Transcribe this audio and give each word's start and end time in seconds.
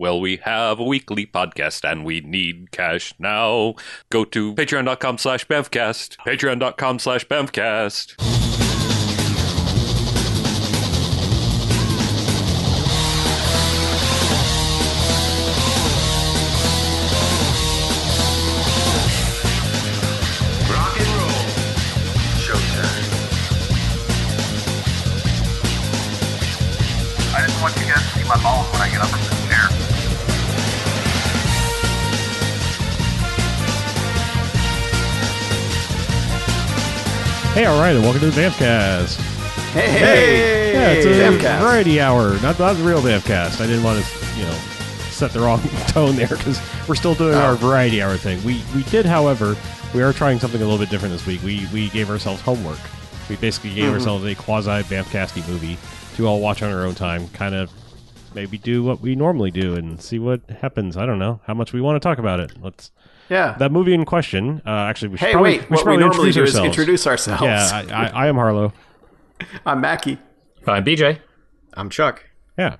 Well, 0.00 0.18
we 0.18 0.38
have 0.44 0.80
a 0.80 0.84
weekly 0.84 1.26
podcast 1.26 1.86
and 1.86 2.06
we 2.06 2.22
need 2.22 2.70
cash 2.70 3.12
now. 3.18 3.74
Go 4.08 4.24
to 4.24 4.54
patreon.com 4.54 5.18
slash 5.18 5.46
bevcast. 5.46 6.16
Patreon.com 6.26 6.98
slash 6.98 7.26
bevcast. 7.26 8.29
Right, 37.90 37.96
and 37.96 38.04
welcome 38.04 38.20
to 38.20 38.30
the 38.30 38.40
Bamcast. 38.40 39.16
Hey, 39.72 39.90
hey, 39.90 40.72
Yeah, 40.72 40.88
it's 40.90 41.06
a 41.06 41.08
Bamcast. 41.10 41.60
variety 41.60 42.00
hour, 42.00 42.40
not, 42.40 42.58
not 42.58 42.74
the 42.76 42.82
real 42.84 43.00
Bamcast. 43.00 43.60
I 43.60 43.66
didn't 43.66 43.82
want 43.82 44.04
to, 44.04 44.38
you 44.38 44.44
know, 44.44 44.52
set 45.10 45.32
the 45.32 45.40
wrong 45.40 45.60
tone 45.88 46.14
there 46.16 46.28
because 46.28 46.60
we're 46.88 46.94
still 46.94 47.14
doing 47.14 47.34
Oh. 47.34 47.40
our 47.40 47.54
variety 47.56 48.00
hour 48.02 48.16
thing. 48.16 48.42
We 48.44 48.62
we 48.74 48.82
did, 48.84 49.06
however, 49.06 49.56
we 49.94 50.02
are 50.02 50.12
trying 50.12 50.38
something 50.38 50.60
a 50.60 50.64
little 50.64 50.78
bit 50.78 50.88
different 50.90 51.12
this 51.12 51.26
week. 51.26 51.42
We 51.42 51.66
we 51.72 51.88
gave 51.90 52.10
ourselves 52.10 52.40
homework. 52.42 52.78
We 53.28 53.36
basically 53.36 53.70
Mm-hmm. 53.70 53.80
gave 53.80 53.92
ourselves 53.92 54.24
a 54.24 54.34
quasi 54.34 54.70
Bamcasty 54.84 55.46
movie 55.48 55.76
to 56.16 56.26
all 56.26 56.40
watch 56.40 56.62
on 56.62 56.72
our 56.72 56.84
own 56.84 56.94
time. 56.94 57.28
Kind 57.28 57.54
of 57.54 57.70
maybe 58.34 58.56
do 58.58 58.84
what 58.84 59.00
we 59.00 59.16
normally 59.16 59.50
do 59.50 59.74
and 59.74 60.00
see 60.00 60.18
what 60.20 60.40
happens. 60.60 60.96
I 60.96 61.06
don't 61.06 61.18
know 61.18 61.40
how 61.46 61.54
much 61.54 61.72
we 61.72 61.80
want 61.80 62.00
to 62.00 62.08
talk 62.08 62.18
about 62.18 62.38
it. 62.40 62.52
Let's 62.62 62.92
Yeah. 63.30 63.56
that 63.58 63.72
movie 63.72 63.94
in 63.94 64.04
question. 64.04 64.60
Uh, 64.66 64.70
actually, 64.70 65.08
we 65.08 65.16
should 65.18 65.26
hey, 65.26 65.32
probably, 65.32 65.50
wait. 65.58 65.70
we 65.70 65.76
should 65.76 65.86
What 65.86 65.92
we 65.96 65.98
probably 65.98 66.00
normally 66.00 66.28
introduce 66.28 66.34
do 66.34 66.42
is 66.42 66.54
ourselves. 66.56 66.66
introduce 66.78 67.06
ourselves. 67.06 67.42
Yeah, 67.42 67.84
I, 67.90 68.04
I, 68.04 68.06
I 68.24 68.26
am 68.28 68.34
Harlow. 68.34 68.72
I'm 69.66 69.80
Mackie. 69.80 70.18
I'm 70.66 70.84
BJ. 70.84 71.18
I'm 71.74 71.88
Chuck. 71.88 72.24
Yeah. 72.58 72.76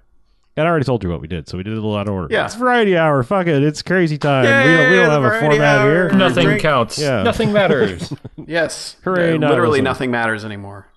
And 0.56 0.66
I 0.66 0.70
already 0.70 0.84
told 0.84 1.02
you 1.04 1.08
what 1.10 1.20
we 1.22 1.28
did, 1.28 1.48
so 1.48 1.56
we 1.56 1.62
did 1.62 1.72
it 1.72 1.78
a 1.78 1.80
little 1.80 1.96
out 1.96 2.08
of 2.08 2.12
order. 2.12 2.34
Yeah. 2.34 2.44
It's 2.44 2.56
variety 2.56 2.96
hour. 2.96 3.22
Fuck 3.22 3.46
it. 3.46 3.62
It's 3.62 3.80
crazy 3.82 4.18
time. 4.18 4.42
we 4.44 4.50
don't, 4.76 4.90
we 4.90 4.96
don't 4.96 5.10
have 5.10 5.24
a 5.24 5.40
format 5.40 5.78
hour. 5.78 5.90
here. 5.90 6.10
Nothing 6.10 6.44
Drink. 6.44 6.60
counts. 6.60 6.98
Yeah. 6.98 7.22
Nothing 7.22 7.52
matters. 7.52 8.12
Yes. 8.46 8.96
Hooray, 9.04 9.34
Yeah, 9.38 9.48
literally 9.48 9.74
listen. 9.74 9.84
nothing 9.84 10.10
matters 10.10 10.44
anymore. 10.44 10.88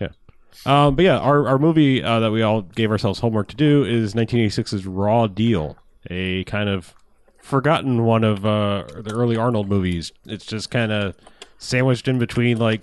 Yeah. 0.00 0.08
Um, 0.66 0.96
but 0.96 1.04
yeah, 1.04 1.18
our, 1.18 1.46
our 1.46 1.58
movie 1.58 2.02
uh, 2.02 2.18
that 2.20 2.32
we 2.32 2.42
all 2.42 2.62
gave 2.62 2.90
ourselves 2.90 3.20
homework 3.20 3.46
to 3.48 3.56
do 3.56 3.84
is 3.84 4.14
1986's 4.14 4.86
Raw 4.86 5.28
Deal, 5.28 5.76
a 6.10 6.42
kind 6.44 6.68
of 6.68 6.94
forgotten 7.46 8.04
one 8.04 8.24
of 8.24 8.44
uh, 8.44 8.84
the 8.96 9.12
early 9.14 9.36
Arnold 9.36 9.68
movies. 9.68 10.12
It's 10.26 10.44
just 10.44 10.70
kind 10.70 10.90
of 10.92 11.14
sandwiched 11.58 12.08
in 12.08 12.18
between 12.18 12.58
like 12.58 12.82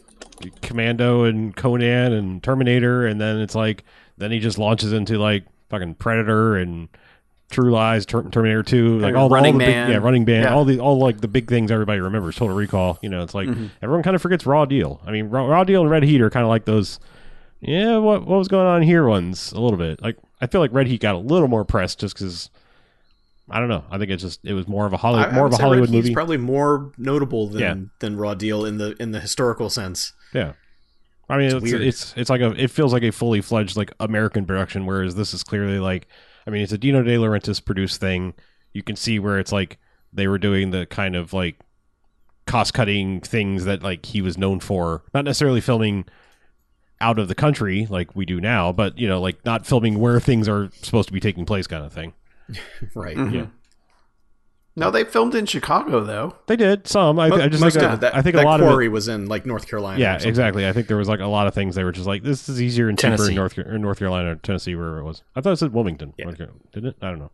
Commando 0.61 1.23
and 1.25 1.55
Conan 1.55 2.14
and 2.14 2.42
Terminator, 2.42 3.05
and 3.05 3.20
then 3.20 3.39
it's 3.39 3.55
like 3.55 3.83
then 4.17 4.31
he 4.31 4.39
just 4.39 4.58
launches 4.58 4.94
into 4.94 5.17
like 5.17 5.44
fucking 5.70 5.95
Predator 5.95 6.55
and 6.55 6.88
True 7.52 7.72
Lies, 7.72 8.05
Ter- 8.05 8.23
Terminator 8.30 8.64
Two, 8.64 9.00
like 9.00 9.16
all, 9.16 9.30
Running 9.30 9.55
all 9.55 9.59
the 9.59 9.66
Man. 9.66 9.88
big, 9.88 9.94
yeah, 9.95 10.00
Running 10.02 10.25
Man, 10.25 10.44
Yeah. 10.44 10.53
all 10.53 10.66
the 10.66 10.80
all 10.80 10.98
like 10.98 11.22
the 11.22 11.27
big 11.27 11.48
things 11.48 11.70
everybody 11.70 12.00
remembers. 12.00 12.36
Total 12.36 12.55
Recall, 12.55 12.98
you 13.02 13.09
know, 13.09 13.22
it's 13.22 13.36
like 13.36 13.48
everyone 13.81 14.02
kind 14.03 14.16
of 14.16 14.22
forgets 14.22 14.45
Raw 14.45 14.66
Deal. 14.66 15.02
I 15.05 15.11
mean, 15.11 15.30
Raw, 15.30 15.45
Raw 15.45 15.64
Deal 15.64 15.81
and 15.81 15.89
Red 15.89 16.03
Heat 16.03 16.22
are 16.22 16.30
kind 16.30 16.44
of 16.44 16.50
like 16.50 16.66
those. 16.66 17.00
Yeah, 17.61 17.98
what 17.98 18.25
what 18.25 18.38
was 18.39 18.48
going 18.48 18.66
on 18.67 18.81
here? 18.81 19.05
Ones 19.08 19.52
a 19.52 19.59
little 19.61 19.77
bit. 19.77 20.02
Like 20.02 20.17
I 20.42 20.48
feel 20.48 20.61
like 20.61 20.73
Red 20.73 20.88
Heat 20.88 21.02
got 21.02 21.16
a 21.16 21.20
little 21.20 21.48
more 21.48 21.64
press 21.66 21.95
just 21.95 22.16
because. 22.16 22.50
I 23.49 23.59
don't 23.59 23.67
know. 23.69 23.83
I 23.91 23.97
think 23.97 24.09
it's 24.11 24.23
just 24.23 24.39
it 24.45 24.53
was 24.53 24.67
more 24.67 24.86
of 24.86 24.94
a 24.94 24.97
Hollywood, 24.97 25.30
I- 25.33 25.36
more 25.36 25.45
of 25.47 25.53
a 25.53 25.58
Hollywood 25.58 25.89
movie. 25.89 26.13
probably 26.13 26.38
more 26.38 26.91
notable 26.97 27.47
than 27.49 27.61
Yeah. 27.61 27.75
than 27.99 28.16
Raw 28.17 28.33
Deal 28.33 28.66
in 28.66 28.77
the 28.77 28.95
in 29.02 29.11
the 29.11 29.19
historical 29.19 29.69
sense. 29.69 30.13
Yeah. 30.33 30.53
I 31.30 31.37
mean, 31.37 31.52
it's 31.55 31.64
weird. 31.64 31.82
it's, 31.82 32.14
it's 32.17 32.30
like 32.30 32.42
a 32.42 32.52
it 32.61 32.70
feels 32.71 32.93
like 32.93 33.03
a 33.03 33.11
fully 33.11 33.42
fledged 33.42 33.76
like 33.77 33.92
American 33.99 34.45
production, 34.45 34.86
whereas 34.86 35.15
this 35.15 35.33
is 35.33 35.43
clearly 35.43 35.80
like 35.80 36.08
I 36.48 36.52
mean, 36.52 36.61
it's 36.61 36.71
a 36.73 36.77
Dino 36.77 37.02
De 37.03 37.15
Laurentiis 37.17 37.64
produced 37.64 37.99
thing. 37.99 38.33
You 38.73 38.83
can 38.83 38.95
see 38.95 39.20
where 39.20 39.39
it's 39.39 39.52
like 39.52 39.77
they 40.11 40.27
were 40.27 40.37
doing 40.37 40.71
the 40.71 40.86
kind 40.86 41.15
of 41.15 41.33
like 41.33 41.59
cost 42.45 42.73
cutting 42.73 43.21
things 43.21 43.65
that 43.65 43.83
like 43.83 44.05
he 44.05 44.21
was 44.21 44.37
known 44.37 44.59
for, 44.59 45.03
not 45.14 45.26
necessarily 45.26 45.61
filming 45.61 46.05
out 47.02 47.20
of 47.20 47.27
the 47.27 47.36
country 47.36 47.87
like 47.89 48.15
we 48.15 48.26
do 48.26 48.39
now, 48.39 48.71
but 48.71 48.98
you 48.98 49.08
know, 49.08 49.20
like 49.21 49.43
not 49.45 49.65
filming 49.65 49.99
where 49.99 50.20
things 50.20 50.48
are 50.48 50.70
supposed 50.82 51.08
to 51.08 51.14
be 51.14 51.20
taking 51.20 51.45
place, 51.45 51.67
kind 51.67 51.83
of 51.86 51.92
thing. 51.93 52.14
Right. 52.95 53.17
Mm-hmm. 53.17 53.36
Yeah. 53.36 53.45
No, 54.76 54.89
they 54.89 55.04
filmed 55.04 55.36
in 55.36 55.45
Chicago 55.45 56.04
though. 56.04 56.36
They 56.48 56.55
did 56.55 56.87
some. 56.87 57.20
I, 57.20 57.27
I 57.27 57.48
just 57.48 57.61
Most 57.61 57.73
think 57.73 57.86
of. 57.86 57.99
That, 57.99 58.15
I 58.15 58.23
think 58.23 58.36
that 58.36 58.43
a 58.43 58.48
lot 58.48 58.59
of 58.59 58.65
it, 58.65 58.70
quarry 58.70 58.89
was 58.89 59.08
in 59.08 59.27
like 59.27 59.45
North 59.45 59.67
Carolina. 59.67 59.99
Yeah, 59.99 60.15
or 60.15 60.27
exactly. 60.27 60.67
I 60.67 60.73
think 60.73 60.87
there 60.87 60.98
was 60.98 61.08
like 61.08 61.20
a 61.20 61.27
lot 61.27 61.45
of 61.45 61.53
things 61.53 61.76
they 61.76 61.83
were 61.83 61.92
just 61.92 62.08
like, 62.08 62.23
this 62.23 62.49
is 62.49 62.59
easier 62.59 62.89
and 62.89 62.98
cheaper 62.98 63.14
in 63.14 63.17
Tennessee. 63.17 63.36
North 63.36 63.58
or 63.59 63.77
North 63.77 63.99
Carolina, 63.99 64.32
or 64.32 64.36
Tennessee, 64.36 64.73
wherever 64.73 64.99
it 64.99 65.03
was. 65.03 65.21
I 65.36 65.42
thought 65.42 65.53
it 65.53 65.58
said 65.58 65.73
Wilmington. 65.73 66.14
North 66.17 66.37
Carolina. 66.37 66.59
Did 66.71 66.86
it? 66.86 66.95
I 67.03 67.09
don't 67.09 67.20
know. 67.20 67.32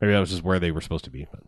Maybe 0.00 0.12
that 0.14 0.18
was 0.18 0.30
just 0.30 0.42
where 0.42 0.58
they 0.58 0.70
were 0.70 0.80
supposed 0.80 1.04
to 1.04 1.10
be. 1.10 1.26
But 1.30 1.40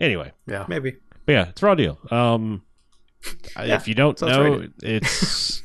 anyway, 0.00 0.32
Yeah. 0.46 0.66
Maybe. 0.68 0.96
but 1.24 1.32
yeah, 1.32 1.48
it's 1.48 1.62
raw 1.62 1.74
deal. 1.74 1.98
Um, 2.10 2.62
if 3.56 3.88
you 3.88 3.94
don't 3.94 4.18
sounds 4.18 4.32
know, 4.36 4.58
right. 4.58 4.70
it's. 4.82 5.62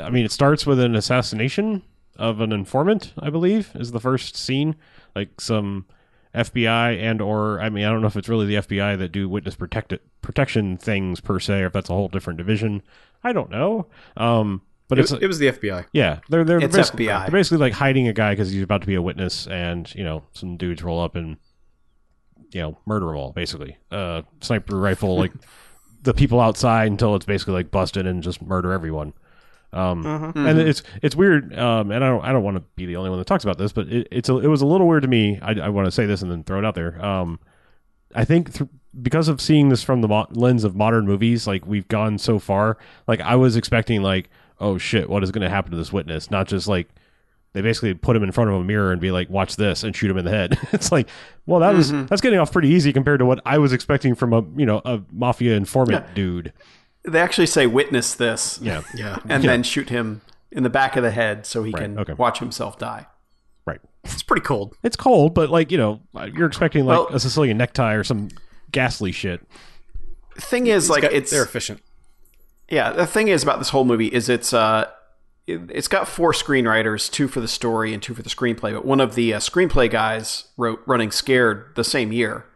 I 0.00 0.10
mean, 0.10 0.24
it 0.24 0.32
starts 0.32 0.64
with 0.64 0.78
an 0.78 0.94
assassination 0.94 1.82
of 2.16 2.40
an 2.40 2.52
informant. 2.52 3.12
I 3.18 3.30
believe 3.30 3.72
is 3.74 3.90
the 3.90 4.00
first 4.00 4.36
scene. 4.36 4.76
Like 5.16 5.40
some 5.40 5.86
FBI 6.34 7.00
and 7.00 7.20
or 7.20 7.60
I 7.60 7.68
mean, 7.68 7.84
I 7.84 7.90
don't 7.90 8.00
know 8.00 8.06
if 8.08 8.16
it's 8.16 8.28
really 8.28 8.46
the 8.46 8.56
FBI 8.56 8.98
that 8.98 9.12
do 9.12 9.28
witness 9.28 9.54
protect 9.54 9.94
protection 10.20 10.76
things 10.76 11.20
per 11.20 11.38
se, 11.38 11.60
or 11.60 11.66
if 11.66 11.72
that's 11.72 11.90
a 11.90 11.92
whole 11.92 12.08
different 12.08 12.38
division. 12.38 12.82
I 13.22 13.32
don't 13.32 13.50
know. 13.50 13.86
Um, 14.16 14.62
but 14.88 14.98
It, 14.98 15.10
it 15.22 15.26
was 15.26 15.38
the 15.38 15.46
FBI. 15.46 15.86
yeah, 15.92 16.20
they're 16.28 16.44
they're 16.44 16.58
It's 16.58 16.76
basically, 16.76 17.06
FBI. 17.06 17.22
They're 17.22 17.32
basically 17.32 17.58
like 17.58 17.72
hiding 17.72 18.08
a 18.08 18.12
guy 18.12 18.32
because 18.32 18.50
he's 18.50 18.62
about 18.62 18.80
to 18.82 18.86
be 18.86 18.94
a 18.96 19.02
witness, 19.02 19.46
and 19.46 19.92
you 19.94 20.04
know 20.04 20.24
some 20.32 20.56
dudes 20.56 20.82
roll 20.82 21.00
up 21.00 21.16
and 21.16 21.36
you 22.50 22.60
know 22.60 22.78
murder 22.86 23.06
them 23.06 23.16
all. 23.16 23.32
Basically, 23.32 23.78
uh, 23.90 24.22
sniper 24.40 24.78
rifle 24.78 25.16
like 25.16 25.32
the 26.02 26.14
people 26.14 26.40
outside 26.40 26.88
until 26.88 27.16
it's 27.16 27.26
basically 27.26 27.54
like 27.54 27.70
busted 27.70 28.06
and 28.06 28.22
just 28.22 28.42
murder 28.42 28.72
everyone. 28.72 29.14
Um, 29.74 30.32
and 30.36 30.58
it's 30.60 30.82
it's 31.02 31.16
weird. 31.16 31.56
Um, 31.58 31.90
and 31.90 32.04
I 32.04 32.08
don't 32.08 32.24
I 32.24 32.32
don't 32.32 32.44
want 32.44 32.56
to 32.56 32.62
be 32.76 32.86
the 32.86 32.96
only 32.96 33.10
one 33.10 33.18
that 33.18 33.26
talks 33.26 33.44
about 33.44 33.58
this, 33.58 33.72
but 33.72 33.88
it, 33.88 34.08
it's 34.10 34.28
a, 34.28 34.38
it 34.38 34.46
was 34.46 34.62
a 34.62 34.66
little 34.66 34.86
weird 34.86 35.02
to 35.02 35.08
me. 35.08 35.38
I, 35.42 35.52
I 35.54 35.68
want 35.68 35.86
to 35.86 35.92
say 35.92 36.06
this 36.06 36.22
and 36.22 36.30
then 36.30 36.44
throw 36.44 36.58
it 36.58 36.64
out 36.64 36.74
there. 36.74 37.04
Um, 37.04 37.40
I 38.14 38.24
think 38.24 38.52
th- 38.54 38.70
because 39.02 39.28
of 39.28 39.40
seeing 39.40 39.68
this 39.68 39.82
from 39.82 40.00
the 40.00 40.08
mo- 40.08 40.28
lens 40.30 40.64
of 40.64 40.76
modern 40.76 41.06
movies, 41.06 41.46
like 41.46 41.66
we've 41.66 41.88
gone 41.88 42.18
so 42.18 42.38
far. 42.38 42.78
Like 43.08 43.20
I 43.20 43.34
was 43.34 43.56
expecting, 43.56 44.02
like, 44.02 44.30
oh 44.60 44.78
shit, 44.78 45.10
what 45.10 45.24
is 45.24 45.32
going 45.32 45.42
to 45.42 45.50
happen 45.50 45.72
to 45.72 45.76
this 45.76 45.92
witness? 45.92 46.30
Not 46.30 46.46
just 46.46 46.68
like 46.68 46.88
they 47.52 47.60
basically 47.60 47.94
put 47.94 48.16
him 48.16 48.22
in 48.22 48.32
front 48.32 48.50
of 48.50 48.56
a 48.56 48.64
mirror 48.64 48.92
and 48.92 49.00
be 49.00 49.10
like, 49.10 49.30
watch 49.30 49.56
this, 49.56 49.82
and 49.84 49.94
shoot 49.94 50.10
him 50.10 50.18
in 50.18 50.24
the 50.24 50.30
head. 50.30 50.58
it's 50.72 50.92
like, 50.92 51.08
well, 51.46 51.60
that 51.60 51.74
was 51.74 51.90
that's 51.90 52.20
getting 52.20 52.38
off 52.38 52.52
pretty 52.52 52.68
easy 52.68 52.92
compared 52.92 53.18
to 53.20 53.26
what 53.26 53.40
I 53.44 53.58
was 53.58 53.72
expecting 53.72 54.14
from 54.14 54.32
a 54.32 54.44
you 54.56 54.66
know 54.66 54.80
a 54.84 55.00
mafia 55.10 55.56
informant 55.56 56.14
dude. 56.14 56.52
They 57.06 57.20
actually 57.20 57.46
say 57.46 57.66
witness 57.66 58.14
this. 58.14 58.58
Yeah, 58.62 58.82
Yeah. 58.94 59.18
And 59.28 59.42
then 59.44 59.62
shoot 59.62 59.88
him 59.90 60.22
in 60.50 60.62
the 60.62 60.70
back 60.70 60.96
of 60.96 61.02
the 61.02 61.10
head 61.10 61.44
so 61.46 61.62
he 61.62 61.72
can 61.72 61.98
okay. 61.98 62.14
watch 62.14 62.38
himself 62.38 62.78
die. 62.78 63.06
right. 63.66 63.80
It's 64.04 64.22
pretty 64.22 64.42
cold. 64.42 64.76
It's 64.82 64.96
cold, 64.96 65.34
but 65.34 65.50
like 65.50 65.70
you 65.72 65.78
know, 65.78 66.00
you're 66.34 66.46
expecting 66.46 66.84
like 66.86 66.98
Well- 66.98 67.08
a 67.14 67.20
Sicilian 67.20 67.56
necktie 67.58 67.94
or 67.94 68.04
some 68.04 68.28
ghastly 68.72 69.12
shit. 69.12 69.40
Thing 70.36 70.66
is, 70.66 70.90
like, 70.90 71.02
Got- 71.02 71.12
it's 71.12 71.30
they're 71.30 71.44
efficient. 71.44 71.80
Yeah, 72.68 72.92
the 72.92 73.06
thing 73.06 73.28
is 73.28 73.42
about 73.42 73.58
this 73.58 73.68
whole 73.68 73.84
movie 73.84 74.08
is 74.08 74.28
it's 74.28 74.52
uh 74.52 74.86
it, 75.46 75.60
it's 75.70 75.88
got 75.88 76.08
four 76.08 76.32
screenwriters, 76.32 77.10
two 77.10 77.28
for 77.28 77.40
the 77.40 77.48
story 77.48 77.92
and 77.92 78.02
two 78.02 78.14
for 78.14 78.22
the 78.22 78.30
screenplay. 78.30 78.72
But 78.72 78.84
one 78.86 79.00
of 79.00 79.14
the 79.14 79.34
uh, 79.34 79.38
screenplay 79.40 79.90
guys 79.90 80.44
wrote 80.56 80.80
Running 80.86 81.10
Scared 81.10 81.66
the 81.76 81.84
same 81.84 82.12
year, 82.12 82.46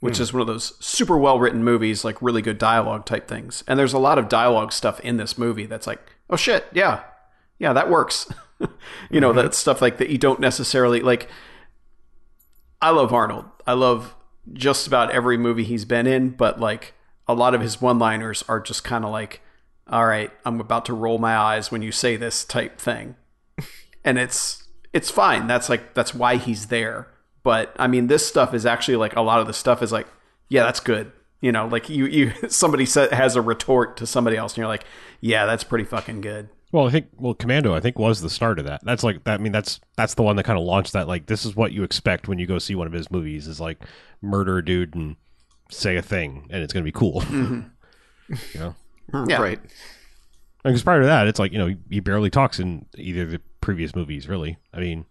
which 0.00 0.20
is 0.20 0.32
one 0.32 0.40
of 0.40 0.46
those 0.46 0.74
super 0.84 1.16
well 1.16 1.38
written 1.38 1.64
movies, 1.64 2.04
like 2.04 2.20
really 2.20 2.42
good 2.42 2.58
dialogue 2.58 3.06
type 3.06 3.26
things. 3.26 3.64
And 3.66 3.78
there's 3.78 3.92
a 3.92 3.98
lot 3.98 4.18
of 4.18 4.28
dialogue 4.28 4.72
stuff 4.72 5.00
in 5.00 5.16
this 5.16 5.38
movie 5.38 5.66
that's 5.66 5.86
like, 5.86 6.00
oh 6.28 6.36
shit, 6.36 6.66
yeah, 6.72 7.02
yeah, 7.58 7.72
that 7.72 7.90
works. 7.90 8.30
you 9.10 9.20
know, 9.20 9.30
mm-hmm. 9.30 9.38
that 9.38 9.54
stuff 9.54 9.80
like 9.80 9.98
that 9.98 10.10
you 10.10 10.18
don't 10.18 10.40
necessarily 10.40 11.00
like. 11.00 11.28
I 12.80 12.90
love 12.90 13.12
Arnold. 13.12 13.46
I 13.66 13.72
love 13.72 14.14
just 14.52 14.86
about 14.86 15.10
every 15.10 15.38
movie 15.38 15.64
he's 15.64 15.84
been 15.84 16.06
in, 16.06 16.30
but 16.30 16.60
like 16.60 16.94
a 17.26 17.34
lot 17.34 17.54
of 17.54 17.60
his 17.60 17.80
one 17.80 17.98
liners 17.98 18.44
are 18.48 18.60
just 18.60 18.84
kind 18.84 19.04
of 19.04 19.10
like, 19.10 19.40
all 19.88 20.06
right, 20.06 20.30
I'm 20.44 20.60
about 20.60 20.84
to 20.86 20.94
roll 20.94 21.18
my 21.18 21.36
eyes 21.36 21.70
when 21.70 21.82
you 21.82 21.90
say 21.90 22.16
this 22.16 22.44
type 22.44 22.78
thing. 22.78 23.16
and 24.04 24.18
it's 24.18 24.68
it's 24.92 25.10
fine. 25.10 25.46
That's 25.46 25.68
like 25.68 25.94
that's 25.94 26.14
why 26.14 26.36
he's 26.36 26.66
there. 26.66 27.08
But 27.46 27.76
I 27.78 27.86
mean 27.86 28.08
this 28.08 28.26
stuff 28.26 28.54
is 28.54 28.66
actually 28.66 28.96
like 28.96 29.14
a 29.14 29.20
lot 29.20 29.40
of 29.40 29.46
the 29.46 29.52
stuff 29.52 29.80
is 29.80 29.92
like, 29.92 30.08
yeah, 30.48 30.64
that's 30.64 30.80
good. 30.80 31.12
You 31.40 31.52
know, 31.52 31.68
like 31.68 31.88
you 31.88 32.06
you 32.06 32.32
somebody 32.48 32.84
sa 32.86 33.06
has 33.12 33.36
a 33.36 33.40
retort 33.40 33.98
to 33.98 34.06
somebody 34.06 34.36
else 34.36 34.54
and 34.54 34.58
you're 34.58 34.66
like, 34.66 34.84
yeah, 35.20 35.46
that's 35.46 35.62
pretty 35.62 35.84
fucking 35.84 36.22
good. 36.22 36.48
Well, 36.72 36.88
I 36.88 36.90
think 36.90 37.06
well, 37.16 37.34
Commando, 37.34 37.72
I 37.72 37.78
think 37.78 38.00
was 38.00 38.20
the 38.20 38.30
start 38.30 38.58
of 38.58 38.64
that. 38.64 38.80
That's 38.84 39.04
like 39.04 39.22
that. 39.22 39.38
I 39.38 39.42
mean, 39.44 39.52
that's 39.52 39.78
that's 39.96 40.14
the 40.14 40.24
one 40.24 40.34
that 40.34 40.42
kind 40.42 40.58
of 40.58 40.64
launched 40.64 40.94
that. 40.94 41.06
Like, 41.06 41.26
this 41.26 41.46
is 41.46 41.54
what 41.54 41.70
you 41.70 41.84
expect 41.84 42.26
when 42.26 42.40
you 42.40 42.48
go 42.48 42.58
see 42.58 42.74
one 42.74 42.88
of 42.88 42.92
his 42.92 43.12
movies: 43.12 43.46
is 43.46 43.60
like 43.60 43.78
murder 44.20 44.58
a 44.58 44.64
dude 44.64 44.96
and 44.96 45.14
say 45.70 45.94
a 45.94 46.02
thing, 46.02 46.48
and 46.50 46.64
it's 46.64 46.72
going 46.72 46.82
to 46.84 46.90
be 46.90 46.98
cool. 46.98 47.22
Mm-hmm. 48.28 48.34
You 48.54 48.60
know, 48.60 48.74
Yeah. 49.28 49.40
Right. 49.40 49.60
because 50.64 50.82
prior 50.82 51.02
to 51.02 51.06
that, 51.06 51.28
it's 51.28 51.38
like 51.38 51.52
you 51.52 51.58
know 51.58 51.68
he, 51.68 51.76
he 51.88 52.00
barely 52.00 52.28
talks 52.28 52.58
in 52.58 52.86
either 52.98 53.22
of 53.22 53.30
the 53.30 53.40
previous 53.60 53.94
movies. 53.94 54.28
Really, 54.28 54.58
I 54.74 54.80
mean, 54.80 55.04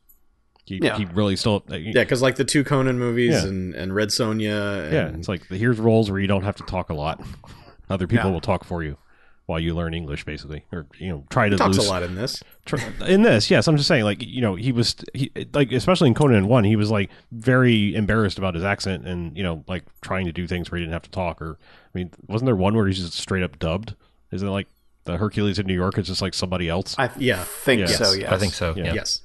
he, 0.66 0.80
Yeah. 0.82 0.98
he 0.98 1.06
really 1.06 1.36
still 1.36 1.64
uh, 1.72 1.76
Yeah, 1.76 2.04
because 2.04 2.22
like 2.22 2.36
the 2.36 2.46
two 2.46 2.64
Conan 2.64 2.98
movies 3.00 3.32
Yeah. 3.34 3.46
and, 3.50 3.74
and 3.76 3.94
Red 3.96 4.10
Sonja. 4.10 4.84
And, 4.86 4.94
yeah. 4.94 5.08
It's 5.10 5.28
like 5.28 5.46
here's 5.48 5.80
roles 5.80 6.10
where 6.12 6.20
you 6.20 6.28
don't 6.28 6.44
have 6.44 6.56
to 6.58 6.64
talk 6.64 6.90
a 6.90 6.94
lot. 6.94 7.22
Other 7.90 8.08
people 8.08 8.26
Yeah. 8.28 8.34
will 8.34 8.42
talk 8.42 8.64
for 8.64 8.84
you 8.84 8.98
while 9.46 9.60
you 9.60 9.76
learn 9.76 9.94
English, 9.94 10.26
basically, 10.26 10.66
or 10.72 10.88
you 10.98 11.08
know, 11.10 11.24
try 11.30 11.50
to 11.50 11.54
he 11.56 11.58
talks 11.60 11.78
lose 11.78 11.86
a 11.88 11.90
lot 11.90 12.02
in 12.02 12.16
this. 12.16 12.42
Tr- 12.66 12.78
in 13.06 13.22
this 13.22 13.52
yes 13.52 13.68
i'm 13.68 13.78
just 13.78 13.88
saying 13.88 14.04
like 14.06 14.24
you 14.24 14.42
know 14.42 14.56
he 14.56 14.72
was 14.72 14.96
he 15.14 15.30
like 15.54 15.72
especially 15.72 16.08
in 16.08 16.16
conan 16.16 16.48
1 16.48 16.64
he 16.64 16.76
was 16.76 16.90
like 16.90 17.12
very 17.32 17.94
embarrassed 17.94 18.40
about 18.40 18.56
his 18.56 18.64
accent 18.64 19.06
and 19.08 19.38
you 19.38 19.44
know 19.44 19.64
like 19.68 19.84
trying 20.02 20.26
to 20.26 20.32
do 20.32 20.48
things 20.48 20.72
where 20.72 20.80
he 20.80 20.84
didn't 20.84 20.94
have 20.94 21.04
to 21.04 21.12
talk 21.12 21.40
or 21.44 21.60
i 21.62 21.90
mean 21.96 22.10
wasn't 22.26 22.48
there 22.48 22.56
one 22.56 22.74
where 22.76 22.88
he's 22.88 22.98
just 22.98 23.14
straight 23.14 23.44
up 23.44 23.60
dubbed 23.60 23.94
isn't 24.32 24.48
it 24.48 24.52
like 24.52 24.68
the 25.04 25.18
hercules 25.18 25.60
in 25.60 25.68
new 25.68 25.76
york 25.76 25.96
is 26.00 26.08
just 26.08 26.24
like 26.24 26.34
somebody 26.34 26.68
else 26.68 26.96
I 26.98 27.12
Yeah. 27.20 27.44
think 27.44 27.82
Yeah. 27.82 27.86
so. 27.86 28.04
Yes, 28.14 28.18
Yes, 28.22 28.32
I 28.32 28.38
think 28.40 28.54
so. 28.56 28.74
Yeah. 28.76 28.84
Yeah. 28.86 28.94
Yes. 28.96 29.22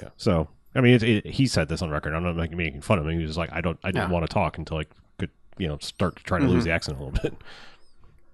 Yeah 0.00 0.08
so 0.16 0.48
i 0.74 0.80
mean 0.80 0.94
it, 0.94 1.02
it, 1.02 1.26
he 1.26 1.46
said 1.46 1.68
this 1.68 1.82
on 1.82 1.90
record 1.90 2.12
i'm 2.14 2.22
not 2.22 2.36
making, 2.36 2.56
making 2.56 2.80
fun 2.80 2.98
of 2.98 3.06
him 3.06 3.18
he 3.18 3.24
was 3.24 3.36
like 3.36 3.50
i 3.52 3.60
don't 3.60 3.78
i 3.84 3.88
didn't 3.88 4.08
Yeah. 4.08 4.14
want 4.14 4.26
to 4.26 4.32
talk 4.32 4.58
until 4.58 4.78
i 4.78 4.84
could 5.18 5.30
you 5.58 5.68
know 5.68 5.78
start 5.78 6.16
to 6.16 6.22
try 6.24 6.38
to 6.38 6.44
lose 6.44 6.58
mm-hmm. 6.58 6.64
the 6.64 6.72
accent 6.72 6.98
a 6.98 7.04
little 7.04 7.20
bit 7.22 7.34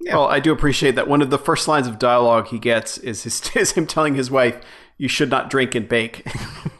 Yeah. 0.03 0.17
Well, 0.17 0.29
I 0.29 0.41
do 0.41 0.51
appreciate 0.51 0.95
that 0.95 1.09
one 1.09 1.21
of 1.21 1.29
the 1.29 1.37
first 1.37 1.69
lines 1.69 1.87
of 1.87 1.99
dialogue 1.99 2.49
he 2.49 2.59
gets 2.59 2.97
is 2.97 3.25
his 3.25 3.51
is 3.55 3.73
him 3.73 3.87
telling 3.87 4.15
his 4.15 4.31
wife, 4.31 4.59
"You 4.97 5.09
should 5.09 5.29
not 5.29 5.51
drink 5.51 5.75
and 5.75 5.87
bake." 5.87 6.27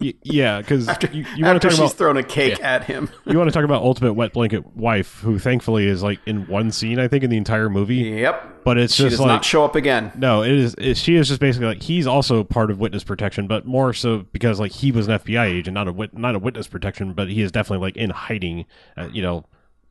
Yeah 0.00 0.60
because 0.60 0.88
you, 1.12 1.24
you 1.36 1.44
want 1.44 1.56
After 1.56 1.58
to 1.58 1.60
talk 1.60 1.70
she's 1.70 1.78
about 1.78 1.92
thrown 1.92 2.16
a 2.16 2.22
cake 2.22 2.62
at 2.62 2.84
him. 2.84 3.08
you 3.26 3.38
want 3.38 3.48
to 3.48 3.54
talk 3.54 3.64
about 3.64 3.82
ultimate 3.82 4.14
wet 4.14 4.32
blanket 4.32 4.76
wife 4.76 5.20
who 5.20 5.38
thankfully 5.38 5.86
is 5.86 6.02
like 6.02 6.18
in 6.26 6.46
one 6.46 6.70
scene 6.70 6.98
i 6.98 7.08
think 7.08 7.24
in 7.24 7.30
the 7.30 7.36
entire 7.36 7.68
movie 7.68 7.94
Yep. 7.96 8.64
but 8.64 8.78
it's 8.78 8.94
She 8.94 9.04
just 9.04 9.12
does 9.14 9.20
like 9.20 9.28
not 9.28 9.44
show 9.44 9.64
up 9.64 9.74
again. 9.76 10.12
No, 10.16 10.42
it 10.42 10.52
is. 10.52 10.74
It, 10.78 10.96
she 10.96 11.16
is 11.16 11.28
just 11.28 11.40
basically 11.40 11.68
like 11.68 11.82
he's 11.82 12.06
also 12.06 12.42
part 12.44 12.70
of 12.70 12.78
witness 12.78 13.04
protection, 13.04 13.46
but 13.46 13.64
more 13.66 13.92
so 13.92 14.18
because 14.32 14.58
like 14.60 14.72
he 14.72 14.90
was 14.92 15.06
an 15.08 15.18
FBI 15.18 15.46
agent, 15.46 15.74
not 15.74 15.86
a 15.88 15.92
wit, 15.92 16.16
not 16.16 16.34
a 16.34 16.38
witness 16.38 16.66
protection, 16.66 17.12
but 17.12 17.28
he 17.28 17.42
is 17.42 17.52
definitely 17.52 17.86
like 17.86 17.96
in 17.96 18.10
hiding, 18.10 18.64
uh, 18.96 19.08
you 19.12 19.22
know, 19.22 19.44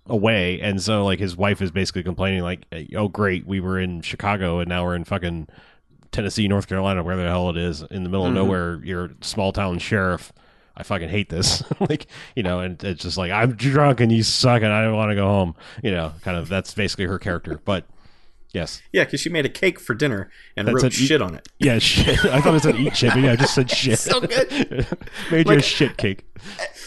away. 0.08 0.60
And 0.62 0.82
so 0.82 1.06
like 1.06 1.20
his 1.20 1.36
wife 1.38 1.62
is 1.62 1.72
basically 1.72 2.04
complaining 2.04 2.42
like, 2.42 2.66
"Oh, 2.96 3.08
great, 3.08 3.46
we 3.48 3.60
were 3.60 3.80
in 3.80 4.02
Chicago 4.02 4.60
and 4.60 4.68
now 4.70 4.84
we're 4.84 4.96
in 4.96 5.04
fucking 5.06 5.48
Tennessee, 6.16 6.48
North 6.48 6.68
Carolina, 6.68 7.04
where 7.04 7.16
the 7.16 7.24
hell 7.24 7.50
it 7.50 7.58
is, 7.58 7.82
in 7.82 8.04
the 8.04 8.10
middle 8.10 8.26
of 8.26 8.30
mm-hmm. 8.30 8.36
nowhere. 8.36 8.82
You're 8.84 9.12
small 9.22 9.52
town 9.52 9.80
sheriff." 9.80 10.32
I 10.78 10.84
fucking 10.84 11.10
hate 11.10 11.30
this. 11.30 11.64
like, 11.80 12.08
you 12.36 12.44
know, 12.44 12.60
and 12.60 12.82
it's 12.84 13.04
just 13.04 13.18
like, 13.18 13.32
I'm 13.32 13.54
drunk 13.54 14.02
and 14.02 14.12
you 14.12 14.24
suck 14.24 14.62
and 14.62 14.72
I 14.72 14.84
don't 14.84 14.96
want 14.96 15.12
to 15.12 15.16
go 15.16 15.26
home. 15.26 15.56
You 15.84 15.92
know, 15.92 16.14
kind 16.22 16.38
of 16.38 16.50
that's 16.50 16.74
basically 16.74 17.06
her 17.06 17.18
character. 17.18 17.62
But 17.64 17.86
yes, 18.54 18.82
Yeah, 18.92 19.06
because 19.06 19.22
she 19.22 19.30
made 19.30 19.46
a 19.46 19.50
cake 19.50 19.80
for 19.80 19.94
dinner 19.94 20.30
and 20.58 20.68
That's 20.68 20.84
wrote 20.84 20.94
shit 20.94 21.22
on 21.22 21.36
it. 21.36 21.48
Yeah, 21.60 21.80
shit. 21.80 22.26
I 22.26 22.42
thought 22.42 22.56
it 22.56 22.64
said 22.64 22.76
eat 22.76 22.98
shit, 22.98 23.14
but 23.14 23.22
yeah, 23.22 23.34
I 23.34 23.36
just 23.36 23.56
said 23.56 23.70
shit. 23.72 24.00
So 24.00 24.20
good. 24.20 24.52
Made 25.32 25.48
you 25.48 25.58
a 25.58 25.62
shit 25.62 25.98
cake. 25.98 26.26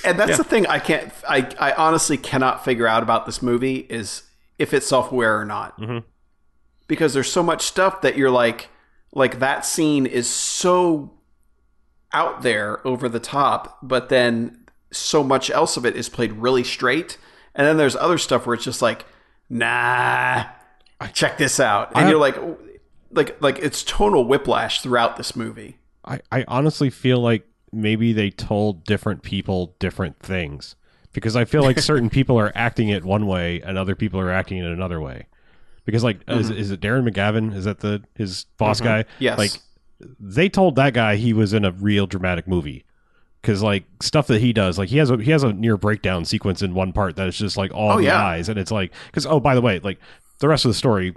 And 0.05 0.19
that's 0.19 0.37
the 0.37 0.45
thing 0.45 0.67
I 0.67 0.79
can't 0.79 1.13
I 1.27 1.49
I 1.59 1.73
honestly 1.73 2.17
cannot 2.17 2.65
figure 2.65 2.87
out 2.87 3.03
about 3.03 3.27
this 3.27 3.41
movie 3.41 3.87
is 3.89 4.25
if 4.59 4.75
it's 4.75 4.87
self-aware 4.87 5.39
or 5.41 5.45
not. 5.45 5.81
Mm-hmm. 5.81 5.99
Because 6.89 7.15
there's 7.15 7.31
so 7.31 7.43
much 7.43 7.63
stuff 7.63 8.01
that 8.03 8.17
you're 8.17 8.31
like 8.31 8.69
like 9.13 9.39
that 9.41 9.65
scene 9.65 10.07
is 10.07 10.29
so 10.29 11.13
out 12.13 12.43
there 12.43 12.87
over 12.87 13.09
the 13.09 13.21
top, 13.21 13.79
but 13.83 14.09
then 14.09 14.65
so 14.91 15.23
much 15.23 15.51
else 15.51 15.77
of 15.77 15.85
it 15.85 15.97
is 15.97 16.09
played 16.09 16.33
really 16.33 16.65
straight. 16.65 17.19
And 17.55 17.67
then 17.67 17.77
there's 17.77 17.97
other 17.97 18.19
stuff 18.19 18.47
where 18.47 18.55
it's 18.55 18.65
just 18.65 18.81
like, 18.83 19.05
nah, 19.51 20.45
check 21.13 21.39
this 21.39 21.61
out. 21.61 21.91
And 21.95 22.07
I- 22.07 22.11
you're 22.11 22.19
like 22.21 22.37
like 23.11 23.41
like 23.41 23.59
it's 23.59 23.83
tonal 23.85 24.25
whiplash 24.27 24.83
throughout 24.83 25.17
this 25.17 25.35
movie. 25.35 25.79
I, 26.05 26.21
I 26.31 26.45
honestly 26.49 26.91
feel 26.91 27.21
like 27.21 27.47
maybe 27.73 28.13
they 28.13 28.31
told 28.31 28.85
different 28.85 29.23
people 29.23 29.75
different 29.79 30.19
things. 30.21 30.75
Because 31.13 31.35
I 31.37 31.45
feel 31.47 31.63
like 31.63 31.79
certain 31.81 32.11
people 32.11 32.39
are 32.39 32.53
acting 32.55 32.89
it 32.91 33.05
one 33.05 33.27
way 33.27 33.61
and 33.63 33.77
other 33.79 33.95
people 33.95 34.21
are 34.21 34.31
acting 34.31 34.59
it 34.59 34.67
another 34.67 35.01
way. 35.01 35.27
Because 35.89 36.05
like 36.05 36.21
is, 36.29 36.51
mm-hmm. 36.51 36.61
is 36.61 36.71
it 36.71 36.83
Darren 36.83 37.09
McGavin? 37.09 37.57
Is 37.57 37.65
that 37.65 37.81
the 37.81 38.03
his 38.15 38.45
boss 38.59 38.77
mm-hmm. 38.77 38.89
guy? 38.89 39.05
Yes. 39.21 39.39
Like 39.39 39.53
they 40.21 40.51
told 40.51 40.77
that 40.77 40.93
guy 40.93 41.17
he 41.17 41.33
was 41.33 41.55
in 41.55 41.65
a 41.65 41.73
real 41.73 42.07
dramatic 42.07 42.47
movie. 42.47 42.85
Because 43.41 43.63
like 43.63 43.85
stuff 44.03 44.27
that 44.27 44.43
he 44.43 44.53
does, 44.53 44.77
like 44.77 44.91
he 44.91 44.99
has 44.99 45.11
a 45.11 45.17
he 45.17 45.31
has 45.31 45.45
a 45.45 45.55
near 45.55 45.79
breakdown 45.79 46.27
sequence 46.27 46.61
in 46.61 46.75
one 46.75 46.93
part 46.93 47.17
that 47.17 47.27
is 47.27 47.39
just 47.39 47.57
like 47.57 47.73
all 47.73 47.93
Oh, 47.93 47.97
the 47.97 48.05
yeah. 48.05 48.23
eyes, 48.23 48.51
and 48.51 48.59
it's 48.59 48.71
like 48.71 48.93
because 49.07 49.25
oh 49.25 49.41
by 49.41 49.55
the 49.55 49.63
way, 49.63 49.79
like 49.79 49.99
the 50.41 50.49
rest 50.49 50.67
of 50.67 50.69
the 50.69 50.75
story, 50.75 51.15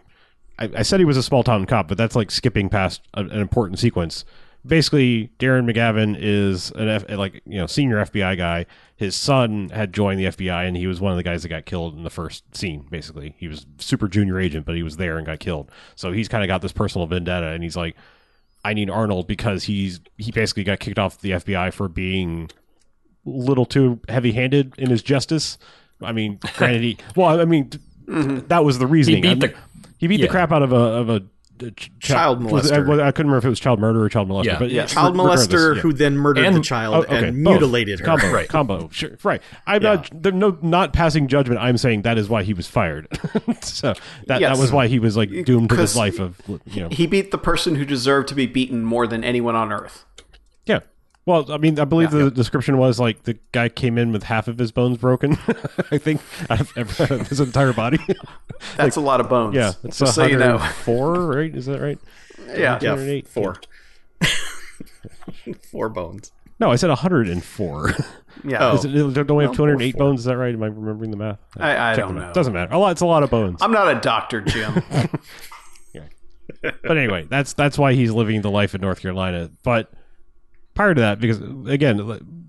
I, 0.57 0.69
I 0.77 0.81
said 0.83 1.01
he 1.01 1.05
was 1.05 1.17
a 1.17 1.23
small 1.23 1.43
town 1.43 1.65
cop, 1.65 1.89
but 1.89 1.97
that's 1.97 2.15
like 2.15 2.31
skipping 2.31 2.69
past 2.69 3.01
a, 3.13 3.25
an 3.25 3.41
important 3.41 3.77
sequence. 3.77 4.23
Basically, 4.65 5.31
Darren 5.39 5.69
McGavin 5.71 6.15
is 6.19 6.71
an 6.71 6.87
F, 6.87 7.05
like 7.09 7.41
you 7.45 7.57
know 7.57 7.65
senior 7.67 7.97
FBI 7.97 8.37
guy. 8.37 8.65
His 8.95 9.15
son 9.15 9.69
had 9.69 9.91
joined 9.93 10.19
the 10.19 10.25
FBI, 10.25 10.67
and 10.67 10.77
he 10.77 10.85
was 10.85 11.01
one 11.01 11.11
of 11.11 11.17
the 11.17 11.23
guys 11.23 11.41
that 11.41 11.49
got 11.49 11.65
killed 11.65 11.95
in 11.95 12.03
the 12.03 12.11
first 12.11 12.55
scene. 12.55 12.85
Basically, 12.91 13.33
he 13.37 13.47
was 13.47 13.65
super 13.79 14.07
junior 14.07 14.39
agent, 14.39 14.65
but 14.65 14.75
he 14.75 14.83
was 14.83 14.97
there 14.97 15.17
and 15.17 15.25
got 15.25 15.39
killed. 15.39 15.71
So 15.95 16.11
he's 16.11 16.27
kind 16.27 16.43
of 16.43 16.47
got 16.47 16.61
this 16.61 16.71
personal 16.71 17.07
vendetta, 17.07 17.47
and 17.47 17.63
he's 17.63 17.75
like, 17.75 17.95
I 18.63 18.73
need 18.73 18.89
Arnold 18.89 19.27
because 19.27 19.63
he's 19.63 19.99
he 20.17 20.31
basically 20.31 20.63
got 20.63 20.79
kicked 20.79 20.99
off 20.99 21.19
the 21.21 21.31
FBI 21.31 21.73
for 21.73 21.87
being 21.87 22.51
a 23.25 23.29
little 23.29 23.65
too 23.65 23.99
heavy-handed 24.09 24.75
in 24.77 24.89
his 24.89 25.01
justice. 25.01 25.57
I 26.01 26.11
mean, 26.11 26.39
granted, 26.57 26.83
he 26.83 26.97
well, 27.15 27.39
I 27.39 27.45
mean, 27.45 27.69
mm-hmm. 28.05 28.47
that 28.47 28.63
was 28.63 28.77
the 28.77 28.87
reasoning. 28.87 29.21
beat 29.23 29.31
I 29.31 29.33
the- 29.35 29.47
mean, 29.47 29.55
he 29.97 30.07
beat 30.07 30.21
the 30.21 30.27
crap 30.27 30.51
out 30.51 30.63
of 30.63 30.71
a 30.73 30.75
of 30.75 31.09
a 31.09 31.23
ch- 31.69 31.91
Child 31.99 32.43
was 32.43 32.71
uh, 32.71 32.77
molester. 32.77 33.03
I, 33.03 33.07
I 33.09 33.11
couldn't 33.11 33.29
remember 33.29 33.37
if 33.37 33.45
it 33.45 33.49
was 33.49 33.59
child 33.59 33.79
murder 33.79 34.03
or 34.03 34.09
child 34.09 34.27
molester. 34.29 34.45
Yeah. 34.45 34.57
but 34.59 34.71
Yes. 34.71 34.93
Child 34.93 35.15
regardless, 35.15 35.45
molester 35.47 35.75
yeah. 35.75 35.81
who 35.83 35.93
then 35.93 36.17
murdered 36.17 36.45
And- 36.45 36.55
the 36.55 36.61
child 36.61 36.95
Oh, 36.95 37.01
okay, 37.03 37.27
and 37.27 37.43
both. 37.43 37.51
mutilated 37.59 37.99
her. 37.99 38.05
Combo, 38.05 38.31
Right. 38.31 38.49
combo, 38.49 38.89
sure, 38.91 39.17
right. 39.23 39.43
I'm 39.67 39.85
uh, 39.85 39.93
not, 39.95 40.09
they're 40.11 40.31
no, 40.31 40.57
not 40.63 40.93
passing 40.93 41.27
judgment. 41.27 41.61
I'm 41.61 41.77
saying 41.77 42.01
that 42.01 42.17
is 42.17 42.27
why 42.27 42.41
he 42.41 42.55
was 42.55 42.65
fired. 42.67 43.07
so 43.61 43.93
that, 44.25 44.41
Yes. 44.41 44.55
that 44.55 44.59
was 44.59 44.71
why 44.71 44.87
he 44.87 44.97
was 44.97 45.15
like 45.15 45.29
doomed 45.45 45.69
to 45.69 45.75
this 45.75 45.91
'Cause 45.91 45.97
life 45.97 46.19
of, 46.19 46.41
you 46.65 46.81
know, 46.81 46.89
He 46.89 47.05
beat 47.05 47.29
the 47.29 47.37
person 47.37 47.75
who 47.75 47.85
deserved 47.85 48.27
to 48.29 48.35
be 48.35 48.47
beaten 48.47 48.83
more 48.83 49.05
than 49.05 49.23
anyone 49.23 49.55
on 49.55 49.71
earth. 49.71 50.05
Yeah. 51.25 51.33
Well, 51.33 51.51
I 51.51 51.57
mean, 51.57 51.79
I 51.79 51.85
believe 51.85 52.11
the 52.11 52.31
description 52.31 52.77
was 52.77 52.99
like 52.99 53.23
the 53.23 53.37
guy 53.51 53.69
came 53.69 53.97
in 53.97 54.11
with 54.11 54.23
half 54.23 54.47
of 54.47 54.57
his 54.57 54.71
bones 54.71 54.97
broken. 54.97 55.33
I 55.91 55.97
think 55.97 56.21
out 56.49 56.61
of 56.61 56.71
every- 56.77 57.05
out 57.05 57.11
of 57.21 57.27
his 57.27 57.39
entire 57.39 57.73
body. 57.73 57.99
That's 58.77 58.95
a 58.95 59.01
lot 59.01 59.19
of 59.21 59.29
bones. 59.29 59.55
yeah, 59.55 59.73
it's 59.83 59.99
just 59.99 60.15
so 60.15 60.25
you 60.25 60.37
know. 60.37 60.57
four, 60.59 61.27
right? 61.27 61.55
Is 61.55 61.65
that 61.67 61.79
right? 61.81 61.99
Yeah, 62.47 62.79
Yeah, 62.81 62.91
108, 62.93 63.27
four. 63.27 63.57
four 65.71 65.89
bones. 65.89 66.31
No, 66.59 66.71
I 66.71 66.75
said 66.75 66.89
104. 66.89 67.91
yeah. 68.43 68.57
Oh. 68.71 68.75
Is 68.75 68.85
it, 68.85 68.89
don't 68.91 69.35
we 69.35 69.43
have 69.43 69.49
Well, 69.51 69.55
208 69.55 69.97
bones? 69.97 70.19
Is 70.21 70.25
that 70.25 70.37
right? 70.37 70.53
Am 70.53 70.61
I 70.61 70.67
remembering 70.67 71.09
the 71.11 71.17
math? 71.17 71.39
I, 71.57 71.93
I 71.93 71.95
don't 71.95 72.15
know. 72.15 72.31
Doesn't 72.33 72.53
matter. 72.53 72.71
A 72.73 72.77
lot. 72.77 72.91
It's 72.91 73.01
a 73.01 73.05
lot 73.07 73.23
of 73.23 73.29
bones. 73.31 73.59
I'm 73.61 73.71
not 73.71 73.95
a 73.95 73.99
doctor, 73.99 74.41
Jim. 74.41 74.83
Yeah. 75.93 76.03
But 76.61 76.97
anyway, 76.97 77.25
that's 77.29 77.53
that's 77.53 77.77
why 77.79 77.93
he's 77.93 78.11
living 78.11 78.41
the 78.41 78.51
life 78.51 78.75
in 78.75 78.81
North 78.81 79.01
Carolina. 79.01 79.49
But 79.63 79.91
prior 80.81 80.95
to 80.95 81.01
that, 81.01 81.19
because 81.19 81.39
again, 81.71 81.97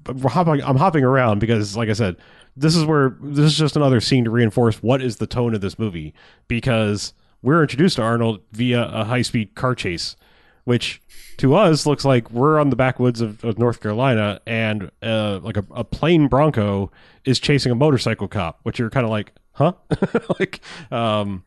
we're 0.07 0.31
hopping, 0.31 0.63
I'm 0.63 0.77
hopping 0.77 1.05
around 1.05 1.39
because, 1.39 1.77
like 1.77 1.91
I 1.91 1.93
said, 1.93 2.17
this 2.57 2.75
is 2.75 2.87
where 2.87 3.19
this 3.21 3.45
is 3.45 3.59
just 3.59 3.77
another 3.77 4.01
scene 4.01 4.25
to 4.25 4.31
reinforce 4.31 4.83
what 4.83 5.03
is 5.03 5.17
the 5.17 5.27
tone 5.27 5.55
of 5.55 5.61
this 5.61 5.79
movie. 5.79 6.15
Because 6.49 7.13
we're 7.43 7.61
introduced 7.61 7.97
to 7.97 8.03
Arnold 8.03 8.41
via 8.53 8.85
a 8.85 9.05
high 9.05 9.21
speed 9.21 9.55
car 9.55 9.75
chase, 9.75 10.17
which 10.65 11.03
to 11.37 11.55
us 11.55 11.85
looks 11.85 12.07
like 12.07 12.31
we're 12.31 12.59
on 12.59 12.71
the 12.71 12.77
backwoods 12.77 13.21
of, 13.21 13.45
of 13.45 13.59
North 13.59 13.81
Carolina, 13.83 14.41
and 14.47 14.91
uh, 15.03 15.39
like 15.43 15.59
a, 15.59 15.65
a 15.73 15.85
plain 15.85 16.29
Bronco 16.29 16.91
is 17.27 17.39
chasing 17.39 17.71
a 17.71 17.75
motorcycle 17.75 18.29
cop, 18.29 18.61
which 18.63 18.79
you're 18.79 18.89
kind 18.89 19.05
of 19.05 19.11
like, 19.11 19.33
huh? 19.53 19.75
like, 20.41 20.61
um, 20.91 21.45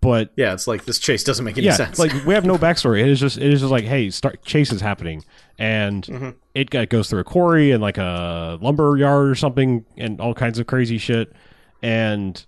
but 0.00 0.30
Yeah, 0.36 0.52
it's 0.54 0.66
like 0.66 0.84
this 0.84 0.98
chase 0.98 1.24
doesn't 1.24 1.44
make 1.44 1.58
any 1.58 1.66
yeah, 1.66 1.74
sense. 1.74 1.98
like 1.98 2.12
we 2.24 2.34
have 2.34 2.44
no 2.44 2.56
backstory. 2.58 3.00
It 3.00 3.08
is 3.08 3.18
just 3.20 3.38
it 3.38 3.52
is 3.52 3.60
just 3.60 3.70
like, 3.72 3.84
hey, 3.84 4.10
start 4.10 4.42
chase 4.44 4.72
is 4.72 4.80
happening, 4.80 5.24
and 5.58 6.04
Mm-hmm. 6.04 6.30
it 6.54 6.70
got, 6.70 6.88
goes 6.88 7.08
through 7.10 7.20
a 7.20 7.24
quarry 7.24 7.70
and 7.72 7.82
like 7.82 7.98
a 7.98 8.58
lumber 8.60 8.96
yard 8.96 9.28
or 9.28 9.34
something, 9.34 9.84
and 9.96 10.20
all 10.20 10.34
kinds 10.34 10.58
of 10.58 10.66
crazy 10.66 10.98
shit. 10.98 11.32
And 11.82 12.44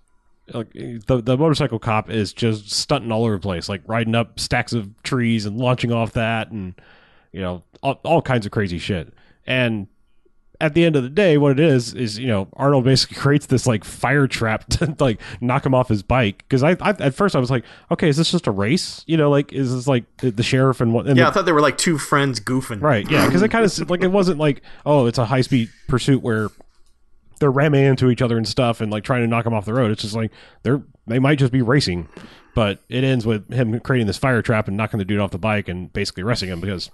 like 0.53 0.73
the 0.73 1.23
the 1.25 1.37
motorcycle 1.37 1.79
cop 1.79 2.11
is 2.11 2.33
just 2.33 2.71
stunting 2.71 3.13
all 3.13 3.25
over 3.25 3.35
the 3.35 3.41
place, 3.41 3.69
like 3.69 3.83
riding 3.87 4.15
up 4.15 4.41
stacks 4.41 4.73
of 4.73 4.89
trees 5.03 5.47
and 5.47 5.57
launching 5.59 5.93
off 5.93 6.13
that, 6.13 6.51
and 6.51 6.75
you 7.33 7.41
know 7.41 7.63
all, 7.83 8.01
all 8.05 8.23
kinds 8.23 8.47
of 8.47 8.53
crazy 8.53 8.79
shit. 8.79 9.13
And 9.47 9.87
at 10.61 10.75
the 10.75 10.85
end 10.85 10.95
of 10.95 11.03
the 11.03 11.09
day, 11.09 11.39
what 11.39 11.53
it 11.53 11.61
is 11.61 11.95
is 11.95 12.19
you 12.19 12.27
know 12.27 12.49
Arnold 12.55 12.85
basically 12.85 13.17
creates 13.21 13.47
this 13.47 13.67
like 13.67 13.85
fire 13.85 14.27
trap 14.27 14.67
to 14.71 14.95
like 14.99 15.21
knock 15.41 15.65
him 15.65 15.75
off 15.75 15.89
his 15.89 16.03
bike. 16.03 16.39
Because 16.39 16.63
I, 16.63 16.77
I 16.81 16.91
at 16.99 17.15
first 17.15 17.35
I 17.35 17.39
was 17.39 17.51
like, 17.51 17.65
okay, 17.91 18.09
is 18.09 18.17
this 18.17 18.31
just 18.31 18.47
a 18.47 18.51
race? 18.51 19.03
You 19.07 19.17
know, 19.17 19.31
like 19.31 19.53
is 19.53 19.75
this 19.75 19.87
like 19.87 20.05
the, 20.19 20.43
sheriff 20.43 20.81
and 20.81 20.93
what? 20.93 21.07
And 21.07 21.17
Yeah, 21.17 21.25
the- 21.25 21.31
I 21.31 21.33
thought 21.33 21.45
they 21.47 21.53
were 21.53 21.61
like 21.61 21.79
two 21.79 21.99
friends 21.99 22.41
goofing. 22.41 22.83
Right. 22.83 23.09
Yeah. 23.11 23.27
Because 23.27 23.43
it 23.43 23.51
kind 23.51 23.65
of 23.65 23.91
like 23.91 24.03
it 24.03 24.09
wasn't 24.09 24.39
like 24.39 24.63
oh 24.85 25.07
it's 25.07 25.19
a 25.19 25.25
high 25.27 25.41
speed 25.41 25.71
pursuit 25.89 26.23
where 26.23 26.49
they're 27.39 27.51
ramming 27.51 27.85
into 27.85 28.11
each 28.11 28.21
other 28.23 28.37
and 28.37 28.47
stuff 28.47 28.81
and 28.81 28.93
like 28.93 29.03
trying 29.03 29.23
to 29.23 29.27
knock 29.27 29.47
him 29.47 29.55
off 29.55 29.65
the 29.65 29.75
road. 29.75 29.91
It's 29.91 30.03
just 30.03 30.15
like 30.15 30.31
they're 30.63 30.83
they 31.07 31.19
might 31.19 31.39
just 31.39 31.53
be 31.53 31.63
racing, 31.63 32.09
but 32.55 32.81
it 32.89 33.03
ends 33.03 33.27
with 33.27 33.51
him 33.53 33.81
creating 33.81 34.07
this 34.07 34.19
fire 34.19 34.43
trap 34.43 34.69
and 34.69 34.77
knocking 34.77 34.99
the 34.99 35.05
dude 35.05 35.21
off 35.21 35.31
the 35.31 35.39
bike 35.39 35.69
and 35.69 35.93
basically 35.93 36.23
arresting 36.23 36.51
him 36.51 36.61
because. 36.61 36.91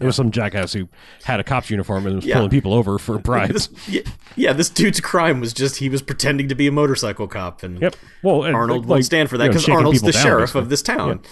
It 0.00 0.06
was 0.06 0.16
some 0.16 0.30
jackass 0.32 0.72
who 0.72 0.88
had 1.22 1.38
a 1.38 1.44
cop's 1.44 1.70
uniform 1.70 2.06
and 2.06 2.16
was 2.16 2.24
Yeah. 2.24 2.34
pulling 2.36 2.50
people 2.50 2.74
over 2.74 2.98
for 2.98 3.18
bribes. 3.20 3.68
This, 3.68 3.88
yeah, 3.88 4.00
yeah, 4.36 4.52
this 4.52 4.68
dude's 4.68 5.00
crime 5.00 5.40
was 5.40 5.52
just 5.52 5.76
he 5.76 5.88
was 5.88 6.02
pretending 6.02 6.48
to 6.48 6.54
be 6.56 6.66
a 6.66 6.72
motorcycle 6.72 7.28
cop, 7.28 7.62
and 7.62 7.80
Yep. 7.80 7.96
Well, 8.22 8.42
and, 8.44 8.56
Arnold 8.56 8.82
like, 8.82 8.88
won't 8.88 9.04
stand 9.04 9.30
for 9.30 9.38
that 9.38 9.44
you 9.44 9.50
know, 9.50 9.52
because 9.54 9.68
Arnold's 9.68 10.02
the 10.02 10.12
down, 10.12 10.22
sheriff 10.22 10.40
basically. 10.48 10.60
of 10.62 10.68
this 10.68 10.82
town. 10.82 11.20
Yeah. 11.24 11.30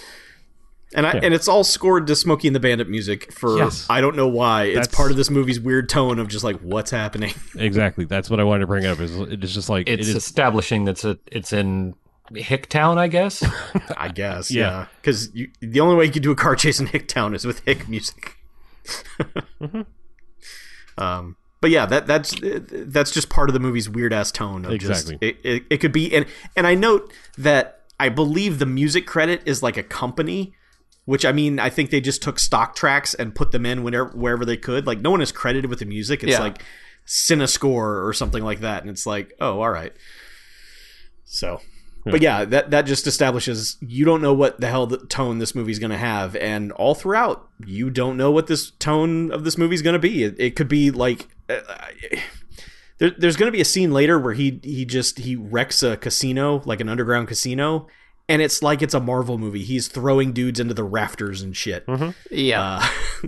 And 0.95 1.07
I 1.07 1.13
Yeah. 1.15 1.19
and 1.23 1.33
it's 1.33 1.47
all 1.47 1.63
scored 1.63 2.05
to 2.07 2.15
Smokey 2.15 2.47
and 2.47 2.55
the 2.55 2.59
Bandit 2.59 2.87
music 2.87 3.33
for 3.33 3.57
Yes. 3.57 3.85
I 3.89 3.99
don't 3.99 4.15
know 4.15 4.27
why. 4.27 4.65
It's 4.65 4.75
That's- 4.75 4.95
part 4.95 5.09
of 5.11 5.17
this 5.17 5.29
movie's 5.31 5.59
weird 5.59 5.89
tone 5.89 6.19
of 6.19 6.27
just 6.27 6.43
like 6.43 6.57
what's 6.59 6.91
happening. 6.91 7.33
Exactly. 7.57 8.05
That's 8.05 8.29
what 8.29 8.39
I 8.39 8.43
wanted 8.43 8.61
to 8.61 8.67
bring 8.67 8.85
up. 8.85 8.99
Is 8.99 9.17
it 9.19 9.43
is 9.43 9.53
just 9.55 9.69
like 9.69 9.89
It's 9.89 10.07
it 10.07 10.11
is 10.11 10.15
establishing 10.15 10.85
that's 10.85 11.03
a 11.03 11.17
it's 11.31 11.51
in 11.51 11.95
Hicktown, 12.31 12.97
I 12.97 13.07
guess. 13.09 13.43
I 13.97 14.07
guess, 14.07 14.49
Yeah. 14.51 14.61
yeah, 14.63 14.85
because 15.01 15.31
the 15.59 15.79
only 15.81 15.95
way 15.95 16.05
you 16.05 16.11
could 16.11 16.23
do 16.23 16.31
a 16.31 16.35
car 16.35 16.55
chase 16.55 16.79
in 16.79 16.87
Hicktown 16.87 17.35
is 17.35 17.43
with 17.45 17.61
Hick 17.65 17.89
music. 17.89 18.37
Mm-hmm. 19.61 19.81
Um, 20.97 21.37
but 21.61 21.71
yeah, 21.71 21.85
that 21.85 22.05
that's 22.07 22.35
that's 22.41 23.11
just 23.11 23.29
part 23.29 23.49
of 23.49 23.53
the 23.53 23.59
movie's 23.59 23.89
weird 23.89 24.13
ass 24.13 24.31
tone. 24.31 24.65
Of 24.65 24.71
Exactly. 24.73 25.13
Just, 25.13 25.23
it, 25.23 25.37
it, 25.43 25.63
it 25.69 25.77
could 25.77 25.91
be, 25.91 26.13
and 26.13 26.25
and 26.55 26.67
I 26.67 26.75
note 26.75 27.11
that 27.37 27.81
I 27.99 28.09
believe 28.09 28.59
the 28.59 28.65
music 28.65 29.07
credit 29.07 29.41
is 29.45 29.63
like 29.63 29.77
a 29.77 29.83
company. 29.83 30.53
Which 31.05 31.25
I 31.25 31.33
mean, 31.33 31.59
I 31.59 31.69
think 31.69 31.89
they 31.89 31.99
just 31.99 32.21
took 32.21 32.39
stock 32.39 32.75
tracks 32.75 33.13
and 33.13 33.35
put 33.35 33.51
them 33.51 33.65
in 33.65 33.83
whenever 33.83 34.09
wherever 34.11 34.45
they 34.45 34.55
could. 34.55 34.87
Like 34.87 35.01
no 35.01 35.11
one 35.11 35.21
is 35.21 35.31
credited 35.33 35.69
with 35.69 35.79
the 35.79 35.85
music. 35.85 36.23
It's 36.23 36.33
Yeah. 36.33 36.39
like 36.39 36.63
Cinescore 37.05 38.05
or 38.05 38.13
something 38.13 38.43
like 38.43 38.61
that, 38.61 38.81
and 38.81 38.89
it's 38.89 39.05
like, 39.05 39.33
oh, 39.41 39.61
all 39.61 39.69
right. 39.69 39.93
So, 41.25 41.59
but 42.05 42.21
yeah, 42.21 42.45
that 42.45 42.71
that 42.71 42.81
just 42.83 43.07
establishes 43.07 43.77
you 43.81 44.03
don't 44.05 44.21
know 44.21 44.33
what 44.33 44.59
the 44.59 44.67
hell 44.67 44.85
the 44.87 44.97
tone 44.97 45.39
this 45.39 45.55
movie's 45.55 45.79
going 45.79 45.91
to 45.91 45.97
have, 45.97 46.35
and 46.35 46.71
all 46.73 46.95
throughout 46.95 47.47
you 47.65 47.89
don't 47.89 48.17
know 48.17 48.29
what 48.31 48.47
this 48.47 48.71
tone 48.71 49.31
of 49.31 49.43
this 49.43 49.57
movie's 49.57 49.81
going 49.81 49.93
to 49.93 49.99
be. 49.99 50.23
It, 50.23 50.35
it 50.39 50.55
could 50.55 50.67
be 50.67 50.91
like. 50.91 51.27
Uh, 51.49 51.59
there, 52.99 53.11
there's 53.17 53.35
going 53.35 53.47
to 53.47 53.51
be 53.55 53.61
a 53.61 53.65
scene 53.65 53.91
later 53.91 54.19
where 54.19 54.33
he 54.33 54.59
he 54.63 54.85
just 54.85 55.19
he 55.19 55.35
wrecks 55.35 55.81
a 55.83 55.97
casino 55.97 56.61
like 56.65 56.79
an 56.79 56.87
underground 56.87 57.27
casino 57.27 57.87
and 58.29 58.41
it's 58.41 58.61
like 58.61 58.81
it's 58.81 58.93
a 58.93 58.99
marvel 58.99 59.37
movie 59.37 59.63
he's 59.63 59.87
throwing 59.87 60.31
dudes 60.31 60.59
into 60.59 60.73
the 60.73 60.83
rafters 60.83 61.41
and 61.41 61.57
shit 61.57 61.83
Yeah. 62.31 62.81
uh, 63.23 63.27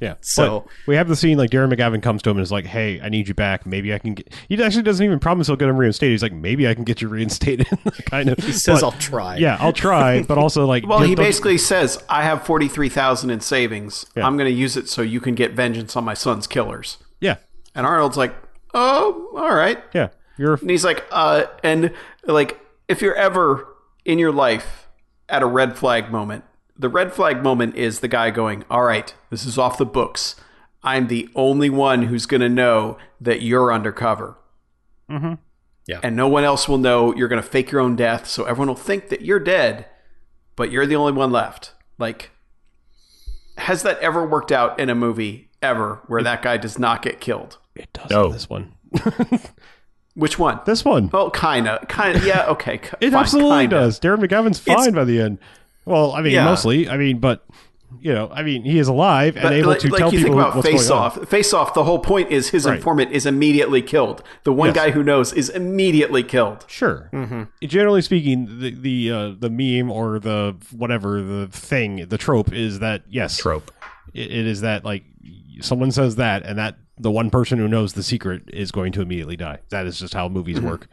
Yeah. 0.00 0.14
So- 0.20 0.60
But 0.60 0.72
we 0.86 0.96
have 0.96 1.08
the 1.08 1.16
scene 1.16 1.38
like 1.38 1.50
Darren 1.50 1.72
McGavin 1.72 2.02
comes 2.02 2.20
to 2.22 2.30
him 2.30 2.36
and 2.36 2.42
is 2.42 2.52
like, 2.52 2.66
"Hey, 2.66 3.00
I 3.00 3.08
need 3.08 3.28
you 3.28 3.34
back. 3.34 3.64
Maybe 3.66 3.94
I 3.94 3.98
can 3.98 4.14
get." 4.14 4.32
He 4.48 4.62
actually 4.62 4.82
doesn't 4.82 5.04
even 5.04 5.18
promise 5.18 5.46
he'll 5.46 5.56
get 5.56 5.68
him 5.68 5.76
reinstated. 5.76 6.12
He's 6.12 6.22
like, 6.22 6.32
"Maybe 6.32 6.68
I 6.68 6.74
can 6.74 6.84
get 6.84 7.00
you 7.00 7.08
reinstated." 7.08 7.66
kind 8.10 8.28
of. 8.28 8.38
he 8.38 8.52
says 8.52 8.80
But- 8.80 8.86
i'll 8.86 8.92
try 9.00 9.36
Yeah, 9.36 9.56
I'll 9.60 9.72
try, 9.72 10.22
but 10.22 10.36
also 10.38 10.66
like, 10.66 10.86
Well, 10.86 11.00
he 11.00 11.14
don't- 11.14 11.24
basically 11.24 11.58
says, 11.58 12.02
"I 12.08 12.22
have 12.24 12.44
forty 12.44 12.68
three 12.68 12.88
thousand 12.88 13.30
in 13.30 13.40
savings. 13.40 14.04
Yeah. 14.16 14.26
I'm 14.26 14.36
going 14.36 14.50
to 14.50 14.56
use 14.58 14.76
it 14.76 14.88
so 14.88 15.02
you 15.02 15.20
can 15.20 15.34
get 15.34 15.52
vengeance 15.52 15.96
on 15.96 16.04
my 16.04 16.14
son's 16.14 16.46
killers." 16.46 16.98
yeah, 17.20 17.36
And 17.74 17.86
Arnold's 17.86 18.16
like, 18.18 18.34
"Oh, 18.74 19.30
all 19.36 19.54
right." 19.54 19.82
yeah. 19.94 20.08
You're 20.38 20.54
And 20.54 20.68
he's 20.68 20.84
like, 20.84 21.04
"Uh," 21.10 21.44
and 21.64 21.92
like, 22.26 22.60
if 22.88 23.00
you're 23.00 23.14
ever 23.14 23.66
in 24.04 24.18
your 24.18 24.32
life 24.32 24.88
at 25.28 25.42
a 25.42 25.46
red 25.46 25.76
flag 25.78 26.10
moment, 26.12 26.44
the 26.78 26.88
red 26.88 27.12
flag 27.12 27.42
moment 27.42 27.74
is 27.76 28.00
the 28.00 28.08
guy 28.08 28.30
going, 28.30 28.64
"All 28.70 28.82
right, 28.84 29.14
this 29.30 29.44
is 29.44 29.58
off 29.58 29.78
the 29.78 29.86
books. 29.86 30.36
I'm 30.82 31.08
the 31.08 31.28
only 31.34 31.70
one 31.70 32.02
who's 32.04 32.26
going 32.26 32.40
to 32.42 32.48
know 32.48 32.98
that 33.20 33.42
you're 33.42 33.72
undercover." 33.72 34.36
Mm-hmm. 35.10 35.34
Yeah. 35.86 36.00
And 36.02 36.16
no 36.16 36.26
one 36.28 36.42
else 36.44 36.68
will 36.68 36.78
know 36.78 37.14
you're 37.14 37.28
going 37.28 37.42
to 37.42 37.48
fake 37.48 37.70
your 37.70 37.80
own 37.80 37.94
death, 37.96 38.26
so 38.26 38.44
everyone 38.44 38.68
will 38.68 38.74
think 38.74 39.08
that 39.10 39.22
you're 39.22 39.38
dead, 39.38 39.86
but 40.56 40.70
you're 40.72 40.86
the 40.86 40.96
only 40.96 41.12
one 41.12 41.30
left. 41.30 41.72
Like, 41.96 42.30
has 43.58 43.82
that 43.84 43.98
ever 44.00 44.26
worked 44.26 44.50
out 44.52 44.78
in 44.80 44.90
a 44.90 44.94
movie 44.96 45.50
ever 45.62 46.02
where 46.08 46.22
that 46.24 46.42
guy 46.42 46.56
does 46.56 46.78
not 46.78 47.02
get 47.02 47.20
killed? 47.20 47.58
it 47.76 47.92
does 47.92 48.10
No. 48.10 48.32
this 48.32 48.48
one. 48.50 48.72
Which 50.14 50.38
one? 50.38 50.60
This 50.64 50.82
one. 50.84 51.10
Well, 51.12 51.30
kind 51.30 51.68
of, 51.68 51.86
kind 51.88 52.16
of. 52.16 52.24
Yeah, 52.24 52.46
okay. 52.46 52.74
It 53.00 53.10
fine, 53.10 53.14
absolutely 53.14 53.60
kinda. 53.64 53.76
does. 53.76 54.00
Darren 54.00 54.24
McGavin's 54.24 54.58
fine 54.58 54.92
by 54.94 55.04
the 55.04 55.20
end. 55.20 55.38
Well, 55.86 56.12
I 56.12 56.20
mean, 56.20 56.32
Yeah. 56.34 56.44
mostly. 56.44 56.88
I 56.88 56.96
mean, 56.98 57.18
but 57.18 57.44
you 58.00 58.12
know, 58.12 58.28
I 58.32 58.42
mean, 58.42 58.64
he 58.64 58.78
is 58.80 58.88
alive 58.88 59.36
and 59.36 59.44
But 59.44 59.52
able 59.52 59.68
like, 59.70 59.78
to 59.78 59.88
like 59.88 59.98
tell 60.00 60.12
you 60.12 60.18
think 60.18 60.26
people 60.28 60.40
about 60.40 60.56
what's 60.56 60.68
Face 60.68 60.88
going 60.88 61.00
on. 61.00 61.06
Off. 61.06 61.28
Face 61.28 61.54
Off. 61.54 61.72
The 61.72 61.84
whole 61.84 62.00
point 62.00 62.30
is 62.32 62.50
his 62.50 62.66
Right. 62.66 62.76
informant 62.76 63.12
is 63.12 63.24
immediately 63.26 63.80
killed. 63.80 64.22
The 64.42 64.52
one 64.52 64.68
Yes. 64.68 64.76
guy 64.76 64.90
who 64.90 65.02
knows 65.04 65.32
is 65.32 65.48
immediately 65.48 66.22
killed. 66.24 66.64
Sure. 66.68 67.08
Mm-hmm. 67.12 67.42
Generally 67.62 68.02
speaking, 68.02 68.58
the 68.60 68.70
the 68.74 69.10
uh, 69.12 69.30
the 69.38 69.48
meme 69.48 69.90
or 69.90 70.18
the 70.18 70.56
whatever 70.76 71.22
the 71.22 71.46
thing, 71.46 72.04
the 72.08 72.18
trope 72.18 72.52
is 72.52 72.80
that 72.80 73.02
yes, 73.08 73.38
Trope. 73.38 73.70
it, 74.12 74.30
it 74.32 74.46
is 74.46 74.60
that 74.62 74.84
like 74.84 75.04
someone 75.60 75.92
says 75.92 76.16
that, 76.16 76.44
and 76.44 76.58
that 76.58 76.76
the 76.98 77.10
one 77.10 77.30
person 77.30 77.56
who 77.58 77.68
knows 77.68 77.92
the 77.92 78.02
secret 78.02 78.42
is 78.52 78.72
going 78.72 78.90
to 78.92 79.00
immediately 79.00 79.36
die. 79.36 79.58
That 79.70 79.86
is 79.86 79.98
just 80.00 80.12
how 80.12 80.28
movies 80.28 80.60
work. 80.60 80.88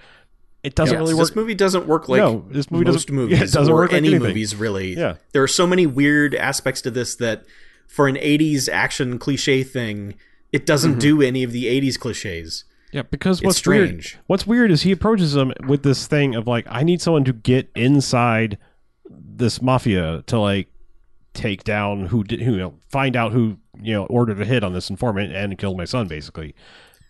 It 0.64 0.76
doesn't 0.76 0.98
really 0.98 1.14
work. 1.14 1.28
This 1.28 1.36
movie 1.36 1.56
doesn't 1.56 1.88
work 1.88 2.08
like 2.08 2.20
No, 2.20 2.46
this 2.50 2.72
movie 2.72 2.86
most 2.86 2.94
doesn't- 3.08 3.14
movies 3.16 3.38
yeah, 3.38 3.44
it 3.44 3.52
doesn't 3.52 3.72
or 3.74 3.76
work 3.76 3.92
like 3.92 3.98
any 4.04 4.18
movies 4.18 4.56
really. 4.56 4.96
Yeah. 4.98 5.16
there 5.34 5.44
are 5.44 5.48
so 5.48 5.68
many 5.68 5.86
weird 5.86 6.34
aspects 6.36 6.82
to 6.84 6.92
this 6.92 7.16
that 7.18 7.44
for 7.88 8.08
an 8.08 8.16
'80s 8.16 8.70
action 8.72 9.20
cliche 9.20 9.64
thing, 9.64 10.16
it 10.52 10.66
doesn't 10.66 10.92
Mm-hmm. 10.92 11.00
do 11.00 11.22
any 11.22 11.44
of 11.44 11.52
the 11.52 11.66
'80s 11.66 12.00
cliches. 12.00 12.64
Yeah, 12.94 13.02
because 13.02 13.40
It's 13.40 13.46
what's 13.46 13.58
strange. 13.58 14.14
weird, 14.14 14.24
what's 14.28 14.46
weird 14.48 14.72
is 14.72 14.84
he 14.84 14.92
approaches 14.92 15.34
them 15.34 15.52
with 15.68 15.84
this 15.84 16.06
thing 16.08 16.36
of 16.36 16.48
like, 16.48 16.66
I 16.70 16.84
need 16.84 17.02
someone 17.02 17.24
to 17.26 17.34
get 17.34 17.70
inside 17.76 18.58
this 19.10 19.62
mafia 19.62 20.24
to 20.28 20.40
like 20.40 20.68
take 21.34 21.64
down 21.64 22.06
who 22.06 22.24
did, 22.24 22.42
who 22.42 22.52
you 22.52 22.58
know, 22.58 22.74
find 22.90 23.16
out 23.16 23.32
who 23.32 23.58
you 23.82 23.94
know 23.94 24.06
ordered 24.06 24.40
a 24.40 24.46
hit 24.46 24.64
on 24.64 24.74
this 24.74 24.90
informant 24.92 25.34
and 25.34 25.58
killed 25.58 25.76
my 25.78 25.86
son, 25.86 26.08
basically. 26.08 26.54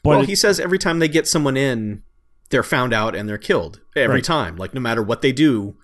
But 0.04 0.10
well, 0.10 0.22
it- 0.22 0.30
he 0.30 0.36
says 0.36 0.60
every 0.60 0.80
time 0.80 1.00
they 1.00 1.08
get 1.10 1.28
someone 1.28 1.58
in, 1.58 2.02
they're 2.54 2.64
found 2.64 2.94
out 2.94 3.16
and 3.16 3.28
they're 3.28 3.38
killed 3.38 3.82
every 3.98 4.16
Right. 4.18 4.24
time. 4.24 4.56
Like 4.56 4.74
no 4.74 4.80
matter 4.80 5.04
what 5.04 5.22
they 5.22 5.34
do, 5.34 5.76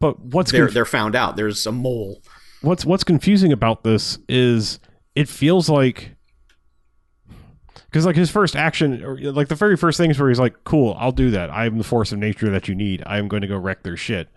but 0.00 0.18
what's 0.18 0.50
they're 0.50 0.64
conf- 0.64 0.74
they're 0.74 0.84
found 0.84 1.14
out. 1.14 1.36
There's 1.36 1.64
a 1.66 1.70
mole. 1.72 2.20
what's 2.62 2.84
what's 2.84 3.04
confusing 3.04 3.52
about 3.52 3.84
this 3.84 4.18
is 4.28 4.80
it 5.14 5.28
feels 5.28 5.68
like 5.68 6.16
because 7.86 8.06
like 8.06 8.16
his 8.16 8.30
first 8.30 8.56
action 8.56 9.04
or 9.04 9.18
like 9.20 9.48
the 9.48 9.54
very 9.54 9.76
first 9.76 9.98
things 9.98 10.18
where 10.18 10.28
he's 10.28 10.40
like 10.40 10.64
cool 10.64 10.96
i'll 10.98 11.12
do 11.12 11.30
that 11.30 11.50
i'm 11.50 11.78
the 11.78 11.84
force 11.84 12.10
of 12.10 12.18
nature 12.18 12.50
that 12.50 12.66
you 12.68 12.74
need 12.74 13.02
i'm 13.06 13.28
going 13.28 13.42
to 13.42 13.46
go 13.48 13.56
wreck 13.56 13.82
their 13.82 13.96
shit 13.96 14.28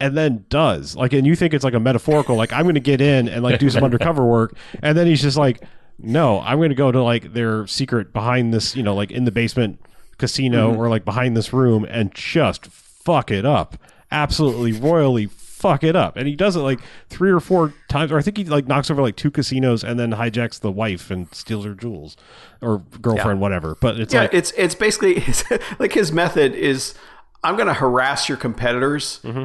and 0.00 0.16
then 0.16 0.44
does 0.50 0.94
like 0.96 1.12
and 1.12 1.26
you 1.26 1.34
think 1.34 1.52
it's 1.54 1.64
like 1.64 1.74
a 1.74 1.80
metaphorical 1.80 2.36
like 2.36 2.52
i'm 2.52 2.62
going 2.64 2.74
to 2.74 2.80
get 2.80 3.00
in 3.00 3.28
and 3.28 3.42
like 3.42 3.58
do 3.58 3.70
some 3.70 3.82
undercover 3.88 4.24
work 4.24 4.54
and 4.82 4.96
then 4.96 5.06
he's 5.06 5.22
just 5.22 5.36
like 5.36 5.62
no 5.98 6.40
i'm 6.40 6.58
going 6.58 6.68
to 6.68 6.74
go 6.76 6.92
to 6.92 7.02
like 7.02 7.32
their 7.32 7.66
secret 7.66 8.12
behind 8.12 8.52
this 8.54 8.76
you 8.76 8.82
know 8.82 8.94
like 8.94 9.10
in 9.10 9.24
the 9.24 9.32
basement 9.32 9.80
casino 10.18 10.74
or 10.74 10.88
like 10.88 11.04
behind 11.04 11.36
this 11.36 11.52
room 11.52 11.84
and 11.88 12.14
just 12.14 12.66
fuck 12.66 13.30
it 13.30 13.44
up. 13.44 13.76
Absolutely 14.10 14.72
royally 14.72 15.26
fuck 15.26 15.82
it 15.82 15.96
up. 15.96 16.16
And 16.16 16.28
he 16.28 16.36
does 16.36 16.54
it 16.54 16.60
like 16.60 16.80
three 17.08 17.30
or 17.30 17.40
four 17.40 17.72
times 17.88 18.12
or 18.12 18.18
i 18.18 18.22
think 18.22 18.36
he 18.36 18.44
like 18.44 18.66
knocks 18.68 18.90
over 18.90 19.00
like 19.02 19.16
two 19.16 19.30
casinos 19.30 19.82
and 19.82 19.98
then 19.98 20.12
hijacks 20.12 20.60
the 20.60 20.70
wife 20.70 21.10
and 21.10 21.32
steals 21.34 21.64
her 21.64 21.74
jewels 21.74 22.16
or 22.60 22.78
girlfriend 23.00 23.40
whatever. 23.40 23.76
But 23.80 23.98
it's 23.98 24.12
Yeah, 24.14 24.22
like 24.22 24.34
it's 24.34 24.52
it's 24.52 24.74
basically 24.74 25.24
like 25.78 25.92
his 25.94 26.12
method 26.12 26.54
is 26.54 26.94
I'm 27.42 27.56
going 27.56 27.68
to 27.68 27.74
harass 27.74 28.28
your 28.28 28.38
competitors, 28.38 29.20
Mm-hmm. 29.24 29.44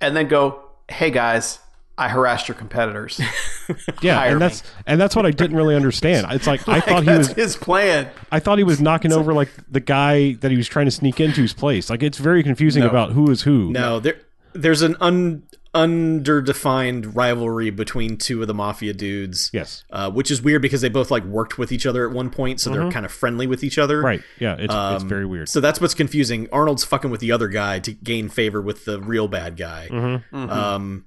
and 0.00 0.16
then 0.16 0.28
go, 0.28 0.60
"Hey 0.88 1.10
guys, 1.10 1.60
I 1.98 2.08
harassed 2.08 2.48
your 2.48 2.54
competitors." 2.56 3.20
yeah 4.02 4.16
hire 4.16 4.32
and 4.32 4.40
that's 4.40 4.62
and 4.86 5.00
that's 5.00 5.14
what 5.14 5.24
i 5.24 5.30
didn't 5.30 5.56
really 5.56 5.76
understand 5.76 6.26
it's 6.30 6.48
like 6.48 6.68
i 6.68 6.80
thought 6.80 7.04
he 7.04 7.10
was 7.10 7.32
his 7.32 7.56
plan. 7.56 8.10
I 8.32 8.40
thought 8.40 8.58
he 8.58 8.64
was 8.64 8.80
knocking 8.80 9.12
over 9.12 9.32
like 9.32 9.50
the 9.70 9.78
guy 9.80 10.32
that 10.40 10.50
he 10.50 10.56
was 10.56 10.66
trying 10.66 10.86
to 10.86 10.90
sneak 10.90 11.20
into 11.20 11.42
his 11.42 11.52
place. 11.52 11.88
Like 11.88 12.02
it's 12.02 12.18
very 12.18 12.42
confusing 12.42 12.82
about 12.82 13.12
who 13.12 13.30
is 13.30 13.42
who. 13.42 13.70
No, 13.70 14.00
there 14.00 14.16
there's 14.52 14.82
an 14.82 14.96
un 15.00 15.44
underdefined 15.74 17.14
rivalry 17.14 17.70
between 17.70 18.16
two 18.16 18.42
of 18.42 18.48
the 18.48 18.54
mafia 18.54 18.92
dudes. 18.92 19.50
Yes. 19.52 19.84
Uh, 19.90 20.10
which 20.10 20.30
is 20.30 20.42
weird 20.42 20.62
because 20.62 20.80
they 20.80 20.88
both 20.88 21.10
like 21.10 21.24
worked 21.24 21.58
with 21.58 21.72
each 21.72 21.86
other 21.86 22.06
at 22.06 22.14
one 22.14 22.30
point, 22.30 22.60
so 22.60 22.70
they're 22.70 22.90
kind 22.90 23.06
of 23.06 23.12
friendly 23.12 23.46
with 23.46 23.62
each 23.64 23.78
other. 23.78 23.98
Mm-hmm. 23.98 24.06
Right. 24.06 24.22
Yeah. 24.38 24.54
It's 24.54 24.64
it's 24.64 24.74
Um, 25.02 25.08
very 25.08 25.26
weird. 25.26 25.48
So 25.48 25.60
that's 25.60 25.80
what's 25.80 25.94
confusing. 25.94 26.48
Arnold's 26.52 26.84
fucking 26.84 27.10
with 27.10 27.20
the 27.20 27.32
other 27.32 27.48
guy 27.48 27.78
to 27.80 27.92
gain 27.92 28.28
favor 28.28 28.60
with 28.60 28.84
the 28.84 29.00
real 29.00 29.28
bad 29.28 29.56
guy. 29.56 29.88
Mm-hmm. 29.90 30.50
Um, 30.50 31.04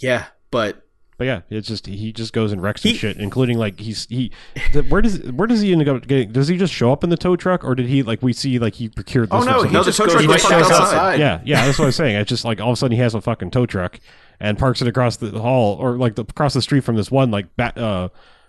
yeah, 0.00 0.26
but 0.50 0.84
But 1.18 1.26
yeah, 1.26 1.40
it's 1.50 1.68
just 1.68 1.86
he 1.86 2.12
just 2.12 2.32
goes 2.32 2.50
and 2.52 2.62
wrecks 2.62 2.82
some 2.82 2.92
He- 2.92 2.96
shit, 2.98 3.16
including 3.18 3.58
like 3.58 3.78
he's 3.78 4.06
he. 4.08 4.32
The, 4.72 4.82
where 4.84 5.02
does 5.02 5.20
where 5.32 5.46
does 5.46 5.60
he 5.60 5.72
end 5.72 5.86
up 5.88 6.06
getting? 6.06 6.32
Does 6.32 6.48
he 6.48 6.56
just 6.56 6.72
show 6.72 6.92
up 6.92 7.04
in 7.04 7.10
the 7.10 7.16
tow 7.16 7.36
truck, 7.36 7.62
or 7.64 7.74
did 7.74 7.86
he 7.86 8.02
like 8.02 8.22
we 8.22 8.32
see 8.32 8.58
like 8.58 8.74
he 8.74 8.88
procured 8.88 9.30
this? 9.30 9.42
Oh 9.42 9.44
no, 9.44 9.62
he 9.62 9.72
some- 9.74 9.84
just 9.84 9.98
tow 9.98 10.06
goes 10.06 10.14
truck 10.14 10.24
just 10.26 10.48
back 10.48 10.58
shows 10.62 10.70
outside. 10.72 11.20
yeah, 11.20 11.40
yeah, 11.44 11.66
that's 11.66 11.78
what 11.78 11.84
I'm 11.86 11.92
saying. 11.92 12.16
It's 12.16 12.28
just 12.28 12.44
like 12.44 12.60
all 12.60 12.70
of 12.70 12.74
a 12.74 12.76
sudden 12.76 12.96
he 12.96 13.02
has 13.02 13.14
a 13.14 13.20
fucking 13.20 13.50
tow 13.50 13.66
truck 13.66 14.00
and 14.40 14.58
parks 14.58 14.80
it 14.80 14.88
across 14.88 15.18
the 15.18 15.38
hall 15.38 15.76
or 15.76 15.98
like 15.98 16.14
the, 16.14 16.22
across 16.22 16.54
the 16.54 16.62
street 16.62 16.84
from 16.84 16.96
this 16.96 17.10
one 17.10 17.30
like 17.30 17.54
back 17.56 17.76
uh 17.76 18.08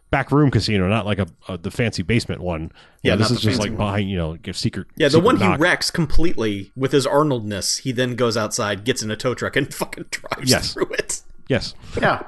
back 0.09 0.29
room 0.31 0.51
casino, 0.51 0.87
not 0.89 1.05
like 1.05 1.19
a, 1.19 1.27
a 1.49 1.57
the 1.57 1.71
fancy 1.71 2.03
basement 2.03 2.41
one. 2.41 2.71
Yeah, 3.01 3.11
Yeah, 3.13 3.15
this 3.17 3.31
is 3.31 3.41
just 3.41 3.59
like 3.59 3.69
one. 3.71 3.77
behind 3.77 4.09
you 4.09 4.15
know 4.17 4.35
give 4.37 4.55
secret. 4.57 4.87
Yeah, 4.95 5.07
the 5.07 5.11
secret 5.21 5.25
one 5.25 5.37
he 5.37 5.57
wrecks 5.57 5.91
completely 5.91 6.71
with 6.75 6.91
his 6.93 7.05
Arnoldness. 7.05 7.79
He 7.81 7.91
then 7.91 8.15
goes 8.15 8.37
outside, 8.37 8.83
gets 8.85 9.01
in 9.03 9.11
a 9.11 9.17
tow 9.17 9.33
truck, 9.33 9.55
and 9.57 9.73
fucking 9.73 10.05
drives 10.11 10.49
Yes. 10.51 10.73
through 10.73 10.91
it. 10.93 11.20
Yes, 11.51 11.75
Yeah. 12.01 12.23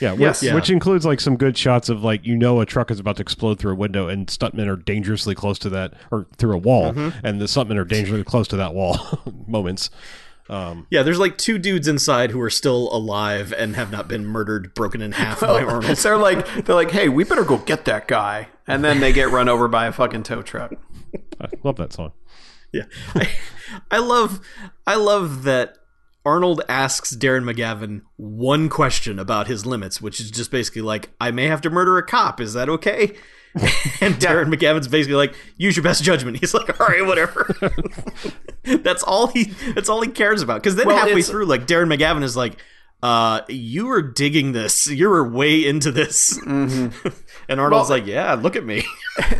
yeah, 0.00 0.12
which, 0.12 0.20
Yes. 0.20 0.42
Yeah. 0.42 0.54
which 0.54 0.70
includes 0.70 1.04
like 1.06 1.20
some 1.20 1.36
good 1.36 1.56
shots 1.56 1.88
of 1.88 2.02
like 2.02 2.24
you 2.26 2.36
know 2.36 2.60
a 2.60 2.66
truck 2.66 2.90
is 2.90 2.98
about 2.98 3.16
to 3.16 3.22
explode 3.22 3.58
through 3.58 3.72
a 3.72 3.76
window 3.76 4.08
and 4.08 4.26
stuntmen 4.26 4.66
are 4.66 4.76
dangerously 4.76 5.34
close 5.34 5.58
to 5.60 5.68
that 5.70 5.92
or 6.10 6.26
through 6.38 6.54
a 6.54 6.58
wall, 6.58 6.92
Mm-hmm. 6.92 7.24
and 7.26 7.40
the 7.40 7.44
stuntmen 7.44 7.76
are 7.76 7.84
dangerously 7.84 8.24
close 8.24 8.48
to 8.48 8.56
that 8.56 8.72
wall 8.74 8.98
moments. 9.46 9.90
Um, 10.48 10.86
Yeah, 10.90 11.02
there's 11.02 11.18
like 11.20 11.36
two 11.38 11.58
dudes 11.58 11.86
inside 11.86 12.30
who 12.30 12.40
are 12.40 12.50
still 12.50 12.88
alive 12.94 13.52
and 13.56 13.76
have 13.76 13.92
not 13.92 14.08
been 14.08 14.24
murdered, 14.24 14.74
broken 14.74 15.00
in 15.02 15.12
half 15.12 15.40
by 15.40 15.62
Arnold. 15.62 15.96
they're 15.98 16.16
like 16.18 16.64
they're 16.64 16.74
like, 16.74 16.90
hey, 16.92 17.08
we 17.10 17.24
better 17.24 17.44
go 17.44 17.58
get 17.58 17.84
that 17.84 18.08
guy, 18.08 18.48
and 18.66 18.82
then 18.82 19.00
they 19.00 19.12
get 19.12 19.30
run 19.30 19.48
over 19.50 19.68
by 19.68 19.86
a 19.86 19.92
fucking 19.92 20.22
tow 20.24 20.40
truck. 20.42 20.72
I 21.40 21.48
love 21.62 21.76
that 21.76 21.92
song. 21.92 22.12
Yeah, 22.72 22.84
I, 23.14 23.28
I 23.90 23.98
love, 23.98 24.40
I 24.86 24.94
love 24.94 25.42
that 25.44 25.76
Arnold 26.24 26.62
asks 26.68 27.14
Darren 27.16 27.42
McGavin 27.50 28.02
one 28.16 28.68
question 28.68 29.18
about 29.18 29.48
his 29.48 29.66
limits, 29.66 30.00
which 30.00 30.20
is 30.20 30.30
just 30.30 30.50
basically 30.50 30.82
like, 30.82 31.10
"I 31.20 31.30
may 31.30 31.46
have 31.46 31.60
to 31.62 31.70
murder 31.70 31.98
a 31.98 32.06
cop. 32.06 32.40
Is 32.40 32.54
that 32.54 32.68
okay?" 32.68 33.16
And 34.00 34.14
Darren 34.14 34.52
McGavin's 34.52 34.88
basically 34.88 35.16
like, 35.16 35.34
"Use 35.58 35.76
your 35.76 35.82
best 35.84 36.02
judgment." 36.02 36.36
He's 36.40 36.54
like, 36.54 36.80
"All 36.80 36.86
right, 36.86 37.04
whatever." 37.04 37.54
that's 38.64 39.02
all 39.02 39.26
he. 39.26 39.52
That's 39.74 39.88
all 39.88 40.00
he 40.00 40.08
cares 40.10 40.42
about. 40.42 40.62
Because 40.62 40.76
then 40.76 40.86
Well, 40.86 40.96
halfway 40.96 41.22
through, 41.22 41.46
like 41.46 41.66
Darren 41.66 41.94
McGavin 41.94 42.22
is 42.22 42.36
like. 42.36 42.58
Uh, 43.02 43.40
you 43.48 43.86
were 43.86 44.00
digging 44.00 44.52
this. 44.52 44.86
You 44.86 45.08
were 45.08 45.28
way 45.28 45.66
into 45.66 45.90
this, 45.90 46.38
and 46.46 46.92
Arnold's 47.50 47.90
Well- 47.90 47.98
like, 47.98 48.06
"Yeah, 48.06 48.34
look 48.34 48.54
at 48.54 48.64
me." 48.64 48.84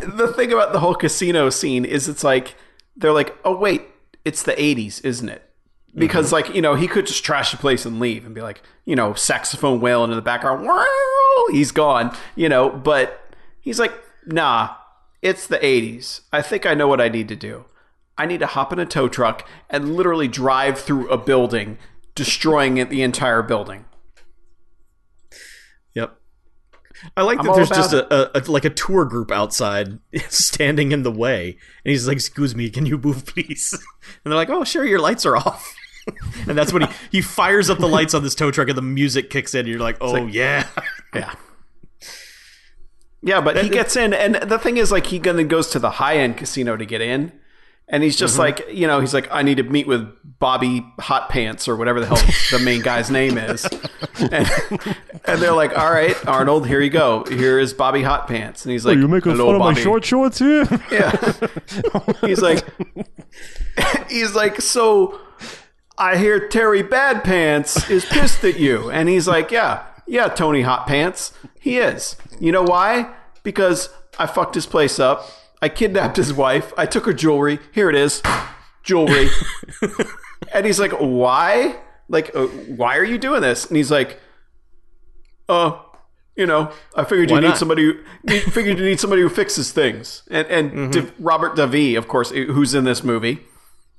the 0.02 0.32
thing 0.36 0.52
about 0.52 0.72
the 0.72 0.80
whole 0.80 0.96
casino 0.96 1.48
scene 1.48 1.84
is 1.84 2.08
it's 2.08 2.24
like 2.24 2.56
they're 2.96 3.12
like, 3.12 3.38
oh 3.44 3.56
wait, 3.56 3.82
it's 4.24 4.42
the 4.42 4.52
'80s, 4.54 5.04
isn't 5.04 5.28
it? 5.28 5.48
Because 5.94 6.26
mm-hmm. 6.26 6.34
like 6.34 6.54
you 6.54 6.62
know 6.62 6.74
he 6.74 6.88
could 6.88 7.06
just 7.06 7.24
trash 7.24 7.50
the 7.50 7.58
place 7.58 7.84
and 7.84 8.00
leave 8.00 8.24
and 8.24 8.34
be 8.34 8.40
like 8.40 8.62
you 8.84 8.96
know 8.96 9.12
saxophone 9.12 9.80
wailing 9.80 10.10
in 10.10 10.16
the 10.16 10.22
background, 10.22 10.66
wow, 10.66 11.46
he's 11.50 11.70
gone, 11.70 12.16
you 12.34 12.48
know. 12.48 12.70
But 12.70 13.20
he's 13.60 13.78
like, 13.78 13.92
nah, 14.26 14.74
it's 15.20 15.46
the 15.46 15.58
'80s. 15.58 16.22
I 16.32 16.40
think 16.40 16.64
I 16.64 16.74
know 16.74 16.88
what 16.88 17.00
I 17.00 17.08
need 17.08 17.28
to 17.28 17.36
do. 17.36 17.66
I 18.16 18.26
need 18.26 18.40
to 18.40 18.46
hop 18.46 18.72
in 18.72 18.78
a 18.78 18.86
tow 18.86 19.08
truck 19.08 19.48
and 19.70 19.96
literally 19.96 20.28
drive 20.28 20.78
through 20.78 21.08
a 21.08 21.18
building, 21.18 21.78
destroying 22.14 22.76
it, 22.76 22.90
the 22.90 23.02
entire 23.02 23.42
building. 23.42 23.86
Yep. 25.94 26.16
I 27.16 27.22
like 27.22 27.38
I'm 27.38 27.46
that 27.46 27.56
there's 27.56 27.68
just 27.68 27.92
a, 27.92 28.38
a 28.38 28.40
like 28.50 28.64
a 28.64 28.70
tour 28.70 29.04
group 29.04 29.30
outside 29.30 29.98
standing 30.28 30.92
in 30.92 31.02
the 31.02 31.12
way, 31.12 31.58
and 31.84 31.90
he's 31.90 32.06
like, 32.06 32.16
"Excuse 32.16 32.54
me, 32.54 32.70
can 32.70 32.86
you 32.86 32.98
move, 32.98 33.26
please?" 33.26 33.72
And 34.24 34.30
they're 34.30 34.38
like, 34.38 34.50
"Oh, 34.50 34.64
sure, 34.64 34.84
your 34.84 35.00
lights 35.00 35.26
are 35.26 35.36
off." 35.36 35.74
and 36.48 36.58
that's 36.58 36.72
when 36.72 36.82
he 36.82 36.88
he 37.10 37.20
fires 37.22 37.70
up 37.70 37.78
the 37.78 37.88
lights 37.88 38.14
on 38.14 38.22
this 38.22 38.34
tow 38.34 38.50
truck, 38.50 38.68
and 38.68 38.76
the 38.76 38.82
music 38.82 39.30
kicks 39.30 39.54
in. 39.54 39.60
And 39.60 39.68
you're 39.68 39.78
like, 39.78 39.98
"Oh 40.00 40.26
yeah." 40.26 40.66
Yeah. 41.14 41.34
Yeah, 43.24 43.40
but 43.40 43.62
he 43.62 43.68
gets 43.68 43.94
in, 43.94 44.12
and 44.12 44.34
the 44.34 44.58
thing 44.58 44.78
is, 44.78 44.90
like, 44.90 45.06
he 45.06 45.20
gonna 45.20 45.44
goes 45.44 45.70
to 45.70 45.78
the 45.78 45.90
high 45.90 46.16
end 46.16 46.36
casino 46.36 46.76
to 46.76 46.84
get 46.84 47.00
in, 47.00 47.30
and 47.88 48.02
he's 48.02 48.16
just 48.16 48.32
mm-hmm. 48.32 48.40
like, 48.40 48.66
you 48.72 48.88
know, 48.88 48.98
he's 48.98 49.14
like, 49.14 49.28
I 49.30 49.42
need 49.42 49.58
to 49.58 49.62
meet 49.62 49.86
with 49.86 50.12
Bobby 50.40 50.84
Hot 50.98 51.28
Pants 51.28 51.68
or 51.68 51.76
whatever 51.76 52.00
the 52.00 52.06
hell 52.06 52.16
the 52.50 52.64
main 52.64 52.82
guy's 52.82 53.12
name 53.12 53.38
is, 53.38 53.64
and, 54.18 54.50
and 55.24 55.40
they're 55.40 55.52
like, 55.52 55.78
all 55.78 55.92
right, 55.92 56.16
Arnold, 56.26 56.66
here 56.66 56.80
you 56.80 56.90
go, 56.90 57.24
here 57.28 57.60
is 57.60 57.72
Bobby 57.72 58.02
Hot 58.02 58.26
Pants, 58.26 58.64
and 58.64 58.72
he's 58.72 58.84
like, 58.84 58.96
Oh, 58.96 59.02
you 59.02 59.08
making 59.08 59.32
"Hello, 59.32 59.46
fun 59.46 59.54
of 59.54 59.60
my 59.60 59.74
short 59.74 60.04
shorts 60.04 60.40
here? 60.40 60.66
Yeah. 60.90 61.12
he's 62.22 62.42
like, 62.42 62.64
he's 64.10 64.34
like, 64.34 64.60
so 64.60 65.20
I 65.98 66.16
hear 66.16 66.48
Terry 66.48 66.82
Bad 66.82 67.22
Pants 67.22 67.88
is 67.90 68.04
pissed 68.04 68.44
at 68.44 68.58
you. 68.58 68.90
And 68.90 69.08
he's 69.08 69.28
like, 69.28 69.50
yeah, 69.50 69.84
yeah, 70.06 70.28
Tony 70.28 70.62
Hot 70.62 70.86
Pants. 70.86 71.32
He 71.60 71.78
is. 71.78 72.16
You 72.40 72.52
know 72.52 72.62
why? 72.62 73.12
Because 73.42 73.88
I 74.18 74.26
fucked 74.26 74.54
his 74.54 74.66
place 74.66 74.98
up. 74.98 75.28
I 75.60 75.68
kidnapped 75.68 76.16
his 76.16 76.32
wife. 76.32 76.72
I 76.76 76.86
took 76.86 77.06
her 77.06 77.12
jewelry. 77.12 77.58
Here 77.72 77.88
it 77.88 77.94
is. 77.94 78.20
Jewelry. 78.82 79.28
and 80.54 80.66
he's 80.66 80.80
like, 80.80 80.92
why? 80.92 81.76
Like, 82.08 82.34
uh, 82.34 82.46
why 82.46 82.96
are 82.98 83.04
you 83.04 83.16
doing 83.18 83.42
this? 83.42 83.66
And 83.66 83.76
he's 83.76 83.90
like, 83.90 84.18
uh, 85.48 85.78
you 86.36 86.46
know, 86.46 86.72
I 86.96 87.04
figured 87.04 87.28
you 87.30 87.36
Why 87.36 87.40
need 87.42 87.48
not? 87.48 87.58
somebody. 87.58 87.82
Who, 87.84 87.94
you 88.26 88.40
figured 88.40 88.78
you 88.78 88.84
need 88.84 88.98
somebody 88.98 89.22
who 89.22 89.28
fixes 89.28 89.70
things. 89.70 90.22
And 90.30 90.46
and 90.48 90.92
De- 90.92 91.12
Robert 91.18 91.56
Davi, 91.56 91.96
of 91.96 92.08
course, 92.08 92.30
who's 92.30 92.74
in 92.74 92.84
this 92.84 93.04
movie. 93.04 93.40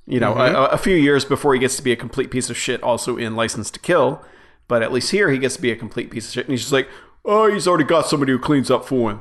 You 0.06 0.20
know, 0.20 0.34
a, 0.34 0.66
a 0.66 0.78
few 0.78 0.96
years 0.96 1.24
before 1.24 1.54
he 1.54 1.60
gets 1.60 1.76
to 1.76 1.82
be 1.82 1.92
a 1.92 1.96
complete 1.96 2.30
piece 2.30 2.50
of 2.50 2.58
shit, 2.58 2.82
also 2.82 3.16
in 3.16 3.36
License 3.36 3.70
to 3.70 3.80
Kill. 3.80 4.22
But 4.68 4.82
at 4.82 4.92
least 4.92 5.10
here 5.10 5.30
he 5.30 5.38
gets 5.38 5.56
to 5.56 5.62
be 5.62 5.70
a 5.70 5.76
complete 5.76 6.10
piece 6.10 6.26
of 6.26 6.34
shit, 6.34 6.44
and 6.44 6.52
he's 6.52 6.60
just 6.60 6.72
like, 6.72 6.88
oh, 7.24 7.50
he's 7.50 7.66
already 7.66 7.84
got 7.84 8.06
somebody 8.06 8.32
who 8.32 8.38
cleans 8.38 8.70
up 8.70 8.86
for 8.86 9.10
him. 9.10 9.20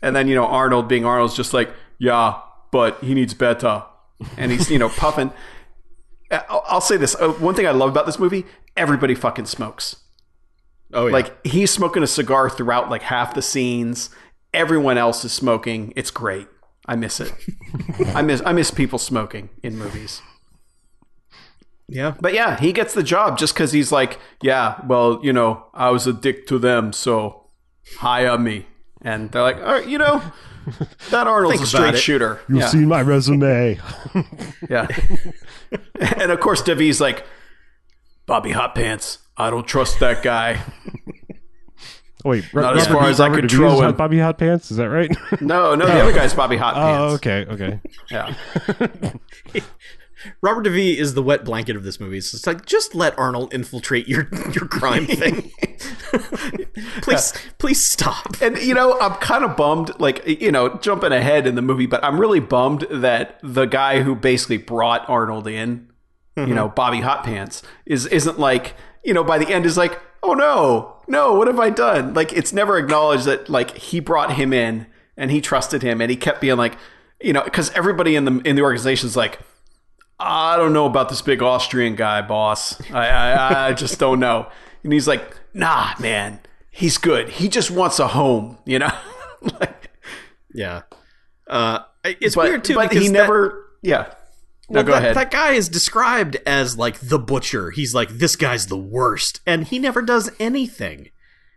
And 0.00 0.14
then 0.14 0.28
you 0.28 0.34
know 0.34 0.46
Arnold, 0.46 0.88
being 0.88 1.04
Arnold's 1.04 1.34
just 1.34 1.52
like, 1.52 1.70
yeah, 1.98 2.40
but 2.70 3.02
he 3.02 3.14
needs 3.14 3.34
better, 3.34 3.84
and 4.36 4.50
he's 4.50 4.70
you 4.70 4.78
know 4.78 4.88
puffing. 4.96 5.32
I'll, 6.30 6.64
I'll 6.66 6.80
say 6.80 6.96
this: 6.96 7.14
uh, 7.16 7.28
one 7.28 7.54
thing 7.54 7.66
I 7.66 7.72
love 7.72 7.90
about 7.90 8.06
this 8.06 8.18
movie, 8.18 8.44
everybody 8.76 9.14
fucking 9.14 9.46
smokes. 9.46 9.96
Oh 10.92 11.06
yeah. 11.06 11.12
Like 11.12 11.46
he's 11.46 11.70
smoking 11.70 12.02
a 12.02 12.06
cigar 12.06 12.50
throughout 12.50 12.90
like 12.90 13.02
half 13.02 13.34
the 13.34 13.42
scenes. 13.42 14.10
Everyone 14.52 14.98
else 14.98 15.24
is 15.24 15.32
smoking. 15.32 15.92
It's 15.96 16.10
great. 16.10 16.48
I 16.86 16.96
miss 16.96 17.20
it. 17.20 17.32
I 18.14 18.22
miss 18.22 18.42
I 18.44 18.52
miss 18.52 18.70
people 18.70 18.98
smoking 18.98 19.50
in 19.62 19.76
movies. 19.78 20.20
yeah. 21.88 22.14
But 22.20 22.34
yeah, 22.34 22.58
he 22.58 22.72
gets 22.72 22.94
the 22.94 23.02
job 23.02 23.38
just 23.38 23.54
because 23.54 23.72
he's 23.72 23.92
like, 23.92 24.18
yeah, 24.42 24.80
well, 24.86 25.20
you 25.22 25.32
know, 25.32 25.66
I 25.74 25.90
was 25.90 26.06
a 26.06 26.12
dick 26.12 26.46
to 26.48 26.58
them, 26.58 26.92
so 26.92 27.46
hire 27.98 28.38
me. 28.38 28.66
And 29.02 29.30
they're 29.30 29.42
like, 29.42 29.56
all 29.56 29.72
right, 29.72 29.88
you 29.88 29.98
know, 29.98 30.22
that 31.10 31.26
Arnold's 31.26 31.56
Think 31.56 31.64
a 31.64 31.66
straight 31.66 31.98
shooter. 31.98 32.40
You've 32.48 32.60
yeah, 32.60 32.68
seen 32.68 32.88
my 32.88 33.02
resume. 33.02 33.80
yeah. 34.70 34.86
and 35.98 36.30
of 36.30 36.40
course, 36.40 36.62
Davi's 36.62 37.00
like, 37.00 37.24
Bobby 38.26 38.52
Hot 38.52 38.74
Pants. 38.74 39.18
I 39.36 39.50
don't 39.50 39.66
trust 39.66 39.98
that 40.00 40.22
guy. 40.22 40.62
Wait, 42.24 42.44
Not 42.54 42.78
as 42.78 42.86
far 42.86 43.08
as 43.08 43.20
I 43.20 43.28
could 43.34 43.50
throw 43.50 43.80
him. 43.80 43.96
Bobby 43.96 44.18
Hot 44.18 44.38
Pants, 44.38 44.70
is 44.70 44.76
that 44.76 44.88
right? 44.88 45.10
No, 45.40 45.74
no, 45.74 45.86
the 45.86 45.98
oh. 45.98 46.02
other 46.02 46.12
guy's 46.12 46.34
Bobby 46.34 46.56
Hot 46.56 46.74
oh, 46.76 46.78
Pants. 46.78 47.14
okay, 47.14 47.46
okay. 47.52 47.80
Yeah. 48.10 48.34
Robert 50.40 50.66
Davi 50.66 50.96
is 50.96 51.14
the 51.14 51.22
wet 51.22 51.44
blanket 51.44 51.76
of 51.76 51.84
this 51.84 51.98
movie. 51.98 52.20
So 52.20 52.36
it's 52.36 52.46
like 52.46 52.64
just 52.66 52.94
let 52.94 53.18
Arnold 53.18 53.52
infiltrate 53.52 54.08
your 54.08 54.28
your 54.52 54.66
crime 54.66 55.06
thing. 55.08 55.50
please, 57.02 57.32
please 57.58 57.84
stop. 57.84 58.40
And 58.40 58.58
you 58.58 58.74
know, 58.74 58.98
I'm 59.00 59.14
kind 59.14 59.44
of 59.44 59.56
bummed, 59.56 59.98
like 60.00 60.26
you 60.26 60.52
know, 60.52 60.76
jumping 60.78 61.12
ahead 61.12 61.46
in 61.46 61.54
the 61.54 61.62
movie, 61.62 61.86
but 61.86 62.02
I'm 62.04 62.20
really 62.20 62.40
bummed 62.40 62.86
that 62.90 63.38
the 63.42 63.66
guy 63.66 64.02
who 64.02 64.14
basically 64.14 64.58
brought 64.58 65.08
Arnold 65.08 65.46
in, 65.46 65.88
you 66.36 66.44
mm-hmm. 66.44 66.54
know, 66.54 66.68
Bobby 66.68 67.00
Hot 67.00 67.24
Pants, 67.24 67.62
is 67.86 68.06
isn't 68.06 68.38
like, 68.38 68.74
you 69.04 69.14
know, 69.14 69.24
by 69.24 69.38
the 69.38 69.48
end 69.48 69.66
is 69.66 69.76
like, 69.76 70.00
oh 70.22 70.34
no, 70.34 71.01
no, 71.12 71.34
what 71.34 71.46
have 71.46 71.60
I 71.60 71.70
done? 71.70 72.14
Like 72.14 72.32
it's 72.32 72.52
never 72.52 72.76
acknowledged 72.78 73.26
that 73.26 73.48
like 73.48 73.76
he 73.76 74.00
brought 74.00 74.32
him 74.34 74.52
in 74.52 74.86
and 75.16 75.30
he 75.30 75.40
trusted 75.40 75.82
him 75.82 76.00
and 76.00 76.10
he 76.10 76.16
kept 76.16 76.40
being 76.40 76.56
like, 76.56 76.76
you 77.20 77.32
know, 77.32 77.44
because 77.44 77.70
everybody 77.72 78.16
in 78.16 78.24
the 78.24 78.40
in 78.48 78.56
the 78.56 78.62
organization 78.62 79.06
is 79.06 79.16
like, 79.16 79.38
I 80.18 80.56
don't 80.56 80.72
know 80.72 80.86
about 80.86 81.08
this 81.08 81.22
big 81.22 81.42
Austrian 81.42 81.94
guy, 81.96 82.22
boss. 82.22 82.80
I, 82.90 83.06
I, 83.08 83.68
I 83.68 83.72
just 83.84 83.98
don't 83.98 84.18
know. 84.20 84.48
And 84.82 84.92
he's 84.92 85.06
like, 85.06 85.36
nah, 85.54 85.92
man, 86.00 86.40
he's 86.70 86.98
good. 86.98 87.28
He 87.28 87.48
just 87.48 87.70
wants 87.70 87.98
a 88.00 88.08
home, 88.08 88.58
you 88.64 88.78
know? 88.80 88.92
like, 89.60 89.90
Yeah. 90.54 90.82
Uh, 91.46 91.80
it's 92.04 92.34
but 92.34 92.44
weird 92.48 92.64
too. 92.64 92.74
but 92.74 92.88
because 92.88 93.02
he 93.04 93.08
that- 93.08 93.14
never, 93.14 93.66
yeah. 93.82 94.14
No, 94.72 94.78
Well, 94.78 94.84
go 94.84 94.92
that, 94.92 95.02
ahead. 95.02 95.16
that 95.16 95.30
guy 95.30 95.52
is 95.52 95.68
described 95.68 96.36
as 96.46 96.76
like 96.78 96.98
the 97.00 97.18
butcher. 97.18 97.70
He's 97.70 97.94
like, 97.94 98.08
this 98.08 98.36
guy's 98.36 98.66
the 98.66 98.76
worst. 98.78 99.40
And 99.46 99.64
he 99.66 99.78
never 99.78 100.02
does 100.02 100.30
anything. 100.40 101.10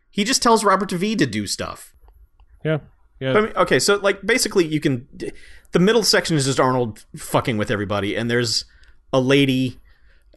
He 0.09 0.23
just 0.23 0.41
tells 0.43 0.63
Robert 0.63 0.89
Davi 0.89 1.17
to 1.17 1.25
do 1.25 1.47
stuff. 1.47 1.93
Yeah, 2.63 2.79
yeah. 3.19 3.33
But 3.33 3.37
I 3.37 3.45
mean, 3.47 3.55
okay, 3.57 3.79
so 3.79 3.95
like 3.97 4.21
basically 4.25 4.65
you 4.65 4.79
can 4.79 5.07
the 5.71 5.79
middle 5.79 6.03
section 6.03 6.35
is 6.37 6.45
just 6.45 6.59
Arnold 6.59 7.05
fucking 7.15 7.57
with 7.57 7.69
everybody 7.71 8.15
and 8.15 8.29
there's 8.29 8.65
a 9.13 9.19
lady 9.19 9.79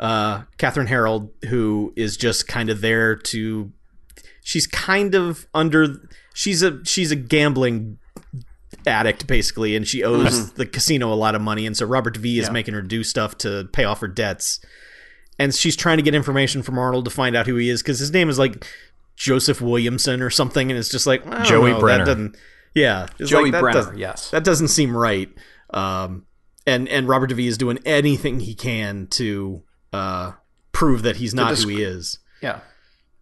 uh, 0.00 0.42
Kathryn 0.58 0.86
Harrold, 0.86 1.30
who 1.48 1.92
is 1.96 2.16
just 2.16 2.46
kind 2.46 2.70
of 2.70 2.80
there 2.80 3.16
to. 3.16 3.72
She's 4.44 4.66
kind 4.66 5.14
of 5.14 5.46
under. 5.52 6.08
She's 6.34 6.62
a 6.62 6.84
she's 6.84 7.10
a 7.10 7.16
gambling 7.16 7.98
addict 8.86 9.26
basically, 9.26 9.76
and 9.76 9.86
she 9.86 10.02
owes 10.04 10.52
the 10.52 10.66
casino 10.66 11.12
a 11.12 11.14
lot 11.16 11.34
of 11.34 11.40
money, 11.40 11.66
and 11.66 11.76
so 11.76 11.86
Robert 11.86 12.16
V 12.16 12.38
is 12.38 12.46
Yeah. 12.46 12.52
making 12.52 12.74
her 12.74 12.82
do 12.82 13.02
stuff 13.02 13.38
to 13.38 13.68
pay 13.72 13.84
off 13.84 14.00
her 14.00 14.08
debts, 14.08 14.60
and 15.38 15.54
she's 15.54 15.76
trying 15.76 15.96
to 15.98 16.02
get 16.02 16.14
information 16.14 16.62
from 16.62 16.78
Arnold 16.78 17.04
to 17.06 17.10
find 17.10 17.34
out 17.36 17.46
who 17.46 17.56
he 17.56 17.68
is 17.70 17.82
because 17.82 17.98
his 17.98 18.10
name 18.12 18.28
is 18.28 18.38
like 18.38 18.66
Joseph 19.16 19.60
Williamson 19.60 20.22
or 20.22 20.30
something, 20.30 20.70
and 20.70 20.78
it's 20.78 20.90
just 20.90 21.06
like 21.06 21.22
Joey 21.44 21.70
know, 21.70 21.76
that 21.76 21.80
Brenner. 21.80 22.04
doesn't- 22.04 22.36
yeah, 22.74 23.06
it's 23.18 23.30
Joey 23.30 23.44
like, 23.44 23.52
that 23.52 23.60
Brenner, 23.60 23.78
doesn't- 23.78 23.98
yes. 23.98 24.30
that 24.30 24.44
doesn't 24.44 24.68
seem 24.68 24.96
right. 24.96 25.28
Um, 25.74 26.24
and 26.66 26.88
and 26.88 27.08
Robert 27.08 27.30
Davi 27.30 27.46
is 27.46 27.56
doing 27.58 27.78
anything 27.84 28.40
he 28.40 28.54
can 28.54 29.06
to 29.12 29.62
uh, 29.92 30.32
prove 30.72 31.02
that 31.02 31.16
he's 31.16 31.34
not 31.34 31.50
disc- 31.50 31.62
who 31.64 31.70
he 31.70 31.82
is. 31.82 32.18
Yeah. 32.42 32.60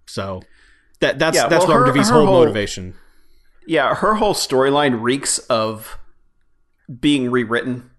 So 0.06 0.42
that 1.00 1.18
that's 1.18 1.36
Yeah, 1.36 1.48
that's 1.48 1.64
well, 1.66 1.78
Robert 1.78 1.92
her- 1.92 1.92
Davi's 2.00 2.08
her 2.08 2.14
whole, 2.16 2.26
whole- 2.26 2.40
motivation. 2.40 2.94
Yeah, 3.66 3.94
her 3.96 4.14
whole 4.14 4.34
storyline 4.34 5.02
reeks 5.02 5.38
of 5.38 5.98
being 7.00 7.30
rewritten. 7.30 7.90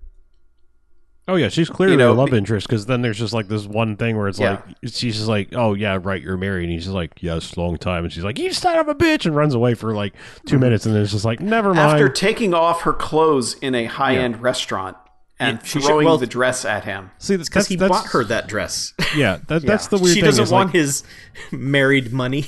Oh 1.30 1.36
yeah, 1.36 1.49
she's 1.49 1.69
clearly 1.69 1.93
You 1.93 1.97
know, 1.97 2.13
a 2.13 2.13
love 2.13 2.32
be- 2.32 2.38
interest 2.38 2.67
because 2.67 2.86
then 2.86 3.01
there's 3.01 3.19
just 3.19 3.34
like 3.34 3.49
this 3.49 3.65
one 3.65 3.97
thing 3.97 4.15
where 4.15 4.30
it's 4.30 4.39
Yeah. 4.39 4.51
like 4.51 4.63
she's 4.93 5.17
just 5.17 5.27
like, 5.27 5.49
oh 5.53 5.73
yeah, 5.73 5.99
right, 6.01 6.21
you're 6.21 6.38
married, 6.38 6.63
and 6.63 6.71
he's 6.71 6.86
just 6.86 6.95
like, 6.95 7.12
yes, 7.21 7.58
long 7.58 7.75
time, 7.77 8.06
and 8.06 8.13
she's 8.13 8.23
like, 8.23 8.39
you 8.39 8.53
son 8.53 8.80
of 8.80 8.88
a 8.88 8.95
bitch, 8.95 9.25
and 9.25 9.36
runs 9.36 9.53
away 9.53 9.73
for 9.73 9.93
like 9.93 10.13
2 10.45 10.56
mm-hmm. 10.56 10.63
minutes, 10.63 10.86
and 10.86 10.95
then 10.95 11.01
it's 11.01 11.12
just 11.12 11.25
like, 11.25 11.41
never 11.41 11.73
mind. 11.73 11.91
After 11.91 12.08
taking 12.08 12.53
off 12.53 12.84
her 12.84 12.93
clothes 12.93 13.56
in 13.56 13.75
a 13.75 13.86
high 13.86 14.15
end 14.15 14.41
restaurant 14.41 14.95
and 15.38 15.58
Yeah, 15.58 15.63
she 15.65 15.80
should- 15.80 15.88
throwing 15.88 16.06
well- 16.06 16.17
the 16.17 16.27
dress 16.27 16.63
at 16.63 16.86
him. 16.86 17.12
See, 17.17 17.36
that's 17.36 17.49
Because 17.49 17.67
he 17.67 17.75
that's, 17.75 17.89
bought 17.91 18.08
her 18.08 18.23
that 18.23 18.47
dress. 18.47 18.93
Yeah, 19.13 19.39
that, 19.47 19.62
that's 19.65 19.88
the 19.88 19.97
weird 19.97 20.13
thing. 20.13 20.15
she 20.15 20.21
doesn't 20.21 20.43
is, 20.43 20.51
want 20.51 20.67
like, 20.67 20.75
his 20.75 21.03
married 21.51 22.13
money. 22.13 22.45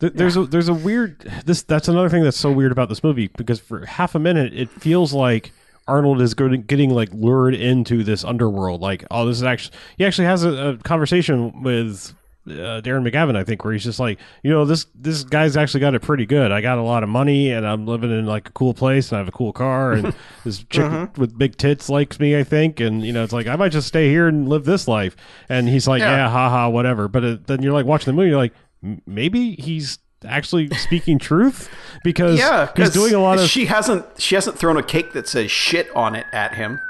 Th- 0.00 0.12
there's 0.14 0.36
a 0.36 0.44
there's 0.44 0.68
a 0.68 0.74
weird 0.74 1.20
this 1.44 1.62
that's 1.62 1.88
another 1.88 2.08
thing 2.08 2.22
that's 2.22 2.38
so 2.38 2.50
weird 2.52 2.72
about 2.72 2.88
this 2.88 3.02
movie 3.04 3.28
because 3.36 3.60
for 3.60 3.84
half 3.86 4.14
a 4.14 4.18
minute 4.18 4.52
it 4.54 4.70
feels 4.70 5.12
like 5.12 5.52
Arnold 5.86 6.22
is 6.22 6.32
getting, 6.34 6.62
getting 6.62 6.90
like 6.90 7.10
lured 7.12 7.54
into 7.54 8.02
this 8.04 8.24
underworld. 8.24 8.80
Like, 8.80 9.04
oh, 9.10 9.26
this 9.26 9.36
is 9.36 9.42
actually 9.42 9.76
he 9.98 10.04
actually 10.04 10.26
has 10.26 10.42
a, 10.44 10.48
a 10.50 10.76
conversation 10.78 11.62
with 11.62 12.14
uh, 12.46 12.80
Darren 12.82 13.06
McGavin, 13.08 13.36
I 13.36 13.44
think, 13.44 13.64
where 13.64 13.72
he's 13.72 13.84
just 13.84 13.98
like, 13.98 14.18
you 14.42 14.50
know, 14.50 14.64
this 14.66 14.86
this 14.94 15.24
guy's 15.24 15.56
actually 15.56 15.80
got 15.80 15.94
it 15.94 16.00
pretty 16.00 16.24
good. 16.26 16.52
I 16.52 16.60
got 16.60 16.78
a 16.78 16.82
lot 16.82 17.02
of 17.02 17.08
money, 17.08 17.50
and 17.50 17.66
I'm 17.66 17.86
living 17.86 18.10
in 18.10 18.24
like 18.26 18.48
a 18.48 18.52
cool 18.52 18.72
place, 18.74 19.10
and 19.10 19.16
I 19.16 19.18
have 19.20 19.28
a 19.28 19.32
cool 19.32 19.52
car, 19.52 19.92
and 19.92 20.14
this 20.44 20.62
chick 20.64 21.16
with 21.18 21.36
big 21.38 21.56
tits 21.56 21.88
likes 21.90 22.18
me, 22.20 22.38
I 22.38 22.44
think, 22.44 22.80
and 22.80 23.02
you 23.04 23.12
know, 23.12 23.22
it's 23.24 23.32
like 23.34 23.46
I 23.46 23.56
might 23.56 23.70
just 23.72 23.88
stay 23.88 24.08
here 24.10 24.26
and 24.28 24.48
live 24.48 24.64
this 24.64 24.86
life. 24.88 25.16
And 25.50 25.68
he's 25.68 25.86
like, 25.88 26.00
Yeah. 26.00 26.16
yeah, 26.16 26.30
haha, 26.30 26.68
whatever. 26.70 27.08
But 27.08 27.24
it, 27.24 27.46
then 27.46 27.62
you're 27.62 27.72
like 27.74 27.86
watching 27.86 28.06
the 28.06 28.16
movie, 28.16 28.28
you're 28.30 28.38
like, 28.38 28.52
"M- 28.52 28.63
maybe 29.06 29.54
he's 29.56 29.98
actually 30.24 30.68
speaking 30.76 31.18
truth 31.18 31.68
because 32.02 32.38
Yeah, 32.38 32.70
he's 32.76 32.90
doing 32.90 33.14
a 33.14 33.20
lot 33.20 33.38
of 33.38 33.48
She 33.48 33.66
hasn't. 33.66 34.20
She 34.20 34.34
hasn't 34.34 34.58
thrown 34.58 34.76
a 34.76 34.82
cake 34.82 35.12
that 35.12 35.28
says 35.28 35.50
shit 35.50 35.94
on 35.94 36.14
it 36.14 36.26
at 36.32 36.54
him. 36.54 36.80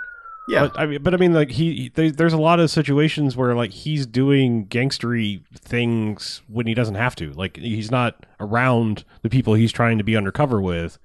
Yeah, 0.46 0.68
But 0.68 0.78
I 0.78 0.87
mean, 0.87 1.02
but 1.02 1.14
I 1.14 1.16
mean, 1.16 1.33
like 1.33 1.50
he, 1.50 1.90
he- 1.94 2.11
there's 2.11 2.35
a 2.35 2.38
lot 2.38 2.61
of 2.61 2.70
situations 2.70 3.35
where 3.35 3.54
like 3.54 3.70
he's 3.70 4.04
doing 4.04 4.66
gangstery 4.66 5.42
things 5.54 6.42
when 6.48 6.66
he 6.66 6.74
doesn't 6.74 6.96
have 6.96 7.16
to. 7.16 7.33
Like 7.33 7.57
he's 7.57 7.90
not 7.90 8.26
around 8.38 9.04
the 9.22 9.30
people 9.30 9.54
he's 9.54 9.72
trying 9.72 9.96
to 9.98 10.04
be 10.04 10.16
undercover 10.16 10.61
with. 10.61 10.98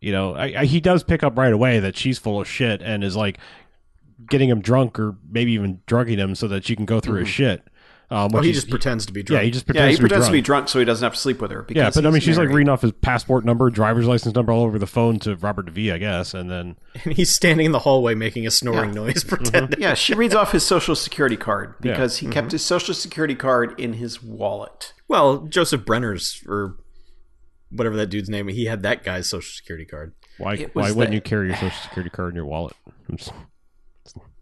You 0.00 0.12
know, 0.12 0.34
I, 0.34 0.60
I, 0.60 0.64
he 0.64 0.80
does 0.80 1.02
pick 1.02 1.22
up 1.22 1.36
right 1.36 1.52
away 1.52 1.80
that 1.80 1.96
she's 1.96 2.18
full 2.18 2.40
of 2.40 2.48
shit 2.48 2.80
and 2.80 3.04
is 3.04 3.16
like 3.16 3.38
getting 4.30 4.48
him 4.48 4.60
drunk 4.60 4.98
or 4.98 5.16
maybe 5.28 5.52
even 5.52 5.82
drugging 5.86 6.18
him 6.18 6.34
so 6.34 6.48
that 6.48 6.64
she 6.64 6.74
can 6.74 6.86
go 6.86 6.98
through 6.98 7.20
his 7.20 7.28
mm-hmm. 7.28 7.34
shit. 7.34 7.68
Um, 8.10 8.30
Well, 8.32 8.40
which 8.40 8.44
he 8.44 8.48
he's- 8.52 8.62
just 8.62 8.70
pretends 8.70 9.04
to 9.06 9.12
be 9.12 9.22
drunk. 9.22 9.36
yeah, 9.36 9.40
drunk. 9.40 9.44
he 9.44 9.50
just 9.50 9.64
yeah. 9.66 9.72
pretends, 9.72 9.90
He 9.90 9.96
to, 9.96 10.02
be 10.02 10.08
pretends 10.08 10.26
to 10.26 10.32
be 10.32 10.40
drunk. 10.40 10.46
drunk 10.64 10.68
so 10.70 10.78
he 10.78 10.84
doesn't 10.86 11.04
have 11.04 11.12
to 11.12 11.18
sleep 11.20 11.42
with 11.42 11.50
her. 11.50 11.62
Because 11.62 11.76
Yeah, 11.78 11.90
but 11.90 12.06
I 12.06 12.10
mean, 12.10 12.14
he's 12.14 12.22
she's 12.22 12.38
like 12.38 12.48
reading 12.48 12.70
off 12.70 12.80
his 12.80 12.92
passport 12.92 13.44
number, 13.44 13.68
driver's 13.68 14.06
license 14.06 14.34
number 14.34 14.50
all 14.50 14.62
over 14.64 14.78
the 14.78 14.86
phone 14.86 15.18
to 15.20 15.36
Robert 15.36 15.66
Davi, 15.66 15.92
I 15.92 15.98
guess, 15.98 16.32
and 16.32 16.50
then 16.50 16.76
and 17.04 17.12
he's 17.14 17.34
standing 17.34 17.66
in 17.66 17.72
the 17.72 17.80
hallway 17.80 18.14
making 18.14 18.46
a 18.46 18.50
snoring 18.50 18.92
noise, 18.92 19.14
mm-hmm. 19.24 19.28
pretending. 19.36 19.80
Yeah, 19.80 19.92
she 19.92 20.14
reads 20.14 20.34
off 20.34 20.52
his 20.52 20.64
social 20.64 20.94
security 20.96 21.36
card 21.36 21.74
Yeah. 21.82 21.92
because 21.92 22.16
he 22.18 22.26
kept 22.28 22.46
mm-hmm. 22.46 22.52
his 22.52 22.64
social 22.64 22.94
security 22.94 23.34
card 23.34 23.78
in 23.78 23.94
his 23.94 24.22
wallet. 24.22 24.94
Well, 25.06 25.40
Joseph 25.40 25.82
Brenner's 25.84 26.42
or 26.48 26.76
whatever 27.70 27.96
that 27.96 28.06
dude's 28.06 28.30
name, 28.30 28.48
he 28.48 28.64
had 28.64 28.82
that 28.84 29.04
guy's 29.04 29.28
social 29.28 29.50
security 29.52 29.84
card. 29.84 30.14
why 30.38 30.56
why 30.72 30.84
was 30.84 30.94
wouldn't 30.94 31.14
you 31.14 31.20
carry 31.20 31.48
your 31.48 31.56
social 31.56 31.78
security 31.82 32.08
card 32.08 32.30
in 32.30 32.36
your 32.36 32.46
wallet? 32.46 32.72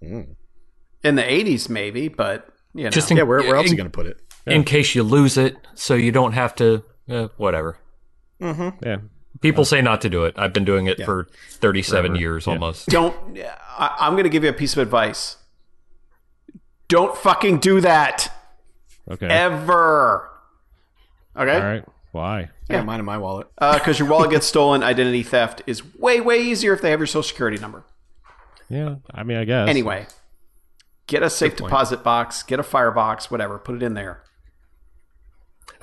Mm. 0.03 0.37
In 1.03 1.15
the 1.17 1.23
'80s, 1.23 1.69
maybe, 1.69 2.07
but 2.09 2.49
you 2.77 2.85
know, 2.85 2.91
Just 2.91 3.11
in, 3.11 3.17
Yeah, 3.17 3.23
where, 3.25 3.41
where 3.41 3.57
else 3.57 3.67
are 3.67 3.71
you 3.71 3.77
going 3.77 3.87
to 3.87 3.91
put 3.91 4.07
it? 4.07 4.21
in 4.47 4.63
case 4.63 4.95
you 4.95 5.03
lose 5.03 5.37
it, 5.37 5.57
so 5.75 5.95
you 5.95 6.13
don't 6.13 6.33
have 6.33 6.55
to. 6.57 6.85
Uh, 7.09 7.29
whatever. 7.37 7.79
Yeah, 8.41 8.99
People 9.41 9.65
say 9.65 9.81
not 9.83 10.01
to 10.03 10.11
do 10.11 10.25
it. 10.25 10.35
I've 10.37 10.53
been 10.53 10.65
doing 10.65 10.87
it 10.87 11.03
for 11.05 11.29
37 11.51 12.17
years 12.17 12.47
almost. 12.47 12.89
don't. 12.89 13.15
I, 13.79 13.97
I'm 14.01 14.13
going 14.13 14.25
to 14.25 14.31
give 14.31 14.45
you 14.45 14.51
a 14.51 14.55
piece 14.55 14.73
of 14.73 14.79
advice. 14.79 15.37
Don't 16.89 17.17
fucking 17.17 17.59
do 17.59 17.81
that 17.81 18.33
okay, 19.11 19.27
ever. 19.27 20.31
Okay, 21.37 21.55
all 21.55 21.61
right. 21.61 21.85
Why? 22.13 22.51
Yeah, 22.71 22.83
mine 22.83 23.01
in 23.01 23.05
my 23.07 23.19
wallet. 23.19 23.49
because 23.59 23.99
your 23.99 24.09
wallet 24.09 24.31
gets 24.31 24.47
stolen. 24.47 24.83
Identity 24.83 25.23
theft 25.23 25.63
is 25.67 25.83
way 25.97 26.21
way 26.21 26.41
easier 26.43 26.73
if 26.73 26.81
they 26.81 26.91
have 26.91 27.01
your 27.01 27.07
social 27.07 27.23
security 27.25 27.59
number. 27.59 27.85
Yeah, 28.69 28.97
I 29.13 29.23
mean, 29.23 29.37
I 29.37 29.45
guess. 29.45 29.69
Anyway, 29.69 30.07
get 31.07 31.23
a 31.23 31.31
safe 31.31 31.57
deposit 31.57 32.03
box, 32.03 32.43
get 32.43 32.61
a 32.61 32.63
firebox, 32.63 33.31
whatever. 33.31 33.59
Put 33.59 33.77
it 33.77 33.83
in 33.83 33.95
there. 33.95 34.23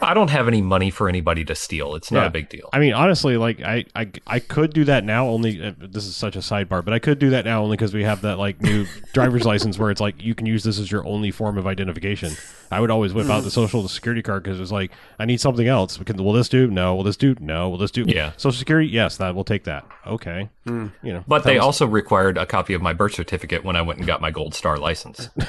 I 0.02 0.14
don't 0.14 0.30
have 0.32 0.48
any 0.48 0.62
money 0.62 0.90
for 0.90 1.08
anybody 1.08 1.46
to 1.46 1.56
steal. 1.56 1.96
It's 1.96 2.12
not 2.12 2.22
Yeah. 2.22 2.28
a 2.28 2.30
big 2.32 2.50
deal. 2.50 2.70
I 2.74 2.80
mean, 2.80 2.94
honestly, 2.94 3.38
like 3.38 3.62
I, 3.62 3.86
I, 3.96 4.10
I 4.28 4.40
could 4.40 4.74
do 4.74 4.84
that 4.86 5.04
now. 5.06 5.28
Only 5.28 5.64
uh, 5.64 5.72
this 5.78 6.06
is 6.06 6.16
such 6.16 6.36
a 6.36 6.40
sidebar, 6.40 6.84
but 6.84 6.94
I 6.94 7.00
could 7.00 7.20
do 7.20 7.30
that 7.30 7.46
now 7.46 7.64
only 7.64 7.78
because 7.78 7.94
we 7.94 8.04
have 8.04 8.22
that 8.22 8.38
like 8.38 8.62
new 8.62 8.86
driver's 9.14 9.46
license 9.46 9.78
where 9.80 9.92
it's 9.92 10.02
like 10.02 10.22
you 10.22 10.36
can 10.36 10.46
use 10.46 10.64
this 10.64 10.78
as 10.80 10.92
your 10.92 11.06
only 11.06 11.32
form 11.32 11.58
of 11.58 11.68
identification. 11.68 12.34
I 12.72 12.80
would 12.80 12.90
always 12.92 13.14
whip 13.14 13.30
out 13.30 13.44
the 13.44 13.52
social 13.52 13.88
security 13.88 14.22
card 14.24 14.44
because 14.44 14.60
it's 14.60 14.72
like 14.72 14.92
I 15.20 15.26
need 15.26 15.40
something 15.40 15.68
else. 15.68 15.98
Because 15.98 16.16
will 16.16 16.34
this 16.34 16.50
do? 16.50 16.68
No. 16.68 16.96
Will 16.96 17.04
this 17.04 17.18
do? 17.18 17.36
No. 17.40 17.70
Will 17.70 17.78
this 17.78 17.92
do? 17.92 18.04
Yeah. 18.08 18.32
Social 18.36 18.58
security? 18.58 18.90
Yes. 18.90 19.18
That 19.18 19.36
will 19.36 19.44
take 19.46 19.66
that. 19.66 19.86
Okay. 20.08 20.50
You 20.66 20.92
know. 21.04 21.24
But 21.28 21.44
they 21.44 21.56
was- 21.58 21.66
also 21.66 21.86
required 21.88 22.38
a 22.38 22.46
copy 22.46 22.74
of 22.74 22.82
my 22.82 22.94
birth 22.94 23.14
certificate 23.14 23.64
when 23.64 23.76
I 23.76 23.82
went 23.84 24.00
and 24.00 24.08
got 24.08 24.22
my 24.22 24.32
gold 24.32 24.54
star 24.56 24.78
license. 24.78 25.30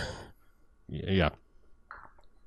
Yeah. 0.86 1.30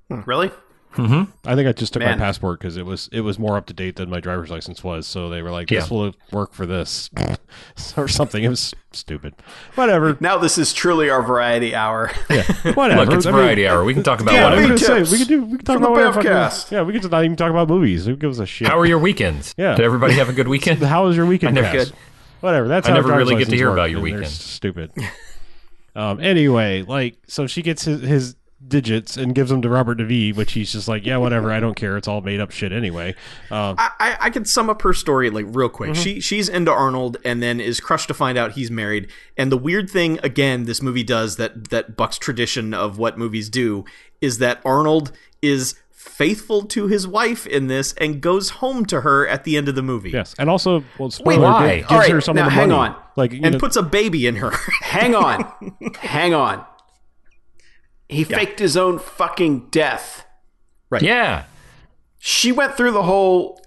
Really? 0.08 0.50
I 0.98 1.54
think 1.54 1.68
I 1.68 1.72
just 1.72 1.92
took 1.92 2.00
Man. 2.02 2.18
my 2.18 2.24
passport 2.24 2.58
because 2.58 2.76
it 2.76 2.84
was 2.84 3.08
it 3.12 3.20
was 3.20 3.38
more 3.38 3.56
up 3.56 3.66
to 3.66 3.72
date 3.72 3.96
than 3.96 4.10
my 4.10 4.18
driver's 4.20 4.50
license 4.50 4.82
was. 4.82 5.06
So 5.06 5.28
they 5.30 5.42
were 5.42 5.50
like, 5.50 5.68
"This 5.68 5.88
Yeah. 5.90 5.96
will 5.96 6.14
work 6.32 6.52
for 6.52 6.66
this," 6.66 7.08
or 7.96 8.08
something. 8.08 8.42
It 8.42 8.48
was 8.48 8.74
stupid. 8.92 9.34
Whatever. 9.76 10.16
Now 10.20 10.38
this 10.38 10.58
is 10.58 10.72
truly 10.72 11.08
our 11.08 11.22
variety 11.22 11.74
hour. 11.74 12.10
Yeah, 12.28 12.42
whatever. 12.74 13.04
Look, 13.04 13.14
it's 13.14 13.26
I 13.26 13.30
mean, 13.30 13.40
variety 13.40 13.68
hour. 13.68 13.84
We 13.84 13.94
can 13.94 14.02
talk 14.02 14.20
about 14.20 14.34
Yeah, 14.34 14.44
whatever. 14.50 14.62
gonna 14.66 14.78
say 14.78 14.98
tips 14.98 15.12
we 15.12 15.18
could 15.18 15.28
do. 15.28 15.42
We 15.44 15.56
could 15.58 15.66
talk 15.66 15.74
from 15.74 15.84
about 15.84 15.92
whatever. 16.14 16.22
Fucking- 16.22 16.76
Yeah, 16.76 16.82
we 16.82 16.92
could 16.92 17.02
just 17.02 17.12
not 17.12 17.24
even 17.24 17.36
talk 17.36 17.50
about 17.50 17.68
movies. 17.68 18.06
Who 18.06 18.16
gives 18.16 18.40
a 18.40 18.46
shit? 18.46 18.66
How 18.68 18.78
are 18.78 18.86
your 18.86 18.98
weekends? 18.98 19.54
Yeah. 19.56 19.76
Did 19.76 19.84
everybody 19.84 20.14
have 20.14 20.28
a 20.28 20.32
good 20.32 20.48
weekend? 20.48 20.82
How 20.82 21.04
was 21.06 21.16
your 21.16 21.26
weekend? 21.26 21.56
I 21.58 21.62
never 21.62 21.78
Cass? 21.78 21.92
Whatever. 22.40 22.66
That's 22.68 22.86
I 22.88 22.90
how 22.90 22.96
never 22.96 23.16
really 23.16 23.36
get 23.36 23.48
to 23.50 23.56
hear 23.56 23.68
work, 23.68 23.76
about 23.78 23.90
your 23.90 23.98
and 23.98 24.04
weekend. 24.04 24.26
Stupid. 24.28 24.90
um. 25.96 26.20
Anyway, 26.20 26.82
like, 26.82 27.16
so 27.26 27.46
she 27.46 27.62
gets 27.62 27.84
his, 27.84 28.00
his 28.00 28.34
digits 28.68 29.16
and 29.16 29.34
gives 29.34 29.50
them 29.50 29.62
to 29.62 29.68
Robert 29.68 29.98
Davi, 29.98 30.34
which 30.34 30.52
he's 30.52 30.72
just 30.72 30.88
like, 30.88 31.06
yeah, 31.06 31.16
whatever. 31.16 31.50
I 31.50 31.60
don't 31.60 31.74
care. 31.74 31.96
It's 31.96 32.06
all 32.08 32.20
made 32.20 32.40
up 32.40 32.50
shit 32.50 32.72
anyway. 32.72 33.14
Um. 33.50 33.76
I, 33.78 33.90
I, 33.98 34.16
I 34.20 34.30
can 34.30 34.44
sum 34.44 34.68
up 34.70 34.82
her 34.82 34.92
story 34.92 35.30
like 35.30 35.46
real 35.48 35.68
quick. 35.68 35.94
She 35.94 36.20
she's 36.20 36.48
into 36.48 36.70
Arnold 36.72 37.16
and 37.24 37.42
then 37.42 37.60
is 37.60 37.80
crushed 37.80 38.08
to 38.08 38.14
find 38.14 38.36
out 38.36 38.52
he's 38.52 38.70
married. 38.70 39.08
And 39.36 39.50
the 39.50 39.58
weird 39.58 39.88
thing 39.90 40.18
again 40.22 40.64
this 40.64 40.82
movie 40.82 41.04
does 41.04 41.36
that 41.36 41.70
that 41.70 41.96
bucks 41.96 42.18
tradition 42.18 42.74
of 42.74 42.98
what 42.98 43.18
movies 43.18 43.48
do 43.48 43.84
is 44.20 44.38
that 44.38 44.60
Arnold 44.64 45.12
is 45.40 45.74
faithful 45.90 46.62
to 46.62 46.86
his 46.88 47.06
wife 47.06 47.46
in 47.46 47.66
this 47.68 47.92
and 47.94 48.20
goes 48.20 48.50
home 48.50 48.84
to 48.86 49.02
her 49.02 49.26
at 49.28 49.44
the 49.44 49.56
end 49.56 49.68
of 49.68 49.74
the 49.74 49.82
movie. 49.82 50.10
Yes, 50.10 50.34
and 50.38 50.48
also, 50.50 50.82
well, 50.98 51.10
spoiler, 51.10 51.42
why? 51.42 51.76
gives 51.78 51.90
All 51.92 51.98
right, 51.98 52.10
her 52.10 52.20
some 52.20 52.34
now 52.36 52.42
of 52.42 52.46
the 52.46 52.50
hang 52.54 52.68
money. 52.70 52.90
on. 52.90 52.96
Like, 53.16 53.32
And 53.32 53.52
know, 53.52 53.58
puts 53.58 53.76
a 53.76 53.82
baby 53.82 54.26
in 54.26 54.36
her. 54.36 54.50
Hang 54.82 55.14
on. 55.14 55.76
Hang 55.96 56.34
on. 56.34 56.64
He 58.08 58.24
faked 58.24 58.58
his 58.58 58.76
own 58.76 58.98
fucking 58.98 59.68
death. 59.70 60.24
Right. 60.90 61.02
Yeah. 61.02 61.44
She 62.18 62.52
went 62.52 62.74
through 62.76 62.92
the 62.92 63.02
whole 63.02 63.60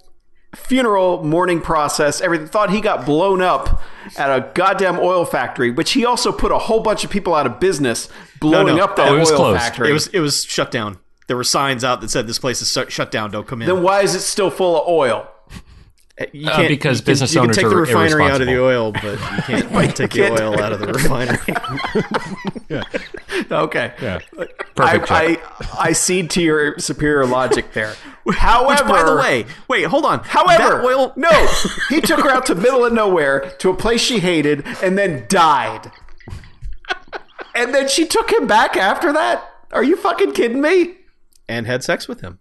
funeral 0.54 1.24
mourning 1.24 1.60
process, 1.60 2.20
everything. 2.20 2.46
Thought 2.48 2.70
he 2.70 2.80
got 2.80 3.06
blown 3.06 3.40
up 3.40 3.80
at 4.18 4.28
a 4.28 4.50
goddamn 4.54 4.98
oil 4.98 5.24
factory, 5.24 5.70
which 5.70 5.92
he 5.92 6.04
also 6.04 6.32
put 6.32 6.52
a 6.52 6.58
whole 6.58 6.80
bunch 6.80 7.04
of 7.04 7.10
people 7.10 7.34
out 7.34 7.46
of 7.46 7.60
business 7.60 8.08
blowing 8.40 8.76
no. 8.76 8.84
up 8.84 8.96
that 8.96 9.08
Oh, 9.08 9.18
oil 9.18 9.24
closed. 9.26 9.60
factory. 9.60 9.90
it 9.90 9.92
was 9.92 10.08
it 10.08 10.20
was 10.20 10.44
shut 10.44 10.70
down. 10.70 10.98
There 11.28 11.36
were 11.36 11.44
signs 11.44 11.84
out 11.84 12.00
that 12.00 12.10
said 12.10 12.26
this 12.26 12.38
place 12.40 12.60
is 12.60 12.70
shut- 12.70 12.90
shut 12.92 13.10
down. 13.10 13.30
Don't 13.30 13.46
come 13.46 13.62
in. 13.62 13.68
then 13.68 13.82
why 13.82 14.02
is 14.02 14.14
it 14.14 14.20
still 14.20 14.50
full 14.50 14.82
of 14.82 14.86
oil? 14.88 15.28
You 16.32 16.48
Uh, 16.48 16.68
because 16.68 16.98
you 16.98 17.04
can, 17.04 17.12
business 17.12 17.32
you 17.34 17.40
can 17.40 17.44
owners 17.44 17.56
take 17.56 17.68
the 17.68 17.76
refinery 17.76 18.24
out 18.24 18.40
of 18.40 18.46
the 18.46 18.60
oil, 18.60 18.92
but 18.92 19.04
you 19.48 19.62
can't 19.62 19.96
take 19.96 20.10
the 20.10 20.18
can't- 20.18 20.40
oil 20.40 20.60
out 20.60 20.72
of 20.72 20.80
the 20.80 20.86
refinery. 20.92 21.38
Okay. 23.50 23.92
yeah. 24.00 24.18
Perfect 24.74 25.10
I. 25.10 25.38
I, 25.60 25.68
I 25.88 25.92
cede 25.92 26.30
to 26.30 26.42
your 26.42 26.78
superior 26.78 27.26
logic 27.26 27.72
there. 27.72 27.94
However, 28.30 28.84
Which, 28.84 28.90
by 28.92 29.02
the 29.02 29.16
way, 29.16 29.46
wait, 29.68 29.84
hold 29.84 30.04
on. 30.06 30.20
However, 30.20 30.76
that 30.76 30.84
oil. 30.84 31.12
no, 31.16 31.48
he 31.88 32.00
took 32.00 32.20
her 32.20 32.30
out 32.30 32.46
to 32.46 32.54
middle 32.54 32.84
of 32.84 32.92
nowhere 32.92 33.50
to 33.58 33.70
a 33.70 33.74
place 33.74 34.00
she 34.00 34.20
hated 34.20 34.64
and 34.82 34.96
then 34.96 35.26
died. 35.28 35.90
and 37.54 37.74
then 37.74 37.88
she 37.88 38.06
took 38.06 38.30
him 38.32 38.46
back 38.46 38.76
after 38.76 39.12
that? 39.12 39.44
Are 39.72 39.84
you 39.84 39.96
fucking 39.96 40.32
kidding 40.32 40.60
me? 40.60 40.96
and 41.48 41.66
had 41.66 41.82
sex 41.84 42.06
with 42.08 42.20
him. 42.20 42.38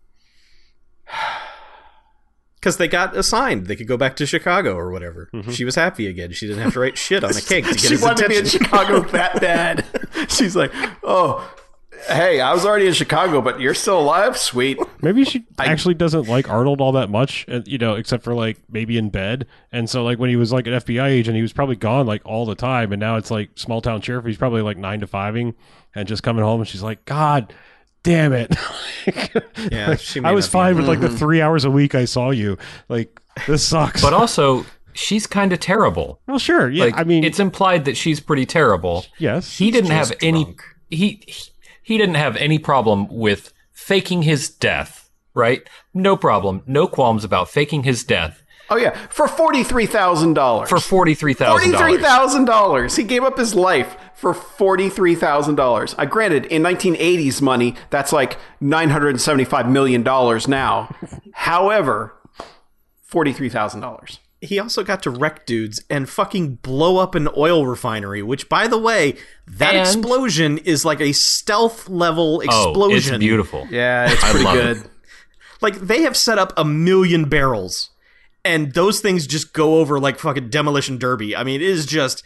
Because 2.62 2.78
they 2.78 2.88
got 2.88 3.18
assigned. 3.18 3.66
They 3.66 3.76
could 3.76 3.88
go 3.88 3.98
back 3.98 4.16
to 4.18 4.26
Chicago 4.28 4.76
or 4.76 4.92
whatever. 4.92 5.32
Mm-hmm. 5.34 5.50
She 5.50 5.66
was 5.66 5.74
happy 5.74 6.06
again. 6.06 6.32
She 6.32 6.46
didn't 6.46 6.62
have 6.62 6.74
to 6.74 6.80
write 6.80 6.96
shit 6.96 7.24
on 7.24 7.32
a 7.32 7.42
cake 7.42 7.66
to 7.66 7.72
get 7.72 7.80
she 7.80 7.88
his 7.90 8.04
wanted 8.04 8.24
to 8.24 8.30
be 8.30 8.38
in. 8.38 8.46
Chicago 8.46 9.00
that 9.12 9.42
bad. 9.42 9.84
She's 10.30 10.56
like, 10.56 10.72
oh, 11.04 11.52
hey, 12.08 12.40
I 12.40 12.54
was 12.54 12.66
already 12.66 12.88
in 12.88 12.94
Chicago, 12.94 13.42
but 13.42 13.60
you're 13.60 13.74
still 13.74 14.00
alive? 14.00 14.38
Sweet. 14.38 14.80
Maybe 15.02 15.24
she 15.26 15.46
actually 15.58 15.96
doesn't 15.96 16.28
like 16.28 16.50
Arnold 16.50 16.82
all 16.82 16.92
that 16.94 17.10
much, 17.10 17.46
and 17.48 17.68
you 17.68 17.78
know, 17.78 17.96
except 17.96 18.24
for 18.24 18.34
like 18.34 18.58
maybe 18.70 18.98
in 18.98 19.10
bed. 19.10 19.48
And 19.72 19.90
so, 19.90 20.04
like 20.04 20.20
when 20.20 20.30
he 20.30 20.36
was 20.36 20.52
like 20.52 20.68
an 20.68 20.74
FBI 20.74 21.08
agent, 21.08 21.36
he 21.36 21.42
was 21.42 21.54
probably 21.54 21.76
gone 21.76 22.06
like 22.06 22.22
all 22.26 22.46
the 22.46 22.56
time. 22.56 22.92
And 22.92 23.00
now 23.00 23.18
it's 23.18 23.32
like 23.32 23.50
small 23.56 23.82
town 23.82 24.02
sheriff. 24.02 24.26
He's 24.26 24.38
probably 24.38 24.62
like 24.62 24.78
nine 24.78 25.00
to 25.00 25.08
fiving 25.08 25.56
and 25.96 26.08
just 26.08 26.24
coming 26.24 26.44
home. 26.44 26.62
And 26.62 26.68
she's 26.68 26.84
like, 26.84 27.06
God 27.06 27.54
damn 28.04 28.34
it! 28.34 28.56
Yeah, 29.72 29.96
she 29.96 30.20
may 30.20 30.30
I 30.30 30.32
was 30.34 30.46
not 30.46 30.50
be- 30.50 30.52
fine 30.52 30.78
with 30.78 30.88
like 30.88 31.00
the 31.00 31.08
mm-hmm. 31.08 31.18
three 31.18 31.42
hours 31.42 31.66
a 31.66 31.72
week 31.72 31.96
I 31.96 32.06
saw 32.06 32.30
you. 32.30 32.58
Like 32.88 33.20
this 33.48 33.66
sucks. 33.66 34.02
But 34.02 34.14
also, 34.14 34.66
she's 34.94 35.28
kind 35.28 35.52
of 35.54 35.60
terrible. 35.60 36.20
well, 36.28 36.40
sure, 36.40 36.70
yeah. 36.70 36.86
Like, 36.86 36.98
I 36.98 37.04
mean, 37.04 37.24
it's 37.24 37.40
implied 37.40 37.86
that 37.86 37.98
she's 37.98 38.20
pretty 38.20 38.46
terrible. 38.46 39.06
yes. 39.18 39.58
He 39.58 39.72
didn't 39.72 39.92
have 39.92 40.10
just 40.10 40.24
any. 40.24 40.44
drunk. 40.44 40.64
He 40.90 41.24
he 41.82 41.98
didn't 41.98 42.16
have 42.16 42.36
any 42.38 42.60
problem 42.60 43.08
with 43.10 43.54
faking 43.72 44.24
his 44.24 44.50
death. 44.50 45.10
Right? 45.34 45.68
No 45.94 46.18
problem. 46.18 46.62
No 46.68 46.88
qualms 46.88 47.24
about 47.24 47.50
faking 47.50 47.84
his 47.84 48.04
death 48.04 48.44
Oh, 48.72 48.78
yeah, 48.78 48.92
for 49.10 49.28
$43,000. 49.28 50.68
for 50.68 50.80
forty 50.80 51.14
three 51.14 51.34
thousand 51.34 51.72
Forty-three 51.74 51.98
dollars. 51.98 52.02
thousand 52.02 52.46
dollars. 52.46 52.96
He 52.96 53.04
gave 53.04 53.24
up 53.24 53.38
his 53.38 53.54
life 53.54 53.96
for 54.16 54.34
forty-three 54.34 55.16
thousand 55.16 55.56
dollars. 55.56 55.94
I 55.98 56.06
granted, 56.06 56.46
in 56.46 56.64
1980s 56.64 57.42
money, 57.42 57.76
that's 57.90 58.14
like 58.14 58.38
nine 58.60 58.90
hundred 58.90 59.10
and 59.10 59.22
seventy-five 59.22 59.70
million 59.70 60.04
dollars 60.04 60.48
now. 60.48 60.96
However, 61.34 62.14
forty-three 63.04 63.50
thousand 63.50 63.82
dollars. 63.82 64.20
He 64.44 64.58
also 64.58 64.84
got 64.84 65.04
to 65.04 65.12
wreck 65.12 65.46
dudes 65.46 65.84
and 65.88 66.10
fucking 66.10 66.56
blow 66.64 66.98
up 66.98 67.14
an 67.14 67.30
oil 67.38 67.68
refinery, 67.68 68.24
which, 68.24 68.50
by 68.50 68.68
the 68.68 68.78
way, 68.80 69.16
that 69.46 69.76
And- 69.76 69.82
explosion 69.88 70.58
is 70.60 70.84
like 70.84 71.00
a 71.00 71.12
stealth 71.12 71.88
level 71.88 72.38
Oh, 72.38 72.70
explosion. 72.72 73.16
it's 73.16 73.20
beautiful. 73.20 73.68
Yeah, 73.70 74.12
it's 74.12 74.24
I 74.24 74.30
pretty 74.32 74.46
love 74.46 74.54
good. 74.56 74.78
it. 74.78 74.84
Like, 75.62 75.76
they 75.76 76.02
have 76.02 76.18
set 76.18 76.40
up 76.40 76.54
a 76.58 76.66
million 76.66 77.26
barrels, 77.26 77.92
and 78.44 78.74
those 78.74 79.00
things 79.00 79.28
just 79.28 79.54
go 79.54 79.80
over 79.80 80.00
like 80.00 80.20
fucking 80.20 80.50
demolition 80.50 80.98
derby. 80.98 81.36
I 81.36 81.44
mean, 81.44 81.62
it 81.62 81.68
is 81.68 81.86
just. 81.86 82.24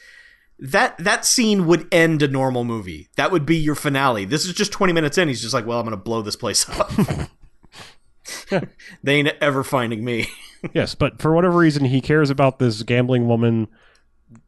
That 0.57 0.97
that 0.99 1.25
scene 1.25 1.65
would 1.67 1.93
end 1.93 2.21
a 2.21 2.29
normal 2.29 2.63
movie. 2.63 3.09
That 3.17 3.29
would 3.29 3.45
be 3.45 3.57
your 3.57 3.75
finale. 3.75 4.23
This 4.23 4.45
is 4.45 4.53
just 4.53 4.71
20 4.71 4.93
minutes 4.93 5.17
in. 5.17 5.27
He's 5.27 5.41
just 5.41 5.53
like, 5.53 5.65
"Well, 5.65 5.79
I'm 5.79 5.85
going 5.85 5.97
to 5.97 6.01
blow 6.01 6.21
this 6.21 6.37
place 6.37 6.69
up." 6.69 6.89
they 9.03 9.15
ain't 9.15 9.33
ever 9.41 9.65
finding 9.65 10.05
me. 10.05 10.29
Yes, 10.73 10.95
but 10.95 11.21
for 11.21 11.33
whatever 11.33 11.57
reason, 11.57 11.85
he 11.85 12.01
cares 12.01 12.29
about 12.29 12.59
this 12.59 12.83
gambling 12.83 13.27
woman. 13.27 13.67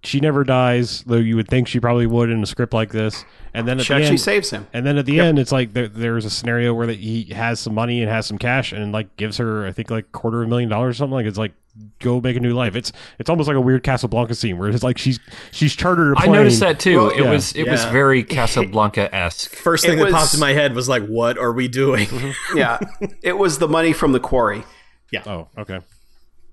She 0.04 0.20
never 0.20 0.44
dies, 0.44 1.04
though 1.04 1.18
you 1.18 1.36
would 1.36 1.48
think 1.48 1.68
she 1.68 1.80
probably 1.80 2.06
would 2.06 2.30
in 2.30 2.42
a 2.44 2.46
script 2.46 2.72
like 2.74 2.92
this. 2.92 3.26
And 3.54 3.68
then 3.68 3.80
at 3.80 3.86
She 3.88 3.94
the 3.94 3.98
actually 3.98 4.10
end, 4.12 4.20
saves 4.22 4.50
him. 4.52 4.68
and 4.72 4.86
then 4.86 4.98
at 4.98 5.06
the 5.08 5.20
end, 5.20 5.40
it's 5.40 5.52
like 5.52 5.74
there, 5.74 5.88
there's 5.88 6.24
a 6.24 6.30
scenario 6.30 6.74
where 6.74 6.86
that 6.88 7.00
he 7.00 7.24
has 7.34 7.60
some 7.60 7.74
money 7.74 8.02
and 8.02 8.10
has 8.12 8.28
some 8.28 8.38
cash, 8.38 8.72
and 8.72 8.92
like 8.92 9.16
gives 9.18 9.38
her, 9.38 9.66
I 9.66 9.72
think, 9.72 9.90
like 9.90 10.12
quarter 10.12 10.42
of 10.44 10.48
a 10.48 10.50
million 10.50 10.70
dollars 10.70 10.96
or 10.96 10.98
something. 11.00 11.16
Like 11.16 11.26
it's 11.26 11.40
like 11.40 11.54
go 12.00 12.22
make 12.22 12.38
a 12.38 12.40
new 12.40 12.54
life. 12.54 12.76
It's 12.76 12.92
it's 13.18 13.30
almost 13.30 13.48
like 13.48 13.58
a 13.58 13.62
weird 13.62 13.84
Casablanca 13.84 14.36
scene 14.36 14.60
where 14.60 14.70
it's 14.70 14.84
like 14.84 15.00
she's 15.00 15.20
she's 15.52 15.76
chartered 15.76 16.16
a 16.16 16.20
I 16.20 16.26
plane. 16.26 16.36
I 16.36 16.38
noticed 16.38 16.60
that 16.60 16.80
too. 16.80 16.98
Well, 16.98 17.10
it 17.10 17.24
yeah. 17.24 17.32
was 17.32 17.54
it 17.56 17.68
was 17.68 17.84
very 17.86 18.24
Casablanca 18.38 19.14
esque. 19.14 19.56
First 19.56 19.86
It 19.86 19.90
thing 19.90 19.98
that 19.98 20.06
was- 20.06 20.14
popped 20.14 20.34
in 20.36 20.40
my 20.40 20.54
head 20.54 20.76
was 20.76 20.88
like, 20.88 21.06
"What 21.08 21.40
are 21.40 21.52
we 21.52 21.68
doing?" 21.68 22.06
Mm-hmm. 22.08 22.32
Yeah, 22.58 22.78
it 23.24 23.38
was 23.40 23.58
the 23.58 23.68
money 23.68 23.92
from 23.94 24.12
the 24.12 24.20
quarry. 24.20 24.64
Yeah. 25.12 25.24
Oh, 25.26 25.48
okay, 25.58 25.80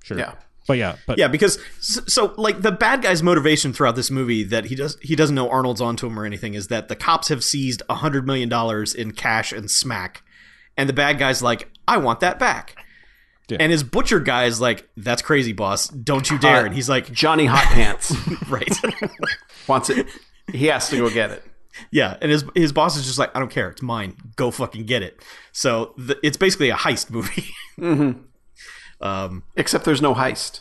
sure. 0.02 0.18
Yeah. 0.18 0.33
But 0.66 0.79
yeah, 0.79 0.96
but 1.07 1.18
Yeah, 1.18 1.29
because 1.29 1.59
so, 1.81 2.03
so 2.07 2.35
like 2.37 2.62
the 2.62 2.72
bad 2.72 3.03
guy's 3.03 3.22
motivation 3.22 3.72
throughout 3.72 3.96
this 3.96 4.11
movie 4.11 4.44
that 4.44 4.66
he 4.66 4.74
does 4.74 4.96
he 5.03 5.14
doesn't 5.14 5.35
know 5.35 5.48
Arnold's 5.50 5.81
onto 5.81 6.07
him 6.07 6.18
or 6.18 6.24
anything 6.24 6.55
is 6.55 6.68
that 6.68 6.88
the 6.88 6.96
cops 6.96 7.29
have 7.29 7.44
seized 7.44 7.83
a 7.88 7.96
hundred 7.96 8.27
million 8.27 8.48
dollars 8.48 8.94
in 8.94 9.12
cash 9.12 9.53
and 9.53 9.70
smack, 9.70 10.22
and 10.77 10.88
the 10.88 10.92
bad 10.94 11.18
guy's 11.18 11.42
like, 11.42 11.70
I 11.87 11.98
want 11.98 12.20
that 12.20 12.38
back. 12.38 12.77
Yeah. 13.48 13.59
And 13.61 13.70
his 13.70 13.83
butcher 13.83 14.20
guy 14.20 14.44
is 14.44 14.59
like, 14.61 14.88
"That's 14.96 15.20
crazy, 15.20 15.53
boss! 15.53 15.88
Don't 15.88 16.31
you 16.31 16.38
dare!" 16.38 16.62
Uh, 16.62 16.64
and 16.64 16.74
he's 16.74 16.88
like, 16.88 17.12
Johnny 17.12 17.44
Hot 17.44 17.64
Pants 17.64 18.16
"Right, 18.48 18.74
wants 19.68 19.90
it. 19.90 20.07
He 20.50 20.66
has 20.66 20.88
to 20.88 20.96
go 20.96 21.11
get 21.11 21.31
it. 21.31 21.44
yeah." 21.90 22.16
And 22.22 22.31
his 22.31 22.42
his 22.55 22.72
boss 22.72 22.96
is 22.96 23.05
just 23.05 23.18
like, 23.18 23.37
"I 23.37 23.40
don't 23.40 23.50
care, 23.50 23.68
it's 23.68 23.83
mine. 23.83 24.16
Go 24.37 24.50
fucking 24.50 24.87
get 24.87 25.03
it." 25.03 25.22
So 25.53 25.92
the, 25.98 26.18
it's 26.22 26.38
basically 26.38 26.70
a 26.70 26.74
heist 26.74 27.11
movie. 27.11 27.44
Um, 29.04 29.42
Except 29.54 29.84
there's 29.84 30.02
no 30.02 30.14
heist. 30.14 30.60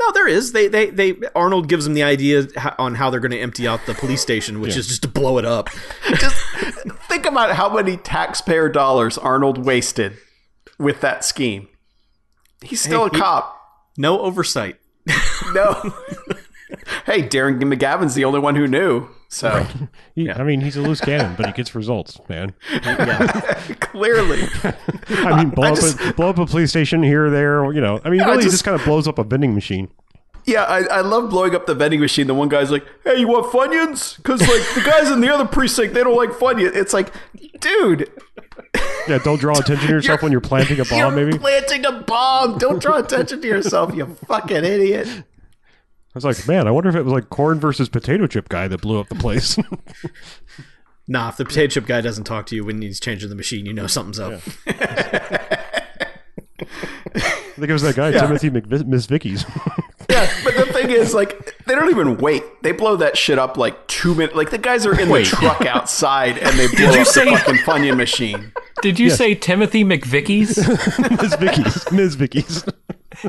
No, 0.00 0.12
there 0.12 0.28
is. 0.28 0.52
They 0.52 0.68
they 0.68 0.90
they 0.90 1.16
Arnold 1.34 1.68
gives 1.68 1.84
them 1.84 1.94
the 1.94 2.04
idea 2.04 2.46
on 2.78 2.94
how 2.94 3.10
they're 3.10 3.18
going 3.18 3.32
to 3.32 3.40
empty 3.40 3.66
out 3.66 3.80
the 3.86 3.94
police 3.94 4.22
station, 4.22 4.60
which 4.60 4.76
is 4.76 4.86
just 4.86 5.02
to 5.02 5.08
blow 5.08 5.38
it 5.38 5.44
up. 5.44 5.68
Just 6.14 6.36
think 7.08 7.26
about 7.26 7.56
how 7.56 7.68
many 7.74 7.96
taxpayer 7.96 8.68
dollars 8.68 9.18
Arnold 9.18 9.58
wasted 9.66 10.16
with 10.78 11.00
that 11.00 11.24
scheme. 11.24 11.66
He's 12.62 12.80
still 12.80 13.02
Hey, 13.06 13.10
a 13.10 13.14
he- 13.14 13.18
cop. 13.20 13.60
No 13.96 14.20
oversight. 14.20 14.76
No. 15.52 15.72
hey, 17.06 17.22
Darren 17.22 17.60
McGavin's 17.60 18.14
the 18.14 18.24
only 18.24 18.38
one 18.38 18.54
who 18.54 18.68
knew. 18.68 19.08
So 19.30 19.66
he, 20.14 20.30
I 20.30 20.42
mean, 20.42 20.60
he's 20.62 20.76
a 20.76 20.80
loose 20.82 21.00
cannon, 21.00 21.34
but 21.36 21.46
he 21.46 21.52
gets 21.52 21.74
results, 21.74 22.18
man. 22.28 22.54
clearly, 23.80 24.42
I 25.08 25.36
mean, 25.36 25.48
uh, 25.48 25.54
blow, 25.54 25.72
up 25.72 25.78
a, 25.78 26.12
blow 26.14 26.28
up 26.30 26.38
a 26.38 26.46
police 26.46 26.70
station 26.70 27.02
here 27.02 27.26
or 27.26 27.30
there, 27.30 27.70
you 27.72 27.80
know. 27.80 28.00
I 28.04 28.10
mean, 28.10 28.20
I 28.22 28.26
really, 28.26 28.38
he 28.38 28.42
just- 28.44 28.54
just 28.54 28.64
kind 28.64 28.78
of 28.78 28.84
blows 28.84 29.06
up 29.06 29.18
a 29.18 29.24
vending 29.24 29.54
machine. 29.54 29.88
yeah, 30.46 30.62
I, 30.64 30.78
I 30.84 31.00
love 31.02 31.28
blowing 31.30 31.54
up 31.54 31.66
the 31.66 31.74
vending 31.74 32.00
machine. 32.00 32.26
The 32.26 32.34
one 32.34 32.48
guy's 32.48 32.70
like, 32.70 32.86
"Hey, 33.04 33.18
you 33.20 33.28
want 33.28 33.52
Funyuns?" 33.52 34.16
Because 34.16 34.40
like 34.40 34.62
the 34.74 34.82
guys 34.90 35.10
in 35.10 35.20
the 35.20 35.32
other 35.32 35.44
precinct, 35.44 35.92
they 35.94 36.02
don't 36.02 36.16
like 36.16 36.30
Funyuns. 36.30 36.74
It's 36.74 36.94
like, 36.94 37.12
dude, 37.60 38.10
Yeah, 39.06 39.18
don't 39.18 39.38
draw 39.40 39.58
attention 39.58 39.88
to 39.88 39.92
yourself 39.92 40.22
when 40.22 40.32
you're 40.32 40.40
planting 40.40 40.80
a 40.80 40.84
bomb, 40.86 41.16
you're 41.16 41.26
maybe. 41.26 41.38
planting 41.38 41.84
a 41.84 41.92
bomb. 42.00 42.56
Don't 42.58 42.80
draw 42.80 42.98
attention 42.98 43.42
to 43.42 43.46
yourself, 43.46 43.94
you 43.94 44.06
fucking 44.26 44.64
idiot. 44.64 45.24
I 46.14 46.18
was 46.18 46.24
like, 46.24 46.48
man, 46.48 46.66
I 46.66 46.70
wonder 46.70 46.88
if 46.88 46.96
it 46.96 47.02
was 47.04 47.12
like 47.12 47.28
corn 47.30 47.60
versus 47.60 47.88
potato 47.88 48.26
chip 48.26 48.48
guy 48.48 48.66
that 48.68 48.80
blew 48.80 48.98
up 49.00 49.08
the 49.08 49.14
place. 49.14 49.58
Nah, 51.10 51.30
if 51.30 51.38
the 51.38 51.46
potato 51.46 51.68
chip 51.68 51.86
guy 51.86 52.02
doesn't 52.02 52.24
talk 52.24 52.44
to 52.48 52.54
you 52.54 52.66
when 52.66 52.82
he's 52.82 53.00
changing 53.00 53.30
the 53.30 53.34
machine, 53.34 53.64
you 53.64 53.72
know 53.72 53.86
something's 53.86 54.20
up. 54.20 54.42
I 54.66 56.00
think 57.56 57.70
it 57.70 57.72
was 57.72 57.80
that 57.80 57.96
guy, 57.96 58.10
Timothy 58.12 58.50
McVi- 58.50 58.86
Miss 58.86 59.06
Vickie's. 59.06 59.44
Yeah, 60.10 60.26
but 60.42 60.56
the 60.56 60.64
thing 60.72 60.88
is, 60.88 61.12
like, 61.12 61.54
they 61.66 61.74
don't 61.74 61.90
even 61.90 62.16
wait. 62.16 62.42
They 62.62 62.72
blow 62.72 62.96
that 62.96 63.18
shit 63.18 63.38
up 63.38 63.58
like 63.58 63.86
two 63.88 64.14
minutes. 64.14 64.34
Like 64.34 64.48
the 64.50 64.56
guys 64.56 64.86
are 64.86 64.98
in 64.98 65.10
Wait. 65.10 65.26
the 65.28 65.36
truck 65.36 65.60
outside, 65.66 66.38
and 66.38 66.58
they 66.58 66.66
blow 66.66 66.92
you 66.94 67.00
up 67.02 67.06
say- 67.06 67.26
the 67.30 67.36
fucking 67.36 67.56
Funyun 67.56 67.96
machine. 67.98 68.50
Did 68.80 68.98
you 68.98 69.10
say 69.10 69.34
Timothy 69.34 69.84
McVicky's? 69.84 70.56
Miss 71.20 71.34
Vickie's. 71.36 71.92
Miss 71.92 72.14
Vickie's. 72.14 72.64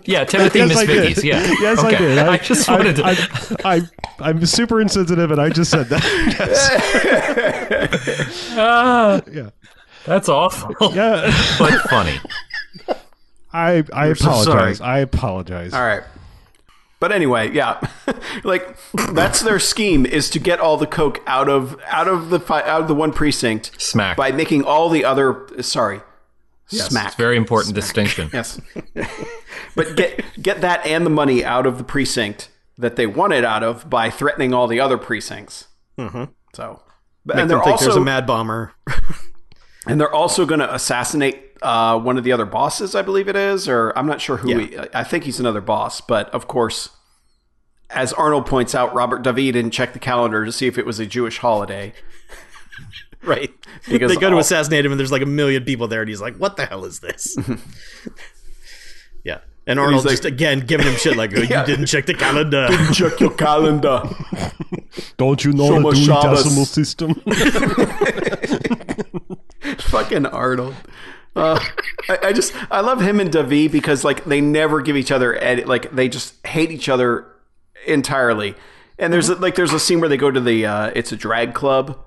Yeah, 0.04 0.24
Timothy 0.26 0.60
Yes, 0.60 0.78
I 0.78 0.86
did. 0.86 1.24
Yeah. 1.24 1.54
Yes, 1.62 1.80
I 1.80 1.96
did. 1.96 2.18
I, 2.18 2.38
just 2.38 2.70
wanted 2.70 2.96
to. 2.98 3.06
I, 3.06 3.16
I, 3.64 3.82
I, 4.20 4.30
am 4.30 4.46
super 4.46 4.82
insensitive, 4.82 5.32
and 5.32 5.40
I 5.42 5.50
just 5.50 5.72
said 5.72 5.88
that. 5.90 6.04
Yes. 7.90 8.54
Ah, 8.58 9.22
Yeah. 9.32 9.50
that's 10.06 10.30
awful, 10.30 10.76
Yeah. 10.94 11.26
but 11.58 11.74
funny. 11.90 12.20
I, 13.52 13.84
I 13.94 14.14
so 14.14 14.30
apologize. 14.30 14.78
sorry. 14.78 14.90
I 14.90 15.00
apologize. 15.00 15.74
All 15.74 15.82
right. 15.86 16.04
But 17.00 17.14
anyway, 17.14 17.52
yeah, 17.54 17.80
like 18.44 18.78
that's 19.14 19.40
their 19.42 19.58
scheme 19.58 20.06
is 20.06 20.30
to 20.32 20.40
get 20.40 20.60
all 20.60 20.76
the 20.76 20.86
coke 20.86 21.22
out 21.26 21.48
of 21.48 21.80
out 21.88 22.10
of 22.10 22.30
the 22.30 22.42
fi- 22.42 22.62
out 22.64 22.82
of 22.82 22.88
the 22.90 22.96
one 22.96 23.14
precinct 23.14 23.72
Smack. 23.82 24.18
by 24.18 24.34
making 24.34 24.66
all 24.66 24.90
the 24.90 25.06
other 25.06 25.48
sorry 25.62 26.02
smack 26.70 27.08
It's 27.08 27.16
a 27.16 27.18
very 27.18 27.38
important 27.38 27.76
distinction. 27.76 28.30
yes, 28.34 28.60
but 29.76 29.96
get 29.96 30.24
get 30.42 30.62
that 30.62 30.86
and 30.86 31.06
the 31.06 31.10
money 31.10 31.44
out 31.44 31.66
of 31.66 31.78
the 31.78 31.84
precinct 31.84 32.50
that 32.78 32.96
they 32.96 33.06
want 33.06 33.34
it 33.34 33.44
out 33.44 33.64
of 33.64 33.90
by 33.90 34.10
threatening 34.10 34.54
all 34.54 34.68
the 34.68 34.80
other 34.80 34.98
precincts. 34.98 35.68
Mm-hmm. 35.98 36.26
So, 36.54 36.82
but, 37.26 37.36
Make 37.36 37.42
and 37.44 37.52
they're 37.52 37.60
think 37.60 37.72
also 37.72 37.86
there's 37.86 37.96
a 37.98 38.02
mad 38.02 38.26
bomber. 38.26 38.74
and 39.88 40.00
they're 40.00 40.14
also 40.14 40.46
going 40.46 40.62
to 40.62 40.74
assassinate 40.74 41.50
uh, 41.62 42.00
one 42.00 42.18
of 42.18 42.24
the 42.24 42.32
other 42.32 42.46
bosses, 42.46 42.96
I 42.96 43.02
believe 43.02 43.28
it 43.28 43.36
is, 43.36 43.68
or 43.68 43.92
I'm 43.98 44.08
not 44.08 44.22
sure 44.22 44.38
who. 44.38 44.50
Yeah. 44.50 44.60
He, 44.60 44.78
I 44.94 45.04
think 45.04 45.26
he's 45.26 45.40
another 45.40 45.62
boss, 45.62 46.02
but 46.02 46.30
of 46.30 46.48
course, 46.48 46.90
as 47.90 48.14
Arnold 48.14 48.46
points 48.46 48.74
out, 48.74 48.94
Robert 48.94 49.24
Davi 49.24 49.52
didn't 49.52 49.72
check 49.72 49.94
the 49.94 50.00
calendar 50.00 50.46
to 50.46 50.52
see 50.52 50.68
if 50.68 50.78
it 50.78 50.86
was 50.86 51.00
a 51.00 51.06
Jewish 51.06 51.40
holiday. 51.40 51.94
right. 53.24 53.52
Because 53.90 54.12
they 54.14 54.20
go 54.20 54.30
to 54.30 54.38
assassinate 54.38 54.86
him, 54.86 54.92
and 54.92 55.00
there's 55.00 55.12
like 55.12 55.22
a 55.22 55.26
million 55.28 55.64
people 55.66 55.88
there, 55.88 56.02
and 56.02 56.10
he's 56.10 56.22
like, 56.22 56.36
"What 56.38 56.58
the 56.58 56.66
hell 56.66 56.86
is 56.86 57.00
this?" 57.00 57.38
yeah, 59.24 59.40
and 59.68 59.80
Arnold 59.80 60.06
like- 60.06 60.12
just 60.14 60.26
again 60.26 60.62
giving 60.62 60.88
him 60.88 60.96
shit 60.96 61.18
like, 61.18 61.32
oh, 61.36 61.42
Yeah. 61.50 61.62
"You 61.62 61.66
didn't 61.68 61.86
check 61.88 62.06
the 62.06 62.14
calendar." 62.14 62.68
Didn't 62.70 62.94
Check 62.94 63.20
your 63.20 63.34
calendar. 63.34 64.04
Don't 65.18 65.44
you 65.44 65.54
know 65.54 65.68
So 65.68 65.82
the 65.82 65.92
Dewey 65.92 66.06
Shabbos. 66.06 66.44
Decimal 66.44 66.66
System? 66.66 67.14
Fucking 69.80 70.26
Arnold. 70.26 70.76
Uh, 71.36 71.60
I, 72.10 72.18
I 72.24 72.34
just 72.34 72.54
I 72.72 72.82
love 72.82 73.02
him 73.02 73.20
and 73.20 73.32
Davi 73.32 73.72
because 73.72 74.04
like 74.04 74.26
they 74.26 74.42
never 74.42 74.82
give 74.82 74.98
each 74.98 75.12
other 75.12 75.42
ed- 75.42 75.68
like 75.68 75.92
they 75.92 76.10
just 76.10 76.46
hate 76.46 76.72
each 76.72 76.90
other 76.90 77.28
entirely. 77.86 78.56
And 78.98 79.14
there's 79.14 79.30
a, 79.30 79.36
like 79.36 79.56
there's 79.56 79.72
a 79.74 79.80
scene 79.80 80.00
where 80.00 80.10
they 80.10 80.18
go 80.18 80.32
to 80.32 80.40
the 80.42 80.66
uh, 80.66 80.92
it's 80.96 81.12
a 81.12 81.16
drag 81.16 81.54
club, 81.54 81.98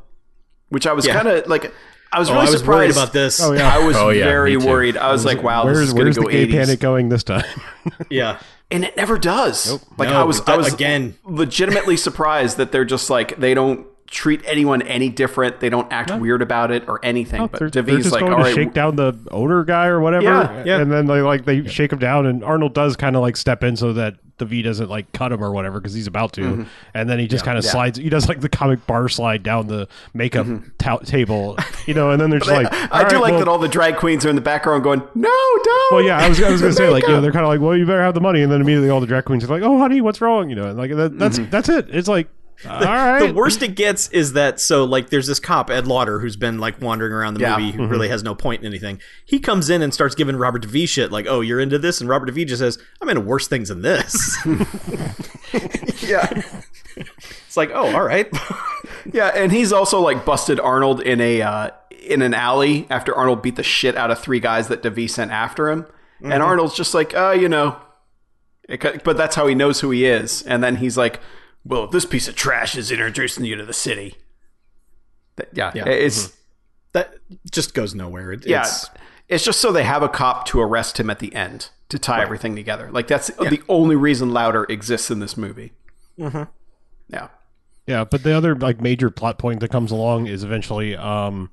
which 0.72 0.86
I 0.86 0.92
was 0.92 1.06
Yeah. 1.06 1.14
kind 1.14 1.28
of 1.28 1.46
like 1.46 1.72
I 2.14 2.18
was 2.18 2.28
Oh, 2.28 2.34
really 2.34 2.48
I 2.48 2.50
was 2.50 2.60
surprised 2.60 2.78
worried 2.78 2.90
about 2.90 3.12
this. 3.14 3.40
Oh, 3.40 3.52
yeah. 3.52 3.74
I 3.74 3.86
was 3.86 3.96
Oh, 3.96 4.10
yeah, 4.10 4.24
very 4.24 4.56
me 4.56 4.62
too. 4.62 4.68
worried. 4.68 4.96
I 4.98 5.12
was 5.12 5.24
like, 5.24 5.42
wow, 5.42 5.64
this 5.64 5.76
Where's 5.76 5.88
is 5.88 5.92
going 5.94 6.04
where's 6.04 6.14
to 6.16 6.20
the 6.20 6.26
go 6.26 6.30
gay 6.32 6.46
80s. 6.46 6.50
panic 6.52 6.80
going 6.80 7.08
this 7.08 7.24
time? 7.24 7.44
yeah, 8.10 8.38
and 8.70 8.84
it 8.84 8.96
never 8.96 9.16
does. 9.18 9.72
Like 9.96 10.10
No, 10.10 10.20
I 10.20 10.24
was, 10.24 10.40
it 10.40 10.48
I 10.48 10.56
was 10.58 10.72
again. 10.74 11.14
legitimately 11.24 11.96
surprised 11.96 12.58
that 12.58 12.70
they're 12.72 12.84
just 12.84 13.08
like 13.08 13.38
they 13.38 13.54
don't 13.54 13.86
treat 14.12 14.42
anyone 14.44 14.82
any 14.82 15.08
different. 15.08 15.58
They 15.60 15.70
don't 15.70 15.90
act 15.90 16.14
weird 16.20 16.42
about 16.42 16.70
it 16.70 16.86
or 16.86 17.00
anything. 17.02 17.40
they're, 17.52 17.68
but 17.70 17.72
they're 17.72 17.96
just 17.96 18.12
like, 18.12 18.20
going 18.20 18.32
all 18.32 18.38
to 18.40 18.44
right, 18.44 18.54
shake 18.54 18.74
down 18.74 18.94
the 18.96 19.18
owner 19.30 19.64
guy 19.64 19.86
or 19.86 20.00
whatever. 20.00 20.24
Yeah, 20.24 20.64
yeah. 20.64 20.80
And 20.80 20.92
then 20.92 21.06
they 21.06 21.22
like 21.22 21.46
they 21.46 21.66
shake 21.66 21.92
him 21.92 21.98
down, 21.98 22.26
and 22.26 22.44
Arnold 22.44 22.74
does 22.74 22.94
kind 22.94 23.16
of 23.16 23.22
like 23.22 23.36
step 23.36 23.64
in 23.64 23.74
so 23.74 23.94
that 23.94 24.16
Davi 24.38 24.62
doesn't 24.62 24.90
like 24.90 25.10
cut 25.12 25.32
him 25.32 25.42
or 25.42 25.50
whatever 25.52 25.80
because 25.80 25.94
he's 25.94 26.06
about 26.06 26.34
to. 26.34 26.42
Mm-hmm. 26.42 26.62
And 26.94 27.08
then 27.08 27.18
he 27.20 27.26
just 27.26 27.44
kind 27.44 27.56
of 27.56 27.64
slides. 27.64 27.96
He 27.98 28.10
does 28.10 28.28
like 28.28 28.40
the 28.40 28.48
comic 28.50 28.86
bar 28.86 29.08
slide 29.08 29.42
down 29.42 29.66
the 29.68 29.88
makeup 30.12 30.46
ta- 30.78 30.98
table, 30.98 31.56
you 31.86 31.94
know. 31.94 32.10
And 32.10 32.20
then 32.20 32.28
they're 32.30 32.38
just 32.40 32.50
like, 32.50 32.68
Mm-hmm. 32.68 32.94
I 32.94 33.08
do 33.08 33.16
right, 33.16 33.22
like 33.22 33.30
well, 33.32 33.38
that 33.40 33.48
all 33.48 33.58
the 33.58 33.68
drag 33.68 33.96
queens 33.96 34.26
are 34.26 34.28
in 34.30 34.36
the 34.36 34.42
background 34.42 34.82
going, 34.84 35.00
no, 35.14 35.30
don't. 35.64 35.92
Well, 35.92 36.04
yeah, 36.04 36.18
I 36.18 36.28
was, 36.28 36.42
I 36.42 36.50
was 36.50 36.60
gonna 36.60 36.72
say 36.74 36.88
like, 36.88 37.02
you 37.04 37.10
know, 37.10 37.20
they're 37.22 37.32
kind 37.32 37.44
of 37.44 37.48
like, 37.48 37.60
well, 37.60 37.74
you 37.76 37.86
better 37.86 38.02
have 38.02 38.14
the 38.14 38.20
money, 38.20 38.42
and 38.42 38.52
then 38.52 38.60
immediately 38.60 38.90
all 38.90 39.00
the 39.00 39.06
drag 39.06 39.24
queens 39.24 39.42
are 39.44 39.46
like, 39.48 39.62
oh, 39.62 39.78
honey, 39.78 40.00
what's 40.02 40.20
wrong? 40.20 40.50
You 40.50 40.56
know, 40.56 40.68
and 40.68 40.76
like 40.78 40.94
that, 40.94 41.18
that's 41.18 41.38
Mm-hmm. 41.38 41.50
that's 41.50 41.68
it. 41.70 41.88
It's 41.90 42.08
like, 42.08 42.28
all 42.68 42.80
right, 42.84 43.26
the 43.28 43.34
worst 43.34 43.62
it 43.62 43.74
gets 43.74 44.08
is 44.10 44.34
that 44.34 44.60
so 44.60 44.84
like 44.84 45.10
there's 45.10 45.26
this 45.26 45.40
cop 45.40 45.70
Ed 45.70 45.86
Lauter 45.86 46.20
who's 46.20 46.36
been 46.36 46.58
like 46.58 46.80
wandering 46.80 47.12
around 47.12 47.34
the 47.34 47.40
Yeah. 47.40 47.56
movie 47.58 47.72
who 47.72 47.86
really 47.86 48.08
has 48.08 48.22
no 48.22 48.34
point 48.34 48.60
in 48.62 48.66
anything. 48.66 49.00
He 49.24 49.38
comes 49.40 49.68
in 49.70 49.82
and 49.82 49.92
starts 49.92 50.14
giving 50.14 50.36
Robert 50.36 50.62
Davi 50.66 50.88
shit 50.88 51.10
like, 51.12 51.26
"Oh, 51.28 51.40
you're 51.40 51.60
into 51.60 51.78
this," 51.78 52.00
and 52.00 52.08
Robert 52.08 52.28
Davi 52.30 52.46
just 52.46 52.60
says, 52.60 52.78
"I'm 53.00 53.08
into 53.08 53.20
worse 53.20 53.48
things 53.48 53.68
than 53.68 53.82
this." 53.82 54.36
yeah, 56.08 56.42
it's 56.96 57.56
like, 57.56 57.70
"Oh, 57.72 57.94
all 57.94 58.02
right." 58.04 58.28
yeah, 59.12 59.28
and 59.28 59.52
he's 59.52 59.72
also 59.72 60.00
like 60.00 60.24
busted 60.24 60.60
Arnold 60.60 61.00
in 61.00 61.20
a 61.20 61.42
uh, 61.42 61.70
in 61.90 62.22
an 62.22 62.34
alley 62.34 62.86
after 62.90 63.14
Arnold 63.14 63.42
beat 63.42 63.56
the 63.56 63.62
shit 63.62 63.96
out 63.96 64.10
of 64.10 64.18
three 64.18 64.40
guys 64.40 64.68
that 64.68 64.82
Davi 64.82 65.08
sent 65.08 65.30
after 65.30 65.68
him, 65.70 65.86
Mm-hmm. 66.22 66.30
and 66.32 66.42
Arnold's 66.42 66.76
just 66.76 66.94
like, 66.94 67.14
uh, 67.16 67.32
you 67.32 67.48
know, 67.48 67.76
it 68.68 69.02
but 69.02 69.16
that's 69.16 69.34
how 69.34 69.48
he 69.48 69.56
knows 69.56 69.80
who 69.80 69.90
he 69.90 70.04
is, 70.06 70.42
and 70.42 70.62
then 70.62 70.76
he's 70.76 70.96
like, 70.96 71.18
well, 71.64 71.86
this 71.86 72.04
piece 72.04 72.28
of 72.28 72.34
trash 72.36 72.76
is 72.76 72.90
introducing 72.90 73.44
you 73.44 73.56
to 73.56 73.64
the 73.64 73.72
city. 73.72 74.16
That- 75.36 75.48
yeah, 75.52 75.72
Yeah. 75.74 75.88
it's. 75.88 76.36
that 76.92 77.14
just 77.50 77.72
goes 77.74 77.94
nowhere. 77.94 78.32
It, 78.32 78.46
Yeah, 78.46 78.60
It's, 78.62 78.90
it's 79.28 79.44
just 79.44 79.60
so 79.60 79.72
they 79.72 79.84
have 79.84 80.02
a 80.02 80.08
cop 80.08 80.44
to 80.48 80.60
arrest 80.60 80.98
him 81.00 81.08
at 81.08 81.20
the 81.20 81.34
end 81.34 81.70
to 81.88 81.98
tie 81.98 82.20
everything 82.22 82.54
together. 82.54 82.90
Like 82.90 83.06
that's 83.08 83.28
the 83.28 83.62
only 83.68 83.96
reason 83.96 84.30
Lauter 84.32 84.64
exists 84.64 85.10
in 85.10 85.20
this 85.20 85.36
movie. 85.36 85.72
Mm-hmm. 86.18 86.42
Yeah, 87.08 87.28
Yeah, 87.86 88.04
but 88.04 88.22
the 88.22 88.32
other 88.36 88.54
like 88.54 88.80
major 88.80 89.10
plot 89.10 89.38
point 89.38 89.60
that 89.60 89.70
comes 89.70 89.90
along 89.90 90.26
is 90.26 90.44
eventually, 90.44 90.96
um, 90.96 91.50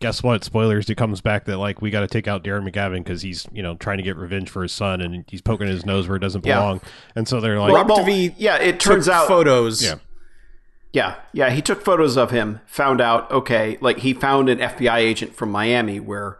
guess 0.00 0.22
what? 0.22 0.44
Spoilers. 0.44 0.88
It 0.90 0.96
comes 0.96 1.20
back 1.20 1.44
that 1.46 1.58
like 1.58 1.80
we 1.82 1.90
got 1.90 2.00
to 2.00 2.06
take 2.06 2.28
out 2.28 2.44
Darren 2.44 2.68
McGavin 2.70 2.98
because 3.04 3.22
he's 3.22 3.46
you 3.52 3.62
know 3.62 3.74
trying 3.76 3.96
to 3.98 4.02
get 4.02 4.16
revenge 4.16 4.50
for 4.50 4.62
his 4.62 4.72
son 4.72 5.00
and 5.00 5.24
he's 5.28 5.40
poking 5.42 5.66
his 5.68 5.84
nose 5.86 6.06
where 6.08 6.16
it 6.16 6.20
doesn't 6.20 6.44
Yeah. 6.44 6.58
belong. 6.58 6.80
And 7.14 7.26
so 7.28 7.40
they're 7.40 7.58
like, 7.58 7.72
Robert 7.72 7.92
Well, 7.94 8.04
Davi 8.04 8.34
yeah, 8.36 8.56
it 8.56 8.78
turns 8.80 9.08
out 9.08 9.28
photos. 9.28 9.82
Yeah. 9.84 9.96
Yeah, 10.92 11.16
yeah. 11.32 11.50
He 11.50 11.60
took 11.60 11.82
photos 11.84 12.16
of 12.16 12.30
him. 12.30 12.60
Found 12.66 13.00
out, 13.02 13.30
okay, 13.30 13.76
like 13.82 13.98
he 13.98 14.14
found 14.14 14.48
an 14.48 14.58
FBI 14.58 14.96
agent 14.96 15.34
from 15.36 15.50
Miami 15.50 16.00
where 16.00 16.38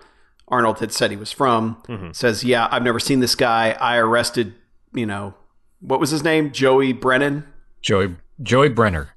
Arnold 0.48 0.78
had 0.78 0.92
said 0.92 1.10
he 1.10 1.16
was 1.16 1.30
from. 1.32 1.82
Mm-hmm. 1.88 2.12
Says, 2.12 2.42
yeah, 2.42 2.66
I've 2.70 2.82
never 2.82 2.98
seen 3.00 3.20
this 3.20 3.34
guy. 3.34 3.72
I 3.80 3.96
arrested, 3.98 4.54
you 4.94 5.04
know, 5.04 5.34
what 5.80 6.00
was 6.00 6.08
his 6.10 6.22
name? 6.22 6.52
Joey 6.52 6.92
Brennan. 6.94 7.44
Joey 7.82 8.16
Joey 8.42 8.68
Brenner. 8.70 9.10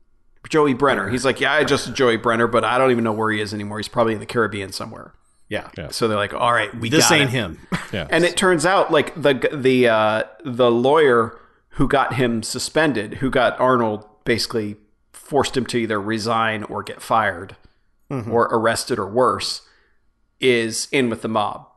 Joey 0.47 0.73
Brenner. 0.73 1.09
He's 1.09 1.25
like, 1.25 1.39
yeah, 1.41 1.53
I 1.53 1.63
just 1.63 1.93
Joey 1.93 2.17
Brenner, 2.17 2.47
but 2.47 2.63
I 2.63 2.77
don't 2.77 2.91
even 2.91 3.03
know 3.03 3.11
where 3.13 3.31
he 3.31 3.41
is 3.41 3.53
anymore. 3.53 3.77
He's 3.79 3.87
probably 3.89 4.13
in 4.13 4.19
the 4.19 4.25
Caribbean 4.25 4.71
somewhere. 4.71 5.13
yeah. 5.49 5.69
So 5.89 6.07
they're 6.07 6.17
like, 6.17 6.33
all 6.33 6.53
right, 6.53 6.73
we 6.79 6.89
This 6.89 7.09
got 7.09 7.19
ain't 7.19 7.29
it. 7.29 7.33
him. 7.33 7.59
yeah, 7.93 8.07
And 8.09 8.23
it 8.23 8.37
turns 8.37 8.65
out 8.65 8.91
like 8.91 9.13
the 9.21 9.49
the 9.53 9.87
uh, 9.89 10.23
the 10.45 10.71
lawyer 10.71 11.37
who 11.73 11.87
got 11.87 12.13
him 12.15 12.43
suspended, 12.43 13.15
who 13.15 13.29
got 13.29 13.59
Arnold 13.59 14.05
basically 14.25 14.77
forced 15.11 15.55
him 15.57 15.65
to 15.67 15.77
either 15.77 15.99
resign 15.99 16.63
or 16.63 16.83
get 16.83 17.01
fired 17.01 17.55
or 18.11 18.45
arrested 18.51 18.97
or 18.97 19.07
worse, 19.07 19.61
is 20.39 20.87
in 20.91 21.09
with 21.11 21.21
the 21.21 21.27
mob. 21.27 21.67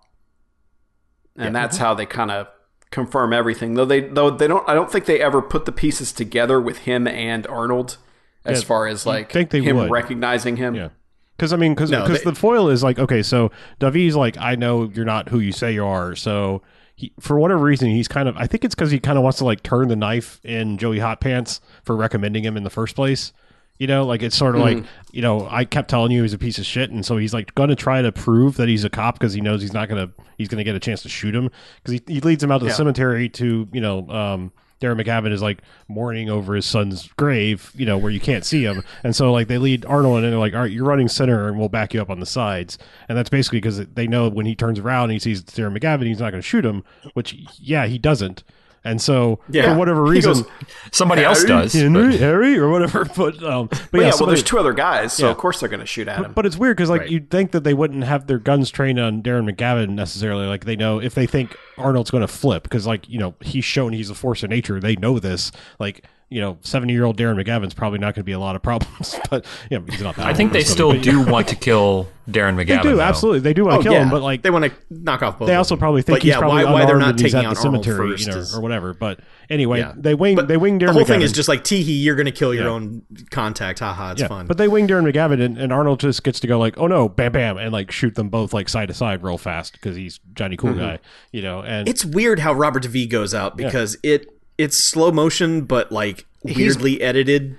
And 1.37 1.55
that's 1.55 1.77
how 1.79 1.94
they 1.94 2.07
kind 2.07 2.31
of 2.31 2.46
confirm 2.90 3.33
everything. 3.33 3.75
Though 3.75 3.85
they 3.87 4.01
though 4.01 4.31
they 4.31 4.46
don't 4.48 4.66
I 4.68 4.75
don't 4.75 4.90
think 4.92 5.07
they 5.07 5.20
ever 5.20 5.40
put 5.42 5.64
the 5.66 5.72
pieces 5.72 6.12
together 6.12 6.61
with 6.61 6.79
him 6.81 7.07
and 7.07 7.46
Arnold 7.46 7.96
as 8.45 8.61
Yeah, 8.63 8.67
far 8.67 8.87
as 8.87 9.07
like 9.07 9.31
think 9.33 9.51
they 9.51 9.61
him 9.63 9.77
would. 9.77 9.91
recognizing 9.91 10.57
him. 10.57 10.75
Yeah. 10.75 10.89
Because 11.37 11.53
I 11.53 11.57
mean, 11.57 11.75
because 11.75 11.91
No, 11.91 12.07
the 12.07 12.35
foil 12.35 12.69
is 12.69 12.83
like 12.83 12.99
okay, 12.99 13.23
so 13.23 13.51
Davi's 13.81 14.15
like, 14.15 14.37
I 14.39 14.55
know 14.55 14.91
you're 14.95 15.05
not 15.05 15.29
who 15.31 15.41
you 15.41 15.51
say 15.53 15.73
you 15.75 15.85
are, 15.85 16.15
so 16.15 16.63
he, 16.95 17.13
for 17.19 17.39
whatever 17.39 17.65
reason, 17.65 17.89
he's 17.89 18.07
kind 18.07 18.29
of. 18.29 18.37
I 18.37 18.47
think 18.47 18.65
it's 18.65 18.75
because 18.75 18.91
he 18.91 19.01
kind 19.01 19.17
of 19.19 19.25
wants 19.25 19.39
to 19.39 19.45
like 19.45 19.63
turn 19.63 19.89
the 19.89 19.97
knife 19.97 20.41
in 20.45 20.79
Joey 20.79 20.99
Hot 21.01 21.21
Pants 21.21 21.61
for 21.85 21.97
recommending 21.97 22.45
him 22.45 22.57
in 22.57 22.63
the 22.65 22.71
first 22.71 22.95
place. 22.95 23.33
You 23.79 23.89
know, 23.89 24.05
like 24.05 24.23
it's 24.23 24.37
sort 24.37 24.55
of 24.55 24.61
like 24.61 24.85
you 25.11 25.23
know, 25.23 25.49
I 25.51 25.65
kept 25.65 25.89
telling 25.91 26.13
you 26.13 26.23
he's 26.23 26.35
a 26.35 26.39
piece 26.39 26.59
of 26.59 26.67
shit, 26.67 26.91
and 26.91 27.05
so 27.05 27.17
he's 27.17 27.35
like 27.35 27.53
going 27.57 27.71
to 27.71 27.75
try 27.75 28.03
to 28.03 28.13
prove 28.13 28.57
that 28.59 28.69
he's 28.69 28.85
a 28.85 28.91
cop 28.91 29.19
because 29.19 29.33
he 29.33 29.41
knows 29.41 29.63
he's 29.63 29.73
not 29.73 29.89
gonna 29.89 30.11
he's 30.39 30.47
gonna 30.49 30.63
get 30.63 30.77
a 30.77 30.81
chance 30.81 31.03
to 31.03 31.09
shoot 31.09 31.35
him 31.35 31.51
because 31.83 31.99
he, 32.07 32.15
he 32.15 32.21
leads 32.21 32.45
him 32.45 32.53
out 32.53 32.59
to 32.59 32.67
the 32.67 32.73
cemetery 32.73 33.29
to 33.31 33.67
you 33.73 33.81
know. 33.81 34.09
um 34.11 34.53
Darren 34.83 35.01
McGavin 35.01 35.33
is 35.33 35.40
like 35.40 35.62
mourning 35.88 36.29
over 36.29 36.55
his 36.55 36.66
son's 36.66 37.09
grave, 37.16 37.71
you 37.75 37.87
know, 37.87 37.97
where 37.97 38.11
you 38.11 38.21
can't 38.21 38.45
see 38.45 38.64
him. 38.64 38.83
And 39.05 39.14
so, 39.14 39.33
like, 39.33 39.49
they 39.49 39.59
lead 39.59 39.87
Arnold 39.87 40.25
and 40.25 40.33
they're 40.33 40.38
like, 40.38 40.55
all 40.55 40.62
right, 40.62 40.71
you're 40.71 40.85
running 40.85 41.09
center 41.09 41.49
and 41.49 41.59
we'll 41.59 41.68
back 41.68 41.95
you 41.95 42.03
up 42.03 42.11
on 42.11 42.21
the 42.21 42.27
sides. 42.27 42.79
And 43.09 43.16
that's 43.16 43.31
basically 43.31 43.61
because 43.61 43.79
they 43.87 44.07
know 44.07 44.29
when 44.29 44.47
he 44.47 44.55
turns 44.55 44.79
around 44.79 45.05
and 45.05 45.12
he 45.12 45.18
sees 45.18 45.42
Darren 45.42 45.79
McGavin, 45.79 46.07
he's 46.07 46.21
not 46.21 46.31
going 46.31 46.42
to 46.42 46.47
shoot 46.49 46.64
him, 46.64 46.85
which, 47.14 47.35
yeah, 47.59 47.87
he 47.87 47.99
doesn't. 47.99 48.42
And 48.85 49.01
so, 49.01 49.38
Yeah. 49.49 49.73
for 49.73 49.79
whatever 49.79 50.03
reason, 50.03 50.33
goes, 50.33 50.45
Somebody 50.90 51.23
else 51.23 51.45
does. 51.45 51.73
Henry, 51.73 52.11
but- 52.11 52.18
Harry, 52.21 52.59
or 52.59 52.68
whatever. 52.68 53.05
But, 53.16 53.42
um, 53.45 53.68
but, 53.68 53.88
But 53.92 54.01
yeah, 54.01 54.07
yeah, 54.09 54.12
well, 54.18 54.27
there's 54.27 54.42
two 54.42 54.59
other 54.59 54.73
guys, 54.73 55.12
so 55.12 55.27
Yeah. 55.27 55.31
of 55.31 55.38
course 55.38 55.61
they're 55.61 55.68
going 55.68 55.81
to 55.81 55.87
shoot 55.87 56.09
at 56.09 56.18
him. 56.25 56.33
but 56.35 56.47
it's 56.47 56.57
weird 56.57 56.77
because 56.77 56.90
like 56.90 57.03
Right. 57.03 57.11
you'd 57.11 57.31
think 57.31 57.53
that 57.53 57.62
they 57.62 57.75
wouldn't 57.75 58.03
have 58.05 58.27
their 58.27 58.38
guns 58.40 58.71
trained 58.71 58.99
on 58.99 59.23
Darren 59.23 59.49
McGavin 59.49 59.90
necessarily. 59.90 60.47
Like 60.47 60.64
they 60.64 60.75
know 60.77 61.01
if 61.01 61.14
they 61.14 61.27
think 61.27 61.57
Arnold's 61.79 62.11
going 62.11 62.23
to 62.23 62.29
flip 62.29 62.64
because 62.64 62.87
like 62.87 63.09
you 63.09 63.18
know 63.18 63.35
he's 63.40 63.64
shown 63.64 63.92
he's 63.92 64.11
a 64.11 64.14
force 64.14 64.42
of 64.42 64.51
nature. 64.51 64.81
They 64.81 64.97
know 64.97 65.18
this. 65.21 65.53
Like 65.79 66.05
you 66.33 66.40
know, 66.40 66.59
seventy 66.62 66.92
year 66.95 67.05
old 67.05 67.16
Darren 67.18 67.42
McGavin's 67.42 67.75
probably 67.75 67.99
not 67.99 68.14
going 68.14 68.23
to 68.23 68.25
be 68.25 68.33
a 68.33 68.38
lot 68.38 68.57
of 68.57 68.62
problems. 68.62 69.14
But 69.31 69.47
yeah, 69.71 69.79
he's 69.88 70.03
not 70.03 70.16
that. 70.16 70.27
I 70.27 70.35
think 70.35 70.53
they 70.53 70.62
still 70.62 70.92
but- 70.92 71.03
do 71.03 71.25
want 71.25 71.49
to 71.49 71.57
kill 71.57 72.07
Darren 72.31 72.55
McGavin. 72.55 72.66
They 72.83 72.90
do 72.90 72.97
though. 72.97 73.01
absolutely. 73.03 73.40
They 73.40 73.55
do 73.55 73.64
want 73.64 73.75
to 73.75 73.79
Oh, 73.81 73.83
kill 73.83 73.92
yeah. 73.95 74.03
him, 74.03 74.11
but 74.11 74.21
like 74.23 74.42
they 74.42 74.51
want 74.51 74.66
to 74.66 74.73
knock 74.90 75.23
off 75.23 75.38
both. 75.38 75.49
they 75.49 75.55
also 75.55 75.77
probably 75.77 76.03
think 76.03 76.16
But 76.16 76.23
he's 76.23 76.31
yeah, 76.31 76.38
probably 76.38 76.64
why, 76.66 76.73
why 76.73 76.85
they're 76.87 76.99
not 76.99 77.16
taking 77.16 77.38
at 77.38 77.42
the 77.42 77.49
out 77.49 77.57
Arnold 77.57 77.85
cemetery, 77.85 78.11
first 78.11 78.27
you 78.27 78.33
know, 78.33 78.38
is- 78.38 78.55
or 78.55 78.61
whatever. 78.61 78.92
But 78.92 79.21
anyway, 79.49 79.79
Yeah. 79.79 79.95
they 79.97 80.14
wing 80.14 80.37
But 80.37 80.49
they 80.49 80.59
wing 80.59 80.79
Darren. 80.79 80.88
the 80.88 80.92
whole 80.92 81.05
thing 81.05 81.21
McGavin. 81.21 81.25
is 81.25 81.33
just 81.33 81.49
like 81.49 81.64
Teehee, 81.64 82.03
you're 82.03 82.14
going 82.14 82.27
to 82.27 82.33
kill 82.33 82.53
your 82.53 82.64
Yeah. 82.64 82.71
own 82.71 83.03
contact. 83.31 83.79
Haha, 83.79 84.12
it's 84.12 84.21
Yeah, 84.21 84.29
fun. 84.29 84.47
But 84.47 84.59
they 84.59 84.68
wing 84.68 84.87
Darren 84.87 85.11
McGavin, 85.11 85.42
and, 85.42 85.57
and 85.57 85.73
Arnold 85.73 86.01
just 86.01 86.23
gets 86.25 86.38
to 86.40 86.47
go 86.47 86.59
like, 86.59 86.77
"Oh 86.77 86.87
no, 86.87 87.09
bam, 87.09 87.33
bam," 87.33 87.57
and 87.57 87.73
like 87.73 87.90
shoot 87.90 88.14
them 88.16 88.29
both 88.29 88.53
like 88.53 88.68
side 88.68 88.88
to 88.88 88.95
side 88.95 89.23
real 89.23 89.38
fast 89.38 89.73
because 89.73 89.97
he's 89.97 90.21
Johnny 90.35 90.57
Cool 90.57 90.71
mm-hmm. 90.73 90.81
guy, 90.81 90.99
you 91.33 91.40
know. 91.42 91.61
And 91.62 91.88
it's 91.88 92.05
weird 92.05 92.40
how 92.40 92.53
Robert 92.53 92.85
Davi 92.85 93.09
goes 93.09 93.33
out 93.35 93.57
because 93.57 93.97
it 94.03 94.29
it's 94.59 94.77
slow 94.77 95.11
motion, 95.12 95.62
but 95.62 95.91
like 95.93 96.27
weirdly 96.43 97.01
edited. 97.03 97.57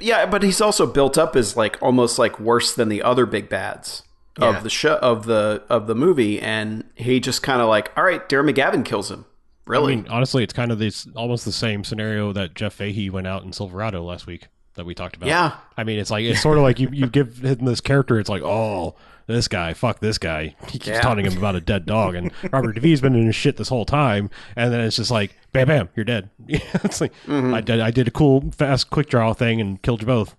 Yeah, 0.00 0.26
but 0.26 0.42
he's 0.42 0.60
also 0.60 0.86
built 0.86 1.16
up 1.16 1.36
as 1.36 1.56
like 1.56 1.80
almost 1.82 2.18
like 2.18 2.38
worse 2.40 2.74
than 2.74 2.88
the 2.88 3.02
other 3.02 3.26
big 3.26 3.48
bads 3.48 4.02
Yeah. 4.38 4.56
of 4.56 4.62
the 4.64 4.70
show 4.70 4.96
of 4.96 5.26
the 5.26 5.62
of 5.68 5.86
the 5.86 5.94
movie, 5.94 6.40
and 6.40 6.84
he 6.96 7.20
just 7.20 7.42
kind 7.42 7.60
of 7.60 7.68
like, 7.68 7.90
all 7.96 8.04
right, 8.04 8.28
Darren 8.28 8.50
McGavin 8.52 8.84
kills 8.84 9.10
him. 9.10 9.24
Really? 9.66 9.92
I 9.92 9.96
mean, 9.96 10.08
honestly, 10.08 10.42
it's 10.42 10.52
kind 10.54 10.72
of 10.72 10.78
this 10.78 11.06
almost 11.14 11.44
the 11.44 11.52
same 11.52 11.84
scenario 11.84 12.32
that 12.32 12.54
Jeff 12.54 12.72
Fahey 12.74 13.10
went 13.10 13.26
out 13.26 13.44
in 13.44 13.52
Silverado 13.52 14.02
last 14.02 14.26
week 14.26 14.48
that 14.74 14.86
we 14.86 14.94
talked 14.94 15.16
about. 15.16 15.28
Yeah. 15.28 15.56
I 15.76 15.84
mean, 15.84 15.98
it's 15.98 16.10
like 16.10 16.24
it's 16.24 16.40
sort 16.40 16.56
of 16.58 16.64
like 16.64 16.80
you 16.80 16.88
you 16.90 17.06
give 17.06 17.38
him 17.44 17.64
this 17.66 17.80
character. 17.80 18.18
It's 18.18 18.30
like, 18.30 18.42
oh, 18.42 18.96
this 19.28 19.46
guy, 19.46 19.72
fuck 19.74 20.00
this 20.00 20.18
guy. 20.18 20.56
He 20.66 20.72
keeps 20.72 20.86
Yeah. 20.88 21.00
taunting 21.00 21.26
him 21.26 21.36
about 21.38 21.54
a 21.54 21.60
dead 21.60 21.86
dog, 21.86 22.14
and 22.16 22.32
Robert 22.52 22.74
Davi's 22.74 23.00
been 23.00 23.14
in 23.14 23.26
his 23.26 23.36
shit 23.36 23.56
this 23.56 23.68
whole 23.68 23.84
time, 23.84 24.30
and 24.56 24.72
then 24.72 24.80
it's 24.80 24.96
just 24.96 25.10
like, 25.12 25.36
bam, 25.52 25.68
bam, 25.68 25.88
you're 25.94 26.04
dead. 26.04 26.30
it's 26.48 27.00
like 27.00 27.12
Mm-hmm. 27.26 27.54
I 27.54 27.60
did 27.60 27.80
I 27.80 27.90
did 27.92 28.08
a 28.08 28.10
cool, 28.10 28.50
fast, 28.50 28.90
quick 28.90 29.08
draw 29.08 29.32
thing 29.34 29.60
and 29.60 29.80
killed 29.82 30.00
you 30.00 30.06
both. 30.06 30.34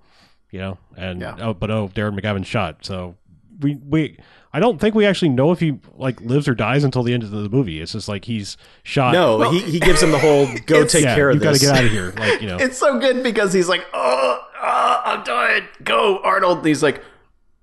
you 0.51 0.59
know, 0.59 0.77
and 0.97 1.21
Yeah. 1.21 1.37
oh, 1.39 1.53
but 1.53 1.71
oh, 1.71 1.89
Darren 1.95 2.19
McGavin 2.19 2.45
shot. 2.45 2.83
So 2.85 3.15
we 3.61 3.75
we 3.87 4.17
I 4.51 4.59
don't 4.59 4.79
think 4.81 4.95
we 4.95 5.05
actually 5.05 5.29
know 5.29 5.51
if 5.51 5.59
he 5.59 5.77
like 5.95 6.19
lives 6.21 6.47
or 6.47 6.55
dies 6.55 6.83
until 6.83 7.03
the 7.03 7.13
end 7.13 7.21
of 7.21 7.29
the 7.29 7.47
movie. 7.49 7.79
It's 7.81 7.91
just 7.91 8.07
like 8.07 8.25
he's 8.25 8.57
shot. 8.81 9.13
No, 9.13 9.51
he, 9.51 9.59
he 9.59 9.79
gives 9.79 10.01
him 10.01 10.09
the 10.11 10.17
whole 10.17 10.47
go 10.65 10.83
take 10.87 11.03
yeah, 11.03 11.13
care 11.13 11.29
of 11.29 11.35
you 11.35 11.41
got 11.41 11.53
to 11.53 11.59
this. 11.59 11.61
get 11.69 11.77
out 11.77 11.83
of 11.85 11.91
here. 11.91 12.11
Like 12.17 12.41
you 12.41 12.47
know, 12.47 12.57
It's 12.57 12.79
so 12.79 12.97
good 12.99 13.21
because 13.21 13.53
he's 13.53 13.69
like, 13.69 13.85
oh, 13.93 14.39
oh, 14.59 15.01
I'm 15.05 15.23
dying. 15.23 15.65
Go, 15.83 16.19
Arnold. 16.23 16.59
And 16.59 16.67
he's 16.67 16.81
like, 16.81 17.03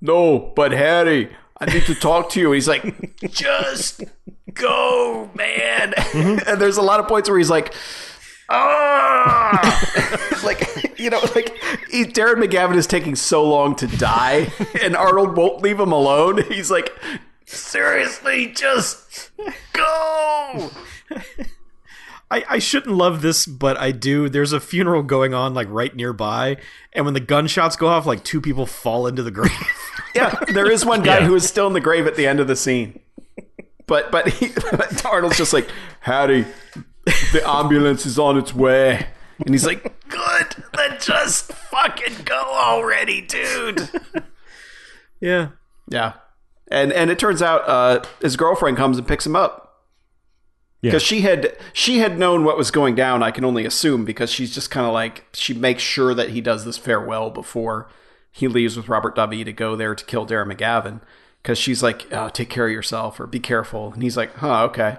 no, 0.06 0.52
but 0.54 0.72
Harry, 0.72 1.34
I 1.58 1.66
need 1.66 1.84
to 1.84 1.94
talk 1.94 2.30
to 2.30 2.40
you. 2.40 2.46
And 2.46 2.54
he's 2.54 2.68
like, 2.68 3.30
just 3.30 4.04
go, 4.54 5.30
man. 5.34 5.94
and 6.14 6.60
there's 6.60 6.76
a 6.76 6.82
lot 6.82 7.00
of 7.00 7.08
points 7.08 7.28
where 7.28 7.38
he's 7.38 7.50
like, 7.50 7.74
ah, 8.48 10.40
like 10.44 10.98
you 10.98 11.10
know, 11.10 11.20
like 11.34 11.54
he, 11.90 12.04
Darren 12.04 12.42
McGavin 12.42 12.76
is 12.76 12.86
taking 12.86 13.16
so 13.16 13.44
long 13.44 13.74
to 13.76 13.86
die, 13.86 14.52
and 14.82 14.96
Arnold 14.96 15.36
won't 15.36 15.62
leave 15.62 15.80
him 15.80 15.92
alone. 15.92 16.42
He's 16.44 16.70
like, 16.70 16.90
seriously, 17.44 18.52
just 18.54 19.30
go. 19.72 20.70
I, 22.30 22.44
I 22.48 22.58
shouldn't 22.58 22.96
love 22.96 23.22
this, 23.22 23.46
but 23.46 23.76
I 23.78 23.92
do. 23.92 24.28
There's 24.28 24.52
a 24.52 24.58
funeral 24.60 25.02
going 25.04 25.32
on 25.32 25.54
like 25.54 25.68
right 25.70 25.94
nearby, 25.94 26.56
and 26.92 27.04
when 27.04 27.14
the 27.14 27.20
gunshots 27.20 27.76
go 27.76 27.86
off, 27.86 28.04
like 28.04 28.24
two 28.24 28.40
people 28.40 28.66
fall 28.66 29.06
into 29.06 29.22
the 29.22 29.30
grave. 29.30 29.50
Yeah, 30.14 30.34
there 30.48 30.70
is 30.70 30.82
one 30.82 31.02
guy 31.02 31.18
Yeah. 31.18 31.26
who 31.26 31.34
is 31.34 31.46
still 31.46 31.66
in 31.66 31.74
the 31.74 31.80
grave 31.80 32.06
at 32.06 32.16
the 32.16 32.26
end 32.26 32.40
of 32.40 32.46
the 32.46 32.56
scene. 32.56 33.00
But 33.86 34.10
but, 34.10 34.26
he, 34.28 34.48
but 34.70 35.04
Arnold's 35.04 35.36
just 35.36 35.52
like, 35.52 35.68
Hattie, 36.00 36.46
the 37.04 37.42
ambulance 37.46 38.06
is 38.06 38.18
on 38.18 38.38
its 38.38 38.54
way. 38.54 39.08
And 39.44 39.50
he's 39.50 39.66
like, 39.66 39.82
good, 40.08 40.64
then 40.72 40.96
just 41.00 41.52
fucking 41.52 42.24
go 42.24 42.34
already, 42.50 43.20
dude. 43.20 43.90
yeah. 45.20 45.48
Yeah. 45.90 46.14
And 46.70 46.92
and 46.94 47.10
it 47.10 47.18
turns 47.18 47.42
out 47.42 47.68
uh, 47.68 48.02
his 48.22 48.36
girlfriend 48.38 48.78
comes 48.78 48.96
and 48.96 49.06
picks 49.06 49.26
him 49.26 49.36
up. 49.36 49.65
Yeah. 50.82 50.90
Because 50.90 51.02
she 51.02 51.22
had 51.22 51.56
she 51.72 51.98
had 51.98 52.18
known 52.18 52.44
what 52.44 52.56
was 52.56 52.70
going 52.70 52.94
down, 52.94 53.22
I 53.22 53.30
can 53.30 53.44
only 53.44 53.64
assume, 53.64 54.04
because 54.04 54.30
she's 54.30 54.54
just 54.54 54.70
kind 54.70 54.86
of 54.86 54.92
like 54.92 55.24
she 55.32 55.54
makes 55.54 55.82
sure 55.82 56.14
that 56.14 56.30
he 56.30 56.40
does 56.40 56.64
this 56.64 56.76
farewell 56.76 57.30
before 57.30 57.88
he 58.30 58.46
leaves 58.48 58.76
with 58.76 58.88
Robert 58.88 59.16
Davi 59.16 59.44
to 59.44 59.52
go 59.52 59.74
there 59.74 59.94
to 59.94 60.04
kill 60.04 60.26
Darren 60.26 60.52
McGavin. 60.52 61.00
Because 61.42 61.58
she's 61.58 61.82
like, 61.82 62.12
oh, 62.12 62.28
take 62.28 62.50
care 62.50 62.66
of 62.66 62.72
yourself 62.72 63.20
or 63.20 63.26
be 63.26 63.38
careful. 63.40 63.92
And 63.92 64.02
he's 64.02 64.16
like, 64.16 64.34
huh, 64.34 64.64
okay. 64.64 64.98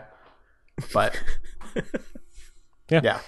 But 0.93 1.21
Yeah. 2.89 3.01
yeah. 3.03 3.19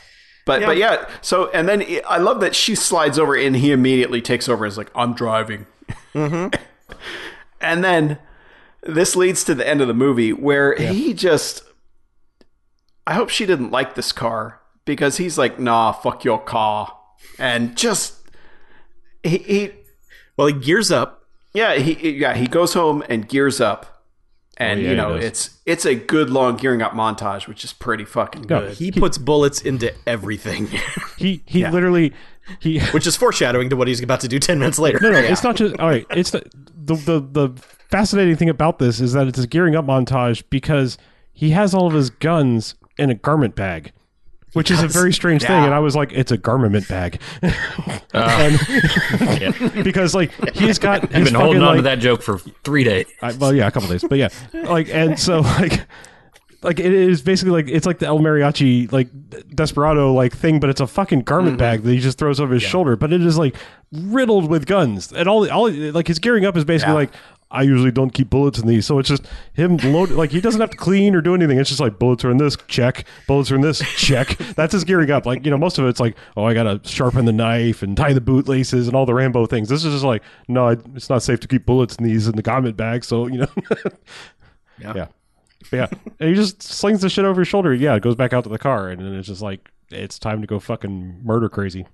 But 0.45 0.65
but 0.65 0.77
yeah, 0.77 1.07
so 1.21 1.49
and 1.51 1.69
then 1.69 1.85
I 2.07 2.17
love 2.17 2.39
that 2.39 2.55
she 2.55 2.73
slides 2.73 3.19
over 3.19 3.35
and 3.35 3.55
he 3.55 3.71
immediately 3.71 4.19
takes 4.21 4.49
over 4.49 4.65
and 4.65 4.71
is 4.71 4.77
like, 4.79 4.89
I'm 4.95 5.13
driving. 5.13 5.67
Mm-hmm. 6.15 6.59
and 7.61 7.83
then 7.83 8.17
this 8.81 9.15
leads 9.15 9.43
to 9.43 9.53
the 9.53 9.67
end 9.67 9.81
of 9.81 9.87
the 9.87 9.93
movie 9.93 10.33
where 10.33 10.75
he 10.75 11.13
just 11.13 11.61
I 13.09 13.13
hope 13.15 13.29
she 13.29 13.45
didn't 13.45 13.71
like 13.71 13.95
this 13.95 14.11
car 14.11 14.59
because 14.85 15.17
he's 15.17 15.37
like, 15.37 15.59
nah, 15.59 15.91
fuck 15.91 16.23
your 16.23 16.39
car. 16.39 16.95
And 17.39 17.75
just 17.75 18.15
he, 19.23 19.37
he 19.39 19.71
Well, 20.37 20.47
he 20.47 20.53
gears 20.53 20.91
up. 20.91 21.23
yeah, 21.53 21.75
he 21.75 22.11
yeah, 22.11 22.35
he 22.35 22.47
goes 22.47 22.73
home 22.73 23.03
and 23.09 23.27
gears 23.27 23.59
up. 23.59 24.03
And 24.57 24.81
Oh, 24.81 24.83
yeah, 24.83 24.89
you 24.89 24.95
know, 24.95 25.15
it's 25.15 25.57
it's 25.65 25.85
a 25.85 25.95
good 25.95 26.29
long 26.29 26.57
gearing 26.57 26.81
up 26.81 26.91
montage, 26.91 27.47
which 27.47 27.63
is 27.63 27.71
pretty 27.73 28.05
fucking 28.05 28.41
No, 28.43 28.61
good. 28.67 28.73
He 28.77 28.91
puts 28.91 29.17
bullets 29.17 29.61
into 29.61 29.93
everything, 30.05 30.67
he 31.17 31.41
he 31.45 31.65
literally 31.67 32.13
he. 32.59 32.79
which 32.91 33.07
is 33.07 33.15
foreshadowing 33.15 33.69
to 33.69 33.75
what 33.77 33.87
he's 33.87 34.01
about 34.03 34.19
to 34.21 34.27
do 34.27 34.37
ten 34.37 34.59
minutes 34.59 34.77
later. 34.77 34.99
No, 35.01 35.11
no, 35.11 35.17
it's 35.19 35.43
not 35.43 35.55
just 35.55 35.79
all 35.79 35.87
right. 35.89 36.05
It's 36.11 36.31
the, 36.31 36.43
the 36.75 36.95
the 36.95 37.19
the 37.47 37.61
fascinating 37.89 38.35
thing 38.35 38.49
about 38.49 38.79
this 38.79 38.99
is 38.99 39.13
that 39.13 39.27
it's 39.27 39.39
a 39.39 39.47
gearing 39.47 39.75
up 39.75 39.85
montage 39.85 40.43
because 40.49 40.97
he 41.33 41.51
has 41.51 41.73
all 41.73 41.87
of 41.87 41.93
his 41.93 42.09
guns 42.09 42.75
in 42.99 43.09
a 43.09 43.15
garment 43.15 43.55
bag, 43.55 43.91
which 44.53 44.71
is 44.71 44.81
a 44.81 44.87
very 44.87 45.13
strange 45.13 45.41
thing. 45.43 45.63
And 45.63 45.73
I 45.73 45.79
was 45.79 45.95
like, 45.95 46.11
it's 46.11 46.31
a 46.31 46.37
garment 46.37 46.87
bag, 46.87 47.21
oh. 47.43 47.49
and 48.13 49.83
because 49.83 50.15
like 50.15 50.31
he's 50.55 50.79
got 50.79 51.03
I've 51.03 51.11
he's 51.13 51.25
been 51.25 51.35
holding 51.35 51.61
fucking, 51.61 51.69
on 51.69 51.75
to 51.77 51.81
that 51.83 51.99
joke 51.99 52.21
for 52.21 52.39
three 52.63 52.83
days. 52.83 53.05
I, 53.21 53.33
well, 53.33 53.53
yeah, 53.53 53.67
a 53.67 53.71
couple 53.71 53.89
days, 53.89 54.03
but 54.07 54.17
yeah, 54.17 54.29
like, 54.53 54.89
and 54.89 55.19
so 55.19 55.39
like, 55.59 55.85
like 56.61 56.79
it 56.79 56.91
is 56.93 57.21
basically 57.21 57.51
like 57.51 57.69
it's 57.69 57.85
like 57.85 57.99
the 57.99 58.07
El 58.07 58.19
Mariachi 58.19 58.91
like 58.91 59.09
desperado 59.55 60.13
like 60.13 60.35
thing, 60.35 60.59
but 60.59 60.69
it's 60.69 60.81
a 60.81 60.87
fucking 60.87 61.21
garment 61.21 61.53
mm-hmm. 61.53 61.59
bag 61.59 61.83
that 61.83 61.91
he 61.91 61.99
just 61.99 62.17
throws 62.17 62.39
over 62.39 62.53
his 62.53 62.63
shoulder, 62.63 62.95
but 62.95 63.13
it 63.13 63.21
is 63.21 63.37
like 63.37 63.55
riddled 63.91 64.49
with 64.49 64.65
guns, 64.65 65.11
and 65.13 65.29
all 65.29 65.49
all 65.49 65.71
like 65.71 66.07
his 66.07 66.19
gearing 66.19 66.45
up 66.45 66.57
is 66.57 66.65
basically 66.65 66.93
Yeah. 66.93 66.99
like. 66.99 67.11
I 67.51 67.63
usually 67.63 67.89
don't 67.91 68.11
keep 68.11 68.29
bullets 68.29 68.59
in 68.59 68.67
these, 68.67 68.85
so 68.85 68.99
it's 68.99 69.09
just 69.09 69.25
him 69.53 69.77
load 69.77 70.11
like 70.11 70.29
he 70.31 70.39
doesn't 70.39 70.61
have 70.61 70.69
to 70.69 70.77
clean 70.77 71.15
or 71.15 71.21
do 71.21 71.33
anything. 71.33 71.57
It's 71.59 71.69
just 71.69 71.81
like 71.81 71.97
bullets 71.97 72.23
are 72.23 72.29
in 72.29 72.37
this 72.37 72.55
check, 72.67 73.05
bullets 73.27 73.49
are 73.51 73.55
in 73.55 73.61
this 73.61 73.79
check. 73.97 74.37
That's 74.55 74.73
his 74.73 74.83
gearing 74.83 75.09
up. 75.09 75.25
Like 75.25 75.43
you 75.45 75.49
know, 75.51 75.57
most 75.57 75.79
of 75.79 75.85
it's 75.87 75.99
like, 75.99 76.15
oh, 76.37 76.43
I 76.43 76.53
gotta 76.53 76.79
sharpen 76.87 77.25
the 77.25 77.31
knife 77.33 77.81
and 77.81 77.97
tie 77.97 78.13
the 78.13 78.21
bootlaces 78.21 78.87
and 78.87 78.95
all 78.95 79.07
the 79.07 79.15
Rambo 79.15 79.47
things. 79.47 79.67
This 79.69 79.83
is 79.83 79.93
just 79.93 80.05
like, 80.05 80.21
no, 80.47 80.67
it's 80.67 81.09
not 81.09 81.23
safe 81.23 81.39
to 81.39 81.47
keep 81.47 81.65
bullets 81.65 81.95
in 81.95 82.03
these 82.03 82.27
in 82.27 82.35
the 82.35 82.43
garment 82.43 82.77
bag. 82.77 83.03
So 83.03 83.25
you 83.25 83.39
know, 83.39 83.47
Yeah. 84.79 84.93
yeah. 84.95 85.07
But 85.71 85.77
yeah. 85.77 85.87
And 86.19 86.29
he 86.29 86.35
just 86.35 86.61
slings 86.61 87.01
the 87.01 87.09
shit 87.09 87.25
over 87.25 87.41
his 87.41 87.47
shoulder. 87.47 87.73
Yeah, 87.73 87.95
it 87.95 88.01
goes 88.03 88.15
back 88.15 88.31
out 88.31 88.43
to 88.43 88.49
the 88.49 88.59
car, 88.59 88.89
and 88.89 89.01
then 89.01 89.13
it's 89.15 89.27
just 89.27 89.41
like 89.41 89.71
it's 89.89 90.19
time 90.19 90.41
to 90.41 90.47
go 90.47 90.59
fucking 90.59 91.21
murder 91.23 91.49
crazy. 91.49 91.87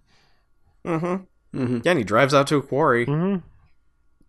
Yeah, 0.83 1.19
and 1.53 1.97
he 1.97 2.03
drives 2.03 2.33
out 2.33 2.47
to 2.47 2.57
a 2.57 2.61
quarry, 2.61 3.05
Mhm. 3.05 3.41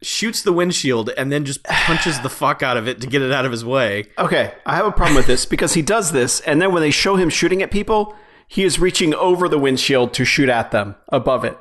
Shoots 0.02 0.42
the 0.42 0.52
windshield, 0.52 1.10
and 1.16 1.32
then 1.32 1.44
just 1.44 1.62
punches 1.64 2.20
the 2.20 2.28
fuck 2.28 2.62
out 2.62 2.76
of 2.76 2.86
it 2.86 3.00
to 3.00 3.06
get 3.06 3.22
it 3.22 3.32
out 3.32 3.44
of 3.44 3.50
his 3.52 3.64
way. 3.64 4.06
Okay, 4.18 4.52
I 4.66 4.76
have 4.76 4.86
a 4.86 4.92
problem 4.92 5.16
with 5.16 5.26
this 5.26 5.46
because 5.46 5.74
he 5.74 5.82
does 5.82 6.12
this, 6.12 6.40
and 6.40 6.60
then 6.60 6.72
when 6.72 6.82
they 6.82 6.90
show 6.90 7.16
him 7.16 7.28
shooting 7.30 7.62
at 7.62 7.70
people, 7.70 8.14
he 8.48 8.62
is 8.64 8.78
reaching 8.78 9.14
over 9.14 9.48
the 9.48 9.58
windshield 9.58 10.12
to 10.14 10.24
shoot 10.24 10.48
at 10.48 10.70
them 10.70 10.94
above 11.08 11.44
it. 11.44 11.58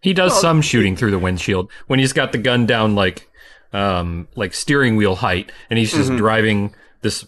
He 0.00 0.12
does 0.12 0.40
some 0.40 0.60
shooting 0.62 0.94
through 0.94 1.10
the 1.10 1.18
windshield 1.18 1.70
when 1.88 1.98
he's 1.98 2.12
got 2.12 2.32
the 2.32 2.38
gun 2.38 2.66
down 2.66 2.94
like 2.94 3.28
um 3.72 4.28
like 4.36 4.54
steering 4.54 4.96
wheel 4.96 5.16
height 5.16 5.50
and 5.68 5.78
he's 5.78 5.92
just 5.92 6.14
driving 6.16 6.72
this 7.02 7.26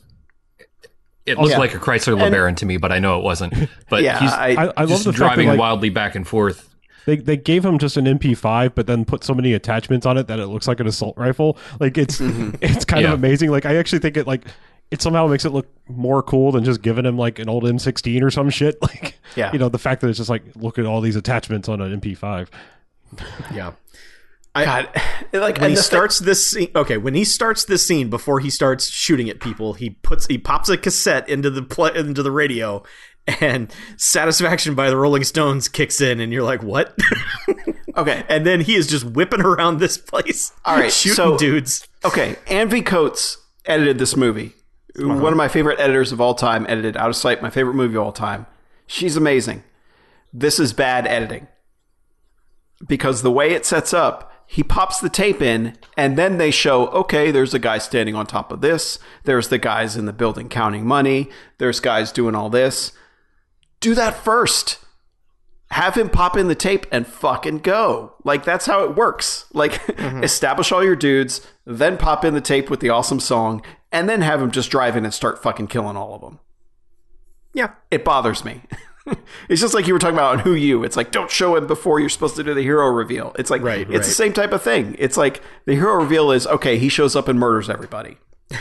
it 1.26 1.36
looked 1.36 1.50
Yeah. 1.50 1.58
like 1.58 1.74
a 1.74 1.78
Chrysler 1.78 2.16
LeBaron 2.18 2.56
to 2.58 2.66
me, 2.66 2.76
but 2.78 2.92
I 2.92 2.98
know 2.98 3.18
it 3.18 3.24
wasn't. 3.24 3.52
But 3.90 4.02
Yeah, 4.04 4.18
he's 4.20 4.32
I, 4.32 4.48
I, 4.50 4.72
I 4.76 4.80
love 4.82 4.88
just 4.88 5.04
the 5.04 5.12
driving 5.12 5.46
that 5.46 5.52
like, 5.54 5.60
wildly 5.60 5.90
back 5.90 6.14
and 6.14 6.26
forth. 6.26 6.69
They 7.06 7.16
they 7.16 7.36
gave 7.36 7.64
him 7.64 7.78
just 7.78 7.96
an 7.96 8.04
MP5, 8.04 8.74
but 8.74 8.86
then 8.86 9.04
put 9.04 9.24
so 9.24 9.34
many 9.34 9.52
attachments 9.52 10.06
on 10.06 10.16
it 10.18 10.26
that 10.28 10.38
it 10.38 10.46
looks 10.46 10.68
like 10.68 10.80
an 10.80 10.86
assault 10.86 11.16
rifle. 11.16 11.56
Like 11.78 11.96
it's 11.98 12.18
mm-hmm. 12.18 12.56
it's 12.60 12.84
kind 12.84 13.02
Yeah. 13.02 13.12
of 13.12 13.18
amazing. 13.18 13.50
Like 13.50 13.66
I 13.66 13.76
actually 13.76 14.00
think 14.00 14.16
it 14.16 14.26
like 14.26 14.44
it 14.90 15.00
somehow 15.00 15.26
makes 15.28 15.44
it 15.44 15.50
look 15.50 15.68
more 15.88 16.22
cool 16.22 16.50
than 16.52 16.64
just 16.64 16.82
giving 16.82 17.06
him 17.06 17.16
like 17.16 17.38
an 17.38 17.48
old 17.48 17.64
M16 17.64 18.22
or 18.22 18.30
some 18.30 18.50
shit. 18.50 18.76
Like 18.82 19.18
Yeah. 19.36 19.52
you 19.52 19.58
know 19.58 19.68
the 19.68 19.78
fact 19.78 20.00
that 20.00 20.08
it's 20.08 20.18
just 20.18 20.30
like 20.30 20.42
look 20.56 20.78
at 20.78 20.86
all 20.86 21.00
these 21.00 21.16
attachments 21.16 21.68
on 21.68 21.80
an 21.80 22.00
MP5. 22.00 22.48
Yeah. 23.54 23.72
God, 24.54 24.88
like 25.32 25.58
when 25.60 25.70
he 25.70 25.76
the 25.76 25.82
starts 25.82 26.18
this 26.18 26.44
scene 26.50 26.70
okay 26.74 26.96
when 26.96 27.14
he 27.14 27.24
starts 27.24 27.64
this 27.66 27.86
scene 27.86 28.10
before 28.10 28.40
he 28.40 28.50
starts 28.50 28.88
shooting 28.88 29.30
at 29.30 29.38
people 29.40 29.74
he 29.74 29.90
puts 29.90 30.26
he 30.26 30.38
pops 30.38 30.68
a 30.68 30.76
cassette 30.76 31.28
into 31.28 31.50
the 31.50 31.62
pla 31.62 31.86
into 31.88 32.22
the 32.22 32.32
radio 32.32 32.82
and 33.40 33.72
satisfaction 33.96 34.74
by 34.74 34.90
the 34.90 34.96
rolling 34.96 35.24
stones 35.24 35.68
kicks 35.68 36.00
in 36.00 36.20
and 36.20 36.32
you're 36.32 36.42
like 36.42 36.62
what 36.62 36.98
okay, 37.96 38.24
and 38.28 38.44
then 38.46 38.60
he 38.60 38.74
is 38.74 38.86
just 38.86 39.04
whipping 39.04 39.40
around 39.42 39.78
this 39.78 39.96
place 39.98 40.52
All 40.64 40.76
right, 40.76 40.92
shooting 40.92 41.14
so- 41.16 41.38
dudes 41.38 41.86
okay. 42.04 42.36
Anne 42.48 42.68
V. 42.68 42.82
Coates 42.82 43.36
edited 43.66 43.98
this 43.98 44.16
movie. 44.16 44.54
Uh-huh. 44.98 45.20
One 45.20 45.32
of 45.32 45.36
my 45.36 45.48
favorite 45.48 45.78
editors 45.78 46.12
of 46.12 46.20
all 46.20 46.34
time 46.34 46.66
edited 46.68 46.96
Out 46.96 47.10
of 47.10 47.16
Sight, 47.16 47.42
my 47.42 47.50
favorite 47.50 47.74
movie 47.74 47.94
of 47.96 48.02
all 48.02 48.12
time. 48.12 48.46
She's 48.86 49.16
amazing. 49.16 49.62
This 50.32 50.58
is 50.58 50.72
bad 50.72 51.06
editing 51.06 51.46
because 52.88 53.22
the 53.22 53.30
way 53.30 53.50
it 53.52 53.66
sets 53.66 53.92
up, 53.94 54.32
he 54.46 54.62
pops 54.64 54.98
the 54.98 55.08
tape 55.08 55.40
in, 55.40 55.76
and 55.96 56.18
then 56.18 56.38
they 56.38 56.50
show, 56.50 56.88
okay, 56.88 57.30
there's 57.30 57.54
a 57.54 57.58
guy 57.60 57.78
standing 57.78 58.16
on 58.16 58.26
top 58.26 58.50
of 58.50 58.62
this. 58.62 58.98
There's 59.24 59.48
the 59.48 59.58
guys 59.58 59.96
in 59.96 60.06
the 60.06 60.12
building 60.12 60.48
counting 60.48 60.84
money. 60.86 61.30
There's 61.58 61.78
guys 61.78 62.10
doing 62.10 62.34
all 62.34 62.50
this. 62.50 62.90
Do 63.80 63.94
that 63.94 64.14
first. 64.14 64.78
Have 65.70 65.94
him 65.94 66.10
pop 66.10 66.36
in 66.36 66.48
the 66.48 66.54
tape 66.54 66.86
and 66.90 67.06
fucking 67.06 67.58
go. 67.58 68.14
Like, 68.24 68.44
that's 68.44 68.66
how 68.66 68.84
it 68.84 68.96
works. 68.96 69.46
Like, 69.52 69.72
mm-hmm. 69.72 70.22
establish 70.24 70.72
all 70.72 70.84
your 70.84 70.96
dudes, 70.96 71.46
then 71.64 71.96
pop 71.96 72.24
in 72.24 72.34
the 72.34 72.40
tape 72.40 72.68
with 72.68 72.80
the 72.80 72.90
awesome 72.90 73.20
song, 73.20 73.62
and 73.92 74.08
then 74.08 74.20
have 74.20 74.42
him 74.42 74.50
just 74.50 74.70
drive 74.70 74.96
in 74.96 75.04
and 75.04 75.14
start 75.14 75.42
fucking 75.42 75.68
killing 75.68 75.96
all 75.96 76.14
of 76.14 76.20
them. 76.20 76.40
yeah 77.54 77.70
It 77.90 78.04
bothers 78.04 78.44
me. 78.44 78.62
it's 79.48 79.60
just 79.60 79.72
like 79.72 79.86
you 79.86 79.92
were 79.92 80.00
talking 80.00 80.16
about 80.16 80.38
on 80.38 80.38
Who 80.40 80.54
You. 80.54 80.82
It's 80.82 80.96
like, 80.96 81.12
don't 81.12 81.30
show 81.30 81.54
him 81.56 81.68
before 81.68 82.00
you're 82.00 82.08
supposed 82.08 82.36
to 82.36 82.42
do 82.42 82.52
the 82.52 82.62
hero 82.62 82.88
reveal. 82.88 83.32
It's 83.38 83.48
like, 83.50 83.62
Right, 83.62 83.82
it's 83.82 83.90
right. 83.90 83.98
the 83.98 84.04
same 84.10 84.32
type 84.32 84.52
of 84.52 84.62
thing. 84.62 84.96
It's 84.98 85.16
like 85.16 85.40
the 85.66 85.74
hero 85.74 85.94
reveal 85.94 86.32
is, 86.32 86.46
okay, 86.48 86.78
he 86.78 86.88
shows 86.88 87.14
up 87.14 87.28
and 87.28 87.38
murders 87.38 87.70
everybody. 87.70 88.18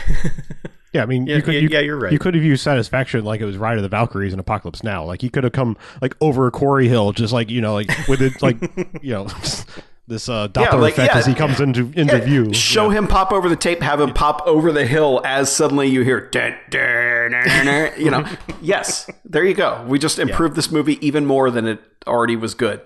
Yeah, 0.92 1.02
I 1.02 1.06
mean, 1.06 1.26
Yeah, 1.26 1.36
you 1.36 1.42
could, 1.42 1.54
yeah, 1.54 1.60
you, 1.60 1.68
yeah, 1.70 1.80
you're 1.80 1.98
right. 1.98 2.12
You 2.12 2.18
could 2.18 2.34
have 2.34 2.42
used 2.42 2.62
Satisfaction 2.62 3.24
like 3.24 3.40
it 3.40 3.44
was 3.44 3.56
Ride 3.56 3.76
of 3.76 3.82
the 3.82 3.88
Valkyries 3.88 4.32
and 4.32 4.40
Apocalypse 4.40 4.82
Now. 4.82 5.04
Like 5.04 5.20
he 5.22 5.28
could 5.28 5.44
have 5.44 5.52
come 5.52 5.76
like 6.02 6.16
over 6.20 6.46
a 6.46 6.50
quarry 6.50 6.88
hill, 6.88 7.12
just 7.12 7.32
like 7.32 7.48
you 7.48 7.60
know, 7.60 7.74
like 7.74 7.88
with 8.08 8.20
it, 8.20 8.42
like 8.42 8.56
you 9.02 9.12
know, 9.12 9.28
this 10.08 10.28
uh, 10.28 10.48
Doppler 10.48 10.80
like, 10.80 10.94
effect 10.94 11.14
yeah. 11.14 11.18
as 11.18 11.26
he 11.26 11.34
comes 11.34 11.60
into 11.60 11.92
into 11.94 12.18
Yeah, 12.18 12.24
view. 12.24 12.52
Show 12.52 12.90
him 12.90 13.06
pop 13.06 13.32
over 13.32 13.48
the 13.48 13.56
tape, 13.56 13.80
have 13.82 14.00
him 14.00 14.12
pop 14.12 14.42
over 14.46 14.72
the 14.72 14.84
hill 14.84 15.22
as 15.24 15.54
suddenly 15.54 15.86
you 15.88 16.02
hear, 16.02 16.28
dun, 16.28 16.56
dun, 16.68 17.30
dun, 17.30 17.66
dun, 17.66 17.92
you 17.98 18.10
know. 18.10 18.26
yes, 18.60 19.08
there 19.24 19.44
you 19.44 19.54
go. 19.54 19.84
We 19.86 19.98
just 19.98 20.18
improved 20.18 20.56
this 20.56 20.70
movie 20.70 21.04
even 21.06 21.24
more 21.24 21.50
than 21.50 21.66
it 21.66 21.80
already 22.06 22.36
was 22.36 22.54
good. 22.54 22.80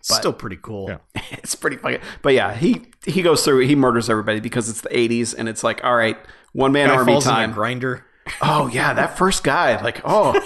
Still 0.00 0.32
pretty 0.32 0.58
cool. 0.62 0.88
Yeah. 0.88 1.22
It's 1.32 1.54
pretty 1.54 1.76
fucking. 1.76 2.00
But 2.22 2.32
yeah, 2.32 2.54
he 2.54 2.86
he 3.04 3.20
goes 3.20 3.44
through, 3.44 3.66
he 3.66 3.74
murders 3.74 4.08
everybody 4.08 4.40
because 4.40 4.70
it's 4.70 4.80
the 4.80 4.88
'80s, 4.88 5.34
and 5.36 5.48
it's 5.48 5.62
like, 5.62 5.84
all 5.84 5.94
right, 5.96 6.16
one 6.58 6.72
man 6.72 6.88
Guy 6.88 6.94
army 6.96 7.12
falls 7.12 7.26
in 7.26 7.32
time. 7.32 7.50
a 7.50 7.54
grinder. 7.54 8.04
Oh 8.42 8.66
yeah, 8.68 8.92
that 8.94 9.16
first 9.16 9.42
guy, 9.44 9.80
like, 9.82 10.00
oh, 10.04 10.38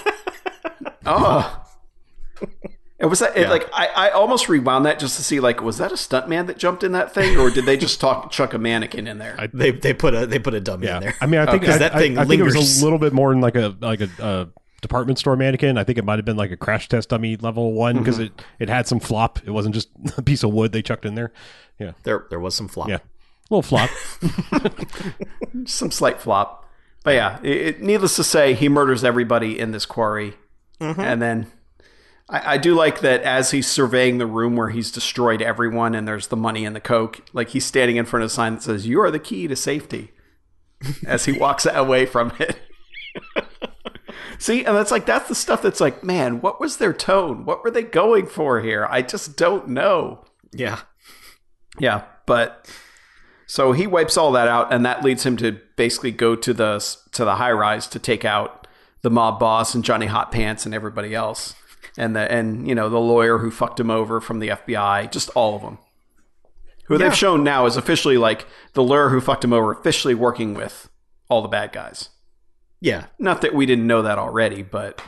oh. 1.06 1.58
It 2.98 3.06
was 3.06 3.18
that 3.18 3.36
it, 3.36 3.48
like 3.48 3.68
I, 3.72 3.86
I 3.88 4.10
almost 4.10 4.48
rewound 4.48 4.86
that 4.86 5.00
just 5.00 5.16
to 5.16 5.24
see 5.24 5.40
like 5.40 5.60
was 5.60 5.78
that 5.78 5.90
a 5.90 5.96
stuntman 5.96 6.46
that 6.46 6.56
jumped 6.56 6.84
in 6.84 6.92
that 6.92 7.12
thing 7.12 7.36
or 7.36 7.50
did 7.50 7.66
they 7.66 7.76
just 7.76 8.00
talk 8.00 8.30
chuck 8.36 8.54
a 8.54 8.58
mannequin 8.58 9.08
in 9.08 9.18
there? 9.18 9.36
They 9.52 9.72
they 9.72 9.92
put 9.92 10.14
a 10.14 10.24
they 10.26 10.38
put 10.38 10.54
a 10.54 10.60
dummy 10.60 10.86
Yeah, 10.86 10.98
in 10.98 11.02
there. 11.02 11.14
I 11.20 11.26
mean, 11.26 11.40
I 11.40 11.46
think 11.46 11.62
because 11.62 11.76
I, 11.76 11.78
that 11.78 11.94
thing 11.94 12.16
I, 12.16 12.22
I 12.22 12.24
think 12.26 12.38
it 12.40 12.44
was 12.44 12.80
a 12.80 12.84
little 12.84 13.00
bit 13.00 13.12
more 13.12 13.32
in 13.32 13.40
like 13.40 13.56
a 13.56 13.74
like 13.80 14.02
a 14.02 14.08
uh, 14.22 14.44
department 14.82 15.18
store 15.18 15.34
mannequin. 15.34 15.78
I 15.78 15.82
think 15.84 15.98
it 15.98 16.04
might 16.04 16.20
have 16.20 16.24
been 16.24 16.36
like 16.36 16.52
a 16.52 16.56
crash 16.56 16.88
test 16.88 17.08
dummy 17.08 17.36
level 17.36 17.72
one 17.72 17.98
because 17.98 18.18
Mm-hmm. 18.18 18.38
it 18.38 18.44
it 18.60 18.68
had 18.68 18.86
some 18.86 19.00
flop. 19.00 19.40
It 19.44 19.50
wasn't 19.50 19.74
just 19.74 19.88
a 20.16 20.22
piece 20.22 20.44
of 20.44 20.52
wood 20.52 20.70
they 20.70 20.82
chucked 20.82 21.04
in 21.04 21.16
there. 21.16 21.32
Yeah, 21.80 21.92
there 22.04 22.26
there 22.30 22.38
was 22.38 22.54
some 22.54 22.68
flop. 22.68 22.88
yeah, 22.88 22.98
little 23.54 23.62
flop. 23.62 23.90
Some 25.66 25.90
slight 25.90 26.20
flop, 26.20 26.68
but 27.04 27.14
yeah. 27.14 27.38
It, 27.42 27.56
it- 27.56 27.82
needless 27.82 28.16
to 28.16 28.24
say, 28.24 28.54
he 28.54 28.68
murders 28.68 29.04
everybody 29.04 29.58
in 29.58 29.72
this 29.72 29.86
quarry, 29.86 30.34
mm-hmm. 30.80 31.00
and 31.00 31.20
then 31.20 31.52
I, 32.28 32.54
I 32.54 32.58
do 32.58 32.74
like 32.74 33.00
that 33.00 33.22
as 33.22 33.50
he's 33.50 33.66
surveying 33.66 34.18
the 34.18 34.26
room 34.26 34.56
where 34.56 34.70
he's 34.70 34.90
destroyed 34.90 35.42
everyone 35.42 35.94
and 35.94 36.08
there's 36.08 36.28
the 36.28 36.36
money 36.36 36.64
and 36.64 36.74
the 36.74 36.80
coke. 36.80 37.20
Like 37.32 37.50
he's 37.50 37.66
standing 37.66 37.96
in 37.96 38.06
front 38.06 38.24
of 38.24 38.28
a 38.28 38.34
sign 38.34 38.54
that 38.54 38.62
says 38.62 38.86
"You 38.86 39.00
are 39.02 39.10
the 39.10 39.18
key 39.18 39.46
to 39.46 39.56
safety," 39.56 40.12
as 41.06 41.26
he 41.26 41.32
walks 41.32 41.66
away 41.66 42.06
from 42.06 42.32
it. 42.40 42.58
See, 44.38 44.64
and 44.64 44.76
that's 44.76 44.90
like 44.90 45.06
that's 45.06 45.28
the 45.28 45.36
stuff 45.36 45.62
that's 45.62 45.80
like, 45.80 46.02
man, 46.02 46.40
what 46.40 46.60
was 46.60 46.78
their 46.78 46.92
tone? 46.92 47.44
What 47.44 47.62
were 47.62 47.70
they 47.70 47.84
going 47.84 48.26
for 48.26 48.60
here? 48.60 48.88
I 48.90 49.02
just 49.02 49.36
don't 49.36 49.68
know. 49.68 50.24
Yeah. 50.52 50.80
Yeah, 51.78 52.02
but 52.26 52.68
so 53.52 53.72
he 53.72 53.86
wipes 53.86 54.16
all 54.16 54.32
that 54.32 54.48
out, 54.48 54.72
and 54.72 54.86
that 54.86 55.04
leads 55.04 55.26
him 55.26 55.36
to 55.36 55.60
basically 55.76 56.10
go 56.10 56.34
to 56.34 56.54
the 56.54 56.78
to 57.10 57.22
the 57.22 57.34
high 57.34 57.52
rise 57.52 57.86
to 57.88 57.98
take 57.98 58.24
out 58.24 58.66
the 59.02 59.10
mob 59.10 59.38
boss 59.38 59.74
and 59.74 59.84
Johnny 59.84 60.06
Hot 60.06 60.32
Pants 60.32 60.64
and 60.64 60.74
everybody 60.74 61.14
else, 61.14 61.54
and 61.98 62.16
the 62.16 62.32
and 62.32 62.66
you 62.66 62.74
know 62.74 62.88
the 62.88 62.98
lawyer 62.98 63.36
who 63.36 63.50
fucked 63.50 63.78
him 63.78 63.90
over 63.90 64.22
from 64.22 64.38
the 64.38 64.48
FBI, 64.48 65.12
just 65.12 65.28
all 65.34 65.54
of 65.54 65.60
them. 65.60 65.76
Who 66.86 66.96
they've 66.96 67.14
shown 67.14 67.44
now 67.44 67.66
is 67.66 67.76
officially 67.76 68.16
like 68.16 68.46
the 68.72 68.82
lawyer 68.82 69.10
who 69.10 69.20
fucked 69.20 69.44
him 69.44 69.52
over, 69.52 69.70
officially 69.70 70.14
working 70.14 70.54
with 70.54 70.88
all 71.28 71.42
the 71.42 71.48
bad 71.48 71.74
guys. 71.74 72.08
Yeah. 72.80 73.08
Not 73.18 73.42
that 73.42 73.54
we 73.54 73.66
didn't 73.66 73.86
know 73.86 74.00
that 74.00 74.16
already, 74.16 74.62
but 74.62 75.02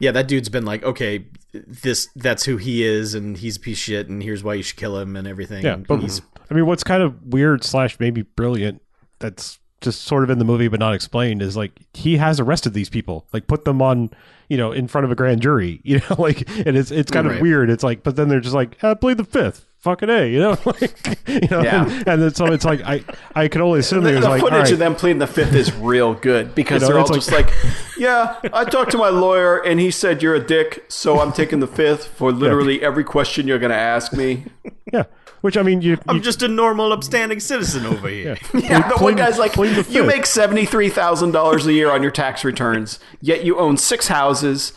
Yeah, 0.00 0.10
that 0.12 0.26
dude's 0.28 0.48
been 0.48 0.64
like, 0.64 0.82
okay, 0.82 1.26
this 1.52 2.08
that's 2.16 2.44
who 2.44 2.56
he 2.56 2.82
is 2.82 3.14
and 3.14 3.36
he's 3.36 3.56
a 3.56 3.60
piece 3.60 3.76
of 3.78 3.82
shit 3.82 4.08
and 4.08 4.22
here's 4.22 4.42
why 4.42 4.54
you 4.54 4.62
should 4.62 4.76
kill 4.76 4.98
him 4.98 5.14
and 5.16 5.28
everything. 5.28 5.64
Yeah, 5.64 5.76
but 5.76 6.00
he's 6.00 6.20
I 6.50 6.54
mean, 6.54 6.66
what's 6.66 6.82
kind 6.84 7.02
of 7.02 7.22
weird 7.32 7.62
slash 7.64 7.98
maybe 8.00 8.22
brilliant 8.22 8.82
that's 9.18 9.58
just 9.80 10.02
sort 10.02 10.22
of 10.24 10.30
in 10.30 10.38
the 10.38 10.44
movie 10.44 10.68
but 10.68 10.78
not 10.80 10.94
explained 10.94 11.40
is 11.42 11.56
like 11.56 11.72
he 11.94 12.16
has 12.18 12.38
arrested 12.40 12.72
these 12.74 12.88
people, 12.90 13.26
like 13.32 13.46
put 13.46 13.64
them 13.64 13.80
on, 13.82 14.10
you 14.48 14.56
know, 14.56 14.72
in 14.72 14.86
front 14.88 15.04
of 15.04 15.10
a 15.10 15.14
grand 15.14 15.40
jury, 15.42 15.80
you 15.84 15.98
know, 15.98 16.16
like 16.18 16.48
and 16.66 16.76
it's 16.76 16.90
it's 16.90 17.10
kind 17.10 17.26
Right. 17.26 17.36
of 17.36 17.42
weird. 17.42 17.70
It's 17.70 17.82
like, 17.84 18.02
but 18.02 18.16
then 18.16 18.28
they're 18.28 18.40
just 18.40 18.54
like, 18.54 18.76
ah, 18.82 18.94
plead 18.94 19.16
the 19.16 19.24
fifth, 19.24 19.66
fucking 19.80 20.08
a, 20.10 20.30
you 20.30 20.38
know, 20.38 20.56
like 20.64 21.18
you 21.28 21.48
know, 21.50 21.62
Yeah. 21.62 21.84
and, 21.84 22.08
and 22.08 22.22
then 22.22 22.34
so 22.34 22.46
it's 22.46 22.64
like 22.64 22.80
I 22.82 23.04
I 23.34 23.48
can 23.48 23.60
only 23.60 23.80
assume 23.80 24.04
the, 24.04 24.10
it 24.10 24.14
was 24.16 24.24
the 24.24 24.30
like, 24.30 24.40
footage 24.40 24.54
all 24.54 24.62
right, 24.62 24.72
of 24.72 24.78
them 24.78 24.94
pleading 24.94 25.18
the 25.18 25.26
fifth 25.26 25.54
is 25.54 25.74
real 25.74 26.14
good 26.14 26.54
because 26.54 26.82
You 26.82 26.88
know, 26.88 26.94
they're 26.94 27.02
all 27.02 27.06
it's 27.16 27.26
just 27.26 27.32
like- 27.32 27.46
like, 27.46 27.74
yeah, 27.98 28.36
I 28.52 28.64
talked 28.64 28.90
to 28.92 28.98
my 28.98 29.08
lawyer 29.10 29.58
and 29.58 29.78
he 29.80 29.90
said 29.90 30.22
you're 30.22 30.34
a 30.34 30.44
dick, 30.44 30.84
so 30.88 31.20
I'm 31.20 31.32
taking 31.32 31.60
the 31.60 31.66
fifth 31.66 32.06
for 32.06 32.32
literally 32.32 32.82
every 32.82 33.04
question 33.04 33.46
you're 33.46 33.58
going 33.58 33.70
to 33.72 33.76
ask 33.76 34.12
me. 34.14 34.44
yeah. 34.92 35.04
Which 35.42 35.56
I 35.56 35.62
mean, 35.62 35.80
you, 35.80 35.96
I'm 36.06 36.16
you 36.16 36.22
just 36.22 36.42
a 36.42 36.48
normal 36.48 36.92
upstanding 36.92 37.40
citizen 37.40 37.86
over 37.86 38.08
here. 38.08 38.36
Yeah, 38.52 38.86
the 38.94 38.96
one 39.02 39.16
guy's 39.16 39.38
like, 39.38 39.56
you 39.56 40.04
make 40.04 40.26
seventy 40.26 40.66
three 40.66 40.90
thousand 40.90 41.30
dollars 41.32 41.66
a 41.66 41.72
year 41.72 41.90
on 41.90 42.02
your 42.02 42.10
tax 42.10 42.44
returns, 42.44 42.98
yet 43.22 43.42
you 43.42 43.58
own 43.58 43.78
six 43.78 44.08
houses. 44.08 44.74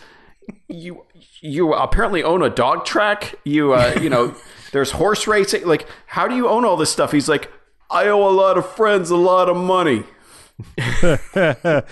You 0.70 1.04
you 1.42 1.74
apparently 1.74 2.24
own 2.24 2.42
a 2.42 2.50
dog 2.50 2.86
track. 2.86 3.36
You 3.44 3.74
uh, 3.74 3.98
you 4.02 4.10
know, 4.10 4.36
there's 4.74 4.92
horse 4.92 5.26
racing. 5.26 5.66
Like, 5.66 5.88
how 6.08 6.28
do 6.28 6.36
you 6.36 6.50
own 6.50 6.66
all 6.66 6.76
this 6.76 6.92
stuff? 6.92 7.14
He's 7.14 7.30
like, 7.30 7.50
I 7.90 8.08
owe 8.08 8.28
a 8.28 8.32
lot 8.32 8.58
of 8.58 8.70
friends 8.76 9.10
a 9.10 9.18
lot 9.18 9.48
of 9.48 9.56
money. 9.56 10.04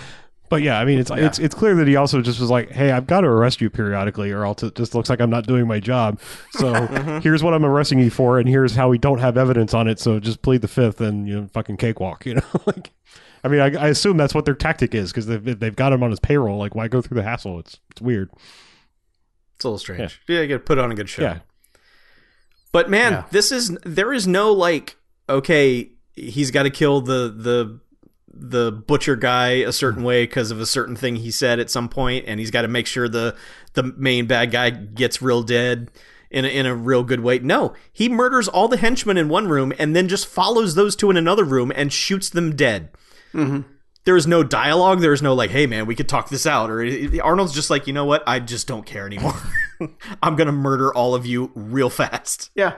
But 0.52 0.60
yeah, 0.60 0.78
I 0.78 0.84
mean, 0.84 0.98
it's 0.98 1.10
it's 1.10 1.38
it's 1.38 1.54
clear 1.54 1.74
that 1.76 1.88
he 1.88 1.96
also 1.96 2.20
just 2.20 2.38
was 2.38 2.50
like, 2.50 2.72
"Hey, 2.72 2.90
I've 2.90 3.06
got 3.06 3.22
to 3.22 3.26
arrest 3.26 3.62
you 3.62 3.70
periodically, 3.70 4.32
or 4.32 4.44
else 4.44 4.62
it 4.62 4.74
just 4.74 4.94
looks 4.94 5.08
like 5.08 5.18
I'm 5.18 5.30
not 5.30 5.46
doing 5.46 5.66
my 5.66 5.80
job." 5.80 6.20
So 6.50 6.74
mm-hmm. 6.74 7.20
here's 7.20 7.42
what 7.42 7.54
I'm 7.54 7.64
arresting 7.64 8.00
you 8.00 8.10
for, 8.10 8.38
and 8.38 8.46
here's 8.46 8.74
how 8.74 8.90
we 8.90 8.98
don't 8.98 9.16
have 9.16 9.38
evidence 9.38 9.72
on 9.72 9.88
it. 9.88 9.98
So 9.98 10.20
just 10.20 10.42
plead 10.42 10.60
the 10.60 10.68
fifth, 10.68 11.00
and 11.00 11.26
you 11.26 11.40
know, 11.40 11.46
fucking 11.46 11.78
cakewalk. 11.78 12.26
You 12.32 12.34
know, 12.34 12.42
like, 12.66 12.90
I 13.42 13.48
mean, 13.48 13.60
I, 13.60 13.82
I 13.82 13.88
assume 13.88 14.18
that's 14.18 14.34
what 14.34 14.44
their 14.44 14.54
tactic 14.54 14.94
is 14.94 15.10
because 15.10 15.24
they've 15.24 15.58
they've 15.58 15.74
got 15.74 15.90
him 15.90 16.02
on 16.02 16.10
his 16.10 16.20
payroll. 16.20 16.58
Like, 16.58 16.74
why 16.74 16.86
go 16.86 17.00
through 17.00 17.14
the 17.14 17.22
hassle? 17.22 17.58
It's 17.58 17.80
it's 17.90 18.02
weird. 18.02 18.28
It's 19.56 19.64
a 19.64 19.68
little 19.68 19.78
strange. 19.78 20.20
Yeah, 20.28 20.42
you 20.42 20.48
got 20.48 20.54
to 20.56 20.60
put 20.60 20.76
on 20.76 20.92
a 20.92 20.94
good 20.94 21.08
show. 21.08 21.22
Yeah, 21.22 21.38
But 22.72 22.90
man, 22.90 23.12
Yeah. 23.12 23.24
this 23.30 23.52
is 23.52 23.76
there 23.84 24.12
is 24.12 24.26
no 24.26 24.52
like 24.52 24.96
okay, 25.28 25.90
he's 26.14 26.50
got 26.50 26.64
to 26.64 26.70
kill 26.70 27.00
the 27.00 27.32
the 27.34 27.80
the 28.34 28.72
butcher 28.72 29.14
guy 29.14 29.50
a 29.50 29.72
certain 29.72 29.98
mm-hmm. 29.98 30.06
way 30.06 30.22
because 30.24 30.50
of 30.50 30.60
a 30.60 30.66
certain 30.66 30.96
thing 30.96 31.16
he 31.16 31.30
said 31.30 31.60
at 31.60 31.70
some 31.70 31.88
point, 31.88 32.24
and 32.26 32.40
he's 32.40 32.50
got 32.50 32.62
to 32.62 32.68
make 32.68 32.86
sure 32.86 33.08
the 33.08 33.36
the 33.74 33.82
main 33.82 34.26
bad 34.26 34.50
guy 34.50 34.70
gets 34.70 35.22
real 35.22 35.42
dead 35.42 35.90
in 36.30 36.46
a, 36.46 36.48
in 36.48 36.66
a 36.66 36.74
real 36.74 37.04
good 37.04 37.20
way. 37.20 37.38
No, 37.38 37.74
he 37.92 38.08
murders 38.08 38.48
all 38.48 38.68
the 38.68 38.78
henchmen 38.78 39.18
in 39.18 39.28
one 39.28 39.48
room 39.48 39.72
and 39.78 39.94
then 39.94 40.08
just 40.08 40.26
follows 40.26 40.74
those 40.74 40.96
two 40.96 41.10
in 41.10 41.16
another 41.16 41.44
room 41.44 41.70
and 41.74 41.92
shoots 41.92 42.30
them 42.30 42.56
dead. 42.56 42.90
Mm-hmm. 43.34 43.71
There 44.04 44.16
is 44.16 44.26
no 44.26 44.42
dialogue. 44.42 45.00
There 45.00 45.12
is 45.12 45.22
no 45.22 45.34
like, 45.34 45.50
"Hey 45.50 45.66
man, 45.66 45.86
we 45.86 45.94
could 45.94 46.08
talk 46.08 46.28
this 46.28 46.46
out." 46.46 46.70
Or 46.70 46.84
Arnold's 47.22 47.52
just 47.54 47.70
like, 47.70 47.86
"You 47.86 47.92
know 47.92 48.04
what? 48.04 48.22
I 48.26 48.40
just 48.40 48.66
don't 48.66 48.84
care 48.84 49.06
anymore. 49.06 49.34
I'm 50.22 50.36
gonna 50.36 50.52
murder 50.52 50.92
all 50.92 51.14
of 51.14 51.24
you 51.26 51.50
real 51.54 51.90
fast." 51.90 52.50
Yeah, 52.54 52.74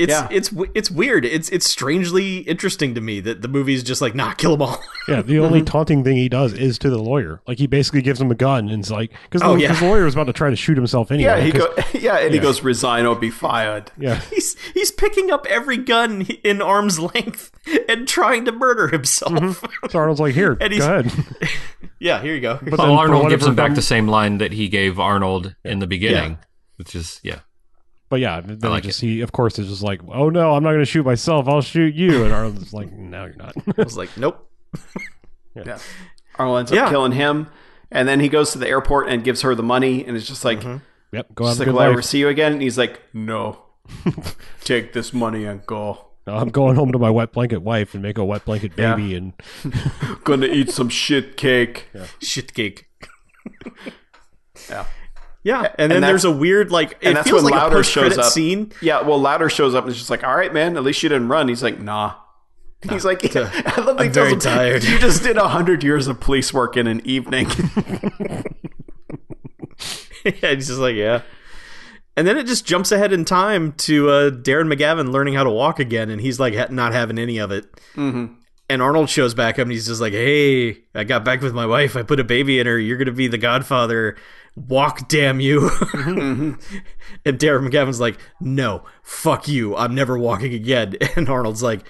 It's 0.00 0.10
Yeah. 0.12 0.28
it's 0.30 0.50
it's 0.74 0.90
weird. 0.90 1.24
It's 1.24 1.48
it's 1.50 1.68
strangely 1.68 2.38
interesting 2.38 2.94
to 2.94 3.00
me 3.00 3.20
that 3.20 3.42
the 3.42 3.48
movie's 3.48 3.82
just 3.82 4.00
like, 4.00 4.14
nah, 4.14 4.32
kill 4.32 4.52
them 4.56 4.62
all. 4.62 4.82
yeah. 5.08 5.20
The 5.22 5.38
only 5.38 5.58
mm-hmm. 5.60 5.66
taunting 5.66 6.04
thing 6.04 6.16
he 6.16 6.28
does 6.28 6.52
is 6.54 6.78
to 6.78 6.88
the 6.90 6.98
lawyer. 6.98 7.42
Like 7.46 7.58
he 7.58 7.66
basically 7.66 8.00
gives 8.02 8.20
him 8.20 8.30
a 8.30 8.34
gun 8.34 8.68
and 8.70 8.80
it's 8.80 8.90
like 8.90 9.12
because 9.24 9.42
Oh, 9.42 9.54
the, 9.56 9.60
yeah. 9.62 9.68
'cause 9.68 9.80
the 9.80 9.86
lawyer 9.86 10.04
was 10.04 10.14
about 10.14 10.24
to 10.28 10.32
try 10.32 10.48
to 10.48 10.56
shoot 10.56 10.76
himself 10.76 11.10
anyway. 11.10 11.38
yeah. 11.38 11.44
He 11.44 11.52
'cause- 11.52 11.68
go, 11.92 11.98
yeah, 11.98 12.16
and 12.18 12.32
he 12.32 12.40
goes, 12.40 12.62
resign 12.62 13.04
or 13.06 13.14
be 13.14 13.30
fired. 13.30 13.92
yeah. 13.98 14.20
he's 14.30 14.56
he's 14.72 14.90
picking 14.90 15.30
up 15.30 15.46
every 15.46 15.76
gun 15.76 16.22
in 16.42 16.62
arm's 16.62 16.98
length 16.98 17.50
and 17.88 18.08
trying 18.08 18.46
to 18.46 18.52
murder 18.52 18.88
himself. 18.88 19.32
Mm-hmm. 19.32 19.86
So 19.90 19.98
Arnold's 19.98 20.20
like, 20.20 20.34
here, 20.34 20.56
And 20.60 20.76
go 20.76 20.98
ahead. 21.00 21.12
yeah, 21.98 22.22
here 22.22 22.34
you 22.34 22.40
go. 22.40 22.58
But 22.62 22.78
Well, 22.78 22.92
Arnold 22.94 23.28
gives 23.28 23.46
him 23.46 23.54
back 23.54 23.74
the 23.74 23.82
same 23.82 24.08
line 24.08 24.38
that 24.38 24.52
he 24.52 24.68
gave 24.68 24.98
Arnold 24.98 25.54
in 25.64 25.78
the 25.80 25.86
beginning, 25.86 26.38
which 26.76 26.94
is 26.94 27.20
yeah. 27.22 27.40
But 28.10 28.18
yeah, 28.20 28.40
then 28.44 28.58
like 28.70 28.82
he 28.82 28.88
just 28.90 29.00
he 29.00 29.20
of 29.22 29.32
course 29.32 29.58
is 29.58 29.68
just 29.68 29.82
like, 29.82 30.00
oh 30.08 30.28
no, 30.28 30.52
I'm 30.54 30.62
not 30.62 30.70
going 30.70 30.80
to 30.80 30.84
shoot 30.84 31.06
myself. 31.06 31.48
I'll 31.48 31.62
shoot 31.62 31.94
you. 31.94 32.24
And 32.24 32.32
Arnold's 32.34 32.72
like, 32.74 32.92
no, 32.92 33.24
you're 33.24 33.36
not. 33.36 33.54
I 33.78 33.82
was 33.82 33.96
like, 33.96 34.14
nope. 34.16 34.46
Yeah. 35.54 35.78
Arnold 36.36 36.58
ends 36.60 36.72
up 36.72 36.76
Yeah. 36.76 36.88
killing 36.90 37.12
him, 37.12 37.48
and 37.90 38.06
then 38.08 38.20
he 38.20 38.28
goes 38.28 38.52
to 38.52 38.58
the 38.58 38.68
airport 38.68 39.08
and 39.08 39.24
gives 39.24 39.42
her 39.42 39.54
the 39.56 39.62
money, 39.64 40.04
and 40.04 40.16
it's 40.16 40.26
just 40.26 40.44
like, 40.44 40.60
mm-hmm. 40.60 40.76
yep, 41.12 41.34
go 41.34 41.44
have 41.44 41.54
she's 41.54 41.58
like, 41.60 41.68
will 41.68 41.80
I 41.80 41.88
ever 41.88 42.02
see 42.02 42.18
you 42.18 42.28
again? 42.28 42.52
And 42.52 42.62
he's 42.62 42.78
like, 42.78 43.00
no, 43.12 43.58
take 44.60 44.92
this 44.92 45.12
money 45.12 45.44
and 45.44 45.64
go. 45.66 46.06
I'm 46.26 46.50
going 46.50 46.76
home 46.76 46.92
to 46.92 46.98
my 46.98 47.10
wet 47.10 47.32
blanket 47.32 47.62
wife 47.62 47.94
and 47.94 48.02
make 48.02 48.16
a 48.16 48.24
wet 48.24 48.44
blanket 48.44 48.72
Yeah. 48.76 48.94
baby. 48.94 49.16
And 49.16 49.32
Gonna 50.24 50.46
eat 50.46 50.70
some 50.70 50.88
shit 50.88 51.36
cake. 51.36 51.88
Shit 52.20 52.54
cake. 52.54 52.88
Yeah. 54.68 54.86
Yeah, 55.42 55.62
and, 55.62 55.72
And 55.78 55.92
then 55.92 56.02
there's 56.02 56.26
a 56.26 56.30
weird 56.30 56.70
like 56.70 56.92
it 57.00 57.08
and 57.08 57.16
that's 57.16 57.28
feels 57.28 57.42
when 57.42 57.52
like 57.52 57.62
Lauter 57.62 57.76
a 57.76 57.78
post 57.78 57.92
shows 57.92 58.18
up. 58.18 58.30
scene. 58.32 58.72
Yeah, 58.82 59.00
well, 59.00 59.18
Lauter 59.18 59.48
shows 59.48 59.74
up 59.74 59.84
and 59.84 59.92
is 59.92 59.98
just 59.98 60.10
like, 60.10 60.22
all 60.22 60.36
right, 60.36 60.52
man, 60.52 60.76
at 60.76 60.82
least 60.82 61.02
you 61.02 61.08
didn't 61.08 61.28
run. 61.28 61.48
He's 61.48 61.62
like, 61.62 61.80
nah. 61.80 62.14
He's 62.88 63.04
like, 63.04 63.22
"I 63.36 63.80
love 63.80 63.98
that 63.98 64.00
I'm 64.00 64.12
very 64.12 64.32
him, 64.32 64.38
tired. 64.38 64.84
You 64.84 64.98
just 64.98 65.22
did 65.22 65.36
a 65.36 65.48
hundred 65.48 65.84
years 65.84 66.08
of 66.08 66.18
police 66.20 66.52
work 66.52 66.76
in 66.78 66.86
an 66.86 67.00
evening. 67.04 67.46
yeah, 70.24 70.54
he's 70.54 70.66
just 70.68 70.80
like, 70.80 70.96
yeah. 70.96 71.22
And 72.16 72.26
then 72.26 72.36
it 72.36 72.46
just 72.46 72.66
jumps 72.66 72.92
ahead 72.92 73.12
in 73.12 73.24
time 73.24 73.72
to 73.72 74.10
uh, 74.10 74.30
Darren 74.30 74.72
McGavin 74.72 75.12
learning 75.12 75.34
how 75.34 75.44
to 75.44 75.50
walk 75.50 75.78
again, 75.78 76.10
and 76.10 76.20
he's 76.20 76.40
like 76.40 76.54
ha- 76.54 76.66
not 76.70 76.92
having 76.92 77.18
any 77.18 77.38
of 77.38 77.50
it. 77.50 77.66
Mm-hmm. 77.94 78.34
and 78.68 78.82
Arnold 78.82 79.08
shows 79.08 79.34
back 79.34 79.58
up 79.58 79.64
and 79.64 79.72
he's 79.72 79.86
just 79.86 80.00
like, 80.00 80.12
"Hey, 80.12 80.78
I 80.94 81.04
got 81.04 81.24
back 81.24 81.40
with 81.40 81.54
my 81.54 81.66
wife. 81.66 81.96
I 81.96 82.02
put 82.02 82.20
a 82.20 82.24
baby 82.24 82.58
in 82.60 82.66
her. 82.66 82.78
You're 82.78 82.98
gonna 82.98 83.12
be 83.12 83.28
the 83.28 83.38
Godfather. 83.38 84.16
Walk, 84.56 85.08
damn 85.08 85.40
you!" 85.40 85.60
Mm-hmm. 85.70 86.52
and 87.24 87.38
Darren 87.38 87.68
McGavin's 87.68 88.00
like, 88.00 88.18
"No, 88.40 88.84
fuck 89.02 89.48
you. 89.48 89.76
I'm 89.76 89.94
never 89.94 90.18
walking 90.18 90.54
again." 90.54 90.96
And 91.16 91.28
Arnold's 91.28 91.62
like, 91.62 91.80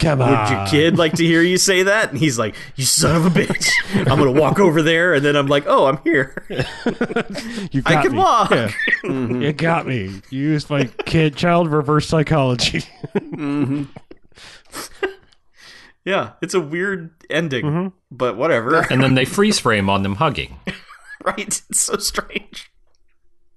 Come 0.00 0.18
"Would 0.18 0.28
on. 0.28 0.52
your 0.52 0.66
kid 0.66 0.98
like 0.98 1.14
to 1.14 1.24
hear 1.24 1.40
you 1.42 1.56
say 1.58 1.84
that?" 1.84 2.10
And 2.10 2.18
he's 2.18 2.38
like, 2.38 2.54
"You 2.74 2.84
son 2.84 3.16
of 3.16 3.26
a 3.26 3.30
bitch! 3.30 3.70
I'm 4.10 4.18
gonna 4.18 4.32
walk 4.32 4.58
over 4.58 4.82
there." 4.82 5.14
And 5.14 5.24
then 5.24 5.36
I'm 5.36 5.46
like, 5.46 5.64
"Oh, 5.66 5.86
I'm 5.86 5.98
here. 6.04 6.44
You 6.50 7.82
I 7.86 7.94
got 7.94 8.02
can 8.04 8.12
me. 8.12 8.18
walk." 8.18 8.50
Yeah. 8.50 8.72
Mm-hmm. 9.04 9.42
You 9.42 9.52
got 9.52 9.86
me. 9.86 10.20
You 10.30 10.40
used 10.42 10.68
my 10.70 10.84
kid 11.04 11.36
child 11.36 11.68
reverse 11.70 12.08
psychology. 12.08 12.82
Mm-hmm. 13.14 13.84
Yeah, 16.04 16.32
it's 16.40 16.54
a 16.54 16.60
weird 16.60 17.10
ending, 17.28 17.64
Mm-hmm. 17.64 17.88
but 18.12 18.36
whatever. 18.36 18.86
And 18.90 19.02
then 19.02 19.14
they 19.14 19.24
freeze 19.24 19.58
frame 19.58 19.90
on 19.90 20.02
them 20.04 20.14
hugging. 20.16 20.56
Right? 21.26 21.38
It's 21.70 21.80
so 21.84 21.96
strange. 21.98 22.70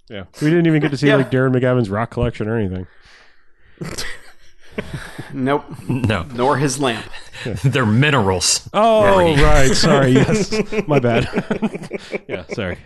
yeah. 0.10 0.24
We 0.42 0.50
didn't 0.50 0.68
even 0.68 0.82
get 0.82 0.92
to 0.92 0.98
see 0.98 1.08
Yeah. 1.08 1.16
like 1.18 1.32
Darren 1.32 1.54
McGavin's 1.56 1.90
rock 1.90 2.10
collection 2.12 2.48
or 2.48 2.58
anything. 2.58 2.88
Nope. 5.34 5.66
No, 5.90 6.24
Nor 6.34 6.58
his 6.58 6.80
lamp. 6.80 7.06
they're 7.64 7.86
minerals. 7.86 8.68
Oh, 8.74 9.36
right. 9.36 9.72
Sorry. 9.74 10.12
Yes. 10.12 10.54
My 10.88 11.00
bad. 11.00 11.28
yeah. 12.28 12.46
Sorry. 12.54 12.78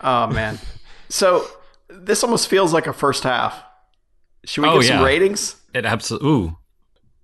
Oh 0.00 0.26
man. 0.26 0.58
So 1.08 1.46
this 1.88 2.24
almost 2.24 2.48
feels 2.48 2.72
like 2.72 2.86
a 2.86 2.92
first 2.92 3.22
half. 3.22 3.62
Should 4.44 4.62
we 4.62 4.68
Oh, 4.68 4.74
give 4.80 4.86
some 4.88 5.04
ratings? 5.04 5.56
It 5.72 5.86
absolutely. 5.86 6.28
Ooh. 6.28 6.56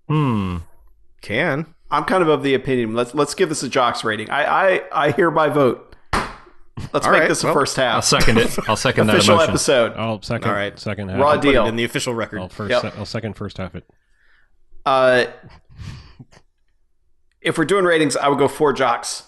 Hmm. 0.09 0.57
Can 1.21 1.75
I'm 1.91 2.05
kind 2.05 2.23
of 2.23 2.29
of 2.29 2.43
the 2.43 2.55
opinion. 2.55 2.95
Let's 2.95 3.15
let's 3.15 3.35
give 3.35 3.49
this 3.49 3.63
a 3.63 3.69
jocks 3.69 4.05
rating. 4.05 4.31
I 4.31 4.45
I, 4.45 4.83
I 5.09 5.11
hereby 5.11 5.49
vote. 5.49 5.97
Let's 6.93 7.07
All 7.07 7.13
make 7.13 7.21
right, 7.23 7.29
this 7.29 7.43
a 7.43 7.47
well, 7.47 7.55
first 7.55 7.79
I'll 7.79 8.03
second 8.03 8.39
it. 8.39 8.59
I'll 8.69 8.77
second 8.77 9.07
that 9.07 9.17
Official 9.17 9.35
emotion. 9.35 9.51
episode. 9.51 9.93
I'll 9.95 10.23
second. 10.23 10.49
All 10.49 10.55
right. 10.57 10.79
Second 10.79 11.11
half. 11.11 11.21
Raw 11.21 11.35
put 11.37 11.45
it 11.47 11.53
deal. 11.53 11.67
in 11.67 11.77
the 11.77 11.85
official 11.85 12.15
record. 12.15 12.41
I'll 12.41 12.49
first. 12.49 12.71
Yep. 12.71 12.83
se- 12.83 12.93
I'll 12.99 13.05
second 13.07 13.35
first 13.35 13.59
half 13.59 13.75
it. 13.75 13.85
Uh, 14.87 15.27
if 17.41 17.59
we're 17.59 17.65
doing 17.65 17.85
ratings, 17.85 18.17
I 18.17 18.29
would 18.29 18.39
go 18.39 18.49
four 18.49 18.73
jocks 18.73 19.25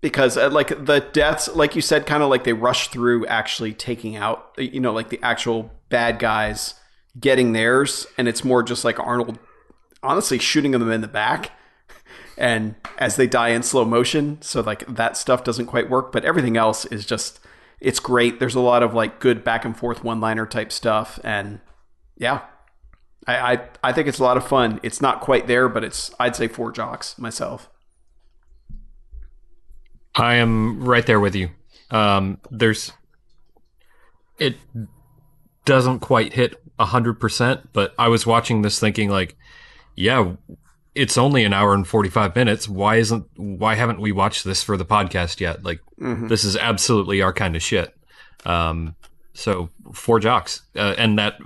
because 0.00 0.36
uh, 0.36 0.48
like 0.50 0.86
the 0.86 1.00
deaths, 1.12 1.48
like 1.54 1.74
you 1.76 1.82
said, 1.82 2.06
kind 2.06 2.22
of 2.22 2.30
like 2.30 2.44
they 2.44 2.52
rush 2.52 2.88
through 2.88 3.26
actually 3.26 3.72
taking 3.74 4.16
out, 4.16 4.52
you 4.56 4.80
know, 4.80 4.92
like 4.92 5.10
the 5.10 5.20
actual 5.22 5.70
bad 5.88 6.18
guys 6.18 6.74
getting 7.18 7.52
theirs, 7.52 8.06
and 8.16 8.28
it's 8.28 8.44
more 8.44 8.62
just 8.62 8.84
like 8.84 8.98
Arnold, 9.00 9.38
honestly, 10.02 10.38
shooting 10.38 10.70
them 10.72 10.90
in 10.90 11.00
the 11.00 11.08
back. 11.08 11.50
And 12.38 12.76
as 12.98 13.16
they 13.16 13.26
die 13.26 13.48
in 13.48 13.62
slow 13.62 13.84
motion, 13.84 14.40
so 14.40 14.60
like 14.60 14.86
that 14.86 15.16
stuff 15.16 15.42
doesn't 15.44 15.66
quite 15.66 15.90
work, 15.90 16.12
but 16.12 16.24
everything 16.24 16.56
else 16.56 16.84
is 16.86 17.04
just 17.04 17.40
it's 17.80 18.00
great. 18.00 18.38
There's 18.38 18.54
a 18.54 18.60
lot 18.60 18.82
of 18.82 18.94
like 18.94 19.20
good 19.20 19.44
back 19.44 19.64
and 19.64 19.76
forth 19.76 20.04
one 20.04 20.20
liner 20.20 20.46
type 20.46 20.72
stuff, 20.72 21.18
and 21.24 21.60
yeah, 22.16 22.42
I, 23.26 23.52
I 23.54 23.68
I 23.84 23.92
think 23.92 24.06
it's 24.06 24.20
a 24.20 24.24
lot 24.24 24.36
of 24.36 24.46
fun. 24.46 24.78
It's 24.82 25.00
not 25.00 25.20
quite 25.20 25.48
there, 25.48 25.68
but 25.68 25.82
it's 25.82 26.12
I'd 26.18 26.36
say 26.36 26.48
four 26.48 26.70
jocks 26.70 27.18
myself. 27.18 27.68
I 30.14 30.34
am 30.34 30.84
right 30.84 31.06
there 31.06 31.20
with 31.20 31.34
you. 31.34 31.50
Um, 31.90 32.38
there's, 32.50 32.92
it 34.38 34.56
doesn't 35.64 36.00
quite 36.00 36.32
hit 36.32 36.54
hundred 36.78 37.14
percent, 37.14 37.72
but 37.72 37.94
I 37.98 38.08
was 38.08 38.26
watching 38.26 38.62
this 38.62 38.78
thinking 38.78 39.10
like, 39.10 39.36
yeah, 39.94 40.34
it's 40.98 41.16
only 41.16 41.44
an 41.44 41.52
hour 41.52 41.74
and 41.74 41.86
forty 41.86 42.08
five 42.08 42.34
minutes. 42.36 42.68
Why 42.68 42.96
isn't 42.96 43.26
why 43.36 43.74
haven't 43.74 44.00
we 44.00 44.12
watched 44.12 44.44
this 44.44 44.62
for 44.62 44.76
the 44.76 44.84
podcast 44.84 45.40
yet? 45.40 45.62
Like, 45.64 45.80
this 45.98 46.44
is 46.44 46.56
absolutely 46.56 47.22
our 47.22 47.32
kind 47.32 47.56
of 47.56 47.62
shit. 47.62 47.94
Um, 48.44 48.94
so 49.34 49.70
four 49.92 50.20
jocks, 50.20 50.62
uh, 50.76 50.94
and 50.98 51.18
that 51.18 51.38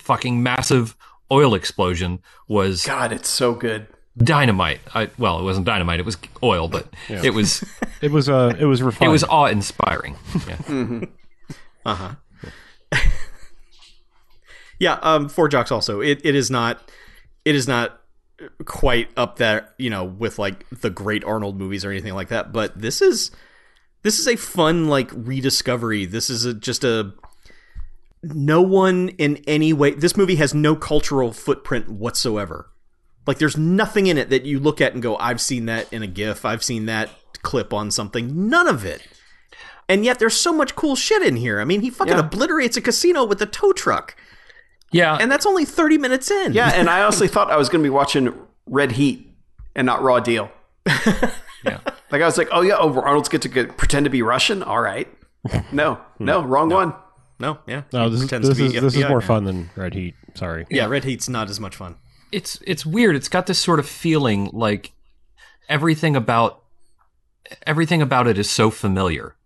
fucking 0.00 0.42
massive 0.42 0.96
oil 1.30 1.54
explosion 1.54 2.20
was 2.48 2.84
God, 2.84 3.12
it's 3.12 3.28
so 3.28 3.54
good. 3.54 3.86
dynamite. 4.16 4.80
I, 4.94 5.10
well, 5.18 5.38
it 5.38 5.42
wasn't 5.44 5.66
dynamite; 5.66 6.00
it 6.00 6.06
was 6.06 6.16
oil, 6.42 6.68
but 6.68 6.88
it 7.08 7.34
was 7.34 7.64
It 8.00 8.10
was. 8.12 8.28
Uh. 8.28 8.54
It 8.58 8.64
was 8.66 8.82
refined. 8.82 9.08
it 9.08 9.12
was 9.12 9.24
awe 9.24 9.46
inspiring. 9.46 10.16
Yeah. 10.48 11.00
Uh 11.86 11.94
huh. 11.94 12.14
yeah, 14.78 14.98
um, 15.02 15.28
four 15.28 15.48
jocks 15.48 15.70
also. 15.72 16.00
It 16.00 16.20
it 16.24 16.34
is 16.34 16.50
not 16.50 16.90
it 17.44 17.54
is 17.54 17.66
not 17.66 17.97
quite 18.64 19.10
up 19.16 19.36
there, 19.36 19.68
you 19.78 19.90
know, 19.90 20.04
with 20.04 20.38
like 20.38 20.68
the 20.70 20.90
great 20.90 21.24
Arnold 21.24 21.58
movies 21.58 21.84
or 21.84 21.90
anything 21.90 22.14
like 22.14 22.28
that. 22.28 22.52
But 22.52 22.80
this 22.80 23.02
is 23.02 23.30
this 24.02 24.18
is 24.18 24.26
a 24.28 24.36
fun 24.36 24.88
like 24.88 25.10
rediscovery. 25.12 26.04
This 26.06 26.30
is 26.30 26.44
a, 26.44 26.54
just 26.54 26.84
a 26.84 27.12
no 28.22 28.62
one 28.62 29.10
in 29.10 29.36
any 29.46 29.72
way. 29.72 29.92
This 29.92 30.16
movie 30.16 30.36
has 30.36 30.54
no 30.54 30.74
cultural 30.76 31.32
footprint 31.32 31.88
whatsoever. 31.88 32.70
Like 33.26 33.38
there's 33.38 33.56
nothing 33.56 34.06
in 34.06 34.16
it 34.18 34.30
that 34.30 34.44
you 34.44 34.58
look 34.58 34.80
at 34.80 34.94
and 34.94 35.02
go, 35.02 35.16
I've 35.16 35.40
seen 35.40 35.66
that 35.66 35.92
in 35.92 36.02
a 36.02 36.06
GIF. 36.06 36.44
I've 36.44 36.64
seen 36.64 36.86
that 36.86 37.10
clip 37.42 37.72
on 37.72 37.90
something. 37.90 38.48
None 38.48 38.66
of 38.66 38.84
it. 38.84 39.06
And 39.88 40.04
yet 40.04 40.18
there's 40.18 40.36
so 40.36 40.52
much 40.52 40.74
cool 40.74 40.96
shit 40.96 41.22
in 41.22 41.36
here. 41.36 41.60
I 41.60 41.64
mean, 41.64 41.80
he 41.80 41.90
fucking 41.90 42.14
Yeah. 42.14 42.20
obliterates 42.20 42.76
a 42.76 42.80
casino 42.80 43.24
with 43.24 43.40
a 43.42 43.46
tow 43.46 43.72
truck. 43.72 44.16
Yeah, 44.90 45.16
And 45.20 45.30
that's 45.30 45.44
only 45.44 45.64
30 45.64 45.98
minutes 45.98 46.30
in. 46.30 46.52
Yeah, 46.54 46.70
and 46.74 46.88
I 46.88 47.02
honestly 47.02 47.28
thought 47.28 47.50
I 47.50 47.56
was 47.56 47.68
going 47.68 47.82
to 47.82 47.86
be 47.86 47.90
watching 47.90 48.32
Red 48.66 48.92
Heat 48.92 49.34
and 49.76 49.84
not 49.86 50.02
Raw 50.02 50.20
Deal. 50.20 50.50
yeah. 50.86 51.80
Like 52.10 52.22
I 52.22 52.24
was 52.24 52.38
like, 52.38 52.48
oh 52.52 52.62
yeah, 52.62 52.76
oh 52.78 52.98
Arnold's 53.00 53.28
get 53.28 53.42
to 53.42 53.48
get, 53.48 53.76
pretend 53.76 54.04
to 54.04 54.10
be 54.10 54.22
Russian. 54.22 54.62
All 54.62 54.80
right, 54.80 55.08
no, 55.70 56.00
no, 56.18 56.42
wrong 56.42 56.70
one. 56.70 56.94
No, 57.38 57.58
yeah. 57.66 57.82
no, 57.92 58.08
this 58.08 58.22
is 58.22 58.30
this 58.30 58.40
to 58.40 58.50
is 58.50 58.72
be 58.72 58.80
this 58.80 58.96
is 58.96 59.04
more 59.08 59.20
now. 59.20 59.26
fun 59.26 59.44
than 59.44 59.70
Red 59.76 59.94
Heat. 59.94 60.14
Sorry. 60.34 60.66
Yeah, 60.70 60.86
Red 60.86 61.04
Heat's 61.04 61.28
not 61.28 61.50
as 61.50 61.60
much 61.60 61.76
fun. 61.76 61.96
It's 62.32 62.58
it's 62.66 62.86
weird. 62.86 63.14
It's 63.14 63.28
got 63.28 63.46
this 63.46 63.58
sort 63.58 63.78
of 63.78 63.86
feeling 63.86 64.50
like 64.52 64.92
everything 65.68 66.16
about 66.16 66.62
everything 67.66 68.00
about 68.02 68.26
it 68.26 68.38
is 68.38 68.50
so 68.50 68.70
familiar. 68.70 69.36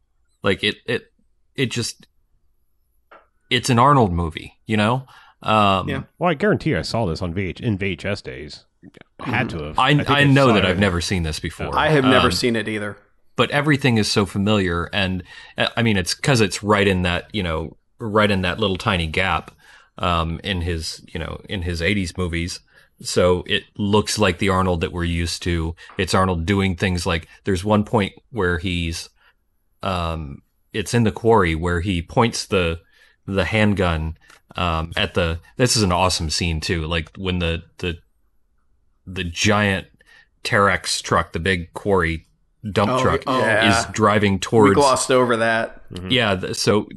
Like 0.42 0.62
it 0.62 0.76
it 0.86 1.12
it 1.56 1.70
just 1.70 2.06
it's 3.50 3.68
an 3.68 3.78
Arnold 3.78 4.12
movie, 4.12 4.54
you 4.66 4.76
know? 4.76 5.06
Um 5.42 5.88
Yeah. 5.88 6.02
Well, 6.18 6.30
I 6.30 6.34
guarantee 6.34 6.74
I 6.76 6.82
saw 6.82 7.06
this 7.06 7.22
on 7.22 7.34
VH 7.34 7.60
in 7.60 7.78
VHS 7.78 8.22
days. 8.22 8.64
Had 9.20 9.50
to 9.50 9.62
have. 9.62 9.78
I 9.78 9.94
think 9.94 10.10
I, 10.10 10.24
know 10.24 10.48
that 10.52 10.64
it. 10.64 10.68
I've 10.68 10.78
never 10.78 11.00
seen 11.00 11.22
this 11.22 11.38
before. 11.38 11.70
I 11.78 11.88
have 11.90 12.04
never 12.04 12.26
Um, 12.26 12.32
seen 12.32 12.56
it 12.56 12.68
either. 12.68 12.96
but 13.36 13.50
everything 13.52 13.96
is 13.96 14.10
so 14.10 14.26
familiar 14.26 14.90
and 14.92 15.22
uh, 15.56 15.68
i 15.76 15.82
mean 15.82 15.96
it's 15.96 16.14
because 16.14 16.40
it's 16.42 16.62
right 16.62 16.86
in 16.88 17.02
that 17.02 17.28
you 17.32 17.42
know 17.42 17.76
right 17.98 18.30
in 18.30 18.42
that 18.42 18.58
little 18.58 18.76
tiny 18.76 19.06
gap 19.06 19.52
um, 19.98 20.40
in 20.44 20.60
his 20.62 21.04
you 21.14 21.18
know 21.20 21.40
in 21.48 21.62
his 21.62 21.80
80s 21.80 22.18
movies 22.18 22.60
so 23.00 23.42
it 23.46 23.62
looks 23.76 24.18
like 24.18 24.38
the 24.38 24.48
arnold 24.50 24.80
that 24.82 24.92
we're 24.92 25.04
used 25.04 25.42
to 25.44 25.74
it's 25.96 26.14
arnold 26.14 26.44
doing 26.44 26.74
things 26.76 27.06
like 27.06 27.26
there's 27.44 27.64
one 27.64 27.84
point 27.84 28.12
where 28.30 28.58
he's 28.58 29.08
um 29.82 30.42
it's 30.72 30.92
in 30.94 31.04
the 31.04 31.12
quarry 31.12 31.54
where 31.54 31.80
he 31.80 32.02
points 32.02 32.46
the 32.46 32.80
the 33.26 33.44
handgun 33.44 34.16
um 34.56 34.92
at 34.96 35.14
the 35.14 35.38
this 35.56 35.76
is 35.76 35.82
an 35.82 35.92
awesome 35.92 36.28
scene 36.30 36.60
too 36.60 36.86
like 36.86 37.10
when 37.16 37.38
the 37.38 37.62
the 37.78 37.96
the 39.06 39.24
giant 39.24 39.86
Terex 40.44 41.00
truck 41.02 41.32
the 41.32 41.38
big 41.40 41.72
quarry 41.72 42.26
dump 42.70 42.92
Oh, 42.92 43.02
truck 43.02 43.22
yeah. 43.26 43.80
is 43.80 43.86
driving 43.92 44.38
towards. 44.38 44.70
We 44.70 44.74
towards 44.74 44.86
glossed 44.86 45.10
over 45.10 45.36
that. 45.38 45.82
yeah 46.08 46.34
the, 46.34 46.54
so 46.54 46.88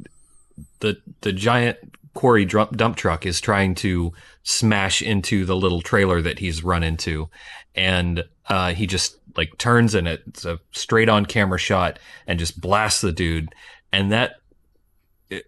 the 0.80 0.96
the 1.22 1.32
giant 1.32 1.78
quarry 2.14 2.44
dump, 2.44 2.76
dump 2.76 2.96
truck 2.96 3.24
is 3.26 3.40
trying 3.40 3.74
to 3.76 4.12
smash 4.42 5.02
into 5.02 5.44
the 5.44 5.56
little 5.56 5.80
trailer 5.82 6.22
that 6.22 6.38
he's 6.38 6.62
run 6.64 6.82
into 6.82 7.28
and 7.74 8.24
uh, 8.48 8.72
he 8.74 8.86
just 8.86 9.16
like 9.36 9.56
turns 9.58 9.94
and 9.94 10.06
it's 10.08 10.44
a 10.44 10.58
straight 10.72 11.08
on 11.08 11.26
camera 11.26 11.58
shot 11.58 11.98
and 12.26 12.38
just 12.38 12.60
blasts 12.60 13.00
the 13.00 13.12
dude 13.12 13.48
and 13.92 14.10
that 14.12 14.36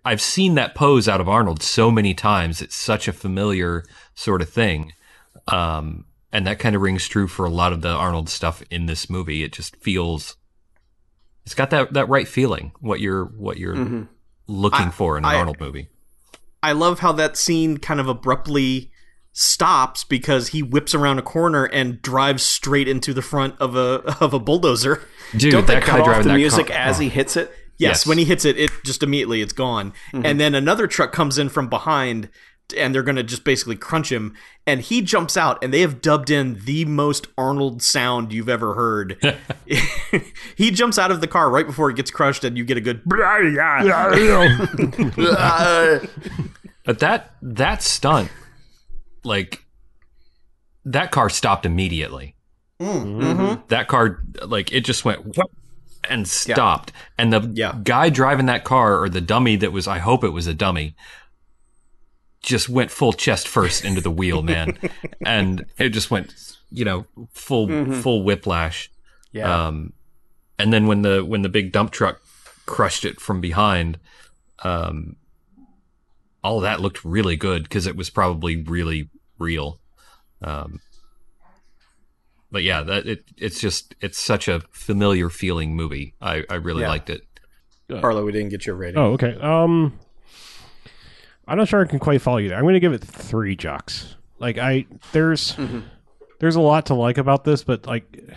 I've 0.04 0.20
seen 0.20 0.54
that 0.54 0.74
pose 0.74 1.08
out 1.08 1.20
of 1.20 1.28
Arnold 1.28 1.62
so 1.62 1.90
many 1.90 2.14
times 2.14 2.60
it's 2.60 2.74
such 2.74 3.06
a 3.08 3.12
familiar 3.12 3.84
sort 4.14 4.42
of 4.42 4.48
thing 4.48 4.92
um, 5.46 6.04
and 6.32 6.46
that 6.46 6.58
kind 6.58 6.74
of 6.74 6.82
rings 6.82 7.06
true 7.06 7.28
for 7.28 7.46
a 7.46 7.50
lot 7.50 7.72
of 7.72 7.80
the 7.82 7.88
Arnold 7.88 8.28
stuff 8.28 8.62
in 8.70 8.86
this 8.86 9.08
movie 9.08 9.42
it 9.42 9.52
just 9.52 9.76
feels 9.76 10.36
it's 11.44 11.54
got 11.54 11.70
that 11.70 11.92
that 11.94 12.08
right 12.08 12.28
feeling 12.28 12.72
what 12.80 13.00
you're 13.00 13.24
what 13.24 13.56
you're 13.56 14.08
looking 14.46 14.86
I- 14.88 14.90
for 14.90 15.16
in 15.16 15.24
an 15.24 15.30
I- 15.30 15.36
Arnold 15.36 15.60
movie. 15.60 15.88
I 16.62 16.72
love 16.72 16.98
how 16.98 17.12
that 17.12 17.36
scene 17.36 17.78
kind 17.78 18.00
of 18.00 18.08
abruptly 18.08 18.90
stops 19.32 20.02
because 20.02 20.48
he 20.48 20.60
whips 20.62 20.92
around 20.92 21.20
a 21.20 21.22
corner 21.22 21.64
and 21.66 22.02
drives 22.02 22.42
straight 22.42 22.88
into 22.88 23.14
the 23.14 23.22
front 23.22 23.54
of 23.60 23.76
a 23.76 24.16
of 24.20 24.34
a 24.34 24.40
bulldozer. 24.40 25.02
Dude, 25.36 25.52
Don't 25.52 25.66
they 25.68 25.74
that 25.74 25.84
cut 25.84 25.92
guy 25.92 26.00
off 26.00 26.06
driving 26.06 26.28
the 26.32 26.34
music 26.34 26.66
car- 26.66 26.76
as 26.76 26.96
oh. 26.96 27.02
he 27.02 27.08
hits 27.08 27.36
it? 27.36 27.52
Yes, 27.78 27.90
Yes. 27.90 28.06
when 28.06 28.18
he 28.18 28.24
hits 28.24 28.44
it, 28.44 28.58
it 28.58 28.70
just 28.84 29.02
immediately 29.02 29.40
it's 29.40 29.52
gone. 29.52 29.92
Mm-hmm. 30.12 30.26
And 30.26 30.40
then 30.40 30.54
another 30.54 30.86
truck 30.86 31.12
comes 31.12 31.38
in 31.38 31.48
from 31.48 31.68
behind, 31.68 32.28
and 32.76 32.94
they're 32.94 33.02
gonna 33.04 33.22
just 33.22 33.44
basically 33.44 33.76
crunch 33.76 34.10
him. 34.12 34.34
And 34.66 34.80
he 34.80 35.00
jumps 35.00 35.36
out, 35.36 35.62
and 35.62 35.72
they 35.72 35.80
have 35.80 36.00
dubbed 36.02 36.28
in 36.28 36.60
the 36.64 36.84
most 36.84 37.28
Arnold 37.38 37.80
sound 37.82 38.32
you've 38.32 38.48
ever 38.48 38.74
heard. 38.74 39.16
he 40.56 40.70
jumps 40.70 40.98
out 40.98 41.10
of 41.10 41.20
the 41.20 41.26
car 41.28 41.50
right 41.50 41.66
before 41.66 41.88
he 41.88 41.94
gets 41.94 42.10
crushed, 42.10 42.44
and 42.44 42.58
you 42.58 42.64
get 42.64 42.76
a 42.76 42.80
good. 42.80 43.00
But 46.84 47.00
that 47.00 47.34
that 47.42 47.82
stunt, 47.82 48.30
like 49.22 49.62
that 50.86 51.10
car 51.10 51.28
stopped 51.28 51.66
immediately. 51.66 52.34
Mm, 52.80 53.04
mm-hmm. 53.04 53.20
Mm-hmm. 53.22 53.62
That 53.68 53.88
car, 53.88 54.22
like 54.46 54.72
it 54.72 54.86
just 54.86 55.04
went 55.04 55.24
whoop 55.24 55.50
and 56.08 56.26
stopped. 56.28 56.92
And 57.16 57.32
the 57.32 57.40
Yeah. 57.54 57.74
guy 57.82 58.10
driving 58.10 58.46
that 58.46 58.64
car, 58.64 59.00
or 59.02 59.08
the 59.08 59.20
dummy 59.20 59.56
that 59.56 59.72
was, 59.72 59.86
I 59.86 59.98
hope 59.98 60.24
it 60.24 60.30
was 60.30 60.46
a 60.46 60.54
dummy, 60.54 60.94
just 62.42 62.68
went 62.68 62.90
full 62.90 63.12
chest 63.12 63.46
first 63.48 63.84
into 63.84 64.00
the 64.00 64.10
wheel, 64.10 64.42
man, 64.42 64.78
and 65.26 65.66
it 65.78 65.90
just 65.90 66.10
went, 66.10 66.34
you 66.70 66.84
know, 66.84 67.06
full 67.32 67.92
full 68.00 68.22
whiplash. 68.22 68.90
Yeah. 69.32 69.66
Um, 69.68 69.92
and 70.58 70.72
then 70.72 70.86
when 70.86 71.02
the 71.02 71.24
when 71.24 71.42
the 71.42 71.48
big 71.48 71.72
dump 71.72 71.90
truck 71.90 72.20
crushed 72.66 73.04
it 73.04 73.20
from 73.20 73.40
behind, 73.40 73.98
um, 74.64 75.16
all 76.42 76.60
that 76.60 76.80
looked 76.80 77.04
really 77.04 77.36
good 77.36 77.64
because 77.64 77.86
it 77.86 77.96
was 77.96 78.10
probably 78.10 78.56
really 78.62 79.10
real. 79.38 79.80
Um, 80.42 80.80
but 82.50 82.62
yeah, 82.62 82.82
that 82.82 83.06
it 83.06 83.24
it's 83.36 83.60
just 83.60 83.94
it's 84.00 84.18
such 84.18 84.48
a 84.48 84.60
familiar 84.70 85.28
feeling 85.30 85.74
movie. 85.76 86.14
I 86.20 86.44
I 86.50 86.54
really 86.54 86.82
Yeah. 86.82 86.88
liked 86.88 87.10
it. 87.10 87.22
Harlow, 87.90 88.24
we 88.24 88.32
didn't 88.32 88.50
get 88.50 88.66
your 88.66 88.76
rating. 88.76 88.98
Oh, 88.98 89.12
okay. 89.12 89.34
Um, 89.40 89.98
I'm 91.46 91.56
not 91.56 91.68
sure 91.68 91.80
I 91.82 91.86
can 91.86 91.98
quite 91.98 92.20
follow 92.20 92.36
you. 92.36 92.50
there. 92.50 92.58
I'm 92.58 92.64
going 92.64 92.74
to 92.74 92.80
give 92.80 92.92
it 92.92 93.02
three 93.02 93.56
jocks. 93.56 94.14
Like 94.38 94.58
I, 94.58 94.84
there's, 95.12 95.56
there's 96.38 96.54
a 96.56 96.60
lot 96.60 96.84
to 96.86 96.94
like 96.94 97.16
about 97.16 97.44
this, 97.44 97.64
but 97.64 97.86
like, 97.86 98.28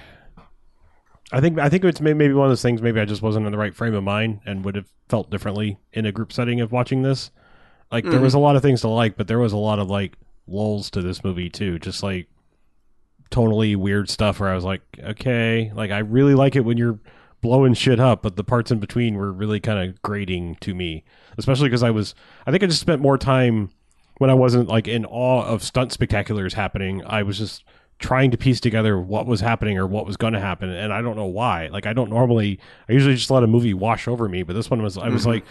I 1.33 1.41
think 1.41 1.59
I 1.59 1.67
think 1.67 1.83
it's 1.83 1.99
may- 1.99 2.13
maybe 2.13 2.33
one 2.33 2.45
of 2.47 2.51
those 2.51 2.61
things. 2.61 2.81
Maybe 2.81 2.99
I 3.01 3.05
just 3.05 3.21
wasn't 3.21 3.45
in 3.45 3.51
the 3.51 3.57
right 3.57 3.75
frame 3.75 3.93
of 3.93 4.03
mind 4.05 4.39
and 4.45 4.63
would 4.63 4.75
have 4.75 4.87
felt 5.09 5.29
differently 5.29 5.77
in 5.91 6.05
a 6.05 6.11
group 6.13 6.31
setting 6.31 6.61
of 6.61 6.71
watching 6.71 7.01
this. 7.01 7.29
Like 7.91 8.05
there 8.05 8.21
was 8.21 8.33
a 8.33 8.39
lot 8.39 8.55
of 8.55 8.61
things 8.61 8.79
to 8.81 8.87
like, 8.87 9.17
but 9.17 9.27
there 9.27 9.39
was 9.39 9.51
a 9.51 9.57
lot 9.57 9.79
of 9.79 9.89
like 9.89 10.13
lulls 10.47 10.89
to 10.91 11.01
this 11.01 11.25
movie 11.25 11.49
too. 11.49 11.77
Just 11.77 12.03
like 12.03 12.27
tonally 13.31 13.75
weird 13.75 14.09
stuff 14.09 14.39
where 14.39 14.49
I 14.49 14.55
was 14.55 14.63
like, 14.63 14.81
okay, 14.99 15.71
like 15.73 15.91
I 15.91 15.99
really 15.99 16.35
like 16.35 16.55
it 16.55 16.65
when 16.65 16.77
you're 16.77 16.99
blowing 17.41 17.73
shit 17.73 17.99
up, 17.99 18.21
but 18.21 18.35
the 18.35 18.43
parts 18.43 18.71
in 18.71 18.79
between 18.79 19.15
were 19.15 19.31
really 19.31 19.59
kind 19.59 19.89
of 19.89 20.01
grating 20.01 20.55
to 20.61 20.75
me, 20.75 21.03
especially 21.37 21.67
because 21.67 21.83
I 21.83 21.89
was, 21.89 22.13
I 22.45 22.51
think 22.51 22.63
I 22.63 22.67
just 22.67 22.81
spent 22.81 23.01
more 23.01 23.17
time 23.17 23.71
when 24.19 24.29
I 24.29 24.35
wasn't 24.35 24.69
like 24.69 24.87
in 24.87 25.05
awe 25.05 25.43
of 25.43 25.63
stunt 25.63 25.97
spectaculars 25.97 26.53
happening. 26.53 27.03
I 27.05 27.23
was 27.23 27.39
just 27.39 27.63
trying 27.97 28.31
to 28.31 28.37
piece 28.37 28.59
together 28.59 28.99
what 28.99 29.25
was 29.25 29.41
happening 29.41 29.77
or 29.77 29.87
what 29.87 30.05
was 30.05 30.17
going 30.17 30.33
to 30.33 30.39
happen, 30.39 30.69
and 30.69 30.93
I 30.93 31.01
don't 31.01 31.15
know 31.15 31.25
why. 31.25 31.67
Like 31.67 31.85
I 31.85 31.93
don't 31.93 32.09
normally, 32.09 32.59
I 32.87 32.93
usually 32.93 33.15
just 33.15 33.31
let 33.31 33.43
a 33.43 33.47
movie 33.47 33.73
wash 33.73 34.07
over 34.07 34.29
me, 34.29 34.43
but 34.43 34.53
this 34.53 34.69
one 34.69 34.83
was, 34.83 34.97
I 34.97 35.09
was 35.09 35.21
mm-hmm. 35.21 35.31
like 35.31 35.45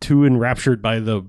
too 0.00 0.24
enraptured 0.24 0.82
by 0.82 1.00
the 1.00 1.24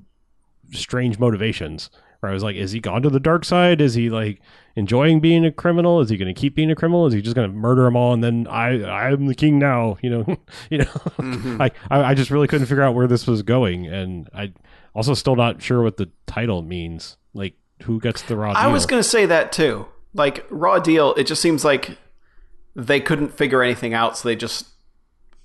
strange 0.72 1.20
motivations. 1.20 1.90
Where 2.20 2.30
I 2.30 2.34
was 2.34 2.44
like, 2.44 2.58
is 2.58 2.72
he 2.74 2.80
gone 2.82 3.02
to 3.04 3.10
the 3.10 3.20
dark 3.20 3.46
side? 3.46 3.80
Is 3.80 3.94
he 3.94 4.10
like 4.10 4.42
enjoying 4.76 5.22
being 5.22 5.46
a 5.46 5.52
criminal? 5.52 6.02
Is 6.02 6.10
he 6.10 6.18
going 6.18 6.34
to 6.34 6.40
keep 6.40 6.54
being 6.54 6.70
a 6.70 6.76
criminal? 6.76 7.08
Is 7.08 7.14
he 7.14 7.22
just 7.22 7.36
going 7.36 7.50
to 7.50 7.56
murder 7.56 7.84
them 7.84 7.96
all 7.96 8.14
and 8.14 8.22
then 8.24 8.46
I 8.48 8.84
I'm 8.84 9.28
the 9.28 9.36
king 9.36 9.58
now? 9.58 9.98
You 10.04 10.10
know, 10.10 10.26
you 10.70 10.80
know. 10.80 10.86
Mm-hmm. 10.86 11.62
I, 11.62 11.72
I 11.90 12.04
I 12.04 12.14
just 12.14 12.30
really 12.32 12.48
couldn't 12.48 12.68
figure 12.68 12.84
out 12.84 12.94
where 12.96 13.08
this 13.08 13.26
was 13.26 13.42
going, 13.42 13.88
and 13.88 14.30
I 14.34 14.54
also 14.94 15.14
still 15.14 15.36
not 15.36 15.62
sure 15.62 15.82
what 15.82 15.98
the 15.98 16.10
title 16.28 16.62
means. 16.62 17.16
Like, 17.34 17.54
who 17.84 18.00
gets 18.00 18.22
the 18.24 18.36
raw? 18.36 18.52
I 18.52 18.68
was 18.68 18.86
going 18.86 19.02
to 19.02 19.08
say 19.08 19.26
that 19.26 19.52
too. 19.52 19.86
Like 20.14 20.46
raw 20.50 20.80
deal, 20.80 21.14
it 21.16 21.26
just 21.26 21.42
seems 21.42 21.64
like 21.64 21.98
they 22.76 23.00
couldn't 23.00 23.30
figure 23.38 23.62
anything 23.64 23.94
out, 23.94 24.18
so 24.18 24.28
they 24.28 24.36
just 24.36 24.68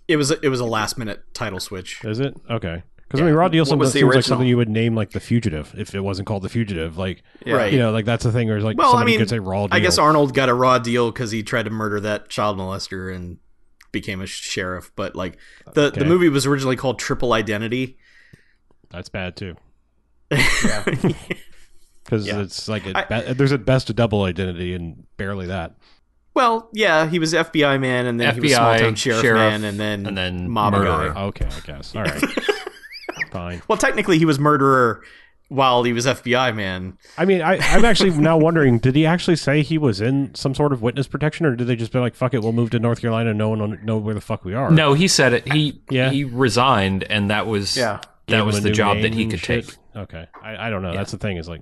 It 0.09 0.17
was 0.17 0.31
it 0.31 0.49
was 0.49 0.61
a 0.61 0.65
last 0.65 0.99
minute 0.99 1.23
title 1.35 1.61
switch. 1.61 2.03
Is 2.05 2.19
it 2.19 2.35
okay? 2.51 2.83
Because 3.09 3.21
I 3.21 3.25
mean, 3.25 3.35
raw 3.35 3.49
deal 3.49 3.63
What 3.63 3.69
sometimes 3.69 3.87
was 3.87 3.93
the 3.93 3.99
seems 4.01 4.15
like 4.15 4.25
something 4.25 4.49
you 4.49 4.57
would 4.57 4.69
name 4.69 4.95
like 4.95 5.11
the 5.11 5.21
fugitive 5.21 5.75
if 5.77 5.95
it 5.95 6.01
wasn't 6.01 6.27
called 6.27 6.43
the 6.43 6.49
fugitive. 6.49 6.97
Like, 6.99 7.23
Right. 7.47 7.73
you 7.73 7.79
know, 7.79 7.93
like 7.93 8.05
that's 8.07 8.25
the 8.25 8.33
thing. 8.33 8.49
Where 8.49 8.57
it's 8.57 8.65
like 8.65 8.77
Well, 8.79 8.89
I 8.89 8.93
somebody 8.93 9.13
mean, 9.13 9.19
could 9.21 9.29
say 9.29 9.39
raw 9.39 9.67
deal. 9.67 9.77
I 9.77 9.81
guess 9.81 9.99
Arnold 9.99 10.35
got 10.35 10.49
a 10.49 10.55
raw 10.55 10.79
deal 10.79 11.11
because 11.13 11.31
he 11.31 11.43
tried 11.43 11.65
to 11.65 11.71
murder 11.71 12.01
that 12.01 12.29
child 12.29 12.59
molester 12.59 13.15
and 13.15 13.39
became 13.93 14.21
a 14.21 14.27
sheriff. 14.27 14.91
But 14.97 15.15
like 15.15 15.37
the 15.75 15.91
the 15.91 16.05
movie 16.05 16.29
was 16.29 16.47
originally 16.47 16.77
called 16.77 16.99
Triple 16.99 17.33
Identity. 17.35 17.99
that's 18.91 19.09
bad 19.09 19.37
too. 19.37 19.55
yeah. 20.31 20.85
Because 22.05 22.27
Yeah. 22.27 22.41
it's 22.41 22.69
like 22.69 22.87
a, 22.87 23.15
I- 23.15 23.33
there's 23.35 23.53
at 23.53 23.65
best 23.65 23.91
a 23.91 23.93
double 23.95 24.23
identity 24.25 24.75
and 24.75 25.05
barely 25.17 25.47
that. 25.47 25.75
Well, 26.35 26.69
yeah, 26.73 27.07
he 27.07 27.21
was 27.21 27.33
FBI 27.33 27.81
man, 27.81 28.07
and 28.07 28.19
then 28.19 28.35
he 28.35 28.41
was 28.41 28.55
small 28.55 28.77
town 28.77 28.97
sheriff, 28.97 29.21
sheriff, 29.23 29.39
man, 29.39 29.63
and 29.63 29.79
then 29.79 30.05
and 30.05 30.19
then 30.19 30.51
mob 30.51 30.73
murderer. 30.73 31.13
guy. 31.15 31.23
Okay, 31.27 31.47
I 31.47 31.61
guess. 31.61 31.95
All 31.95 32.03
right, 32.03 32.21
fine. 33.35 33.63
Well, 33.69 33.77
technically, 33.79 34.19
he 34.19 34.25
was 34.25 34.39
murderer 34.39 35.03
while 35.49 35.83
he 35.83 35.93
was 35.93 36.07
FBI 36.07 36.55
man. 36.57 36.97
I 37.19 37.27
mean, 37.27 37.43
I, 37.43 37.59
I'm 37.59 37.85
actually 37.85 38.11
now 38.11 38.39
wondering: 38.39 38.79
did 38.79 38.95
he 38.97 39.05
actually 39.05 39.37
say 39.37 39.63
he 39.63 39.77
was 39.77 40.01
in 40.01 40.35
some 40.35 40.55
sort 40.55 40.73
of 40.73 40.81
witness 40.81 41.07
protection, 41.07 41.45
or 41.45 41.55
did 41.55 41.67
they 41.67 41.77
just 41.77 41.93
be 41.93 41.99
like, 41.99 42.15
"Fuck 42.15 42.33
it, 42.35 42.43
we'll 42.43 42.53
move 42.53 42.71
to 42.71 42.79
North 42.79 43.01
Carolina, 43.03 43.31
and 43.31 43.39
no 43.39 43.51
one 43.51 43.59
will 43.61 43.77
know 43.85 43.99
where 43.99 44.15
the 44.15 44.21
fuck 44.23 44.45
we 44.45 44.55
are"? 44.55 44.71
No, 44.71 44.95
he 44.95 45.07
said 45.09 45.33
it. 45.35 45.53
He 45.53 45.83
Yeah. 45.91 46.11
he 46.11 46.25
resigned, 46.25 47.05
and 47.05 47.31
that 47.31 47.47
was 47.47 47.77
Yeah. 47.77 48.01
That 48.29 48.41
him 48.41 48.47
was 48.47 48.63
the 48.63 48.71
job 48.71 49.03
that 49.03 49.13
he 49.13 49.27
could 49.27 49.41
shit? 49.41 49.67
take. 49.69 49.77
Okay, 49.95 50.27
I, 50.43 50.69
I 50.69 50.71
don't 50.71 50.81
know. 50.81 50.95
That's 50.95 51.13
the 51.13 51.19
thing. 51.19 51.37
Is 51.37 51.47
like, 51.49 51.61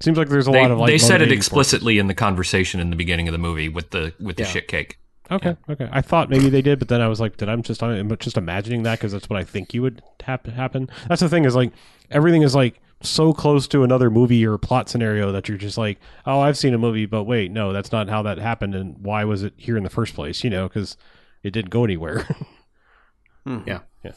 seems 0.00 0.16
like 0.16 0.28
there's 0.28 0.46
a 0.46 0.50
They, 0.52 0.62
lot 0.62 0.70
of 0.70 0.78
like 0.78 0.88
they 0.88 0.98
said 0.98 1.16
it 1.16 1.24
motivating 1.24 1.36
explicitly 1.38 1.98
in 1.98 2.06
the 2.06 2.14
conversation 2.14 2.78
in 2.80 2.90
the 2.90 2.96
beginning 2.96 3.26
of 3.28 3.32
the 3.32 3.38
movie 3.38 3.68
with 3.68 3.90
the 3.90 4.14
with 4.20 4.36
the 4.36 4.44
Yeah. 4.44 4.48
shit 4.48 4.68
cake. 4.68 4.98
Okay, 5.30 5.56
okay. 5.68 5.88
I 5.90 6.02
thought 6.02 6.30
maybe 6.30 6.48
they 6.48 6.62
did, 6.62 6.78
but 6.78 6.88
then 6.88 7.00
I 7.00 7.08
was 7.08 7.20
like, 7.20 7.36
did 7.36 7.48
I'm 7.48 7.62
just 7.62 7.82
I'm 7.82 8.16
just 8.18 8.36
imagining 8.36 8.84
that 8.84 8.98
because 8.98 9.12
that's 9.12 9.28
what 9.28 9.38
I 9.38 9.44
think 9.44 9.74
you 9.74 9.82
would 9.82 10.02
hap- 10.22 10.46
happen. 10.46 10.88
That's 11.08 11.20
the 11.20 11.28
thing 11.28 11.44
is 11.44 11.56
like 11.56 11.72
everything 12.10 12.42
is 12.42 12.54
like 12.54 12.80
so 13.02 13.32
close 13.32 13.66
to 13.68 13.82
another 13.82 14.08
movie 14.10 14.46
or 14.46 14.56
plot 14.56 14.88
scenario 14.88 15.32
that 15.32 15.48
you're 15.48 15.58
just 15.58 15.76
like, 15.76 15.98
oh, 16.26 16.40
I've 16.40 16.56
seen 16.56 16.74
a 16.74 16.78
movie, 16.78 17.06
but 17.06 17.24
wait, 17.24 17.50
no, 17.50 17.72
that's 17.72 17.90
not 17.92 18.08
how 18.08 18.22
that 18.22 18.38
happened, 18.38 18.74
and 18.74 18.96
why 18.98 19.24
was 19.24 19.42
it 19.42 19.52
here 19.56 19.76
in 19.76 19.82
the 19.82 19.90
first 19.90 20.14
place? 20.14 20.44
You 20.44 20.50
know, 20.50 20.68
because 20.68 20.96
it 21.42 21.50
didn't 21.50 21.70
go 21.70 21.84
anywhere. 21.84 22.26
Hmm. 23.44 23.60
Yeah. 23.64 23.78
Yeah. 24.02 24.10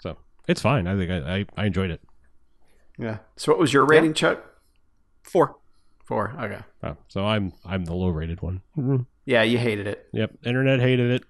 So 0.00 0.16
it's 0.48 0.62
fine. 0.62 0.86
I 0.86 0.96
think 0.96 1.10
I, 1.10 1.36
I, 1.36 1.46
I 1.56 1.66
enjoyed 1.66 1.90
it. 1.90 2.00
yeah. 2.98 3.18
So 3.36 3.52
what 3.52 3.58
was 3.58 3.74
your 3.74 3.84
rating, 3.84 4.14
Chuck? 4.14 4.42
Four. 5.22 5.56
Four. 6.04 6.34
Okay. 6.40 6.60
Oh, 6.82 6.96
so 7.08 7.26
I'm 7.26 7.52
I'm 7.66 7.84
the 7.84 7.92
low 7.94 8.08
rated 8.08 8.40
one. 8.40 8.62
Mm-hmm. 8.76 9.02
Yeah, 9.24 9.42
you 9.42 9.58
hated 9.58 9.86
it. 9.86 10.08
Yep, 10.12 10.38
internet 10.44 10.80
hated 10.80 11.10
it. 11.10 11.24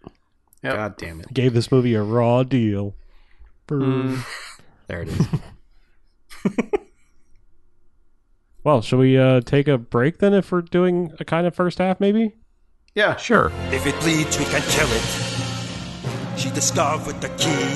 Yep. 0.62 0.74
God 0.74 0.96
damn 0.96 1.20
it. 1.20 1.32
Gave 1.32 1.54
this 1.54 1.70
movie 1.70 1.94
a 1.94 2.02
raw 2.02 2.42
deal. 2.42 2.94
Mm. 3.68 4.24
There 4.88 5.02
it 5.02 5.08
is. 5.08 5.26
Well, 8.64 8.80
should 8.80 8.98
we 8.98 9.18
uh, 9.18 9.40
take 9.40 9.66
a 9.66 9.76
break 9.76 10.18
then 10.18 10.34
if 10.34 10.52
we're 10.52 10.62
doing 10.62 11.12
a 11.18 11.24
kind 11.24 11.46
of 11.46 11.54
first 11.54 11.78
half, 11.78 11.98
maybe? 11.98 12.36
Yeah. 12.94 13.16
Sure. 13.16 13.50
If 13.70 13.86
it 13.86 13.98
bleeds, 14.00 14.38
we 14.38 14.44
can 14.44 14.62
kill 14.62 14.88
it. 14.88 16.38
She 16.38 16.50
discovered 16.50 17.20
the 17.20 17.28
key. 17.30 17.74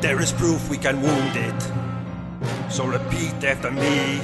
There 0.00 0.20
is 0.20 0.32
proof 0.32 0.68
we 0.68 0.76
can 0.76 1.00
wound 1.00 1.36
it. 1.36 1.62
So 2.70 2.84
repeat 2.86 3.44
after 3.44 3.70
me. 3.70 4.20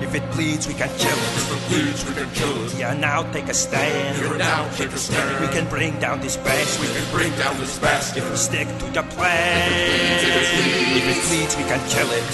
If 0.00 0.14
it 0.14 0.30
bleeds, 0.32 0.66
we 0.68 0.74
can 0.74 0.88
kill 0.98 1.16
it. 1.16 1.36
If 1.36 1.50
it 1.52 1.68
bleeds, 1.70 2.04
we 2.06 2.14
can 2.14 2.30
kill 2.32 2.64
it. 2.66 2.78
Yeah, 2.78 2.94
now 2.94 3.22
take 3.32 3.48
a 3.48 3.54
stand. 3.54 4.16
Here 4.18 4.36
now, 4.36 4.68
take 4.72 4.90
a 4.92 4.98
stand. 4.98 5.40
We 5.40 5.50
can 5.52 5.68
bring 5.70 5.98
down 5.98 6.20
this 6.20 6.36
bastard. 6.36 6.86
We 6.88 6.94
can 6.94 7.10
bring 7.10 7.32
down 7.38 7.58
this 7.58 7.78
bastard. 7.78 8.22
If 8.22 8.30
we 8.30 8.36
stick 8.36 8.68
to 8.68 8.84
the 8.92 9.02
plan. 9.14 9.70
If 10.96 11.04
it 11.08 11.28
bleeds, 11.28 11.56
we 11.56 11.62
can 11.64 11.80
kill 11.88 12.08
it. 12.10 12.24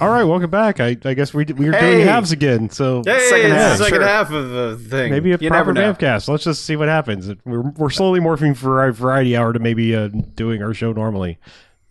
All 0.00 0.08
right, 0.10 0.22
welcome 0.24 0.50
back. 0.50 0.78
I, 0.80 0.96
I 1.04 1.14
guess 1.14 1.34
we 1.34 1.44
we're 1.44 1.72
Hey! 1.72 1.94
doing 1.94 2.06
halves 2.06 2.30
again, 2.30 2.70
so 2.70 3.02
Hey, 3.04 3.18
Second 3.30 3.50
half, 3.50 3.78
the 3.78 3.84
second 3.84 3.98
sure. 4.00 4.06
half 4.06 4.30
of 4.30 4.50
the 4.50 4.76
thing. 4.88 5.10
maybe 5.10 5.32
a 5.32 5.38
You 5.38 5.48
proper 5.50 5.72
never 5.72 6.00
know. 6.00 6.18
Let's 6.28 6.44
just 6.44 6.64
see 6.64 6.76
what 6.76 6.86
happens. 6.88 7.28
We're 7.44 7.62
we're 7.70 7.90
slowly 7.90 8.20
morphing 8.20 8.56
for 8.56 8.80
our 8.80 8.92
variety 8.92 9.36
hour 9.36 9.52
to 9.52 9.58
maybe 9.58 9.96
uh, 9.96 10.06
doing 10.08 10.62
our 10.62 10.72
show 10.72 10.92
normally, 10.92 11.38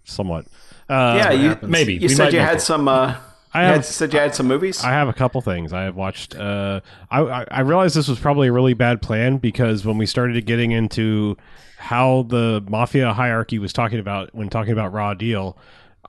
somewhat. 0.05 0.45
Uh, 0.89 1.15
yeah. 1.17 1.31
You 1.31 1.49
happens. 1.49 1.69
Maybe. 1.71 1.95
You 1.95 1.99
We 2.01 2.07
said 2.09 2.31
you 2.33 2.39
had 2.39 2.57
it. 2.57 2.61
some. 2.61 2.87
Uh, 2.87 3.15
I 3.53 3.61
you 3.67 3.73
had, 3.73 3.85
said 3.85 4.13
you 4.13 4.19
had 4.19 4.35
some 4.35 4.47
movies. 4.47 4.83
I 4.83 4.89
have 4.89 5.07
a 5.07 5.13
couple 5.13 5.39
things 5.41 5.73
I 5.73 5.83
have 5.83 5.95
watched. 5.95 6.35
Uh, 6.35 6.81
I, 7.09 7.21
I 7.21 7.45
I 7.49 7.59
realized 7.61 7.95
this 7.95 8.07
was 8.07 8.19
probably 8.19 8.47
a 8.49 8.51
really 8.51 8.73
bad 8.73 9.01
plan 9.01 9.37
because 9.37 9.85
when 9.85 9.97
we 9.97 10.05
started 10.05 10.45
getting 10.45 10.71
into 10.71 11.37
how 11.77 12.23
the 12.23 12.63
mafia 12.67 13.13
hierarchy 13.13 13.59
was 13.59 13.71
talking 13.73 13.99
about 13.99 14.33
when 14.35 14.49
talking 14.49 14.73
about 14.73 14.91
Raw 14.93 15.13
Deal, 15.13 15.57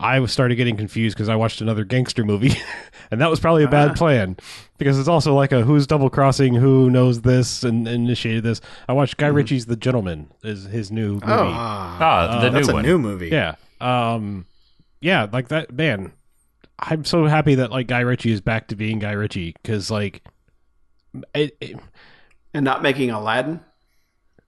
I 0.00 0.18
was 0.20 0.32
started 0.32 0.56
getting 0.56 0.76
confused 0.76 1.16
because 1.16 1.28
I 1.28 1.36
watched 1.36 1.60
another 1.60 1.84
gangster 1.84 2.24
movie, 2.24 2.52
and 3.10 3.20
that 3.20 3.30
was 3.30 3.38
probably 3.40 3.64
a 3.64 3.68
bad 3.68 3.96
plan 3.96 4.36
because 4.78 4.98
it's 4.98 5.08
also 5.08 5.34
like 5.34 5.52
a 5.52 5.62
who's 5.62 5.86
double 5.86 6.10
crossing, 6.10 6.54
who 6.54 6.88
knows 6.90 7.22
this 7.22 7.62
and 7.64 7.86
initiated 7.88 8.42
this. 8.44 8.60
I 8.88 8.92
watched 8.94 9.16
Guy 9.16 9.26
Ritchie's 9.28 9.66
The 9.66 9.76
Gentleman 9.76 10.30
is 10.42 10.64
his 10.64 10.90
new 10.90 11.14
movie. 11.14 11.24
Ah, 11.26 11.98
Ah, 12.00 12.40
the 12.40 12.50
that's 12.50 12.66
new 12.66 12.72
a 12.72 12.74
one. 12.74 12.84
new 12.84 12.98
movie. 12.98 13.28
Yeah. 13.28 13.54
um, 13.80 14.46
yeah, 15.00 15.26
like 15.32 15.48
that 15.48 15.72
man. 15.72 16.12
I'm 16.78 17.04
so 17.04 17.24
happy 17.24 17.56
that 17.56 17.70
like 17.70 17.86
Guy 17.86 18.00
Ritchie 18.00 18.32
is 18.32 18.40
back 18.40 18.68
to 18.68 18.76
being 18.76 18.98
Guy 18.98 19.12
Ritchie 19.12 19.54
because 19.62 19.90
like, 19.90 20.22
it, 21.34 21.56
it, 21.60 21.76
and 22.54 22.64
not 22.64 22.82
making 22.82 23.10
Aladdin. 23.10 23.60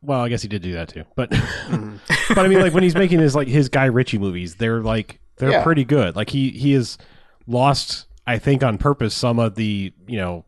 well, 0.03 0.21
I 0.21 0.29
guess 0.29 0.43
he 0.43 0.49
did 0.49 0.63
do 0.63 0.73
that 0.75 0.89
too, 0.89 1.05
but 1.17 1.31
mm-hmm. 1.31 1.97
but 2.35 2.45
I 2.45 2.49
mean, 2.49 2.61
like 2.61 2.73
when 2.73 2.83
he's 2.83 2.95
making 2.95 3.19
his 3.19 3.35
like 3.35 3.49
his 3.49 3.69
Guy 3.69 3.87
Ritchie 3.87 4.19
movies, 4.19 4.57
they're 4.57 4.81
like 4.81 5.21
they're 5.37 5.51
Yeah. 5.51 5.63
pretty 5.63 5.85
good. 5.85 6.15
Like 6.15 6.31
he 6.31 6.51
he 6.51 6.73
has 6.73 6.99
lost, 7.47 8.07
I 8.27 8.39
think, 8.39 8.63
on 8.63 8.79
purpose 8.79 9.15
some 9.15 9.39
of 9.39 9.57
the 9.57 9.93
you 10.07 10.19
know 10.19 10.45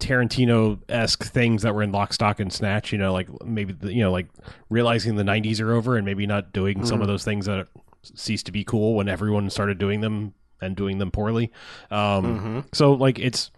Tarantino 0.00 0.80
esque 0.88 1.24
things 1.24 1.62
that 1.62 1.74
were 1.74 1.82
in 1.82 1.92
Lock, 1.92 2.14
Stock, 2.14 2.40
and 2.40 2.52
Snatch. 2.52 2.92
You 2.92 2.98
know, 2.98 3.12
like 3.12 3.28
maybe 3.44 3.74
the, 3.74 3.92
you 3.92 4.00
know 4.00 4.12
like 4.12 4.28
realizing 4.70 5.16
the 5.16 5.22
'90s 5.22 5.60
are 5.60 5.72
over 5.72 5.96
and 5.96 6.06
maybe 6.06 6.26
not 6.26 6.52
doing 6.52 6.86
some 6.86 6.96
of 6.96 7.02
mm-hmm. 7.02 7.12
those 7.12 7.24
things 7.24 7.44
that 7.46 7.68
ceased 8.14 8.46
to 8.46 8.52
be 8.52 8.64
cool 8.64 8.94
when 8.94 9.08
everyone 9.08 9.50
started 9.50 9.78
doing 9.78 10.00
them 10.00 10.34
and 10.64 10.74
doing 10.74 10.98
them 10.98 11.10
poorly. 11.10 11.52
Um, 11.90 12.64
So 12.72 12.92
like 12.92 13.18
it's 13.18 13.50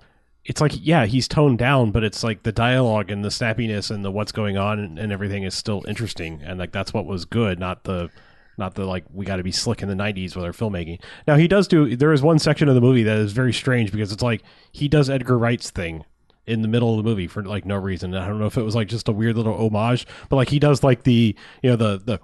it's 0.45 0.61
like 0.61 0.73
yeah 0.81 1.07
he's 1.07 1.27
toned 1.27 1.59
down 1.59 1.91
but 1.91 2.05
it's 2.05 2.23
like 2.23 2.45
the 2.45 2.53
dialogue 2.53 3.11
and 3.11 3.25
the 3.25 3.31
snappiness 3.31 3.91
and 3.91 4.05
the 4.05 4.11
what's 4.13 4.31
going 4.31 4.57
on 4.57 4.79
and, 4.79 4.97
and 4.99 5.13
everything 5.13 5.43
is 5.43 5.55
still 5.55 5.85
interesting. 5.89 6.41
And 6.45 6.59
like 6.59 6.73
that's 6.73 6.93
what 6.95 7.07
was 7.07 7.25
good 7.25 7.59
not 7.59 7.85
the 7.85 8.11
not 8.59 8.75
the 8.75 8.85
like 8.87 9.05
we 9.13 9.25
got 9.27 9.37
to 9.37 9.43
be 9.43 9.53
slick 9.53 9.83
in 9.83 9.89
the 9.89 9.95
90s 9.95 10.37
with 10.37 10.45
our 10.45 10.53
filmmaking. 10.53 11.01
Now 11.27 11.37
he 11.37 11.49
does 11.49 11.67
do 11.69 11.97
there 11.97 12.13
is 12.13 12.23
one 12.23 12.39
section 12.39 12.69
of 12.69 12.75
the 12.75 12.81
movie 12.81 13.03
that 13.03 13.17
is 13.19 13.33
very 13.33 13.53
strange 13.53 13.91
because 13.93 14.13
it's 14.13 14.23
like 14.23 14.43
he 14.73 14.87
does 14.89 15.11
edgar 15.11 15.37
wright's 15.37 15.71
thing 15.71 16.05
in 16.47 16.63
the 16.63 16.69
middle 16.69 16.93
of 16.97 16.97
the 16.99 17.03
movie 17.03 17.27
for 17.27 17.43
like 17.43 17.65
no 17.67 17.75
reason. 17.75 18.15
I 18.15 18.29
don't 18.29 18.39
know 18.39 18.47
if 18.47 18.57
it 18.57 18.63
was 18.63 18.77
like 18.77 18.87
just 18.87 19.09
a 19.09 19.13
weird 19.13 19.37
little 19.37 19.55
homage 19.55 20.07
but 20.29 20.37
like 20.37 20.49
he 20.49 20.61
does 20.61 20.85
like 20.85 21.03
the 21.03 21.35
you 21.63 21.71
know 21.71 21.77
the 21.77 21.99
the 21.99 22.21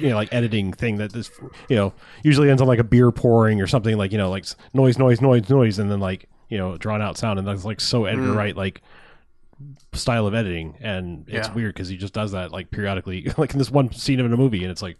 you 0.00 0.08
know 0.08 0.16
like 0.16 0.32
editing 0.32 0.72
thing 0.72 0.96
that 0.96 1.12
this 1.12 1.30
you 1.68 1.76
know 1.76 1.92
usually 2.22 2.50
ends 2.50 2.62
on 2.62 2.68
like 2.68 2.78
a 2.78 2.84
beer 2.84 3.10
pouring 3.10 3.60
or 3.60 3.66
something 3.66 3.96
like 3.96 4.12
you 4.12 4.18
know 4.18 4.30
like 4.30 4.44
noise 4.72 4.98
noise 4.98 5.20
noise 5.20 5.48
noise 5.48 5.78
and 5.78 5.90
then 5.90 6.00
like 6.00 6.28
you 6.48 6.58
know 6.58 6.76
drawn 6.76 7.02
out 7.02 7.16
sound 7.16 7.38
and 7.38 7.46
that's 7.46 7.64
like 7.64 7.80
so 7.80 8.04
edgar 8.04 8.32
wright 8.32 8.54
mm. 8.54 8.58
like 8.58 8.82
style 9.92 10.26
of 10.26 10.34
editing 10.34 10.76
and 10.80 11.24
it's 11.28 11.48
Yeah. 11.48 11.54
weird 11.54 11.74
because 11.74 11.88
he 11.88 11.96
just 11.96 12.12
does 12.14 12.32
that 12.32 12.50
like 12.52 12.70
periodically 12.70 13.30
like 13.38 13.52
in 13.52 13.58
this 13.58 13.70
one 13.70 13.92
scene 13.92 14.20
of 14.20 14.30
a 14.30 14.36
movie 14.36 14.62
and 14.62 14.70
it's 14.70 14.82
like 14.82 14.98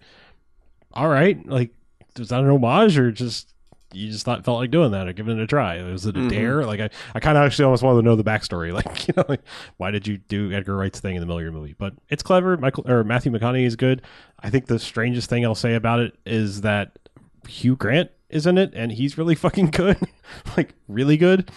all 0.92 1.08
right 1.08 1.44
like 1.46 1.70
is 2.18 2.28
that 2.28 2.40
an 2.40 2.50
homage 2.50 2.96
or 2.96 3.10
just 3.10 3.53
you 3.94 4.10
just 4.10 4.24
thought 4.24 4.44
felt 4.44 4.58
like 4.58 4.70
doing 4.70 4.90
that 4.92 5.08
or 5.08 5.12
giving 5.12 5.38
it 5.38 5.42
a 5.42 5.46
try. 5.46 5.82
Was 5.82 6.06
it 6.06 6.16
a 6.16 6.18
mm-hmm. 6.18 6.28
dare. 6.28 6.64
Like 6.64 6.80
i, 6.80 6.90
I 7.14 7.20
kind 7.20 7.38
of 7.38 7.44
actually 7.44 7.66
almost 7.66 7.82
wanted 7.82 8.02
to 8.02 8.04
know 8.04 8.16
the 8.16 8.24
backstory. 8.24 8.72
Like 8.74 9.06
you 9.06 9.14
know 9.16 9.24
like 9.28 9.42
why 9.76 9.92
did 9.92 10.06
you 10.06 10.18
do 10.18 10.52
edgar 10.52 10.76
wright's 10.76 10.98
thing 10.98 11.14
in 11.14 11.20
the 11.20 11.26
middle 11.26 11.38
of 11.38 11.42
your 11.44 11.52
movie? 11.52 11.74
But 11.78 11.94
it's 12.08 12.22
clever. 12.22 12.56
Michael 12.56 12.90
or 12.90 13.04
matthew 13.04 13.30
mcconaughey 13.30 13.64
is 13.64 13.76
good. 13.76 14.02
I 14.40 14.50
think 14.50 14.66
the 14.66 14.78
strangest 14.78 15.30
thing 15.30 15.44
i'll 15.44 15.54
say 15.54 15.74
about 15.74 16.00
it 16.00 16.18
is 16.26 16.62
that 16.62 16.98
hugh 17.46 17.76
grant 17.76 18.10
is 18.30 18.46
in 18.46 18.58
it 18.58 18.72
and 18.74 18.90
he's 18.90 19.16
really 19.16 19.34
fucking 19.36 19.70
good. 19.70 19.98
Like 20.56 20.74
really 20.88 21.16
good. 21.16 21.50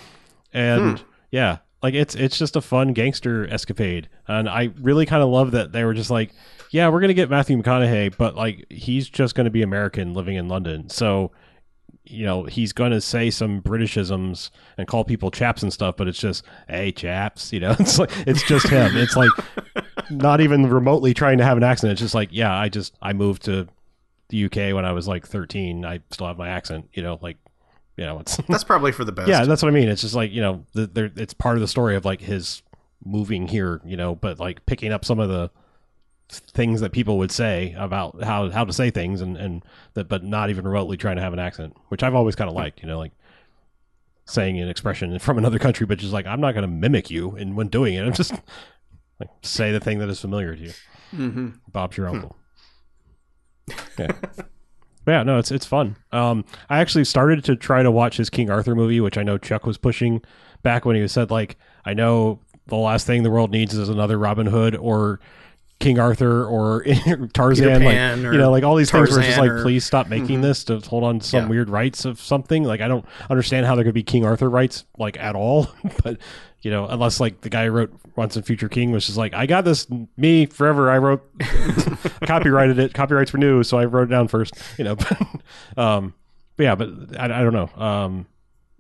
And 0.53 0.99
hmm. 0.99 1.05
yeah 1.31 1.57
like 1.81 1.93
it's 1.93 2.15
it's 2.15 2.37
just 2.37 2.55
a 2.55 2.61
fun 2.61 2.93
gangster 2.93 3.47
escapade. 3.47 4.09
And 4.27 4.47
i 4.47 4.69
really 4.79 5.05
kind 5.05 5.23
of 5.23 5.29
love 5.29 5.51
that 5.51 5.71
they 5.71 5.83
were 5.83 5.93
just 5.93 6.11
like 6.11 6.33
yeah 6.71 6.89
we're 6.89 7.01
gonna 7.01 7.13
get 7.13 7.29
matthew 7.29 7.57
mcconaughey 7.57 8.15
but 8.17 8.35
like 8.35 8.65
he's 8.69 9.09
just 9.09 9.35
gonna 9.35 9.49
be 9.49 9.63
american 9.63 10.13
living 10.13 10.35
in 10.35 10.47
london. 10.47 10.89
So 10.89 11.31
you 12.09 12.25
know 12.25 12.43
he's 12.45 12.73
gonna 12.73 13.01
say 13.01 13.29
some 13.29 13.61
britishisms 13.61 14.49
and 14.77 14.87
call 14.87 15.03
people 15.03 15.29
chaps 15.31 15.63
and 15.63 15.71
stuff 15.73 15.95
but 15.97 16.07
it's 16.07 16.19
just 16.19 16.43
hey 16.67 16.91
chaps 16.91 17.51
you 17.53 17.59
know? 17.59 17.75
It's 17.79 17.99
like 17.99 18.11
it's 18.27 18.43
just 18.43 18.67
him. 18.67 18.95
It's 18.97 19.15
like 19.15 19.29
not 20.09 20.41
even 20.41 20.69
remotely 20.69 21.13
trying 21.13 21.37
to 21.39 21.43
have 21.43 21.57
an 21.57 21.63
accent. 21.63 21.91
It's 21.91 22.01
just 22.01 22.15
like 22.15 22.29
yeah 22.31 22.53
i 22.57 22.69
just 22.69 22.93
i 23.01 23.13
moved 23.13 23.43
to 23.43 23.67
the 24.29 24.45
uk 24.45 24.55
when 24.55 24.83
i 24.83 24.91
was 24.91 25.07
like 25.07 25.25
13 25.25 25.85
i 25.85 26.01
still 26.11 26.27
have 26.27 26.37
my 26.37 26.49
accent 26.49 26.89
you 26.93 27.01
know? 27.03 27.17
Like 27.21 27.37
you 27.95 28.05
know 28.05 28.19
it's 28.19 28.37
That's 28.47 28.63
probably 28.71 28.91
for 28.91 29.03
the 29.05 29.11
best. 29.11 29.27
yeah, 29.27 29.43
that's 29.45 29.61
what 29.61 29.69
I 29.69 29.71
mean. 29.71 29.89
It's 29.89 30.01
just 30.01 30.13
like 30.15 30.31
you 30.31 30.41
know, 30.41 30.65
the, 30.73 31.11
it's 31.15 31.33
part 31.33 31.57
of 31.57 31.61
the 31.61 31.67
story 31.67 31.95
of 31.95 32.05
like 32.05 32.21
his 32.21 32.61
moving 33.03 33.47
here, 33.47 33.81
you 33.85 33.97
know, 33.97 34.15
but 34.15 34.39
like 34.39 34.65
picking 34.65 34.91
up 34.91 35.03
some 35.03 35.19
of 35.19 35.29
the 35.29 35.49
things 36.29 36.81
that 36.81 36.91
people 36.91 37.17
would 37.17 37.31
say 37.31 37.73
about 37.77 38.23
how 38.23 38.49
how 38.49 38.65
to 38.65 38.73
say 38.73 38.89
things, 38.89 39.21
and 39.21 39.37
and 39.37 39.63
that, 39.93 40.07
but 40.07 40.23
not 40.23 40.49
even 40.49 40.67
remotely 40.67 40.97
trying 40.97 41.15
to 41.15 41.21
have 41.21 41.33
an 41.33 41.39
accent, 41.39 41.75
which 41.89 42.03
I've 42.03 42.15
always 42.15 42.35
kind 42.35 42.49
of 42.49 42.55
liked, 42.55 42.81
you 42.81 42.87
know, 42.87 42.97
like 42.97 43.13
saying 44.25 44.59
an 44.59 44.67
expression 44.67 45.17
from 45.19 45.37
another 45.37 45.59
country, 45.59 45.85
but 45.85 45.99
just 45.99 46.13
like 46.13 46.25
I'm 46.25 46.41
not 46.41 46.53
going 46.53 46.63
to 46.63 46.67
mimic 46.67 47.09
you, 47.09 47.31
and 47.35 47.55
when 47.55 47.67
doing 47.67 47.93
it, 47.93 48.05
I'm 48.05 48.13
just 48.13 48.33
like 49.19 49.29
say 49.41 49.71
the 49.71 49.79
thing 49.79 49.99
that 49.99 50.09
is 50.09 50.19
familiar 50.19 50.55
to 50.55 50.61
you. 50.61 50.73
Mm-hmm. 51.13 51.47
Bob's 51.71 51.97
your 51.97 52.09
uncle. 52.09 52.35
Yeah. 53.97 54.11
Yeah, 55.07 55.23
no, 55.23 55.37
it's 55.37 55.51
it's 55.51 55.65
fun. 55.65 55.95
Um, 56.11 56.43
I 56.69 56.79
actually 56.79 57.05
started 57.05 57.45
to 57.45 57.55
try 57.55 57.81
to 57.81 57.89
watch 57.89 58.17
his 58.17 58.29
King 58.29 58.49
Arthur 58.49 58.75
movie, 58.75 58.99
which 58.99 59.17
I 59.17 59.23
know 59.23 59.37
Chuck 59.37 59.65
was 59.65 59.77
pushing 59.77 60.21
back 60.63 60.83
when 60.83 60.97
he 60.97 61.07
said 61.07 61.31
like, 61.31 61.55
I 61.85 61.93
know 61.93 62.41
the 62.67 62.75
last 62.75 63.07
thing 63.07 63.23
the 63.23 63.31
world 63.31 63.51
needs 63.51 63.73
is 63.73 63.87
another 63.87 64.17
Robin 64.17 64.47
Hood 64.47 64.75
or 64.75 65.21
King 65.79 65.99
Arthur 65.99 66.43
or 66.45 66.83
Tarzan, 67.33 67.83
like 67.83 67.95
or 68.25 68.31
you 68.33 68.37
know, 68.39 68.49
like 68.49 68.63
all 68.63 68.75
these 68.75 68.89
things 68.89 69.11
were 69.11 69.21
just 69.21 69.37
like, 69.37 69.51
or- 69.51 69.61
please 69.61 69.85
stop 69.85 70.07
making 70.07 70.41
this 70.41 70.63
to 70.65 70.79
hold 70.79 71.03
on 71.03 71.19
to 71.19 71.25
some 71.27 71.43
Yeah. 71.43 71.49
weird 71.49 71.69
rights 71.69 72.03
of 72.05 72.19
something. 72.19 72.63
Like 72.63 72.81
I 72.81 72.87
don't 72.87 73.05
understand 73.29 73.65
how 73.67 73.75
there 73.75 73.83
could 73.83 73.93
be 73.93 74.03
King 74.03 74.25
Arthur 74.25 74.49
rights 74.49 74.85
like 74.97 75.17
at 75.19 75.35
all, 75.35 75.67
but 76.03 76.17
you 76.61 76.71
know, 76.71 76.87
unless 76.87 77.19
like 77.19 77.41
the 77.41 77.49
guy 77.49 77.65
who 77.65 77.71
wrote 77.71 77.93
Once 78.15 78.35
and 78.35 78.43
Future 78.45 78.67
King 78.69 78.91
was 78.91 79.05
just 79.05 79.17
like, 79.17 79.33
I 79.35 79.45
got 79.45 79.63
this 79.65 79.87
me 80.17 80.47
forever. 80.47 80.89
I 80.89 80.97
wrote 80.97 81.23
copyrighted 82.25 82.79
it. 82.79 82.93
Copyrights 82.93 83.33
were 83.33 83.37
renew, 83.37 83.63
so 83.63 83.77
I 83.77 83.85
wrote 83.85 84.03
it 84.03 84.11
down 84.11 84.27
first. 84.27 84.55
You 84.77 84.83
know, 84.85 84.95
but, 84.95 85.21
um, 85.77 86.13
but 86.55 86.63
yeah, 86.63 86.75
but 86.75 86.89
I, 87.19 87.25
I 87.25 87.43
don't 87.43 87.53
know. 87.53 87.69
Um, 87.83 88.25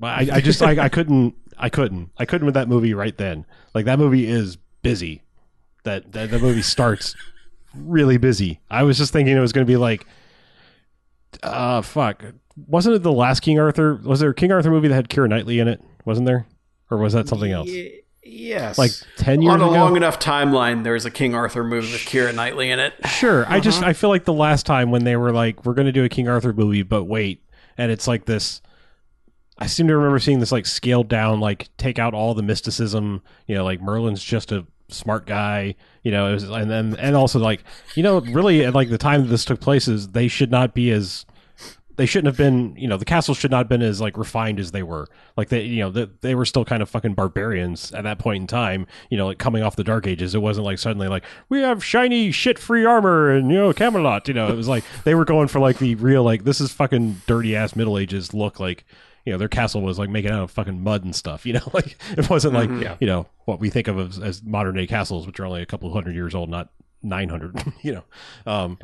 I, 0.01 0.27
I 0.33 0.41
just 0.41 0.61
I, 0.61 0.85
I 0.85 0.89
couldn't 0.89 1.35
I 1.57 1.69
couldn't 1.69 2.11
I 2.17 2.25
couldn't 2.25 2.45
with 2.45 2.55
that 2.55 2.67
movie 2.67 2.93
right 2.93 3.15
then. 3.17 3.45
Like 3.73 3.85
that 3.85 3.99
movie 3.99 4.27
is 4.27 4.57
busy. 4.81 5.21
That 5.87 6.11
that 6.11 6.29
the 6.31 6.39
movie 6.39 6.61
starts 6.61 7.15
really 7.75 8.17
busy. 8.17 8.59
I 8.69 8.83
was 8.83 8.97
just 8.97 9.11
thinking 9.13 9.35
it 9.35 9.39
was 9.39 9.51
going 9.53 9.65
to 9.65 9.71
be 9.71 9.77
like, 9.77 10.05
uh, 11.43 11.81
fuck. 11.81 12.23
Wasn't 12.67 12.95
it 12.95 13.03
the 13.03 13.11
last 13.11 13.41
King 13.41 13.59
Arthur? 13.59 13.95
Was 14.03 14.19
there 14.19 14.29
a 14.31 14.33
King 14.33 14.51
Arthur 14.51 14.71
movie 14.71 14.87
that 14.87 14.95
had 14.95 15.09
Keira 15.09 15.29
Knightley 15.29 15.59
in 15.59 15.67
it? 15.67 15.81
Wasn't 16.05 16.25
there, 16.25 16.47
or 16.89 16.97
was 16.97 17.13
that 17.13 17.27
something 17.27 17.51
else? 17.51 17.69
Y- 17.69 17.99
yes. 18.23 18.77
Like 18.77 18.91
ten 19.17 19.41
years 19.41 19.53
On 19.53 19.61
a 19.61 19.65
ago. 19.65 19.73
long 19.73 19.95
enough 19.95 20.19
timeline, 20.19 20.83
there's 20.83 21.05
a 21.05 21.11
King 21.11 21.35
Arthur 21.35 21.63
movie 21.63 21.91
with 21.91 22.01
Keira 22.01 22.33
Knightley 22.33 22.71
in 22.71 22.79
it. 22.79 22.93
Sure. 23.07 23.45
I 23.47 23.59
just 23.59 23.81
Uh-huh. 23.81 23.89
I 23.91 23.93
feel 23.93 24.09
like 24.09 24.25
the 24.25 24.33
last 24.33 24.65
time 24.65 24.89
when 24.89 25.03
they 25.03 25.15
were 25.15 25.31
like, 25.31 25.65
we're 25.65 25.73
going 25.75 25.85
to 25.85 25.91
do 25.91 26.03
a 26.03 26.09
King 26.09 26.27
Arthur 26.27 26.51
movie, 26.53 26.81
but 26.83 27.03
wait, 27.03 27.43
and 27.77 27.91
it's 27.91 28.07
like 28.07 28.25
this. 28.25 28.61
I 29.59 29.67
seem 29.67 29.87
to 29.87 29.95
remember 29.97 30.19
seeing 30.19 30.39
this 30.39 30.51
like 30.51 30.65
scaled 30.65 31.07
down, 31.09 31.39
like 31.39 31.69
take 31.77 31.99
out 31.99 32.13
all 32.13 32.33
the 32.33 32.43
mysticism. 32.43 33.21
You 33.47 33.55
know, 33.55 33.63
like 33.63 33.81
Merlin's 33.81 34.23
just 34.23 34.51
a 34.51 34.65
smart 34.89 35.25
guy. 35.25 35.75
You 36.03 36.11
know, 36.11 36.31
was, 36.33 36.43
and 36.43 36.69
then 36.69 36.95
and 36.97 37.15
also 37.15 37.39
like 37.39 37.63
you 37.95 38.03
know, 38.03 38.21
really 38.21 38.65
at 38.65 38.73
like 38.73 38.89
the 38.89 38.97
time 38.97 39.23
that 39.23 39.27
this 39.27 39.45
took 39.45 39.59
place 39.59 39.87
is 39.87 40.09
they 40.09 40.27
should 40.27 40.51
not 40.51 40.73
be 40.73 40.91
as 40.91 41.25
they 41.97 42.05
shouldn't 42.05 42.27
have 42.27 42.37
been 42.37 42.75
you 42.77 42.87
know 42.87 42.95
the 42.95 43.05
castle 43.05 43.33
should 43.33 43.51
not 43.51 43.57
have 43.57 43.67
been 43.67 43.81
as 43.81 43.99
like 43.99 44.17
refined 44.17 44.59
as 44.59 44.71
they 44.71 44.83
were 44.83 45.07
like 45.35 45.49
they 45.49 45.63
you 45.63 45.79
know 45.79 45.89
they, 45.89 46.07
they 46.21 46.35
were 46.35 46.45
still 46.45 46.63
kind 46.63 46.81
of 46.81 46.89
fucking 46.89 47.13
barbarians 47.13 47.91
at 47.91 48.03
that 48.03 48.19
point 48.19 48.41
in 48.41 48.47
time 48.47 48.87
you 49.09 49.17
know 49.17 49.27
like 49.27 49.39
coming 49.39 49.63
off 49.63 49.75
the 49.75 49.83
dark 49.83 50.07
ages 50.07 50.33
it 50.33 50.39
wasn't 50.39 50.63
like 50.63 50.79
suddenly 50.79 51.07
like 51.07 51.23
we 51.49 51.59
have 51.59 51.83
shiny 51.83 52.31
shit 52.31 52.57
free 52.57 52.85
armor 52.85 53.31
and 53.31 53.49
you 53.49 53.57
know 53.57 53.73
camelot 53.73 54.27
you 54.27 54.33
know 54.33 54.47
it 54.47 54.55
was 54.55 54.67
like 54.67 54.83
they 55.03 55.15
were 55.15 55.25
going 55.25 55.47
for 55.47 55.59
like 55.59 55.79
the 55.79 55.95
real 55.95 56.23
like 56.23 56.43
this 56.43 56.61
is 56.61 56.71
fucking 56.71 57.21
dirty 57.25 57.55
ass 57.55 57.75
middle 57.75 57.97
ages 57.97 58.33
look 58.33 58.59
like 58.59 58.85
you 59.27 59.33
know 59.33 59.37
their 59.37 59.49
castle 59.49 59.81
was 59.81 59.99
like 59.99 60.09
making 60.09 60.31
out 60.31 60.41
of 60.43 60.49
fucking 60.51 60.81
mud 60.81 61.03
and 61.03 61.13
stuff 61.13 61.45
you 61.45 61.51
know 61.57 61.69
like 61.73 61.97
it 62.17 62.29
wasn't 62.29 62.53
like 62.53 62.69
you 63.01 63.05
know 63.07 63.27
what 63.43 63.59
we 63.59 63.69
think 63.69 63.89
of 63.89 63.99
as, 63.99 64.19
as 64.19 64.41
modern 64.43 64.73
day 64.75 64.87
castles 64.87 65.27
which 65.27 65.37
are 65.39 65.45
only 65.45 65.61
a 65.61 65.65
couple 65.65 65.89
of 65.89 65.93
hundred 65.93 66.15
years 66.15 66.33
old 66.33 66.49
not 66.49 66.69
900 67.03 67.61
you 67.81 67.91
know 67.93 68.03
um 68.45 68.79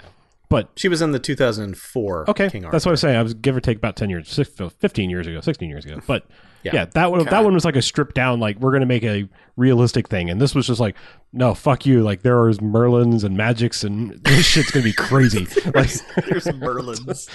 but 0.49 0.69
she 0.75 0.89
was 0.89 1.01
in 1.01 1.13
the 1.13 1.19
2004 1.19 2.29
Okay, 2.29 2.49
King 2.49 2.65
Arthur. 2.65 2.75
that's 2.75 2.85
what 2.85 2.89
I 2.89 2.93
was 2.93 2.99
saying. 3.01 3.15
I 3.15 3.23
was 3.23 3.33
give 3.33 3.55
or 3.55 3.61
take 3.61 3.77
about 3.77 3.95
ten 3.95 4.09
years, 4.11 4.29
six- 4.29 4.51
fifteen 4.79 5.09
years 5.09 5.25
ago, 5.25 5.41
sixteen 5.41 5.69
years 5.69 5.83
ago. 5.85 5.99
But 6.05 6.27
yeah, 6.63 6.71
Yeah. 6.73 6.85
that 6.85 7.11
one 7.11 7.25
that 7.25 7.43
one 7.43 7.53
was 7.53 7.65
like 7.65 7.75
a 7.75 7.81
stripped 7.81 8.15
down. 8.15 8.39
Like 8.39 8.57
we're 8.59 8.71
gonna 8.71 8.85
make 8.85 9.03
a 9.03 9.27
realistic 9.55 10.07
thing, 10.07 10.29
and 10.29 10.41
this 10.41 10.55
was 10.55 10.67
just 10.67 10.79
like, 10.79 10.95
no, 11.31 11.53
fuck 11.53 11.85
you. 11.85 12.01
Like 12.03 12.21
there 12.23 12.41
was 12.43 12.59
Merlins 12.59 13.23
and 13.23 13.35
magics, 13.37 13.83
and 13.83 14.11
this 14.23 14.45
shit's 14.45 14.71
gonna 14.71 14.83
be 14.83 14.93
crazy. 14.93 15.45
like 15.65 15.91
There's 16.27 16.45
Merlins. 16.47 17.27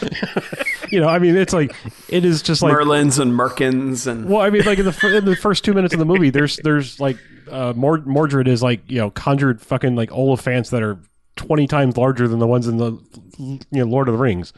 you 0.92 1.00
know, 1.00 1.08
I 1.08 1.18
mean, 1.18 1.36
it's 1.36 1.52
like 1.52 1.74
it 2.08 2.24
is 2.24 2.42
just 2.42 2.62
like 2.62 2.72
Merlins 2.74 3.18
and 3.18 3.32
Merkins 3.32 4.06
and 4.06 4.28
well, 4.28 4.40
I 4.40 4.50
mean, 4.50 4.64
like 4.64 4.78
in 4.78 4.84
the 4.86 5.16
in 5.16 5.24
the 5.24 5.36
first 5.36 5.64
two 5.64 5.74
minutes 5.74 5.94
of 5.94 5.98
the 6.00 6.06
movie, 6.06 6.30
there's 6.30 6.56
there's 6.64 6.98
like 7.00 7.18
uh, 7.50 7.72
Mord- 7.76 8.06
Mordred 8.06 8.48
is 8.48 8.62
like 8.62 8.80
you 8.90 8.98
know 8.98 9.10
conjured 9.10 9.60
fucking 9.60 9.94
like 9.96 10.10
Oliphants 10.10 10.70
that 10.70 10.82
are 10.82 10.98
twenty 11.36 11.66
times 11.66 11.96
larger 11.96 12.26
than 12.28 12.38
the 12.38 12.46
ones 12.46 12.66
in 12.66 12.78
the 12.78 12.92
you 13.38 13.58
know 13.72 13.84
Lord 13.84 14.08
of 14.08 14.14
the 14.14 14.18
Rings. 14.20 14.52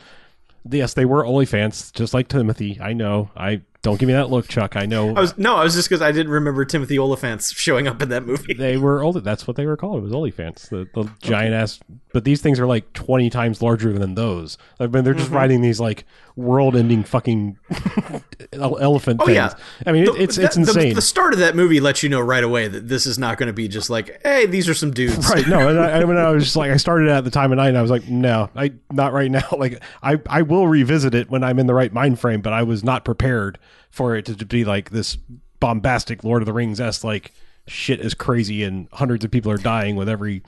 Yes, 0.68 0.92
they 0.92 1.06
were 1.06 1.24
Oliphants, 1.24 1.90
just 1.92 2.12
like 2.12 2.28
Timothy. 2.28 2.78
I 2.80 2.92
know. 2.92 3.30
I 3.36 3.62
Don't 3.82 3.98
give 3.98 4.06
me 4.08 4.12
that 4.12 4.28
look, 4.28 4.46
Chuck. 4.46 4.76
I 4.76 4.84
know 4.84 5.16
I 5.16 5.20
was 5.22 5.38
no, 5.38 5.56
I 5.56 5.64
was 5.64 5.74
just 5.74 5.88
because 5.88 6.02
I 6.02 6.12
didn't 6.12 6.30
remember 6.32 6.66
Timothy 6.66 6.98
Olyphant's 6.98 7.50
showing 7.52 7.88
up 7.88 8.02
in 8.02 8.10
that 8.10 8.26
movie. 8.26 8.52
they 8.52 8.76
were 8.76 9.02
old. 9.02 9.24
That's 9.24 9.46
what 9.46 9.56
they 9.56 9.64
were 9.64 9.76
called. 9.78 9.98
It 9.98 10.02
was 10.02 10.12
Olifants, 10.12 10.68
the, 10.68 10.86
the 10.94 11.10
giant 11.22 11.54
ass. 11.54 11.80
But 12.12 12.24
these 12.24 12.42
things 12.42 12.60
are 12.60 12.66
like 12.66 12.92
twenty 12.92 13.30
times 13.30 13.62
larger 13.62 13.92
than 13.98 14.16
those. 14.16 14.58
I 14.78 14.86
mean, 14.86 15.02
they're 15.04 15.14
just 15.14 15.28
Mm-hmm. 15.28 15.36
riding 15.36 15.60
these 15.62 15.80
like 15.80 16.04
world-ending 16.36 17.04
fucking 17.04 17.56
elephant 18.52 19.20
Oh 19.22 19.26
things. 19.26 19.36
yeah, 19.36 19.54
I 19.86 19.92
mean, 19.92 20.04
The- 20.06 20.14
it's 20.14 20.38
it's 20.38 20.56
the- 20.56 20.62
the- 20.64 20.70
insane. 20.70 20.94
The, 20.94 21.02
start 21.02 21.32
of 21.32 21.38
that 21.40 21.56
movie 21.56 21.80
lets 21.80 22.02
you 22.02 22.08
know 22.08 22.20
right 22.20 22.44
away 22.44 22.68
that 22.68 22.88
this 22.88 23.06
is 23.06 23.18
not 23.18 23.38
going 23.38 23.46
to 23.48 23.52
be 23.52 23.68
just 23.68 23.90
like, 23.90 24.20
hey, 24.24 24.46
these 24.46 24.68
are 24.68 24.74
some 24.74 24.90
dudes. 24.90 25.28
Right. 25.30 25.46
No, 25.46 25.68
and 25.68 25.78
I, 25.78 25.90
I, 26.00 26.04
when 26.04 26.16
I 26.16 26.30
was 26.30 26.44
just 26.44 26.56
like, 26.56 26.70
I 26.70 26.76
started 26.76 27.08
at 27.08 27.24
the 27.24 27.30
time 27.30 27.52
of 27.52 27.56
night, 27.56 27.68
and 27.68 27.78
I 27.78 27.82
was 27.82 27.90
like, 27.90 28.08
no, 28.08 28.50
I 28.54 28.72
not 28.92 29.12
right 29.12 29.30
now. 29.30 29.40
Like, 29.60 29.82
I 30.02 30.18
I 30.26 30.42
will 30.42 30.66
revisit 30.68 31.14
it 31.14 31.28
when 31.30 31.44
I'm 31.44 31.58
in 31.58 31.66
the 31.66 31.74
right 31.74 31.92
mind 31.92 32.18
frame, 32.18 32.40
but 32.40 32.52
I 32.54 32.62
was 32.62 32.82
not 32.82 33.04
prepared 33.04 33.58
for 33.90 34.16
it 34.16 34.26
to, 34.26 34.46
be 34.46 34.64
like 34.64 34.90
this 34.90 35.16
bombastic 35.58 36.24
Lord 36.24 36.42
of 36.42 36.46
the 36.46 36.52
Rings 36.52 36.80
s 36.80 37.04
like 37.04 37.32
shit 37.66 38.00
is 38.00 38.14
crazy 38.14 38.62
and 38.64 38.88
hundreds 38.92 39.24
of 39.24 39.30
people 39.30 39.52
are 39.52 39.58
dying 39.58 39.96
with 39.96 40.08
every 40.08 40.42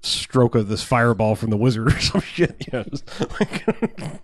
stroke 0.00 0.54
of 0.54 0.68
this 0.68 0.82
fireball 0.82 1.34
from 1.34 1.50
the 1.50 1.56
wizard 1.56 1.88
or 1.92 2.00
some 2.00 2.20
shit. 2.20 2.66
You 2.66 2.78
know, 2.78 2.84
like, 3.40 4.20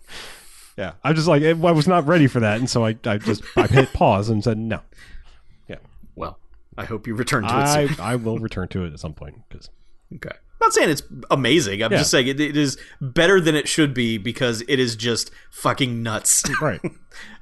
yeah. 0.76 0.92
I'm 1.02 1.14
just 1.14 1.28
like 1.28 1.42
I 1.42 1.52
was 1.52 1.88
not 1.88 2.06
ready 2.06 2.26
for 2.26 2.40
that, 2.40 2.58
and 2.58 2.68
so 2.68 2.84
I 2.84 2.96
I 3.04 3.18
just 3.18 3.42
I 3.56 3.66
hit 3.66 3.92
pause 3.92 4.28
and 4.28 4.42
said 4.42 4.58
no. 4.58 4.80
Yeah. 5.68 5.78
Well, 6.14 6.38
I 6.76 6.84
hope 6.84 7.06
you 7.06 7.14
return 7.14 7.42
to 7.42 7.48
it 7.48 8.00
I. 8.00 8.12
I 8.12 8.16
will 8.16 8.38
return 8.38 8.68
to 8.68 8.84
it 8.84 8.92
at 8.92 9.00
some 9.00 9.14
point 9.14 9.36
because 9.48 9.70
Okay. 10.16 10.36
I'm 10.60 10.66
not 10.68 10.72
saying 10.72 10.88
it's 10.90 11.02
amazing. 11.30 11.82
I'm 11.82 11.92
Yeah. 11.92 11.98
just 11.98 12.10
saying 12.10 12.26
it, 12.28 12.40
it 12.40 12.56
is 12.56 12.78
better 13.00 13.40
than 13.40 13.54
it 13.54 13.68
should 13.68 13.92
be 13.92 14.16
because 14.18 14.62
it 14.66 14.78
is 14.80 14.96
just 14.96 15.30
fucking 15.50 16.02
nuts. 16.02 16.42
right. 16.62 16.80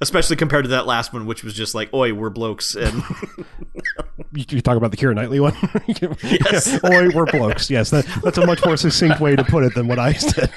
Especially 0.00 0.34
compared 0.36 0.64
to 0.64 0.68
that 0.70 0.86
last 0.86 1.12
one, 1.12 1.24
which 1.26 1.44
was 1.44 1.54
just 1.54 1.74
like, 1.74 1.92
oi, 1.94 2.12
we're 2.12 2.30
blokes. 2.30 2.74
And 2.74 3.02
You, 4.34 4.44
you 4.48 4.60
talk 4.60 4.76
about 4.76 4.90
the 4.90 4.96
Keira 4.96 5.14
Knightley 5.14 5.40
one? 5.40 5.54
Yes. 6.22 6.78
Oi, 6.84 7.10
we're 7.14 7.26
blokes. 7.26 7.70
Yes, 7.70 7.90
that, 7.90 8.06
that's 8.24 8.38
a 8.38 8.46
much 8.46 8.64
more 8.64 8.76
succinct 8.76 9.20
way 9.20 9.36
to 9.36 9.44
put 9.44 9.62
it 9.64 9.74
than 9.74 9.88
what 9.88 9.98
I 9.98 10.12
said. 10.14 10.50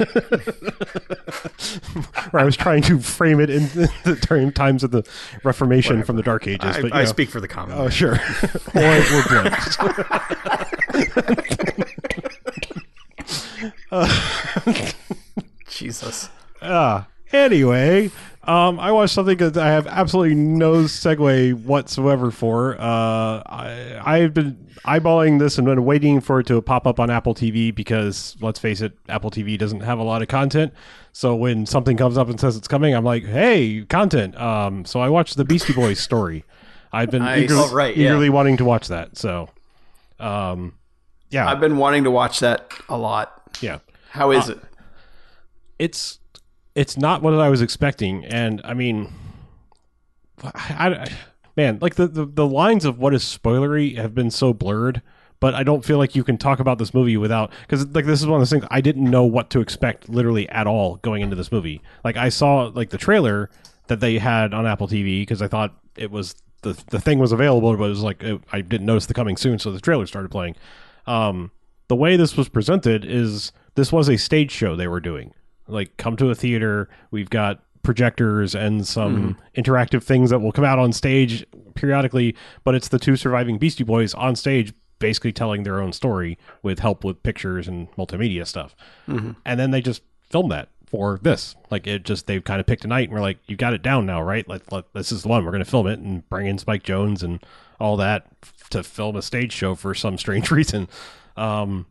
Where 2.32 2.42
I 2.42 2.46
was 2.46 2.56
trying 2.58 2.82
to 2.84 3.00
frame 3.00 3.40
it 3.40 3.50
in 3.50 3.64
the 4.04 4.18
term 4.22 4.52
times 4.52 4.84
of 4.84 4.92
the 4.92 5.04
Reformation 5.44 6.04
from 6.04 6.16
the 6.16 6.24
Dark 6.24 6.48
Ages. 6.48 6.78
I, 6.78 6.82
but, 6.82 6.94
I 6.94 7.00
know. 7.00 7.06
speak 7.06 7.30
for 7.30 7.40
the 7.42 7.48
common. 7.48 7.78
Oh, 7.78 7.90
sure. 7.90 8.14
Oi, 8.76 9.04
we're 9.12 9.28
blokes. 9.28 9.78
Jesus. 15.68 16.30
Ah, 16.62 17.08
anyway, 17.32 18.10
um, 18.44 18.80
I 18.80 18.92
watched 18.92 19.14
something 19.14 19.38
that 19.38 19.58
I 19.58 19.68
have 19.68 19.88
absolutely 19.88 20.36
no 20.36 20.84
segue 20.84 21.54
whatsoever 21.64 22.32
for. 22.32 22.76
Uh, 22.80 23.42
I, 23.46 24.02
I've 24.04 24.34
been 24.34 24.68
eyeballing 24.86 25.40
this 25.40 25.58
and 25.58 25.66
been 25.66 25.84
waiting 25.86 26.22
for 26.22 26.40
it 26.40 26.48
to 26.48 26.62
pop 26.62 26.86
up 26.88 27.00
on 27.00 27.10
Apple 27.10 27.34
TV 27.36 27.74
because, 27.74 28.36
let's 28.42 28.60
face 28.60 28.82
it, 28.82 28.94
Apple 29.10 29.32
TV 29.32 29.58
doesn't 29.58 29.82
have 29.82 30.00
a 30.00 30.04
lot 30.04 30.22
of 30.22 30.28
content. 30.28 30.74
So 31.12 31.36
when 31.36 31.66
something 31.66 31.98
comes 31.98 32.18
up 32.18 32.30
and 32.30 32.40
says 32.40 32.56
it's 32.58 32.68
coming, 32.68 32.94
I'm 32.94 33.06
like, 33.06 33.24
hey, 33.26 33.86
content. 33.90 34.40
Um, 34.40 34.86
so 34.86 35.00
I 35.00 35.10
watched 35.10 35.38
the 35.38 35.46
Beastie 35.46 35.74
Boys 35.74 36.00
story. 36.00 36.46
I've 36.94 37.10
been 37.12 37.24
Nice. 37.24 37.44
eagerly, 37.44 37.62
Oh, 37.66 37.74
right, 37.74 37.96
yeah. 37.98 38.10
eagerly 38.10 38.30
wanting 38.30 38.58
to 38.58 38.66
watch 38.66 38.88
that. 38.88 39.18
So, 39.18 39.50
um, 40.20 40.76
yeah, 41.30 41.50
I've 41.50 41.60
been 41.60 41.78
wanting 41.78 42.04
to 42.06 42.12
watch 42.12 42.40
that 42.40 42.72
a 42.88 42.98
lot. 42.98 43.35
Yeah. 43.62 43.80
How 44.12 44.32
is 44.32 44.50
it? 44.50 44.60
it's 45.80 46.20
it's 46.74 46.98
not 46.98 47.22
what 47.22 47.34
I 47.34 47.50
was 47.50 47.62
expecting, 47.62 48.26
and 48.26 48.62
I 48.64 48.74
mean, 48.74 49.14
I, 50.44 50.90
I- 50.90 51.12
man, 51.56 51.80
like 51.82 51.96
the, 51.96 52.08
the 52.08 52.26
the 52.26 52.48
lines 52.48 52.86
of 52.86 53.00
what 53.00 53.14
is 53.14 53.24
spoilery 53.24 53.98
have 53.98 54.14
been 54.14 54.32
so 54.32 54.54
blurred. 54.54 55.02
But 55.42 55.54
I 55.54 55.64
don't 55.64 55.84
feel 55.84 55.98
like 55.98 56.16
you 56.16 56.24
can 56.24 56.38
talk 56.38 56.60
about 56.62 56.78
this 56.80 56.94
movie 56.94 57.18
without 57.18 57.52
because 57.68 57.86
like 57.88 58.06
this 58.06 58.22
is 58.22 58.26
one 58.26 58.38
of 58.38 58.42
those 58.42 58.50
things 58.52 58.66
I 58.72 58.80
didn't 58.80 59.04
know 59.10 59.26
what 59.26 59.50
to 59.52 59.60
expect 59.60 60.08
literally 60.08 60.48
at 60.50 60.66
all 60.66 60.96
going 60.98 61.22
into 61.22 61.36
this 61.36 61.52
movie. 61.52 61.82
Like 62.06 62.16
I 62.16 62.30
saw 62.30 62.72
like 62.74 62.90
the 62.90 62.98
trailer 62.98 63.50
that 63.88 64.00
they 64.00 64.18
had 64.18 64.54
on 64.54 64.66
Apple 64.66 64.88
TV 64.88 65.22
because 65.22 65.42
I 65.42 65.48
thought 65.50 65.76
it 65.98 66.10
was 66.10 66.36
the 66.62 66.82
the 66.90 67.02
thing 67.02 67.20
was 67.20 67.34
available, 67.34 67.76
but 67.76 67.84
it 67.84 67.90
was 67.90 68.02
like 68.02 68.24
it, 68.24 68.42
I 68.54 68.62
didn't 68.62 68.86
notice 68.88 69.08
the 69.08 69.14
coming 69.14 69.36
soon, 69.36 69.60
so 69.60 69.72
the 69.72 69.82
trailer 69.82 70.06
started 70.08 70.32
playing. 70.32 70.56
Um, 71.06 71.52
the 71.88 71.96
way 71.96 72.18
this 72.18 72.36
was 72.36 72.50
presented 72.50 73.06
is 73.06 73.52
this 73.76 73.92
was 73.92 74.10
a 74.10 74.18
stage 74.18 74.52
show 74.52 74.76
they 74.76 74.88
were 74.88 75.00
doing. 75.00 75.34
Like, 75.68 75.98
come 75.98 76.16
to 76.18 76.30
a 76.30 76.36
theater. 76.36 76.90
We've 77.12 77.30
got 77.30 77.62
projectors 77.84 78.56
and 78.56 78.86
some 78.86 79.36
mm-hmm. 79.36 79.62
interactive 79.62 80.04
things 80.04 80.30
that 80.32 80.40
will 80.40 80.52
come 80.52 80.66
out 80.66 80.80
on 80.80 80.92
stage 80.92 81.46
periodically, 81.76 82.36
but 82.64 82.76
it's 82.76 82.88
the 82.88 83.00
two 83.00 83.16
surviving 83.16 83.58
Beastie 83.58 83.84
Boys 83.84 84.14
on 84.14 84.36
stage 84.36 84.74
basically 85.00 85.32
telling 85.32 85.64
their 85.64 85.82
own 85.82 85.94
story 85.94 86.38
with 86.64 86.80
help 86.80 87.04
with 87.04 87.22
pictures 87.22 87.68
and 87.68 87.92
multimedia 87.92 88.48
stuff. 88.48 88.76
Mm-hmm. 89.08 89.32
And 89.46 89.60
then 89.60 89.72
they 89.72 89.82
just 89.82 90.02
filmed 90.30 90.52
that 90.52 90.70
for 90.88 91.20
this. 91.22 91.56
Like 91.70 91.88
it 91.88 92.04
just 92.04 92.28
they've 92.28 92.44
kind 92.44 92.60
of 92.60 92.66
picked 92.66 92.86
a 92.86 92.88
night 92.88 93.10
and 93.10 93.14
we're 93.14 93.22
like, 93.22 93.40
you 93.48 93.56
got 93.56 93.74
it 93.74 93.84
down 93.84 94.06
now, 94.06 94.22
right? 94.22 94.48
Like 94.48 94.72
let, 94.72 94.92
this 94.94 95.12
is 95.12 95.24
the 95.24 95.28
one 95.28 95.44
we're 95.44 95.52
going 95.52 95.64
to 95.64 95.70
film 95.70 95.88
it 95.88 96.00
and 96.00 96.28
bring 96.30 96.48
in 96.48 96.58
Spike 96.58 96.84
Jonze 96.84 97.24
and 97.24 97.44
all 97.80 97.98
that 97.98 98.28
f- 98.42 98.70
to 98.70 98.84
film 98.84 99.16
a 99.16 99.22
stage 99.22 99.52
show 99.52 99.76
for 99.76 99.94
some 99.94 100.18
strange 100.18 100.50
reason. 100.52 100.88
Um, 101.38 101.86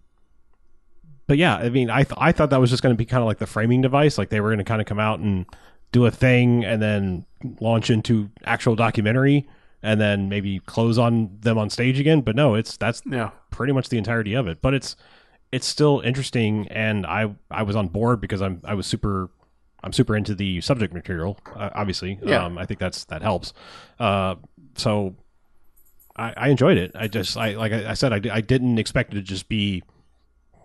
but 1.26 1.38
yeah, 1.38 1.56
I 1.56 1.70
mean, 1.70 1.90
I 1.90 2.02
th- 2.04 2.18
I 2.18 2.32
thought 2.32 2.50
that 2.50 2.60
was 2.60 2.70
just 2.70 2.82
going 2.82 2.94
to 2.94 2.98
be 2.98 3.06
kind 3.06 3.22
of 3.22 3.26
like 3.26 3.38
the 3.38 3.46
framing 3.46 3.80
device, 3.80 4.18
like 4.18 4.28
they 4.28 4.40
were 4.40 4.48
going 4.50 4.58
to 4.58 4.64
kind 4.64 4.80
of 4.80 4.86
come 4.86 4.98
out 5.00 5.20
and 5.20 5.46
do 5.92 6.04
a 6.06 6.10
thing 6.10 6.64
and 6.64 6.82
then 6.82 7.24
launch 7.60 7.88
into 7.88 8.30
actual 8.44 8.74
documentary 8.74 9.48
and 9.82 10.00
then 10.00 10.28
maybe 10.28 10.58
close 10.60 10.98
on 10.98 11.30
them 11.40 11.56
on 11.56 11.70
stage 11.70 11.98
again. 12.00 12.20
But 12.20 12.36
no, 12.36 12.54
it's 12.54 12.76
that's 12.76 13.02
Yeah. 13.06 13.30
pretty 13.50 13.72
much 13.72 13.88
the 13.88 13.96
entirety 13.98 14.34
of 14.34 14.46
it. 14.48 14.60
But 14.60 14.74
it's 14.74 14.96
it's 15.52 15.66
still 15.66 16.00
interesting, 16.04 16.68
and 16.68 17.06
I 17.06 17.34
I 17.50 17.62
was 17.62 17.76
on 17.76 17.88
board 17.88 18.20
because 18.20 18.42
I'm 18.42 18.60
I 18.64 18.74
was 18.74 18.86
super 18.86 19.30
I'm 19.82 19.92
super 19.92 20.16
into 20.16 20.34
the 20.34 20.60
subject 20.60 20.92
material. 20.92 21.38
Uh, 21.54 21.70
obviously, 21.74 22.18
Yeah. 22.22 22.44
um, 22.44 22.58
I 22.58 22.66
think 22.66 22.80
that's 22.80 23.04
that 23.04 23.22
helps. 23.22 23.52
Uh, 23.98 24.34
so 24.76 25.14
I, 26.16 26.32
I 26.36 26.48
enjoyed 26.48 26.78
it. 26.78 26.92
I 26.94 27.08
just 27.08 27.36
I 27.36 27.54
like 27.54 27.72
I, 27.72 27.94
said 27.94 28.12
I, 28.12 28.36
I 28.36 28.40
didn't 28.40 28.78
expect 28.78 29.12
it 29.12 29.16
to 29.16 29.22
just 29.22 29.48
be 29.48 29.82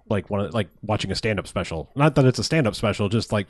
like 0.10 0.30
one 0.30 0.42
of, 0.42 0.54
like 0.54 0.70
watching 0.82 1.12
a 1.12 1.16
stand 1.16 1.40
up 1.40 1.48
special. 1.48 1.90
Not 1.96 2.16
that 2.16 2.26
it's 2.26 2.40
a 2.40 2.44
stand 2.44 2.68
up 2.68 2.76
special, 2.76 3.10
just 3.10 3.32
like 3.32 3.48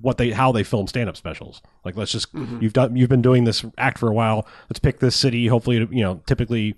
what 0.00 0.18
they 0.18 0.30
how 0.30 0.52
they 0.52 0.62
film 0.62 0.86
stand 0.86 1.08
up 1.08 1.16
specials. 1.16 1.62
Like 1.84 1.96
let's 1.96 2.12
just 2.12 2.34
mm-hmm. 2.34 2.62
you've 2.62 2.72
done 2.72 2.96
you've 2.96 3.08
been 3.08 3.22
doing 3.22 3.44
this 3.44 3.64
act 3.78 3.98
for 3.98 4.08
a 4.08 4.14
while. 4.14 4.46
Let's 4.68 4.80
pick 4.80 4.98
this 4.98 5.16
city. 5.16 5.46
Hopefully, 5.46 5.76
you 5.90 6.02
know, 6.02 6.20
typically 6.26 6.76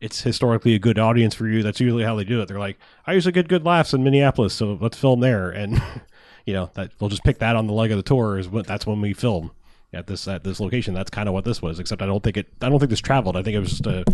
it's 0.00 0.20
historically 0.20 0.74
a 0.74 0.78
good 0.78 0.98
audience 0.98 1.34
for 1.34 1.46
you. 1.46 1.62
That's 1.62 1.80
usually 1.80 2.04
how 2.04 2.16
they 2.16 2.24
do 2.24 2.42
it. 2.42 2.48
They're 2.48 2.58
like, 2.58 2.78
I 3.06 3.14
usually 3.14 3.32
get 3.32 3.48
good 3.48 3.64
laughs 3.64 3.94
in 3.94 4.04
Minneapolis, 4.04 4.52
so 4.52 4.76
let's 4.80 4.98
film 4.98 5.20
there. 5.20 5.50
And 5.50 5.82
you 6.46 6.52
know 6.52 6.70
that 6.74 6.92
we'll 7.00 7.10
just 7.10 7.24
pick 7.24 7.38
that 7.38 7.56
on 7.56 7.66
the 7.66 7.72
leg 7.72 7.90
of 7.90 7.96
the 7.96 8.02
tour. 8.02 8.38
Is 8.38 8.48
what 8.48 8.66
that's 8.66 8.86
when 8.86 9.00
we 9.00 9.14
film 9.14 9.50
at 9.94 10.06
this 10.06 10.28
at 10.28 10.44
this 10.44 10.60
location. 10.60 10.94
That's 10.94 11.10
kind 11.10 11.28
of 11.28 11.34
what 11.34 11.44
this 11.44 11.62
was. 11.62 11.78
Except 11.78 12.02
I 12.02 12.06
don't 12.06 12.22
think 12.22 12.36
it. 12.36 12.48
I 12.60 12.68
don't 12.68 12.78
think 12.78 12.90
this 12.90 13.00
traveled. 13.00 13.36
I 13.36 13.42
think 13.42 13.56
it 13.56 13.60
was 13.60 13.70
just 13.70 13.86
a 13.86 14.04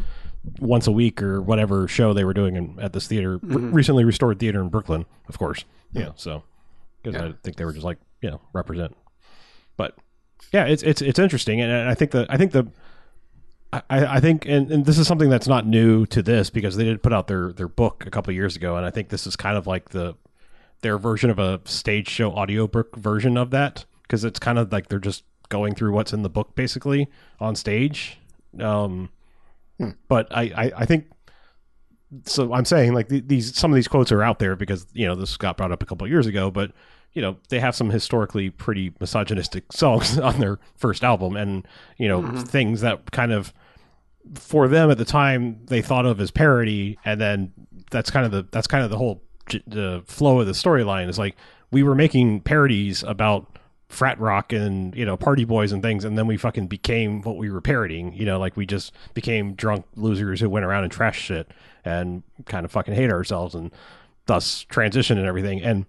once 0.58 0.86
a 0.86 0.92
week 0.92 1.22
or 1.22 1.40
whatever 1.40 1.86
show 1.88 2.12
they 2.12 2.24
were 2.24 2.34
doing 2.34 2.56
in, 2.56 2.78
at 2.80 2.92
this 2.92 3.06
theater, 3.06 3.38
re- 3.42 3.56
mm-hmm. 3.56 3.72
recently 3.72 4.04
restored 4.04 4.38
theater 4.38 4.60
in 4.60 4.68
Brooklyn, 4.68 5.04
of 5.28 5.38
course. 5.38 5.64
Yeah, 5.92 6.10
so 6.16 6.44
because 7.02 7.20
I 7.20 7.32
think 7.42 7.56
they 7.56 7.64
were 7.64 7.72
just 7.72 7.84
like 7.84 7.98
you 8.22 8.30
know 8.30 8.40
represent. 8.52 8.96
But 9.76 9.96
yeah, 10.52 10.64
it's 10.64 10.82
it's 10.82 11.02
it's 11.02 11.18
interesting, 11.18 11.60
and 11.60 11.88
I 11.88 11.94
think 11.94 12.10
the 12.10 12.26
I 12.28 12.36
think 12.36 12.52
the 12.52 12.70
I, 13.72 13.82
I 13.88 14.20
think 14.20 14.46
and, 14.46 14.70
and 14.70 14.84
this 14.84 14.98
is 14.98 15.06
something 15.06 15.30
that's 15.30 15.48
not 15.48 15.66
new 15.66 16.06
to 16.06 16.22
this 16.22 16.50
because 16.50 16.76
they 16.76 16.84
did 16.84 17.02
put 17.02 17.12
out 17.12 17.28
their 17.28 17.52
their 17.52 17.68
book 17.68 18.04
a 18.06 18.10
couple 18.10 18.30
of 18.30 18.36
years 18.36 18.56
ago, 18.56 18.76
and 18.76 18.84
I 18.84 18.90
think 18.90 19.08
this 19.08 19.26
is 19.26 19.36
kind 19.36 19.56
of 19.56 19.66
like 19.66 19.90
the 19.90 20.16
their 20.82 20.98
version 20.98 21.30
of 21.30 21.38
a 21.38 21.60
stage 21.64 22.08
show 22.08 22.32
audiobook 22.32 22.96
version 22.96 23.36
of 23.36 23.50
that 23.50 23.84
because 24.02 24.24
it's 24.24 24.38
kind 24.38 24.58
of 24.58 24.72
like 24.72 24.88
they're 24.88 24.98
just 24.98 25.24
going 25.50 25.74
through 25.74 25.92
what's 25.92 26.14
in 26.14 26.22
the 26.22 26.30
book 26.30 26.54
basically 26.54 27.08
on 27.38 27.54
stage. 27.54 28.18
Um, 28.58 29.10
but 30.08 30.26
I, 30.30 30.42
I 30.42 30.72
I 30.78 30.86
think 30.86 31.06
so. 32.24 32.52
I'm 32.54 32.64
saying 32.64 32.94
like 32.94 33.08
these 33.08 33.56
some 33.56 33.70
of 33.70 33.74
these 33.74 33.88
quotes 33.88 34.10
are 34.10 34.22
out 34.22 34.38
there 34.38 34.56
because 34.56 34.86
you 34.94 35.06
know 35.06 35.14
this 35.14 35.36
got 35.36 35.56
brought 35.58 35.72
up 35.72 35.82
a 35.82 35.86
couple 35.86 36.06
of 36.06 36.10
years 36.10 36.26
ago, 36.26 36.50
but 36.50 36.72
you 37.12 37.22
know 37.22 37.36
they 37.48 37.60
have 37.60 37.76
some 37.76 37.90
historically 37.90 38.50
pretty 38.50 38.92
misogynistic 39.00 39.72
songs 39.72 40.18
on 40.18 40.40
their 40.40 40.58
first 40.76 41.04
album, 41.04 41.36
and 41.36 41.66
you 41.98 42.08
know 42.08 42.26
things 42.42 42.80
that 42.80 43.10
kind 43.10 43.32
of 43.32 43.52
for 44.34 44.68
them 44.68 44.90
at 44.90 44.98
the 44.98 45.04
time 45.04 45.60
they 45.66 45.82
thought 45.82 46.06
of 46.06 46.20
as 46.20 46.30
parody, 46.30 46.98
and 47.04 47.20
then 47.20 47.52
that's 47.90 48.10
kind 48.10 48.26
of 48.26 48.32
the 48.32 48.46
that's 48.50 48.66
kind 48.66 48.84
of 48.84 48.90
the 48.90 48.98
whole 48.98 49.22
the 49.66 50.02
flow 50.06 50.40
of 50.40 50.46
the 50.46 50.52
storyline 50.52 51.08
is 51.08 51.18
like 51.18 51.36
we 51.72 51.82
were 51.82 51.94
making 51.94 52.40
parodies 52.40 53.02
about 53.02 53.58
frat 53.90 54.18
rock 54.20 54.52
and 54.52 54.94
you 54.94 55.04
know 55.04 55.16
party 55.16 55.44
boys 55.44 55.72
and 55.72 55.82
things 55.82 56.04
and 56.04 56.16
then 56.16 56.26
we 56.26 56.36
fucking 56.36 56.66
became 56.66 57.20
what 57.22 57.36
we 57.36 57.50
were 57.50 57.60
parodying 57.60 58.12
you 58.14 58.24
know 58.24 58.38
like 58.38 58.56
we 58.56 58.64
just 58.64 58.92
became 59.14 59.52
drunk 59.54 59.84
losers 59.96 60.40
who 60.40 60.48
went 60.48 60.64
around 60.64 60.84
and 60.84 60.92
trashed 60.92 61.14
shit 61.14 61.50
and 61.84 62.22
kind 62.46 62.64
of 62.64 62.70
fucking 62.70 62.94
hate 62.94 63.10
ourselves 63.10 63.54
and 63.54 63.72
thus 64.26 64.62
transition 64.62 65.18
and 65.18 65.26
everything 65.26 65.60
and 65.60 65.86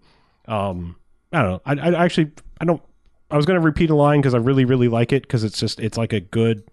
um 0.48 0.96
i 1.32 1.42
don't 1.42 1.52
know 1.52 1.62
i, 1.66 1.90
I 1.90 2.04
actually 2.04 2.32
i 2.60 2.66
don't 2.66 2.82
I 3.32 3.38
was 3.38 3.46
going 3.46 3.60
to 3.60 3.66
repeat 3.66 3.90
a 3.90 3.96
line 3.96 4.20
because 4.20 4.34
I 4.34 4.38
really, 4.38 4.66
really 4.66 4.90
like 4.90 5.14
it 5.14 5.24
because 5.24 5.44
it's 5.44 5.60
just 5.60 5.80
it's 5.80 5.98
like 5.98 6.14
a 6.14 6.20
good. 6.20 6.64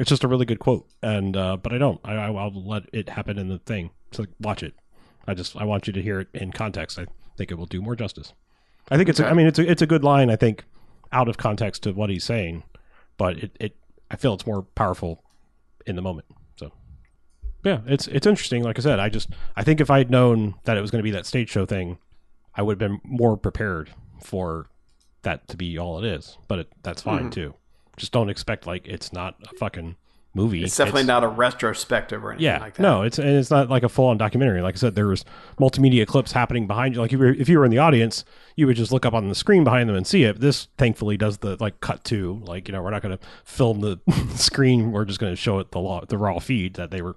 It's 0.00 0.08
just 0.08 0.24
a 0.24 0.28
really 0.28 0.46
good 0.46 0.58
quote, 0.58 0.88
and 1.02 1.36
uh, 1.36 1.56
but 1.58 1.72
I 1.72 1.78
don't. 1.78 2.00
I, 2.02 2.14
I 2.14 2.32
I'll 2.32 2.66
let 2.66 2.84
it 2.92 3.10
happen 3.10 3.38
in 3.38 3.48
the 3.48 3.58
thing. 3.58 3.90
So 4.10 4.24
watch 4.40 4.62
it. 4.62 4.74
I 5.26 5.34
just 5.34 5.54
I 5.56 5.64
want 5.64 5.86
you 5.86 5.92
to 5.92 6.02
hear 6.02 6.20
it 6.20 6.28
in 6.32 6.50
context. 6.50 6.98
I 6.98 7.06
think 7.36 7.50
it 7.50 7.56
will 7.56 7.66
do 7.66 7.82
more 7.82 7.94
justice. 7.94 8.32
I 8.90 8.96
think 8.96 9.08
it's. 9.08 9.20
A, 9.20 9.26
I 9.26 9.32
mean, 9.32 9.46
it's 9.46 9.58
a, 9.58 9.70
it's 9.70 9.82
a 9.82 9.86
good 9.86 10.04
line. 10.04 10.30
I 10.30 10.36
think 10.36 10.64
out 11.12 11.28
of 11.28 11.36
context 11.36 11.82
to 11.84 11.92
what 11.92 12.10
he's 12.10 12.24
saying, 12.24 12.64
but 13.16 13.38
it, 13.38 13.56
it 13.60 13.76
I 14.10 14.16
feel 14.16 14.34
it's 14.34 14.46
more 14.46 14.62
powerful 14.62 15.22
in 15.86 15.96
the 15.96 16.02
moment. 16.02 16.26
So 16.56 16.72
yeah, 17.64 17.80
it's 17.86 18.06
it's 18.08 18.26
interesting. 18.26 18.62
Like 18.62 18.78
I 18.78 18.82
said, 18.82 18.98
I 18.98 19.08
just 19.08 19.30
I 19.56 19.64
think 19.64 19.80
if 19.80 19.90
I 19.90 19.98
had 19.98 20.10
known 20.10 20.54
that 20.64 20.76
it 20.76 20.80
was 20.80 20.90
going 20.90 21.00
to 21.00 21.04
be 21.04 21.10
that 21.12 21.26
stage 21.26 21.50
show 21.50 21.66
thing, 21.66 21.98
I 22.54 22.62
would 22.62 22.80
have 22.80 22.90
been 22.90 23.00
more 23.04 23.36
prepared 23.36 23.90
for 24.22 24.68
that 25.22 25.48
to 25.48 25.56
be 25.56 25.78
all 25.78 25.98
it 25.98 26.04
is. 26.04 26.36
But 26.48 26.58
it, 26.60 26.72
that's 26.82 27.02
fine 27.02 27.20
mm-hmm. 27.20 27.30
too. 27.30 27.54
Just 27.96 28.12
don't 28.12 28.28
expect 28.28 28.66
like 28.66 28.86
it's 28.86 29.12
not 29.12 29.36
a 29.50 29.56
fucking 29.56 29.96
movie. 30.34 30.62
It's 30.64 30.76
definitely 30.76 31.04
not 31.04 31.22
a 31.22 31.28
retrospective 31.28 32.24
or 32.24 32.32
anything 32.32 32.44
Yeah, 32.44 32.58
like 32.58 32.74
that. 32.74 32.82
no, 32.82 33.02
it's 33.02 33.18
and 33.18 33.28
it's 33.28 33.50
not 33.50 33.70
like 33.70 33.82
a 33.82 33.88
full 33.88 34.06
on 34.06 34.18
documentary. 34.18 34.60
Like 34.60 34.74
I 34.74 34.78
said, 34.78 34.94
there 34.94 35.06
was 35.06 35.24
multimedia 35.58 36.06
clips 36.06 36.32
happening 36.32 36.66
behind 36.66 36.94
you. 36.94 37.00
Like 37.00 37.12
if 37.12 37.18
you 37.20 37.26
were, 37.26 37.32
if 37.32 37.48
you 37.48 37.58
were 37.58 37.64
in 37.64 37.70
the 37.70 37.78
audience, 37.78 38.24
you 38.56 38.66
would 38.66 38.76
just 38.76 38.92
look 38.92 39.06
up 39.06 39.14
on 39.14 39.28
the 39.28 39.34
screen 39.34 39.64
behind 39.64 39.88
them 39.88 39.96
and 39.96 40.06
see 40.06 40.24
it. 40.24 40.40
This 40.40 40.68
thankfully 40.76 41.16
does 41.16 41.38
the 41.38 41.56
like 41.60 41.80
cut 41.80 42.04
to 42.04 42.42
like 42.44 42.68
you 42.68 42.72
know 42.72 42.82
we're 42.82 42.90
not 42.90 43.02
going 43.02 43.16
to 43.16 43.24
film 43.44 43.80
the 43.80 44.00
screen. 44.34 44.92
We're 44.92 45.04
just 45.04 45.20
going 45.20 45.32
to 45.32 45.36
show 45.36 45.60
it 45.60 45.70
the 45.70 45.80
law, 45.80 46.04
the 46.04 46.18
raw 46.18 46.38
feed 46.40 46.74
that 46.74 46.90
they 46.90 47.00
were, 47.00 47.16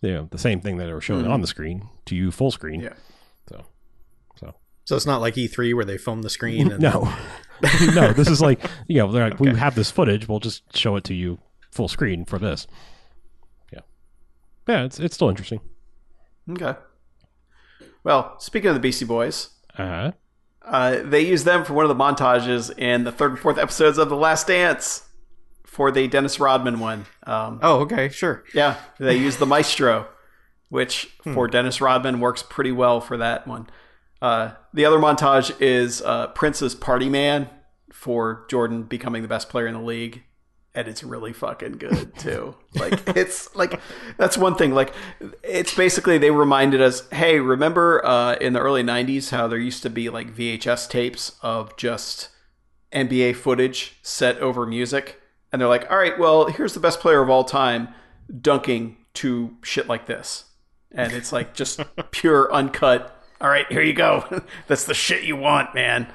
you 0.00 0.12
know, 0.12 0.28
the 0.30 0.38
same 0.38 0.60
thing 0.60 0.78
that 0.78 0.86
they 0.86 0.92
were 0.92 1.00
showing 1.00 1.24
mm-hmm. 1.24 1.32
on 1.32 1.42
the 1.42 1.46
screen 1.46 1.88
to 2.06 2.16
you 2.16 2.30
full 2.30 2.50
screen. 2.50 2.80
Yeah. 2.80 2.94
So, 3.50 3.66
so 4.40 4.54
So 4.84 4.96
it's 4.96 5.06
not 5.06 5.20
like 5.20 5.34
E3 5.34 5.74
where 5.74 5.84
they 5.84 5.98
film 5.98 6.22
the 6.22 6.30
screen. 6.30 6.72
And 6.72 6.80
no, 6.80 7.12
no, 7.94 8.12
this 8.12 8.28
is 8.28 8.40
like 8.40 8.64
you 8.88 8.96
know 8.98 9.12
they're 9.12 9.30
like 9.30 9.40
we 9.40 9.54
have 9.54 9.74
this 9.74 9.90
footage. 9.90 10.26
We'll 10.26 10.40
just 10.40 10.76
show 10.76 10.96
it 10.96 11.04
to 11.04 11.14
you 11.14 11.38
full 11.70 11.88
screen 11.88 12.24
for 12.24 12.38
this. 12.38 12.66
Yeah, 13.72 13.80
yeah, 14.68 14.84
it's 14.84 14.98
it's 15.00 15.14
still 15.14 15.28
interesting. 15.28 15.60
Okay. 16.50 16.74
Well, 18.04 18.38
speaking 18.38 18.68
of 18.68 18.74
the 18.74 18.80
Beastie 18.80 19.04
Boys, 19.04 19.50
Uh, 19.76 20.12
uh, 20.64 21.00
they 21.04 21.20
use 21.20 21.44
them 21.44 21.64
for 21.64 21.74
one 21.74 21.84
of 21.84 21.88
the 21.96 22.02
montages 22.04 22.76
in 22.78 23.04
the 23.04 23.12
third 23.12 23.32
and 23.32 23.40
fourth 23.40 23.58
episodes 23.58 23.98
of 23.98 24.08
The 24.08 24.16
Last 24.16 24.46
Dance 24.46 25.08
for 25.64 25.90
the 25.90 26.06
Dennis 26.08 26.38
Rodman 26.40 26.78
one. 26.78 27.06
Um, 27.24 27.58
Oh, 27.62 27.80
okay, 27.80 28.08
sure. 28.08 28.44
Yeah, 28.54 28.76
they 28.98 29.16
use 29.16 29.36
the 29.38 29.46
Maestro, 29.46 30.06
which 30.68 31.16
for 31.34 31.48
Dennis 31.48 31.80
Rodman 31.80 32.20
works 32.20 32.42
pretty 32.42 32.72
well 32.72 33.00
for 33.00 33.16
that 33.16 33.46
one. 33.46 33.68
Uh, 34.22 34.52
the 34.72 34.84
other 34.84 34.98
montage 34.98 35.54
is 35.60 36.00
uh, 36.02 36.28
Prince's 36.28 36.74
Party 36.74 37.08
Man 37.08 37.50
for 37.92 38.46
Jordan 38.48 38.84
becoming 38.84 39.22
the 39.22 39.28
best 39.28 39.48
player 39.48 39.66
in 39.66 39.74
the 39.74 39.80
league. 39.80 40.22
And 40.76 40.86
it's 40.86 41.02
really 41.02 41.32
fucking 41.32 41.78
good 41.78 42.16
too. 42.18 42.54
like 42.74 43.00
it's 43.16 43.54
like 43.56 43.80
that's 44.18 44.36
one 44.36 44.54
thing. 44.54 44.72
Like 44.74 44.92
it's 45.42 45.74
basically 45.74 46.18
they 46.18 46.30
reminded 46.30 46.82
us, 46.82 47.08
hey, 47.10 47.40
remember 47.40 48.04
uh, 48.04 48.34
in 48.34 48.52
the 48.52 48.60
early 48.60 48.82
'90s 48.82 49.30
how 49.30 49.48
there 49.48 49.58
used 49.58 49.82
to 49.84 49.90
be 49.90 50.10
like 50.10 50.36
VHS 50.36 50.88
tapes 50.90 51.32
of 51.40 51.74
just 51.78 52.28
NBA 52.92 53.36
footage 53.36 53.96
set 54.02 54.38
over 54.38 54.66
music, 54.66 55.20
and 55.50 55.60
they're 55.60 55.68
like, 55.68 55.90
all 55.90 55.96
right, 55.96 56.18
well, 56.18 56.46
here's 56.46 56.74
the 56.74 56.80
best 56.80 57.00
player 57.00 57.22
of 57.22 57.30
all 57.30 57.44
time 57.44 57.88
dunking 58.40 58.98
to 59.14 59.56
shit 59.62 59.88
like 59.88 60.04
this, 60.04 60.44
and 60.92 61.12
it's 61.14 61.32
like 61.32 61.54
just 61.54 61.80
pure 62.10 62.52
uncut. 62.52 63.12
All 63.40 63.48
right, 63.48 63.66
here 63.70 63.82
you 63.82 63.94
go. 63.94 64.42
That's 64.66 64.84
the 64.84 64.94
shit 64.94 65.24
you 65.24 65.36
want, 65.36 65.74
man. 65.74 66.06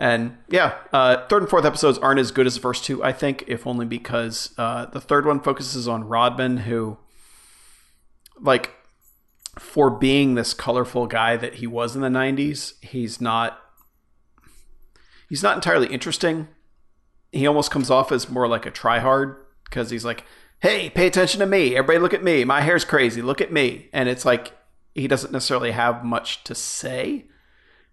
And 0.00 0.38
yeah, 0.48 0.76
uh, 0.94 1.26
third 1.28 1.42
and 1.42 1.50
fourth 1.50 1.66
episodes 1.66 1.98
aren't 1.98 2.20
as 2.20 2.30
good 2.30 2.46
as 2.46 2.54
the 2.54 2.60
first 2.62 2.84
two, 2.84 3.04
I 3.04 3.12
think, 3.12 3.44
if 3.46 3.66
only 3.66 3.84
because 3.84 4.54
uh, 4.56 4.86
the 4.86 5.00
third 5.00 5.26
one 5.26 5.40
focuses 5.40 5.86
on 5.86 6.08
Rodman, 6.08 6.56
who, 6.56 6.96
like, 8.40 8.70
for 9.58 9.90
being 9.90 10.36
this 10.36 10.54
colorful 10.54 11.06
guy 11.06 11.36
that 11.36 11.56
he 11.56 11.66
was 11.66 11.94
in 11.94 12.00
the 12.00 12.08
'90s, 12.08 12.82
he's 12.82 13.20
not. 13.20 13.60
He's 15.28 15.42
not 15.42 15.56
entirely 15.56 15.88
interesting. 15.88 16.48
He 17.30 17.46
almost 17.46 17.70
comes 17.70 17.90
off 17.90 18.10
as 18.10 18.30
more 18.30 18.48
like 18.48 18.64
a 18.64 18.70
tryhard 18.70 19.36
because 19.64 19.90
he's 19.90 20.04
like, 20.04 20.24
"Hey, 20.60 20.88
pay 20.88 21.08
attention 21.08 21.40
to 21.40 21.46
me. 21.46 21.76
Everybody, 21.76 21.98
look 21.98 22.14
at 22.14 22.24
me. 22.24 22.42
My 22.44 22.62
hair's 22.62 22.86
crazy. 22.86 23.20
Look 23.20 23.42
at 23.42 23.52
me." 23.52 23.90
And 23.92 24.08
it's 24.08 24.24
like 24.24 24.52
he 24.94 25.06
doesn't 25.06 25.30
necessarily 25.30 25.72
have 25.72 26.06
much 26.06 26.42
to 26.44 26.54
say. 26.54 27.26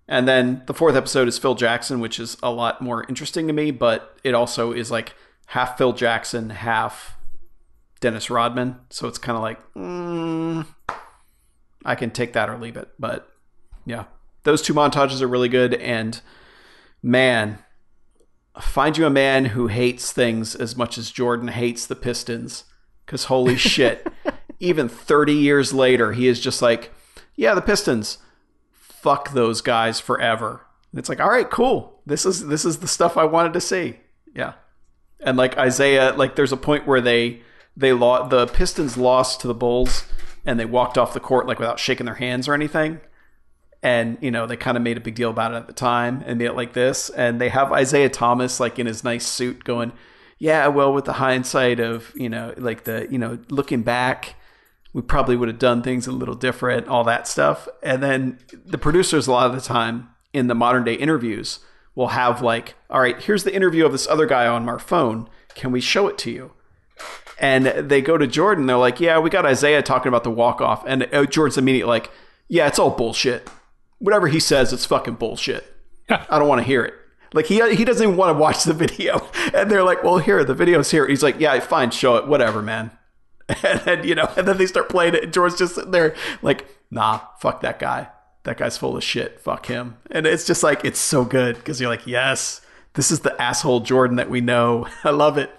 And 0.08 0.28
then 0.28 0.64
the 0.68 0.74
fourth 0.74 0.96
episode 0.96 1.28
is 1.28 1.38
Phil 1.38 1.56
Jackson, 1.56 2.00
which 2.00 2.20
is 2.20 2.38
a 2.42 2.50
lot 2.50 2.82
more 2.82 3.06
interesting 3.10 3.48
to 3.48 3.54
me, 3.54 3.72
but 3.72 4.18
it 4.24 4.34
also 4.34 4.72
is 4.72 4.90
like 4.90 5.14
half 5.48 5.78
Phil 5.78 5.94
Jackson, 5.94 6.50
half 6.50 7.18
Dennis 8.00 8.30
Rodman. 8.30 8.78
So 8.90 9.08
it's 9.08 9.18
kind 9.18 9.36
of 9.36 9.42
like, 9.42 9.74
mm, 9.74 10.66
I 11.84 11.96
can 11.96 12.12
take 12.12 12.34
that 12.34 12.50
or 12.50 12.58
leave 12.58 12.78
it. 12.78 12.90
But 12.98 13.30
yeah, 13.86 14.06
those 14.44 14.62
two 14.62 14.74
montages 14.74 15.22
are 15.22 15.28
really 15.28 15.50
good. 15.50 15.74
And 15.74 16.22
man, 17.04 17.60
find 18.62 18.98
you 18.98 19.06
a 19.06 19.10
man 19.10 19.46
who 19.46 19.68
hates 19.68 20.14
things 20.14 20.56
as 20.56 20.78
much 20.78 20.98
as 20.98 21.12
Jordan 21.12 21.50
hates 21.50 21.86
the 21.86 21.96
Pistons. 21.96 22.64
Because 23.06 23.26
holy 23.26 23.58
shit, 23.58 24.08
even 24.60 24.88
30 24.88 25.34
years 25.34 25.74
later, 25.74 26.14
he 26.14 26.28
is 26.28 26.40
just 26.40 26.62
like, 26.62 26.92
yeah, 27.36 27.54
the 27.54 27.62
Pistons 27.62 28.20
fuck 29.02 29.32
those 29.32 29.62
guys 29.62 30.00
forever. 30.00 30.66
And 30.92 31.00
it's 31.00 31.10
like, 31.10 31.20
all 31.20 31.30
right, 31.30 31.50
cool. 31.50 32.02
This 32.06 32.26
is 32.26 32.48
this 32.48 32.66
is 32.66 32.78
the 32.78 32.88
stuff 32.88 33.18
I 33.18 33.26
wanted 33.26 33.54
to 33.54 33.62
see. 33.62 34.00
Yeah. 34.34 34.54
And 35.20 35.38
like 35.38 35.58
Isiah, 35.58 36.14
like 36.16 36.36
there's 36.36 36.52
a 36.52 36.58
point 36.58 36.88
where 36.88 37.02
they 37.02 37.42
they 37.76 37.94
lost 37.94 38.30
the 38.30 38.48
Pistons 38.48 38.98
lost 38.98 39.42
to 39.42 39.48
the 39.48 39.54
Bulls 39.54 40.06
and 40.46 40.60
they 40.60 40.66
walked 40.66 40.98
off 40.98 41.14
the 41.14 41.20
court 41.20 41.48
like 41.48 41.60
without 41.60 41.80
shaking 41.80 42.06
their 42.06 42.16
hands 42.16 42.48
or 42.48 42.54
anything. 42.54 43.00
And 43.84 44.18
you 44.22 44.32
know, 44.32 44.48
they 44.48 44.58
kind 44.58 44.78
of 44.78 44.84
made 44.84 44.98
a 44.98 45.02
big 45.02 45.16
deal 45.16 45.30
about 45.30 45.54
it 45.54 45.58
at 45.58 45.68
the 45.68 45.74
time 45.74 46.24
and 46.26 46.40
made 46.40 46.46
it 46.46 46.56
like 46.56 46.74
this. 46.74 47.10
And 47.10 47.40
they 47.40 47.50
have 47.50 47.78
Isiah 47.78 48.10
Thomas 48.10 48.60
like 48.60 48.80
in 48.80 48.88
his 48.88 49.04
nice 49.04 49.28
suit 49.28 49.64
going, 49.64 49.92
Yeah, 50.40 50.68
well, 50.68 50.94
with 50.94 51.06
the 51.06 51.14
hindsight 51.14 51.80
of, 51.80 52.12
you 52.16 52.30
know, 52.30 52.54
like 52.58 52.86
the, 52.86 53.08
you 53.12 53.18
know, 53.18 53.38
looking 53.50 53.84
back, 53.84 54.36
we 54.98 55.04
probably 55.04 55.36
would 55.36 55.48
have 55.48 55.60
done 55.60 55.84
things 55.84 56.08
a 56.08 56.12
little 56.12 56.34
different, 56.34 56.88
all 56.88 57.04
that 57.04 57.28
stuff. 57.28 57.68
And 57.84 58.02
then 58.02 58.40
the 58.66 58.80
producers, 58.80 59.28
a 59.28 59.32
lot 59.32 59.46
of 59.48 59.54
the 59.54 59.62
time 59.62 60.10
in 60.34 60.48
the 60.48 60.56
modern 60.56 60.86
day 60.86 60.96
interviews, 60.96 61.60
will 61.94 62.08
have 62.08 62.42
like, 62.42 62.74
all 62.90 63.00
right, 63.00 63.22
here's 63.22 63.44
the 63.44 63.54
interview 63.54 63.86
of 63.86 63.92
this 63.92 64.08
other 64.08 64.26
guy 64.26 64.48
on 64.48 64.68
our 64.68 64.80
phone. 64.80 65.30
Can 65.54 65.72
we 65.72 65.82
show 65.82 66.08
it 66.08 66.18
to 66.18 66.32
you? 66.32 66.52
And 67.40 67.68
they 67.68 68.02
go 68.02 68.18
to 68.18 68.26
Jordan. 68.26 68.66
They're 68.66 68.76
like, 68.76 69.00
yeah, 69.00 69.20
we 69.20 69.30
got 69.30 69.48
Isiah 69.48 69.84
talking 69.84 70.08
about 70.08 70.24
the 70.24 70.32
walk 70.32 70.62
off. 70.62 70.84
And 70.88 71.08
uh, 71.14 71.28
Jordan's 71.28 71.60
immediately 71.60 71.92
like, 71.92 72.10
yeah, 72.48 72.66
it's 72.66 72.80
all 72.80 72.90
bullshit. 72.90 73.48
Whatever 74.00 74.28
he 74.28 74.40
says, 74.40 74.74
it's 74.74 74.88
fucking 74.88 75.18
bullshit. 75.18 75.76
I 76.10 76.40
don't 76.40 76.48
want 76.48 76.62
to 76.62 76.68
hear 76.68 76.84
it. 76.84 76.96
Like 77.34 77.46
he 77.46 77.62
he 77.76 77.86
doesn't 77.86 78.02
even 78.04 78.18
want 78.18 78.36
to 78.36 78.42
watch 78.42 78.64
the 78.64 78.74
video. 78.88 79.30
And 79.54 79.70
they're 79.70 79.84
like, 79.84 80.04
well, 80.04 80.18
here, 80.18 80.44
the 80.44 80.56
video's 80.56 80.90
here. 80.90 81.08
He's 81.08 81.22
like, 81.22 81.40
yeah, 81.40 81.60
fine, 81.60 81.92
show 81.92 82.16
it, 82.16 82.26
whatever, 82.26 82.64
man. 82.64 82.98
And 83.64 83.80
then, 83.82 84.04
you 84.04 84.14
know, 84.14 84.30
and 84.36 84.48
then 84.48 84.58
they 84.58 84.66
start 84.66 84.90
playing 84.90 85.16
it, 85.16 85.24
and 85.24 85.34
Jordan's 85.34 85.58
just 85.58 85.76
sitting 85.76 85.92
there 85.92 86.16
like, 86.42 86.68
nah, 86.92 87.22
fuck 87.40 87.62
that 87.62 87.80
guy. 87.80 88.10
That 88.44 88.58
guy's 88.58 88.78
full 88.78 88.98
of 88.98 89.04
shit. 89.04 89.40
Fuck 89.40 89.68
him. 89.68 89.98
And 90.12 90.26
it's 90.26 90.46
just 90.46 90.64
like, 90.64 90.84
it's 90.84 91.00
so 91.00 91.26
good 91.26 91.56
because 91.56 91.80
you're 91.80 91.90
like, 91.90 92.08
yes, 92.08 92.62
this 92.94 93.12
is 93.12 93.22
the 93.22 93.40
asshole 93.42 93.82
Jordan 93.82 94.18
that 94.18 94.30
we 94.30 94.42
know. 94.42 94.88
I 95.04 95.12
love 95.12 95.38
it. 95.38 95.52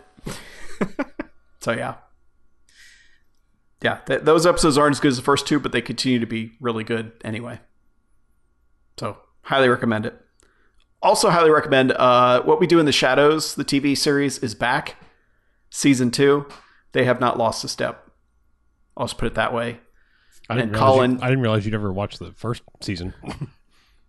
so, 1.60 1.72
yeah. 1.72 1.94
Yeah, 3.82 3.98
th- 4.06 4.22
those 4.22 4.44
episodes 4.44 4.76
aren't 4.76 4.96
as 4.96 5.00
good 5.00 5.12
as 5.12 5.16
the 5.16 5.22
first 5.22 5.46
two, 5.46 5.60
but 5.60 5.72
they 5.72 5.80
continue 5.80 6.18
to 6.18 6.26
be 6.26 6.52
really 6.60 6.84
good 6.84 7.12
anyway. 7.24 7.60
So, 8.98 9.18
highly 9.42 9.68
recommend 9.68 10.04
it. 10.04 10.20
Also, 11.00 11.30
highly 11.30 11.50
recommend 11.50 11.92
uh, 11.92 12.42
What 12.42 12.58
We 12.58 12.66
Do 12.66 12.80
in 12.80 12.86
the 12.86 12.92
Shadows, 12.92 13.54
the 13.54 13.64
TV 13.64 13.96
series, 13.96 14.38
is 14.38 14.54
back. 14.54 14.96
Season 15.70 16.10
two. 16.10 16.46
They 16.92 17.04
have 17.04 17.20
not 17.20 17.38
lost 17.38 17.64
a 17.64 17.68
step. 17.68 18.10
I'll 18.96 19.06
just 19.06 19.18
put 19.18 19.26
it 19.26 19.34
that 19.34 19.52
way. 19.52 19.80
I 20.50 20.54
didn't 20.54 20.70
And 20.70 20.76
Colin- 20.76 21.12
you, 21.12 21.18
I 21.22 21.28
didn't 21.28 21.42
realize 21.42 21.64
you'd 21.64 21.74
ever 21.74 21.92
watched 21.92 22.18
the 22.18 22.32
first 22.32 22.62
season. 22.80 23.14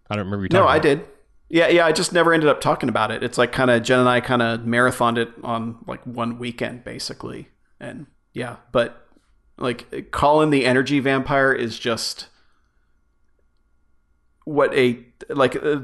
I 0.09 0.15
don't 0.15 0.25
remember 0.25 0.43
you. 0.45 0.49
Talking 0.49 0.63
No, 0.63 0.67
I 0.67 0.77
about 0.77 0.83
did. 0.83 1.05
Yeah, 1.49 1.67
yeah. 1.67 1.85
I 1.85 1.91
just 1.91 2.13
never 2.13 2.33
ended 2.33 2.49
up 2.49 2.61
talking 2.61 2.89
about 2.89 3.11
it. 3.11 3.23
It's 3.23 3.37
like 3.37 3.51
kind 3.51 3.69
of 3.69 3.83
Jen 3.83 3.99
and 3.99 4.09
I 4.09 4.21
kind 4.21 4.41
of 4.41 4.61
marathoned 4.61 5.17
it 5.17 5.29
on 5.43 5.77
like 5.87 6.03
one 6.05 6.37
weekend, 6.39 6.83
basically. 6.83 7.49
And 7.79 8.05
yeah, 8.33 8.57
but 8.71 9.05
like 9.57 10.11
Colin 10.11 10.49
the 10.51 10.65
Energy 10.65 10.99
Vampire 10.99 11.51
is 11.51 11.77
just 11.77 12.27
what 14.45 14.73
a 14.75 15.03
like. 15.29 15.55
Uh, 15.55 15.81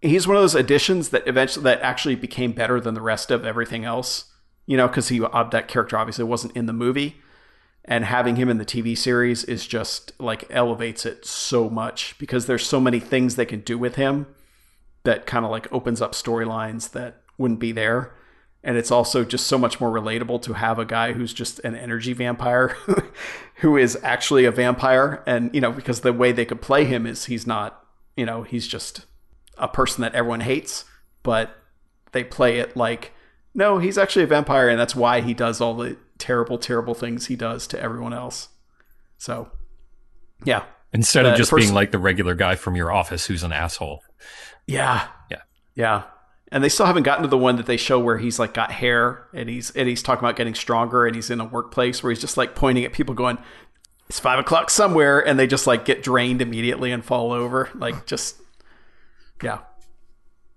he's 0.00 0.26
one 0.26 0.36
of 0.36 0.42
those 0.42 0.54
additions 0.54 1.08
that 1.10 1.26
eventually 1.26 1.64
that 1.64 1.80
actually 1.80 2.14
became 2.16 2.52
better 2.52 2.80
than 2.80 2.94
the 2.94 3.00
rest 3.00 3.30
of 3.30 3.44
everything 3.44 3.84
else. 3.84 4.26
You 4.66 4.76
know, 4.76 4.88
because 4.88 5.08
he 5.08 5.22
uh, 5.22 5.44
that 5.44 5.68
character 5.68 5.96
obviously 5.96 6.24
wasn't 6.24 6.56
in 6.56 6.66
the 6.66 6.72
movie, 6.72 7.20
and 7.84 8.04
having 8.04 8.36
him 8.36 8.48
in 8.48 8.58
the 8.58 8.64
TV 8.64 8.96
series 8.96 9.44
is 9.44 9.66
just 9.66 10.12
like 10.18 10.46
elevates 10.50 11.04
it 11.04 11.26
so 11.26 11.68
much 11.68 12.16
because 12.18 12.46
there's 12.46 12.66
so 12.66 12.80
many 12.80 12.98
things 12.98 13.36
they 13.36 13.44
can 13.44 13.60
do 13.60 13.76
with 13.76 13.96
him 13.96 14.26
that 15.04 15.26
kind 15.26 15.44
of 15.44 15.50
like 15.50 15.70
opens 15.72 16.00
up 16.00 16.12
storylines 16.12 16.92
that 16.92 17.22
wouldn't 17.36 17.60
be 17.60 17.72
there. 17.72 18.14
And 18.62 18.78
it's 18.78 18.90
also 18.90 19.24
just 19.24 19.46
so 19.46 19.58
much 19.58 19.78
more 19.78 19.90
relatable 19.90 20.40
to 20.42 20.54
have 20.54 20.78
a 20.78 20.86
guy 20.86 21.12
who's 21.12 21.34
just 21.34 21.58
an 21.60 21.76
energy 21.76 22.14
vampire 22.14 22.68
who 23.56 23.76
is 23.76 23.98
actually 24.02 24.46
a 24.46 24.50
vampire. 24.50 25.22
And, 25.26 25.54
you 25.54 25.60
know, 25.60 25.70
because 25.70 26.00
the 26.00 26.14
way 26.14 26.32
they 26.32 26.46
could 26.46 26.62
play 26.62 26.86
him 26.86 27.06
is 27.06 27.26
he's 27.26 27.46
not, 27.46 27.84
you 28.16 28.24
know, 28.24 28.42
he's 28.42 28.66
just 28.66 29.04
a 29.58 29.68
person 29.68 30.00
that 30.00 30.14
everyone 30.14 30.40
hates, 30.40 30.86
but 31.22 31.54
they 32.12 32.24
play 32.24 32.58
it 32.58 32.74
like, 32.74 33.12
no, 33.54 33.78
he's 33.78 33.96
actually 33.98 34.24
a 34.24 34.28
vampire. 34.28 34.68
And 34.68 34.78
that's 34.78 34.94
why 34.96 35.20
he 35.20 35.34
does 35.34 35.60
all 35.60 35.74
the 35.74 35.96
terrible, 36.18 36.58
terrible 36.58 36.94
things 36.94 37.26
he 37.26 37.36
does 37.36 37.66
to 37.68 37.80
everyone 37.80 38.12
else. 38.12 38.48
So, 39.18 39.50
yeah. 40.44 40.64
Instead 40.92 41.26
Uh, 41.26 41.30
of 41.30 41.36
just 41.36 41.54
being 41.54 41.74
like 41.74 41.90
the 41.90 41.98
regular 41.98 42.34
guy 42.34 42.54
from 42.56 42.76
your 42.76 42.92
office 42.92 43.26
who's 43.26 43.42
an 43.42 43.52
asshole. 43.52 44.00
Yeah. 44.66 45.08
Yeah. 45.30 45.42
Yeah. 45.74 46.02
And 46.52 46.62
they 46.62 46.68
still 46.68 46.86
haven't 46.86 47.02
gotten 47.02 47.22
to 47.22 47.28
the 47.28 47.38
one 47.38 47.56
that 47.56 47.66
they 47.66 47.76
show 47.76 47.98
where 47.98 48.18
he's 48.18 48.38
like 48.38 48.54
got 48.54 48.70
hair 48.70 49.26
and 49.34 49.48
he's 49.48 49.70
and 49.72 49.88
he's 49.88 50.02
talking 50.02 50.24
about 50.24 50.36
getting 50.36 50.54
stronger 50.54 51.04
and 51.06 51.16
he's 51.16 51.30
in 51.30 51.40
a 51.40 51.44
workplace 51.44 52.02
where 52.02 52.10
he's 52.12 52.20
just 52.20 52.36
like 52.36 52.54
pointing 52.54 52.84
at 52.84 52.92
people 52.92 53.14
going, 53.14 53.38
It's 54.08 54.20
five 54.20 54.38
o'clock 54.38 54.70
somewhere 54.70 55.18
and 55.26 55.36
they 55.38 55.48
just 55.48 55.66
like 55.66 55.84
get 55.84 56.02
drained 56.02 56.40
immediately 56.40 56.92
and 56.92 57.04
fall 57.04 57.32
over. 57.32 57.70
Like 57.74 58.06
just 58.06 58.36
Yeah. 59.42 59.60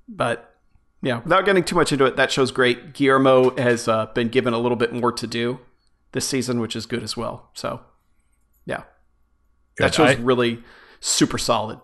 But 0.08 0.54
yeah, 1.02 1.20
without 1.22 1.46
getting 1.46 1.64
too 1.64 1.76
much 1.76 1.92
into 1.92 2.06
it, 2.06 2.16
that 2.16 2.32
show's 2.32 2.52
great. 2.52 2.94
Guillermo 2.94 3.56
has 3.58 3.88
uh, 3.88 4.08
been 4.08 4.30
given 4.30 4.54
a 4.54 4.58
little 4.60 4.76
bit 4.78 4.94
more 4.94 5.12
to 5.12 5.28
do 5.28 5.60
this 6.14 6.28
season, 6.28 6.60
which 6.60 6.76
is 6.76 6.86
good 6.86 7.04
as 7.04 7.16
well. 7.16 7.50
So 7.54 7.82
yeah. 8.66 8.84
That 9.78 9.92
Good. 9.92 9.94
show's 9.96 10.10
I- 10.10 10.14
really 10.22 10.64
super 11.00 11.38
solid. 11.38 11.80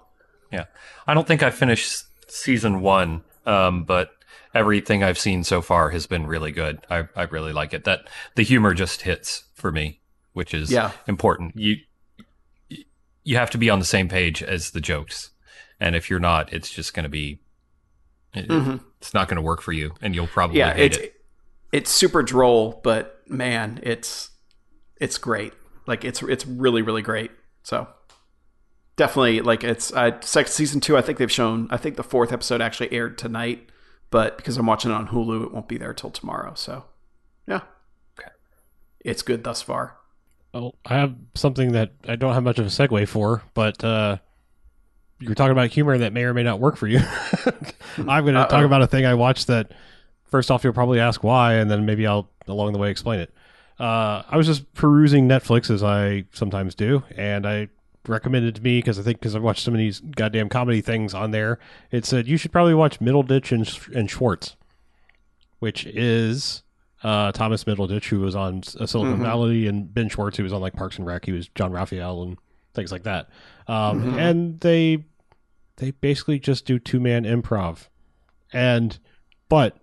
Yeah. 0.52 0.65
I 1.07 1.14
don't 1.14 1.27
think 1.27 1.44
I 1.44 1.52
finished 1.52 2.03
season 2.27 2.81
one, 2.81 3.23
um, 3.45 3.84
but 3.84 4.10
everything 4.56 5.03
I've 5.03 5.19
seen 5.19 5.44
so 5.44 5.61
far 5.61 5.90
has 5.91 6.07
been 6.07 6.26
really 6.27 6.52
good. 6.52 6.80
I, 6.90 7.07
I 7.15 7.23
really 7.23 7.53
like 7.53 7.73
it. 7.73 7.84
That 7.84 8.07
the 8.35 8.44
humor 8.44 8.73
just 8.73 9.02
hits 9.03 9.44
for 9.53 9.72
me, 9.72 9.99
which 10.34 10.53
is 10.53 10.72
Yeah. 10.72 10.91
important. 11.07 11.56
You 11.56 11.77
you 13.26 13.38
have 13.38 13.49
to 13.52 13.57
be 13.57 13.69
on 13.69 13.80
the 13.80 13.85
same 13.85 14.10
page 14.10 14.44
as 14.44 14.72
the 14.72 14.81
jokes, 14.81 15.30
and 15.80 15.95
if 15.95 16.10
you're 16.10 16.19
not, 16.19 16.52
it's 16.52 16.69
just 16.69 16.94
going 16.94 17.03
to 17.03 17.10
be 17.10 17.40
it- 18.34 18.80
it's 18.99 19.14
not 19.14 19.27
going 19.27 19.35
to 19.35 19.41
work 19.41 19.61
for 19.61 19.72
you, 19.73 19.93
and 20.01 20.15
you'll 20.15 20.27
probably 20.27 20.60
yeah, 20.60 20.73
hate 20.73 20.85
it's 20.93 20.97
it. 20.97 21.14
it's 21.72 21.91
super 21.91 22.23
droll, 22.23 22.80
but 22.84 23.22
man, 23.27 23.80
it's 23.84 24.31
it's 24.99 25.18
great. 25.18 25.53
Like 25.88 26.05
it's 26.05 26.22
it's 26.23 26.45
really 26.47 26.81
really 26.81 27.01
great. 27.01 27.31
So 27.64 27.88
definitely 28.95 29.41
like 29.41 29.64
it's 29.64 29.91
uh, 29.93 30.19
season 30.22 30.80
two. 30.80 30.97
I 30.97 31.01
think 31.01 31.18
they've 31.18 31.31
shown. 31.31 31.68
I 31.72 31.77
think 31.77 31.95
the 31.97 32.03
fourth 32.03 32.31
episode 32.31 32.61
actually 32.61 32.91
aired 32.93 33.18
tonight, 33.18 33.69
but 34.10 34.38
because 34.38 34.57
I'm 34.57 34.65
watching 34.65 34.91
it 34.91 34.93
on 34.93 35.07
Hulu, 35.10 35.43
it 35.45 35.51
won't 35.53 35.68
be 35.68 35.77
there 35.77 35.93
till 35.93 36.11
tomorrow. 36.11 36.53
So 36.55 36.85
yeah, 37.47 37.61
Okay. 38.19 38.30
it's 39.01 39.22
good 39.22 39.43
thus 39.43 39.61
far. 39.61 39.97
Well, 40.53 40.76
I 40.85 40.95
have 40.95 41.15
something 41.35 41.72
that 41.73 41.91
I 42.07 42.15
don't 42.15 42.34
have 42.34 42.43
much 42.43 42.60
of 42.60 42.65
a 42.65 42.69
segue 42.69 43.07
for, 43.07 43.41
but 43.53 43.84
uh, 43.84 44.18
you're 45.23 45.35
talking 45.35 45.51
about 45.51 45.69
humor 45.69 45.97
that 45.97 46.13
may 46.13 46.23
or 46.23 46.33
may 46.33 46.43
not 46.43 46.59
work 46.59 46.75
for 46.75 46.87
you. 46.87 46.99
I'm 47.97 48.23
going 48.23 48.35
to 48.35 48.45
talk 48.45 48.65
about 48.65 48.81
a 48.81 48.87
thing 48.87 49.05
I 49.05 49.13
watched 49.13 49.47
that, 49.47 49.71
first 50.25 50.51
off, 50.51 50.63
you'll 50.63 50.73
probably 50.73 50.99
ask 50.99 51.23
why, 51.23 51.53
and 51.55 51.69
then 51.69 51.85
maybe 51.85 52.05
I'll 52.05 52.29
along 52.47 52.73
the 52.73 52.79
way 52.79 52.89
explain 52.89 53.19
it. 53.19 53.33
Uh, 53.79 54.23
I 54.29 54.37
was 54.37 54.45
just 54.47 54.71
perusing 54.73 55.27
Netflix 55.27 55.69
as 55.69 55.83
I 55.83 56.25
sometimes 56.33 56.75
do, 56.75 57.03
and 57.15 57.47
I 57.47 57.69
recommended 58.07 58.55
to 58.55 58.61
me 58.61 58.79
because 58.79 58.99
I 58.99 59.03
think 59.03 59.19
because 59.19 59.35
I've 59.35 59.41
watched 59.43 59.63
so 59.63 59.71
many 59.71 59.91
goddamn 60.15 60.49
comedy 60.49 60.81
things 60.81 61.13
on 61.13 61.31
there. 61.31 61.59
It 61.91 62.05
said 62.05 62.27
you 62.27 62.37
should 62.37 62.51
probably 62.51 62.73
watch 62.73 62.99
Middleditch 62.99 63.51
and, 63.51 63.95
and 63.97 64.09
Schwartz, 64.09 64.55
which 65.59 65.85
is 65.85 66.63
uh, 67.03 67.31
Thomas 67.31 67.63
Middleditch, 67.63 68.05
who 68.05 68.19
was 68.19 68.35
on 68.35 68.63
uh, 68.79 68.85
Silicon 68.85 69.21
Valley, 69.21 69.67
and 69.67 69.93
Ben 69.93 70.09
Schwartz, 70.09 70.37
who 70.37 70.43
was 70.43 70.53
on 70.53 70.61
like 70.61 70.73
Parks 70.73 70.97
and 70.97 71.07
Rec. 71.07 71.25
He 71.25 71.31
was 71.31 71.47
Jean-Ralphio 71.49 72.23
and 72.23 72.37
things 72.73 72.91
like 72.91 73.03
that. 73.03 73.29
Um, 73.67 74.17
And 74.19 74.59
they 74.59 75.05
they 75.77 75.91
basically 75.91 76.39
just 76.39 76.65
do 76.65 76.79
two 76.79 76.99
man 76.99 77.23
improv, 77.23 77.87
and 78.51 78.97
but 79.49 79.77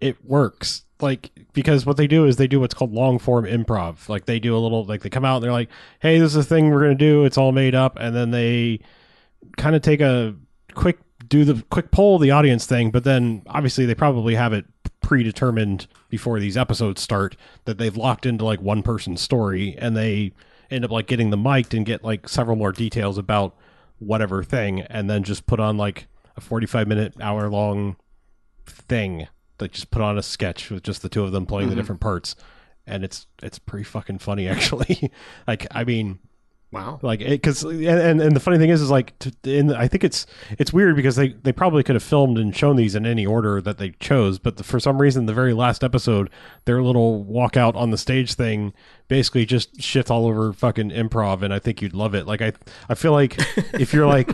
it 0.00 0.24
works 0.24 0.84
like 1.00 1.30
because 1.52 1.86
what 1.86 1.96
they 1.96 2.06
do 2.06 2.24
is 2.24 2.36
they 2.36 2.46
do 2.46 2.60
what's 2.60 2.74
called 2.74 2.92
long 2.92 3.18
form 3.18 3.44
improv. 3.44 4.08
Like 4.08 4.26
they 4.26 4.38
do 4.38 4.56
a 4.56 4.58
little 4.58 4.84
like 4.84 5.02
they 5.02 5.10
come 5.10 5.24
out 5.24 5.36
and 5.36 5.44
they're 5.44 5.52
like, 5.52 5.70
"Hey, 6.00 6.18
this 6.18 6.30
is 6.30 6.36
a 6.36 6.44
thing 6.44 6.70
we're 6.70 6.80
gonna 6.80 6.94
do. 6.94 7.24
It's 7.24 7.38
all 7.38 7.52
made 7.52 7.74
up," 7.74 7.98
and 7.98 8.14
then 8.14 8.30
they 8.30 8.80
kind 9.56 9.76
of 9.76 9.82
take 9.82 10.00
a 10.00 10.34
quick 10.74 10.98
do 11.28 11.44
the 11.44 11.62
quick 11.70 11.90
poll 11.90 12.16
of 12.16 12.22
the 12.22 12.30
audience 12.30 12.66
thing, 12.66 12.90
but 12.90 13.04
then 13.04 13.42
obviously 13.46 13.86
they 13.86 13.94
probably 13.94 14.34
have 14.34 14.52
it 14.52 14.66
predetermined 15.00 15.86
before 16.08 16.38
these 16.38 16.56
episodes 16.56 17.00
start 17.00 17.36
that 17.64 17.78
they've 17.78 17.96
locked 17.96 18.26
into 18.26 18.44
like 18.44 18.60
one 18.60 18.82
person's 18.82 19.20
story 19.20 19.74
and 19.78 19.96
they 19.96 20.32
end 20.70 20.84
up 20.84 20.90
like 20.90 21.06
getting 21.06 21.30
the 21.30 21.36
mic'd 21.36 21.74
and 21.74 21.86
get 21.86 22.04
like 22.04 22.28
several 22.28 22.56
more 22.56 22.72
details 22.72 23.18
about 23.18 23.56
whatever 24.00 24.42
thing 24.42 24.80
and 24.80 25.08
then 25.08 25.22
just 25.22 25.46
put 25.46 25.60
on 25.60 25.76
like 25.76 26.08
a 26.36 26.40
45 26.40 26.88
minute 26.88 27.14
hour 27.20 27.48
long 27.48 27.96
thing 28.66 29.28
that 29.58 29.72
just 29.72 29.90
put 29.90 30.02
on 30.02 30.18
a 30.18 30.22
sketch 30.22 30.70
with 30.70 30.82
just 30.82 31.02
the 31.02 31.08
two 31.08 31.22
of 31.22 31.32
them 31.32 31.46
playing 31.46 31.68
the 31.68 31.74
mm-hmm. 31.74 31.80
different 31.80 32.00
parts. 32.00 32.34
And 32.86 33.04
it's 33.04 33.26
it's 33.42 33.58
pretty 33.58 33.84
fucking 33.84 34.18
funny 34.18 34.48
actually. 34.54 35.12
Like 35.46 35.66
i 35.70 35.84
mean 35.84 36.18
Wow. 36.72 37.00
like 37.02 37.18
because 37.18 37.64
and, 37.64 38.20
and 38.20 38.36
the 38.36 38.38
funny 38.38 38.56
thing 38.58 38.70
is 38.70 38.80
is 38.80 38.90
like 38.90 39.18
to, 39.18 39.32
in 39.42 39.72
I 39.74 39.88
think 39.88 40.04
it's 40.04 40.24
it's 40.56 40.72
weird 40.72 40.94
because 40.94 41.16
they 41.16 41.30
they 41.30 41.50
probably 41.52 41.82
could 41.82 41.96
have 41.96 42.02
filmed 42.02 42.38
and 42.38 42.54
shown 42.56 42.76
these 42.76 42.94
in 42.94 43.04
any 43.06 43.26
order 43.26 43.60
that 43.60 43.78
they 43.78 43.90
chose, 43.98 44.38
but 44.38 44.56
the, 44.56 44.62
for 44.62 44.78
some 44.78 45.00
reason 45.00 45.26
the 45.26 45.34
very 45.34 45.52
last 45.52 45.82
episode 45.82 46.30
their 46.66 46.80
little 46.80 47.24
walkout 47.24 47.74
on 47.74 47.90
the 47.90 47.98
stage 47.98 48.34
thing 48.34 48.72
basically 49.08 49.44
just 49.44 49.82
shit 49.82 50.12
all 50.12 50.26
over 50.26 50.52
fucking 50.52 50.90
improv, 50.90 51.42
and 51.42 51.52
I 51.52 51.58
think 51.58 51.82
you'd 51.82 51.92
love 51.94 52.14
it. 52.14 52.26
Like 52.28 52.40
I 52.40 52.52
I 52.88 52.94
feel 52.94 53.10
like 53.12 53.36
if 53.74 53.92
you're 53.92 54.06
like 54.06 54.30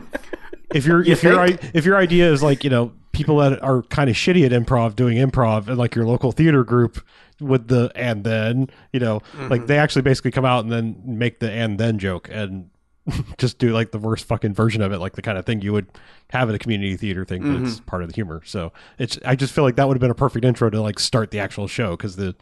if 0.75 0.85
you're 0.85 1.03
if 1.03 1.23
your 1.23 1.41
i- 1.41 1.59
if 1.73 1.87
your 1.87 1.97
idea 1.97 2.31
is 2.31 2.43
like 2.43 2.65
you 2.65 2.69
know 2.71 2.93
people 3.13 3.39
that 3.39 3.63
are 3.63 3.81
kind 3.85 4.11
of 4.11 4.17
shitty 4.17 4.45
at 4.45 4.53
improv 4.53 4.95
doing 4.95 5.17
improv 5.17 5.69
and 5.69 5.79
like 5.79 5.95
your 5.95 6.05
local 6.05 6.33
theater 6.33 6.65
group 6.65 7.01
with 7.41 7.69
the 7.69 7.91
and 7.95 8.25
then 8.25 8.69
you 8.93 9.01
know 9.01 9.21
like 9.35 9.61
mm-hmm. 9.61 9.67
they 9.67 9.79
actually 9.79 10.03
basically 10.03 10.31
come 10.31 10.45
out 10.45 10.65
and 10.65 10.73
then 10.73 10.97
make 11.05 11.41
the 11.41 11.51
and 11.51 11.79
then 11.79 11.99
joke 11.99 12.29
and 12.33 12.71
just 13.39 13.59
do 13.59 13.73
like 13.73 13.93
the 13.93 13.99
worst 13.99 14.25
fucking 14.25 14.55
version 14.55 14.83
of 14.83 14.93
it 14.93 14.99
like 14.99 15.13
the 15.13 15.23
kind 15.23 15.37
of 15.37 15.45
thing 15.45 15.61
you 15.61 15.73
would 15.73 15.87
have 16.31 16.49
at 16.49 16.55
a 16.55 16.59
community 16.59 16.97
theater 16.97 17.25
thing 17.25 17.43
but 17.43 17.63
it's 17.63 17.77
mm-hmm. 17.77 17.85
part 17.85 18.03
of 18.03 18.09
the 18.09 18.15
humor 18.15 18.41
so 18.45 18.73
it's 18.99 19.19
i 19.25 19.37
just 19.37 19.53
feel 19.53 19.65
like 19.65 19.77
that 19.77 19.87
would 19.87 19.97
have 19.97 20.01
been 20.01 20.11
a 20.11 20.15
perfect 20.15 20.45
intro 20.45 20.71
to 20.71 20.81
like 20.81 20.99
start 20.99 21.31
the 21.31 21.39
actual 21.39 21.69
show 21.69 21.91
because 21.91 22.17
the 22.17 22.35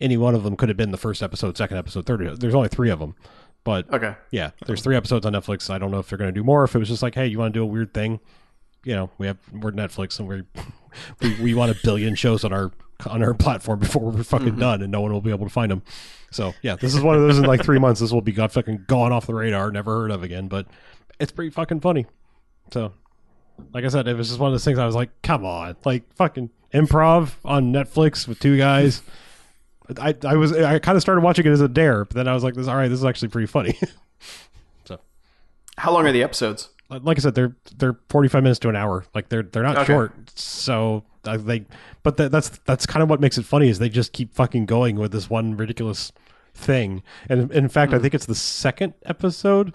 any 0.00 0.16
one 0.16 0.34
of 0.34 0.42
them 0.42 0.56
could 0.56 0.68
have 0.68 0.76
been 0.76 0.90
the 0.90 0.98
first 0.98 1.22
episode 1.22 1.56
second 1.56 1.76
episode 1.76 2.04
third 2.04 2.40
there's 2.40 2.54
only 2.54 2.68
three 2.68 2.90
of 2.90 2.98
them 2.98 3.14
but 3.64 3.90
Okay. 3.92 4.14
yeah, 4.30 4.50
there's 4.66 4.82
three 4.82 4.94
episodes 4.94 5.24
on 5.24 5.32
Netflix. 5.32 5.70
I 5.70 5.78
don't 5.78 5.90
know 5.90 5.98
if 5.98 6.08
they're 6.08 6.18
going 6.18 6.28
to 6.28 6.38
do 6.38 6.44
more. 6.44 6.64
If 6.64 6.74
it 6.74 6.78
was 6.78 6.88
just 6.88 7.02
like, 7.02 7.14
hey, 7.14 7.26
you 7.26 7.38
want 7.38 7.54
to 7.54 7.58
do 7.58 7.62
a 7.62 7.66
weird 7.66 7.94
thing, 7.94 8.20
you 8.84 8.94
know, 8.94 9.10
we 9.16 9.26
have 9.26 9.38
we're 9.52 9.72
Netflix 9.72 10.18
and 10.18 10.28
we're, 10.28 10.44
we 11.22 11.34
we 11.40 11.54
want 11.54 11.72
a 11.72 11.76
billion 11.82 12.14
shows 12.14 12.44
on 12.44 12.52
our 12.52 12.70
on 13.06 13.22
our 13.22 13.34
platform 13.44 13.78
before 13.78 14.10
we're 14.10 14.22
fucking 14.22 14.50
mm-hmm. 14.50 14.60
done, 14.60 14.82
and 14.82 14.92
no 14.92 15.00
one 15.00 15.12
will 15.12 15.20
be 15.20 15.30
able 15.30 15.46
to 15.46 15.52
find 15.52 15.70
them. 15.70 15.82
So 16.30 16.52
yeah, 16.62 16.76
this 16.76 16.94
is 16.94 17.00
one 17.00 17.16
of 17.16 17.22
those 17.26 17.38
in 17.38 17.44
like 17.44 17.62
three 17.62 17.78
months. 17.78 18.00
This 18.00 18.12
will 18.12 18.20
be 18.20 18.32
got 18.32 18.52
fucking 18.52 18.84
gone 18.86 19.12
off 19.12 19.26
the 19.26 19.34
radar, 19.34 19.70
never 19.70 20.00
heard 20.00 20.10
of 20.10 20.22
again. 20.22 20.48
But 20.48 20.66
it's 21.18 21.32
pretty 21.32 21.50
fucking 21.50 21.80
funny. 21.80 22.06
So, 22.72 22.92
like 23.72 23.84
I 23.84 23.88
said, 23.88 24.08
it 24.08 24.16
was 24.16 24.28
just 24.28 24.40
one 24.40 24.48
of 24.48 24.52
those 24.54 24.64
things. 24.64 24.78
I 24.78 24.86
was 24.86 24.94
like, 24.94 25.10
come 25.22 25.44
on, 25.44 25.76
like 25.84 26.12
fucking 26.14 26.50
improv 26.72 27.34
on 27.44 27.72
Netflix 27.72 28.26
with 28.26 28.40
two 28.40 28.56
guys. 28.58 29.02
I, 30.00 30.16
I 30.24 30.36
was 30.36 30.52
I 30.52 30.78
kind 30.78 30.96
of 30.96 31.02
started 31.02 31.20
watching 31.20 31.46
it 31.46 31.50
as 31.50 31.60
a 31.60 31.68
dare, 31.68 32.04
but 32.04 32.14
then 32.14 32.26
I 32.26 32.32
was 32.32 32.42
like, 32.42 32.54
"This 32.54 32.68
all 32.68 32.76
right. 32.76 32.88
This 32.88 32.98
is 33.00 33.04
actually 33.04 33.28
pretty 33.28 33.46
funny." 33.46 33.78
So, 34.86 34.98
how 35.76 35.92
long 35.92 36.06
are 36.06 36.12
the 36.12 36.22
episodes? 36.22 36.70
like 36.88 37.18
I 37.18 37.20
said, 37.20 37.34
they're 37.34 37.54
they're 37.76 37.98
forty 38.08 38.28
five 38.28 38.42
minutes 38.42 38.58
to 38.60 38.68
an 38.68 38.76
hour. 38.76 39.04
Like 39.14 39.28
they're 39.28 39.42
they're 39.42 39.62
not 39.62 39.78
Okay. 39.78 39.92
short. 39.92 40.12
So 40.34 41.04
uh, 41.26 41.36
they, 41.36 41.66
but 42.02 42.16
that, 42.16 42.30
that's 42.30 42.50
that's 42.64 42.86
kind 42.86 43.02
of 43.02 43.10
what 43.10 43.20
makes 43.20 43.38
it 43.38 43.44
funny 43.44 43.68
is 43.68 43.78
they 43.78 43.88
just 43.88 44.12
keep 44.12 44.34
fucking 44.34 44.66
going 44.66 44.96
with 44.96 45.12
this 45.12 45.28
one 45.30 45.56
ridiculous 45.56 46.12
thing. 46.54 47.02
And 47.28 47.50
in 47.52 47.68
fact, 47.68 47.92
I 47.92 47.98
think 47.98 48.14
it's 48.14 48.26
the 48.26 48.34
second 48.34 48.94
episode. 49.04 49.74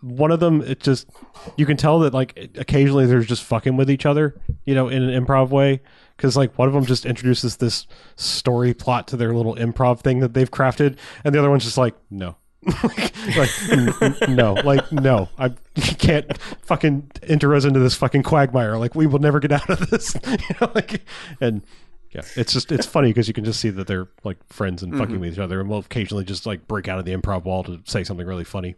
One 0.00 0.32
of 0.32 0.40
them, 0.40 0.62
it 0.62 0.80
just 0.80 1.08
you 1.56 1.66
can 1.66 1.76
tell 1.76 2.00
that 2.00 2.14
like 2.14 2.50
occasionally 2.56 3.06
they're 3.06 3.20
just 3.20 3.44
fucking 3.44 3.76
with 3.76 3.90
each 3.90 4.06
other, 4.06 4.40
you 4.64 4.74
know, 4.74 4.88
in 4.88 5.02
an 5.02 5.24
improv 5.24 5.50
way. 5.50 5.80
Because 6.16 6.36
like 6.36 6.56
one 6.58 6.66
of 6.66 6.74
them 6.74 6.86
just 6.86 7.04
introduces 7.04 7.56
this 7.56 7.86
story 8.16 8.72
plot 8.72 9.06
to 9.08 9.16
their 9.16 9.34
little 9.34 9.54
improv 9.54 10.00
thing 10.00 10.20
that 10.20 10.32
they've 10.32 10.50
crafted, 10.50 10.96
and 11.24 11.34
the 11.34 11.38
other 11.38 11.50
one's 11.50 11.64
just 11.64 11.76
like, 11.76 11.94
no, 12.10 12.36
like 13.36 13.70
n- 13.70 13.94
n- 14.00 14.34
no 14.34 14.54
like 14.54 14.90
no 14.92 15.28
i 15.38 15.48
can't 15.98 16.36
fucking 16.62 17.10
enter 17.24 17.54
us 17.54 17.64
into 17.64 17.78
this 17.78 17.94
fucking 17.94 18.22
quagmire 18.22 18.76
like 18.76 18.94
we 18.94 19.06
will 19.06 19.18
never 19.18 19.38
get 19.40 19.52
out 19.52 19.68
of 19.70 19.90
this 19.90 20.16
you 20.26 20.56
know 20.60 20.70
like 20.74 21.02
and 21.40 21.62
yeah 22.12 22.22
it's 22.34 22.52
just 22.52 22.72
it's 22.72 22.86
funny 22.86 23.10
because 23.10 23.28
you 23.28 23.34
can 23.34 23.44
just 23.44 23.60
see 23.60 23.70
that 23.70 23.86
they're 23.86 24.08
like 24.24 24.36
friends 24.52 24.82
and 24.82 24.92
fucking 24.94 25.14
mm-hmm. 25.14 25.20
with 25.20 25.32
each 25.34 25.38
other 25.38 25.60
and 25.60 25.68
will 25.68 25.78
occasionally 25.78 26.24
just 26.24 26.46
like 26.46 26.66
break 26.66 26.88
out 26.88 26.98
of 26.98 27.04
the 27.04 27.14
improv 27.14 27.44
wall 27.44 27.62
to 27.62 27.80
say 27.84 28.02
something 28.02 28.26
really 28.26 28.44
funny 28.44 28.74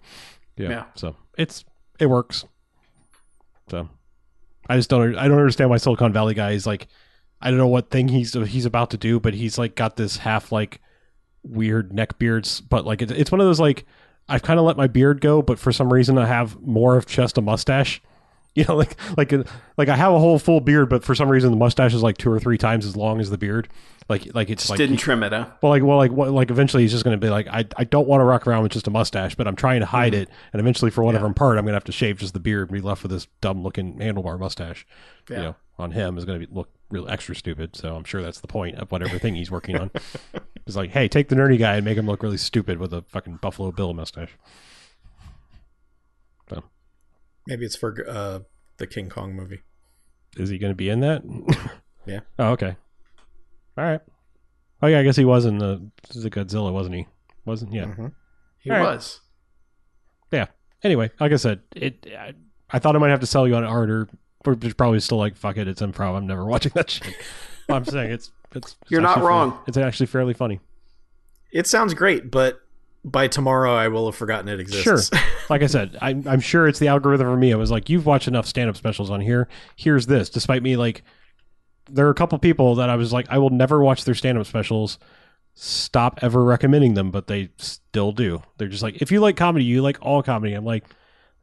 yeah, 0.57 0.69
Yeah. 0.69 0.85
so 0.95 1.17
it's 1.37 1.65
it 1.99 2.07
works 2.07 2.45
so 3.71 3.89
I 4.69 4.77
just 4.77 4.91
don't. 4.91 5.17
I 5.17 5.29
don't 5.29 5.39
understand 5.39 5.71
why 5.71 5.79
Silicon 5.79 6.13
Valley 6.13 6.35
guy 6.35 6.53
is 6.53 6.67
like. 6.67 6.89
I 7.41 7.51
don't 7.51 7.59
know 7.59 7.69
what 7.69 7.91
thing 7.91 8.09
he's 8.09 8.35
he's 8.35 8.67
about 8.67 8.91
to 8.91 8.97
do, 8.97 9.21
but 9.21 9.33
he's 9.33 9.59
like 9.59 9.77
got 9.77 9.97
this 9.97 10.19
half 10.19 10.51
like 10.51 10.81
weird 11.43 11.93
neck 11.93 12.19
beards, 12.19 12.61
but 12.61 12.85
like 12.85 13.03
it, 13.03 13.11
it's 13.11 13.31
one 13.31 13.41
of 13.41 13.47
those 13.47 13.61
like 13.61 13.85
I've 14.29 14.43
kind 14.43 14.59
of 14.59 14.67
let 14.67 14.77
my 14.77 14.87
beard 14.87 15.21
go, 15.21 15.41
but 15.43 15.59
for 15.59 15.73
some 15.73 15.93
reason 15.93 16.19
I 16.19 16.27
have 16.27 16.61
more 16.61 16.97
of 16.97 17.07
just 17.07 17.39
a 17.39 17.43
mustache. 17.43 18.03
You 18.55 18.65
know, 18.65 18.75
like 18.75 18.97
like 19.17 19.33
uh, 19.33 19.45
like 19.77 19.89
I 19.89 19.95
have 19.95 20.13
a 20.13 20.19
whole 20.19 20.37
full 20.37 20.61
beard, 20.61 20.89
but 20.89 21.05
for 21.05 21.15
some 21.15 21.29
reason 21.29 21.53
the 21.53 21.57
mustache 21.57 21.95
is 21.95 22.03
like 22.03 22.19
two 22.19 22.29
or 22.29 22.41
three 22.41 22.59
times 22.59 22.87
as 22.87 22.97
long 22.97 23.21
as 23.21 23.31
the 23.31 23.39
beard. 23.39 23.69
Like 24.09 24.35
like 24.35 24.51
it's 24.51 24.65
Just 24.65 24.71
like 24.71 24.79
didn't 24.79 24.97
trim 24.97 25.23
it, 25.23 25.33
huh? 25.33 25.47
well, 25.63 25.71
like, 25.71 25.85
well, 25.85 25.97
like, 25.99 26.11
what, 26.11 26.33
like, 26.33 26.51
eventually 26.51 26.83
he's 26.83 26.91
just 26.91 27.05
going 27.05 27.17
to 27.17 27.25
be 27.25 27.31
like, 27.31 27.47
I, 27.47 27.67
I 27.77 27.85
don't 27.85 28.09
want 28.09 28.21
to 28.21 28.25
rock 28.25 28.49
around 28.49 28.65
with 28.65 28.73
just 28.73 28.89
a 28.89 28.91
mustache, 28.91 29.37
but 29.37 29.47
I'm 29.47 29.55
trying 29.55 29.79
to 29.79 29.87
hide 29.87 30.13
mm-hmm. 30.13 30.23
it, 30.23 30.31
and 30.53 30.59
eventually, 30.59 30.91
for 30.91 31.05
whatever 31.05 31.27
I'm 31.27 31.35
part, 31.35 31.57
I'm 31.57 31.67
going 31.67 31.73
to 31.73 31.77
have 31.77 31.85
to 31.85 31.93
shave 31.93 32.19
just 32.19 32.35
the 32.35 32.41
beard 32.41 32.71
and 32.71 32.75
be 32.75 32.81
left 32.81 33.05
with 33.05 33.13
this 33.13 33.29
dumb 33.41 33.63
looking 33.63 33.99
handlebar 33.99 34.41
mustache. 34.41 34.87
You 35.29 35.37
know, 35.37 35.57
on 35.79 35.93
him 35.93 36.19
is 36.19 36.25
going 36.25 36.41
to 36.41 36.47
be 36.47 36.53
look 36.53 36.71
real 36.91 37.09
extra 37.09 37.35
stupid. 37.35 37.77
So 37.77 37.95
I'm 37.97 38.05
sure 38.05 38.23
that's 38.23 38.41
the 38.41 38.47
point 38.49 38.77
of 38.77 38.91
whatever 38.91 39.19
thing 39.19 39.35
he's 39.35 39.51
working 39.51 39.77
on. 39.77 39.91
It's 40.67 40.77
like, 40.77 40.91
hey, 40.91 41.09
take 41.09 41.31
the 41.31 41.35
nerdy 41.35 41.59
guy 41.59 41.77
and 41.77 41.85
make 41.87 41.97
him 41.97 42.05
look 42.07 42.23
really 42.23 42.37
stupid 42.37 42.77
with 42.77 42.93
a 42.93 43.01
fucking 43.09 43.37
Buffalo 43.41 43.73
Bill 43.73 43.95
mustache. 43.95 44.37
So, 46.51 46.63
Maybe 47.47 47.65
it's 47.65 47.75
for 47.75 47.97
uh, 48.07 48.41
the 48.77 48.87
King 48.87 49.09
Kong 49.09 49.33
movie. 49.35 49.63
is 50.37 50.51
he 50.51 50.59
going 50.59 50.71
to 50.73 50.77
be 50.77 50.91
in 50.91 51.01
that? 51.01 51.23
Yeah. 52.07 52.21
Oh, 52.39 52.53
okay. 52.53 52.75
All 53.77 53.85
right. 53.85 54.01
Oh 54.83 54.87
yeah, 54.87 55.01
I 55.01 55.03
guess 55.03 55.17
he 55.17 55.27
was 55.27 55.45
in 55.45 55.59
the, 55.59 55.91
the 56.15 56.31
Godzilla, 56.31 56.73
wasn't 56.73 56.95
he? 56.97 57.07
Wasn't 57.45 57.71
yeah. 57.71 57.85
Mhm. 57.85 58.13
He 58.61 58.71
All 58.71 58.77
right. 58.79 58.83
was. 58.95 59.21
yeah. 60.31 60.47
Anyway, 60.83 61.11
like 61.21 61.33
I 61.33 61.37
said, 61.37 61.61
it. 61.77 62.07
I, 62.19 62.33
I 62.71 62.79
thought 62.79 62.95
I 62.97 62.99
might 62.99 63.11
have 63.11 63.21
to 63.21 63.27
sell 63.27 63.47
you 63.47 63.55
on 63.57 63.65
it 63.65 63.69
harder, 63.69 64.09
but 64.55 64.65
it's 64.65 64.75
probably 64.75 65.01
still 65.01 65.19
like 65.19 65.37
fuck 65.37 65.57
it. 65.57 65.69
It's 65.69 65.81
improv. 65.83 66.17
I'm 66.17 66.27
never 66.27 66.45
watching 66.47 66.73
that 66.75 66.91
shit. 66.91 67.15
I'm 67.69 67.85
saying 67.85 68.11
it's 68.13 68.31
it's. 68.55 68.77
it's 68.83 68.91
You're 68.91 69.01
not 69.01 69.11
actually 69.19 69.23
fairly- 69.23 69.29
wrong. 69.51 69.59
it's 69.67 69.77
actually 69.77 70.07
fairly 70.07 70.35
funny. 70.35 70.61
It 71.53 71.67
sounds 71.67 71.95
great, 71.95 72.31
but 72.31 72.61
by 73.05 73.27
tomorrow 73.29 73.73
I 73.75 73.89
will 73.89 74.07
have 74.07 74.17
forgotten 74.17 74.49
it 74.49 74.61
exists. 74.61 74.83
Sure. 75.11 75.21
Like 75.51 75.63
I 75.63 75.67
said, 75.67 75.97
I'm 76.03 76.29
I'm 76.29 76.41
sure 76.41 76.69
it's 76.69 76.79
the 76.79 76.89
algorithm 76.89 77.27
for 77.27 77.35
me. 77.37 77.55
I 77.55 77.57
was 77.57 77.71
like, 77.71 77.89
you've 77.89 78.05
watched 78.05 78.29
enough 78.29 78.45
stand 78.45 78.69
up 78.69 78.77
specials 78.77 79.09
on 79.09 79.23
here. 79.23 79.49
Here's 79.77 80.05
this. 80.05 80.29
Despite 80.29 80.63
me 80.63 80.77
like, 80.77 81.03
there 81.91 82.07
are 82.07 82.11
a 82.11 82.15
couple 82.15 82.39
people 82.39 82.75
that 82.75 82.91
I 82.91 82.97
was 82.97 83.15
like, 83.15 83.27
I 83.31 83.39
will 83.39 83.49
never 83.49 83.81
watch 83.83 84.05
their 84.05 84.15
stand 84.15 84.37
up 84.37 84.47
specials. 84.47 84.99
Stop 85.55 86.19
ever 86.21 86.45
recommending 86.45 86.93
them, 86.93 87.11
but 87.11 87.29
they 87.29 87.49
still 87.57 88.13
do. 88.13 88.43
They're 88.59 88.69
just 88.69 88.83
like, 88.83 89.01
if 89.01 89.11
you 89.11 89.21
like 89.21 89.39
comedy, 89.39 89.65
you 89.65 89.81
like 89.81 89.97
all 90.03 90.23
comedy. 90.23 90.53
I'm 90.53 90.67
like, 90.67 90.85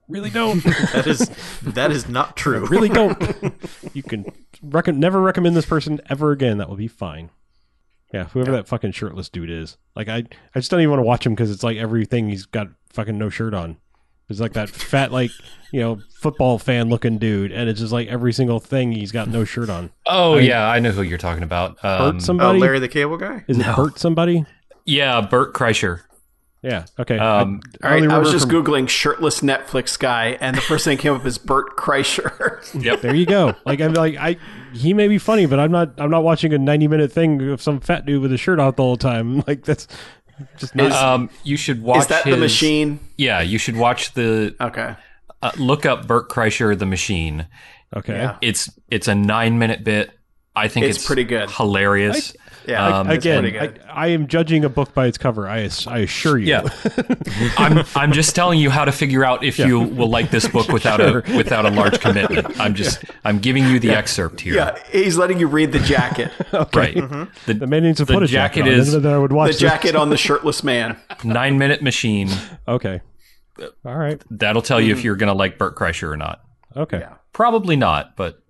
really 0.08 0.30
don't. 0.30 0.64
that 0.94 1.06
is 1.08 1.30
that 1.64 1.92
is 1.92 2.08
not 2.10 2.36
true. 2.38 2.66
really 2.70 2.90
don't. 2.90 3.20
you 3.94 4.04
can 4.04 4.26
rec- 4.62 4.88
never 4.88 5.22
recommend 5.22 5.56
this 5.56 5.66
person 5.66 6.00
ever 6.10 6.32
again. 6.32 6.58
That 6.58 6.70
will 6.70 6.76
be 6.76 6.88
fine. 6.88 7.30
Yeah, 8.14 8.26
whoever 8.26 8.52
that 8.52 8.68
fucking 8.68 8.92
shirtless 8.94 9.30
dude 9.30 9.50
is. 9.50 9.78
Like 9.96 10.08
I, 10.08 10.18
I 10.54 10.60
just 10.60 10.72
don't 10.72 10.80
even 10.80 10.92
want 10.92 11.00
to 11.00 11.06
watch 11.06 11.26
him 11.26 11.34
because 11.34 11.52
it's 11.52 11.64
like 11.64 11.78
everything 11.78 12.30
he's 12.30 12.46
got 12.46 12.68
fucking 12.90 13.18
no 13.18 13.30
shirt 13.30 13.54
on. 13.54 13.78
It's 14.30 14.40
like 14.40 14.54
that 14.54 14.70
fat, 14.70 15.12
like 15.12 15.30
you 15.72 15.82
know, 15.82 16.00
football 16.20 16.58
fan 16.58 16.90
looking 16.90 17.18
dude, 17.20 17.52
and 17.52 17.70
it's 17.70 17.80
just 17.80 17.92
like 17.94 18.08
every 18.08 18.34
single 18.34 18.60
thing 18.60 18.92
he's 18.92 19.12
got 19.12 19.28
no 19.28 19.44
shirt 19.44 19.70
on. 19.70 19.92
Oh 20.08 20.36
I 20.36 20.38
mean- 20.38 20.48
yeah, 20.48 20.68
I 20.68 20.80
know 20.80 20.92
who 20.92 21.02
you're 21.04 21.18
talking 21.18 21.44
about. 21.44 21.84
Um, 21.84 22.14
Bert 22.14 22.22
somebody? 22.24 22.60
Larry 22.60 22.80
the 22.80 22.88
Cable 22.88 23.18
Guy. 23.18 23.44
is 23.48 23.58
it 23.60 23.62
No. 23.66 23.76
Bert 23.76 24.00
somebody? 24.00 24.46
yeah, 24.86 25.20
Bert 25.22 25.54
Kreischer. 25.54 26.02
Yeah. 26.66 26.86
Okay. 27.00 27.18
Um, 27.20 27.62
I, 27.84 27.88
All 27.88 27.94
right, 28.00 28.10
I 28.10 28.18
was 28.18 28.32
just 28.32 28.50
from- 28.50 28.64
googling 28.66 28.90
shirtless 28.90 29.42
Netflix 29.42 30.00
guy, 30.00 30.38
and 30.42 30.58
the 30.58 30.62
first 30.62 30.84
thing 30.84 30.98
that 30.98 31.02
came 31.04 31.14
up 31.14 31.26
is 31.26 31.38
Bert 31.38 31.78
Kreischer. 31.78 32.32
Yep. 32.82 33.02
There 33.02 33.14
you 33.16 33.26
go. 33.28 33.54
Like 33.66 33.80
I'm 33.82 33.94
like 33.94 34.16
I 34.18 34.38
he 34.74 34.94
may 34.94 35.08
be 35.08 35.18
funny, 35.20 35.46
but 35.46 35.60
I'm 35.60 35.72
not 35.72 35.94
I'm 36.00 36.10
not 36.10 36.24
watching 36.24 36.54
a 36.54 36.58
90 36.58 36.88
minute 36.88 37.12
thing 37.12 37.50
of 37.50 37.62
some 37.62 37.80
fat 37.80 38.06
dude 38.06 38.22
with 38.22 38.34
a 38.34 38.38
shirt 38.38 38.60
off 38.60 38.76
the 38.76 38.84
whole 38.84 38.98
time. 38.98 39.42
Like 39.48 39.64
that's 39.64 39.88
just 40.58 40.76
not 40.76 40.92
um, 40.92 41.30
you 41.44 41.56
should 41.56 41.82
watch. 41.84 42.00
is 42.02 42.08
that 42.08 42.24
his, 42.26 42.36
the 42.36 42.40
machine? 42.42 43.00
Yeah, 43.18 43.42
you 43.42 43.58
should 43.58 43.78
watch 43.78 44.14
the. 44.16 44.56
Okay. 44.60 44.96
Uh, 45.42 45.52
look 45.58 45.86
up 45.86 46.08
Bert 46.08 46.28
Kreischer, 46.30 46.78
the 46.78 46.86
machine. 46.86 47.48
okay. 47.96 48.16
Yeah. 48.16 48.38
It's 48.42 48.70
it's 48.90 49.08
a 49.08 49.16
nine 49.16 49.60
minute 49.60 49.84
bit. 49.84 50.12
I 50.56 50.68
think 50.70 50.86
It's 50.88 50.98
it's, 50.98 51.06
pretty 51.06 51.26
good. 51.26 51.50
hilarious. 51.52 52.36
Yeah. 52.68 53.00
Um, 53.00 53.10
Again, 53.10 53.46
I. 53.46 53.74
I 53.90 54.08
am 54.08 54.28
judging 54.28 54.66
a 54.66 54.70
book 54.70 54.94
by 54.94 55.08
its 55.08 55.18
cover. 55.18 55.48
I 55.48 55.70
I 55.88 56.00
assure 56.00 56.38
you. 56.38 56.48
Yeah. 56.48 56.68
I'm 57.58 57.86
I'm 57.96 58.12
just 58.12 58.36
telling 58.36 58.60
you 58.60 58.70
how 58.70 58.86
to 58.86 58.92
figure 58.92 59.24
out 59.24 59.44
if 59.44 59.58
you 59.58 59.80
will 59.80 60.10
like 60.10 60.32
this 60.32 60.48
book 60.48 60.68
without 60.70 61.00
a 61.00 61.24
without 61.36 61.66
a 61.66 61.70
large 61.70 62.00
commitment. 62.00 62.60
I'm 62.60 62.76
just 62.76 63.04
I'm 63.24 63.40
giving 63.40 63.66
you 63.66 63.80
the 63.80 63.92
excerpt 63.92 64.42
here. 64.42 64.56
yeah, 64.56 64.78
he's 64.92 65.18
letting 65.18 65.40
you 65.40 65.48
read 65.48 65.72
the 65.72 65.80
jacket. 65.80 66.32
Right. 66.74 66.96
Mm-hmm. 66.96 67.24
The 67.46 67.54
The 67.54 67.68
man 67.68 67.84
needs 67.84 67.98
to 67.98 68.06
The 68.06 68.14
put 68.14 68.24
a 68.24 68.28
jacket 68.28 68.64
jacket 68.64 68.74
on. 68.74 68.80
is- 68.80 68.94
and 68.94 69.06
then 69.06 69.14
I 69.14 69.18
would 69.18 69.32
watch 69.32 69.48
the 69.48 69.54
this. 69.54 69.62
jacket 69.62 69.96
on 69.96 70.10
the 70.10 70.18
shirtless 70.26 70.64
man. 70.64 70.98
nine 71.24 71.58
minute 71.58 71.82
machine. 71.82 72.30
Okay. 72.68 73.02
Uh, 73.62 73.68
All 73.86 73.96
right. 73.96 74.22
That'll 74.30 74.62
tell 74.62 74.82
you 74.82 74.92
if 74.92 75.00
mm-hmm. 75.00 75.06
you're 75.06 75.16
gonna 75.16 75.34
like 75.34 75.58
Bert 75.58 75.76
Kreischer 75.76 76.12
or 76.12 76.18
not. 76.18 76.42
Okay. 76.76 77.00
Yeah. 77.00 77.16
Probably 77.34 77.76
not, 77.76 78.16
but 78.16 78.42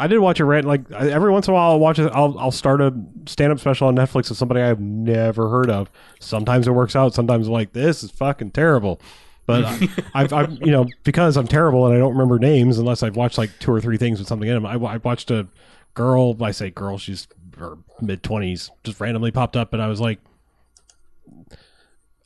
I 0.00 0.06
did 0.06 0.18
watch 0.18 0.40
a 0.40 0.46
rant. 0.46 0.66
Like 0.66 0.90
every 0.90 1.30
once 1.30 1.46
in 1.46 1.52
a 1.52 1.54
while, 1.54 1.72
I'll 1.72 1.78
watch 1.78 1.98
it. 1.98 2.10
I'll 2.14 2.38
I'll 2.38 2.50
start 2.50 2.80
a 2.80 2.90
stand 3.26 3.52
up 3.52 3.60
special 3.60 3.88
on 3.88 3.96
Netflix 3.96 4.30
of 4.30 4.38
somebody 4.38 4.62
I've 4.62 4.80
never 4.80 5.50
heard 5.50 5.68
of. 5.68 5.90
Sometimes 6.20 6.66
it 6.66 6.70
works 6.70 6.96
out. 6.96 7.12
Sometimes 7.12 7.48
I'm 7.48 7.52
like 7.52 7.74
this 7.74 8.02
is 8.02 8.10
fucking 8.10 8.52
terrible. 8.52 8.98
But 9.44 9.66
I, 9.66 9.74
uh, 9.74 9.86
I've, 10.14 10.32
I've 10.32 10.52
you 10.52 10.72
know 10.72 10.86
because 11.04 11.36
I'm 11.36 11.46
terrible 11.46 11.84
and 11.84 11.94
I 11.94 11.98
don't 11.98 12.12
remember 12.12 12.38
names 12.38 12.78
unless 12.78 13.02
I've 13.02 13.14
watched 13.14 13.36
like 13.36 13.50
two 13.58 13.70
or 13.70 13.80
three 13.82 13.98
things 13.98 14.18
with 14.18 14.26
something 14.26 14.48
in 14.48 14.54
them. 14.54 14.64
I, 14.64 14.76
I 14.76 14.96
watched 14.96 15.30
a 15.30 15.46
girl. 15.92 16.34
I 16.42 16.52
say 16.52 16.70
girl. 16.70 16.96
She's 16.96 17.28
her 17.58 17.76
mid 18.00 18.22
twenties. 18.22 18.70
Just 18.84 19.00
randomly 19.00 19.30
popped 19.30 19.56
up, 19.56 19.74
and 19.74 19.82
I 19.82 19.88
was 19.88 20.00
like. 20.00 20.18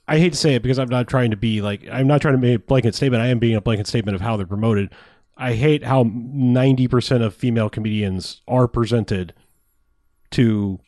I 0.06 0.18
hate 0.18 0.34
to 0.34 0.38
say 0.38 0.55
it 0.55 0.62
because 0.62 0.78
I'm 0.78 0.90
not 0.90 1.09
trying 1.09 1.30
to 1.30 1.36
be 1.36 1.62
like 1.62 1.88
I'm 1.90 2.06
not 2.06 2.20
trying 2.20 2.34
to 2.34 2.38
make 2.38 2.56
a 2.56 2.59
blanket 2.59 2.94
statement. 2.94 3.22
I 3.22 3.28
am 3.28 3.38
being 3.38 3.56
a 3.56 3.62
blanket 3.62 3.86
statement 3.86 4.14
of 4.14 4.20
how 4.20 4.36
they're 4.36 4.46
promoted. 4.46 4.90
I 5.36 5.55
hate 5.55 5.82
how 5.85 6.05
90% 6.05 7.23
of 7.23 7.35
female 7.35 7.69
comedians 7.69 8.40
are 8.47 8.69
presented 8.69 9.35
to 10.32 10.78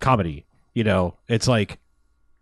comedy. 0.00 0.46
You 0.74 0.84
know, 0.84 1.16
it's 1.28 1.48
like 1.48 1.78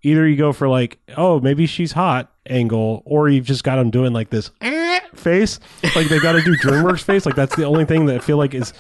either 0.03 0.27
you 0.27 0.37
go 0.37 0.53
for 0.53 0.69
like, 0.69 0.99
oh, 1.17 1.41
maybe 1.41 1.67
she's 1.67 1.93
hot 1.93 2.33
angle, 2.49 3.03
or 3.05 3.29
you've 3.29 3.47
just 3.47 3.65
got 3.65 3.77
them 3.77 3.91
doing 3.91 4.13
like 4.13 4.31
this 4.31 4.51
face. 5.15 5.59
Like 5.95 6.09
they 6.09 6.21
got 6.21 6.33
to 6.33 6.43
do 6.43 6.57
DreamWorks 6.57 7.03
face. 7.03 7.27
Like 7.27 7.35
that's 7.35 7.57
the 7.57 7.65
only 7.65 7.85
thing 7.85 8.07
that 8.07 8.17
I 8.17 8.19
feel 8.21 8.37
like 8.37 8.55
is 8.55 8.73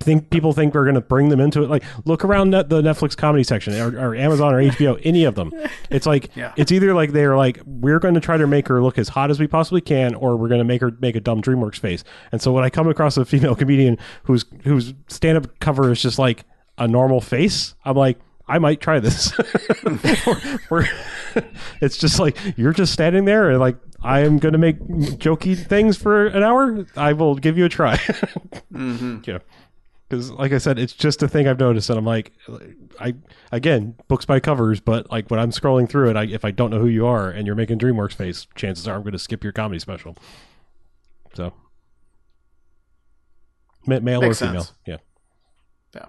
think 0.00 0.30
people 0.30 0.52
think 0.52 0.74
we're 0.74 0.84
going 0.84 0.94
to 0.94 1.00
bring 1.00 1.28
them 1.28 1.40
into 1.40 1.62
it. 1.62 1.70
Like 1.70 1.82
look 2.04 2.24
around 2.24 2.50
net, 2.50 2.68
the 2.68 2.80
Netflix 2.82 3.16
comedy 3.16 3.44
section 3.44 3.74
or, 3.74 3.98
or 3.98 4.14
Amazon 4.14 4.54
or 4.54 4.62
HBO, 4.62 5.00
any 5.04 5.24
of 5.24 5.34
them. 5.34 5.52
It's 5.90 6.06
like 6.06 6.34
Yeah. 6.36 6.52
it's 6.56 6.72
either 6.72 6.94
like 6.94 7.12
they're 7.12 7.36
like 7.36 7.60
we're 7.66 7.98
going 7.98 8.14
to 8.14 8.20
try 8.20 8.36
to 8.36 8.46
make 8.46 8.68
her 8.68 8.82
look 8.82 8.98
as 8.98 9.08
hot 9.08 9.30
as 9.30 9.38
we 9.40 9.46
possibly 9.46 9.80
can, 9.80 10.14
or 10.14 10.36
we're 10.36 10.48
going 10.48 10.60
to 10.60 10.64
make 10.64 10.80
her 10.80 10.92
make 11.00 11.16
a 11.16 11.20
dumb 11.20 11.42
DreamWorks 11.42 11.78
face. 11.78 12.04
And 12.32 12.40
so 12.40 12.52
when 12.52 12.64
I 12.64 12.70
come 12.70 12.88
across 12.88 13.16
a 13.16 13.24
female 13.24 13.54
comedian 13.54 13.98
whose 14.24 14.44
whose 14.64 14.94
stand 15.08 15.36
up 15.38 15.58
cover 15.60 15.90
is 15.90 16.00
just 16.02 16.18
like 16.18 16.44
a 16.78 16.86
normal 16.88 17.20
face, 17.20 17.74
I'm 17.84 17.96
like. 17.96 18.18
I 18.50 18.58
might 18.58 18.80
try 18.80 18.98
this. 18.98 19.36
We're- 19.84 20.58
we're- 20.70 20.88
it's 21.82 21.98
just 21.98 22.18
like 22.18 22.38
you're 22.56 22.72
just 22.72 22.94
standing 22.94 23.26
there 23.26 23.50
and 23.50 23.60
like 23.60 23.76
I 24.02 24.20
am 24.20 24.38
going 24.38 24.52
to 24.54 24.58
make 24.58 24.78
jokey 25.18 25.54
things 25.54 25.98
for 25.98 26.28
an 26.28 26.42
hour. 26.42 26.86
I 26.96 27.12
will 27.12 27.34
give 27.34 27.58
you 27.58 27.66
a 27.66 27.68
try. 27.68 27.96
Mm-hmm. 28.72 29.18
Yeah, 29.24 29.38
because 30.08 30.30
like 30.30 30.52
I 30.52 30.58
said, 30.58 30.78
it's 30.78 30.92
just 30.94 31.22
a 31.22 31.28
thing 31.28 31.46
I've 31.46 31.58
noticed, 31.58 31.90
and 31.90 31.98
I'm 31.98 32.04
like, 32.04 32.32
I 32.98 33.14
again 33.52 33.94
books 34.08 34.24
by 34.24 34.40
covers, 34.40 34.80
but 34.80 35.10
like 35.10 35.30
when 35.30 35.38
I'm 35.38 35.50
scrolling 35.50 35.88
through 35.88 36.10
it, 36.10 36.16
I, 36.16 36.24
if 36.24 36.44
I 36.44 36.50
don't 36.50 36.70
know 36.70 36.78
who 36.80 36.86
you 36.88 37.06
are 37.06 37.28
and 37.30 37.46
you're 37.46 37.56
making 37.56 37.78
DreamWorks 37.78 38.14
face, 38.14 38.46
chances 38.54 38.88
are 38.88 38.96
I'm 38.96 39.02
going 39.02 39.12
to 39.12 39.18
skip 39.18 39.44
your 39.44 39.52
comedy 39.52 39.78
special. 39.78 40.16
So, 41.34 41.52
Ma- 43.86 44.00
male 44.00 44.20
Makes 44.20 44.42
or 44.42 44.46
female, 44.46 44.62
sense. 44.64 44.76
yeah. 44.86 44.96
Yeah. 45.94 46.06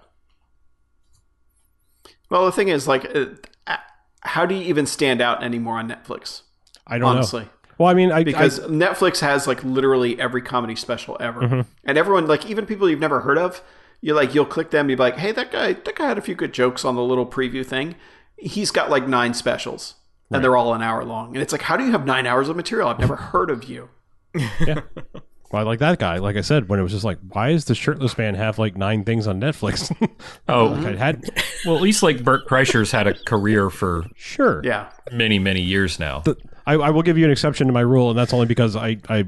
Well, 2.30 2.46
the 2.46 2.52
thing 2.52 2.68
is, 2.68 2.86
like, 2.86 3.10
uh, 3.16 3.76
how 4.22 4.46
do 4.46 4.54
you 4.54 4.62
even 4.62 4.86
stand 4.86 5.20
out 5.20 5.42
anymore 5.42 5.78
on 5.78 5.88
Netflix? 5.88 6.42
I 6.86 6.98
don't 6.98 7.08
Honestly. 7.08 7.42
know. 7.42 7.48
Well, 7.78 7.88
I 7.88 7.94
mean, 7.94 8.12
I 8.12 8.24
because 8.24 8.60
I, 8.60 8.64
Netflix 8.66 9.20
has 9.20 9.46
like 9.46 9.64
literally 9.64 10.20
every 10.20 10.42
comedy 10.42 10.76
special 10.76 11.16
ever, 11.18 11.40
Mm-hmm. 11.40 11.60
and 11.84 11.96
everyone 11.98 12.26
like 12.26 12.44
even 12.46 12.66
people 12.66 12.90
you've 12.90 13.00
never 13.00 13.20
heard 13.20 13.38
of, 13.38 13.62
you 14.00 14.14
like 14.14 14.34
you'll 14.34 14.46
click 14.46 14.70
them, 14.70 14.88
you'll 14.88 14.96
be 14.96 15.02
like, 15.02 15.16
hey, 15.16 15.32
that 15.32 15.50
guy, 15.52 15.74
that 15.74 15.94
guy 15.94 16.06
had 16.08 16.18
a 16.18 16.22
few 16.22 16.34
good 16.34 16.52
jokes 16.52 16.84
on 16.84 16.94
the 16.96 17.02
little 17.02 17.26
preview 17.26 17.64
thing. 17.64 17.96
He's 18.36 18.70
got 18.70 18.90
like 18.90 19.06
nine 19.06 19.34
specials, 19.34 19.94
and 20.30 20.42
they're 20.42 20.56
all 20.56 20.72
an 20.74 20.82
hour 20.82 21.04
long, 21.04 21.34
and 21.34 21.42
it's 21.42 21.52
like, 21.52 21.62
how 21.62 21.76
do 21.76 21.84
you 21.84 21.92
have 21.92 22.06
nine 22.06 22.26
hours 22.26 22.48
of 22.48 22.56
material? 22.56 22.88
I've 22.88 22.98
never 22.98 23.16
heard 23.16 23.50
of 23.50 23.64
you. 23.64 23.90
well, 24.34 24.82
I 25.52 25.62
like 25.62 25.80
that 25.80 25.98
guy. 25.98 26.18
Like 26.18 26.36
I 26.36 26.40
said, 26.40 26.68
when 26.68 26.78
it 26.78 26.82
was 26.82 26.92
just 26.92 27.04
like, 27.04 27.18
why 27.32 27.50
does 27.50 27.64
the 27.64 27.74
shirtless 27.74 28.16
man 28.16 28.34
have 28.36 28.58
like 28.58 28.76
nine 28.76 29.04
things 29.04 29.26
on 29.26 29.40
Netflix? 29.40 29.90
oh 30.48 30.66
like 30.66 30.94
I 30.94 30.96
had 30.96 31.24
well, 31.66 31.76
at 31.76 31.82
least 31.82 32.02
like 32.02 32.22
Bert 32.22 32.46
Kreischer's 32.48 32.92
had 32.92 33.06
a 33.06 33.14
career 33.14 33.68
for 33.70 34.04
sure, 34.14 34.62
Yeah, 34.64 34.90
many 35.12 35.38
many 35.38 35.60
years 35.60 35.98
now. 35.98 36.20
the, 36.20 36.36
I, 36.66 36.74
I 36.74 36.90
will 36.90 37.02
give 37.02 37.18
you 37.18 37.24
an 37.24 37.30
exception 37.30 37.66
to 37.66 37.72
my 37.72 37.80
rule, 37.80 38.10
and 38.10 38.18
that's 38.18 38.32
only 38.32 38.46
because 38.46 38.76
I, 38.76 38.98
I 39.08 39.26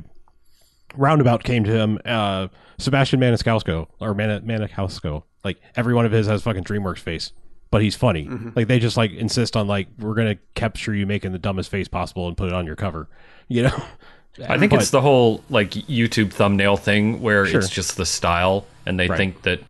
Roundabout 0.97 1.43
came 1.43 1.65
to 1.65 1.73
him, 1.73 1.99
uh, 2.05 2.49
Sebastian 2.83 3.21
Maniscalco 3.21 3.87
or 4.01 4.15
Man- 4.15 4.43
Maniscalco. 4.47 5.23
Like 5.45 5.61
every 5.77 5.95
one 5.95 6.07
of 6.07 6.13
his 6.13 6.27
has 6.27 6.43
fucking 6.43 6.65
DreamWorks 6.65 6.99
face, 6.99 7.33
but 7.71 7.83
he's 7.83 7.97
funny. 7.97 8.27
Mm-hmm. 8.27 8.51
Like 8.55 8.69
they 8.69 8.79
just 8.79 8.97
like 8.97 9.11
insist 9.13 9.57
on 9.57 9.67
like 9.67 9.89
we're 9.99 10.15
gonna 10.15 10.37
capture 10.55 10.95
you 10.95 11.07
making 11.07 11.33
the 11.33 11.39
dumbest 11.39 11.71
face 11.71 11.89
possible 11.89 12.29
and 12.29 12.37
put 12.37 12.49
it 12.49 12.53
on 12.55 12.67
your 12.67 12.77
cover. 12.77 13.09
You 13.49 13.65
know, 13.65 13.83
I 14.49 14.59
think 14.59 14.71
But- 14.71 14.81
it's 14.81 14.91
the 14.91 15.01
whole 15.01 15.43
like 15.51 15.71
YouTube 15.73 16.33
thumbnail 16.33 16.77
thing 16.77 17.21
where 17.23 17.47
Sure. 17.47 17.61
it's 17.61 17.69
just 17.71 17.97
the 17.97 18.07
style, 18.07 18.67
and 18.87 18.99
they 19.01 19.09
Right. 19.09 19.17
think 19.17 19.43
that 19.43 19.61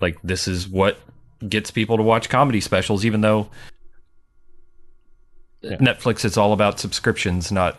like 0.00 0.18
this 0.22 0.46
is 0.48 0.68
what 0.68 0.98
gets 1.48 1.70
people 1.70 1.96
to 1.96 2.02
watch 2.02 2.28
comedy 2.28 2.60
specials, 2.60 3.04
even 3.04 3.20
though 3.20 3.48
Yeah. 5.62 5.76
Netflix 5.76 6.24
it's 6.24 6.36
all 6.36 6.52
about 6.52 6.80
subscriptions, 6.80 7.52
not 7.52 7.78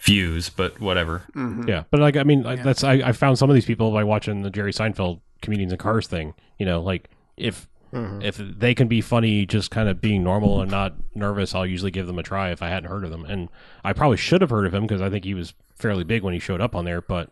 views. 0.00 0.48
But 0.50 0.80
whatever. 0.80 1.22
Mm-hmm. 1.34 1.68
Yeah, 1.68 1.84
but 1.90 2.00
like 2.00 2.16
I 2.16 2.22
mean, 2.22 2.42
like, 2.42 2.62
that's 2.62 2.84
I, 2.84 2.94
I 2.94 3.12
found 3.12 3.38
some 3.38 3.50
of 3.50 3.54
these 3.54 3.66
people 3.66 3.90
by 3.92 4.04
watching 4.04 4.42
the 4.42 4.50
Jerry 4.50 4.72
Seinfeld 4.72 5.20
comedians 5.42 5.72
and 5.72 5.80
cars 5.80 6.06
thing. 6.06 6.34
You 6.58 6.66
know, 6.66 6.80
like 6.80 7.10
if 7.36 7.68
mm-hmm. 7.92 8.22
if 8.22 8.36
they 8.36 8.74
can 8.74 8.88
be 8.88 9.00
funny, 9.00 9.46
just 9.46 9.70
kind 9.70 9.88
of 9.88 10.00
being 10.00 10.22
normal 10.22 10.60
and 10.60 10.70
not 10.70 10.94
nervous, 11.14 11.54
I'll 11.54 11.66
usually 11.66 11.90
give 11.90 12.06
them 12.06 12.18
a 12.18 12.22
try 12.22 12.50
if 12.50 12.62
I 12.62 12.68
hadn't 12.68 12.90
heard 12.90 13.04
of 13.04 13.10
them. 13.10 13.24
And 13.24 13.48
I 13.84 13.92
probably 13.92 14.16
should 14.16 14.40
have 14.40 14.50
heard 14.50 14.66
of 14.66 14.74
him 14.74 14.82
because 14.82 15.02
I 15.02 15.10
think 15.10 15.24
he 15.24 15.34
was 15.34 15.54
fairly 15.74 16.04
big 16.04 16.22
when 16.22 16.34
he 16.34 16.40
showed 16.40 16.60
up 16.60 16.74
on 16.74 16.84
there, 16.84 17.00
but 17.00 17.30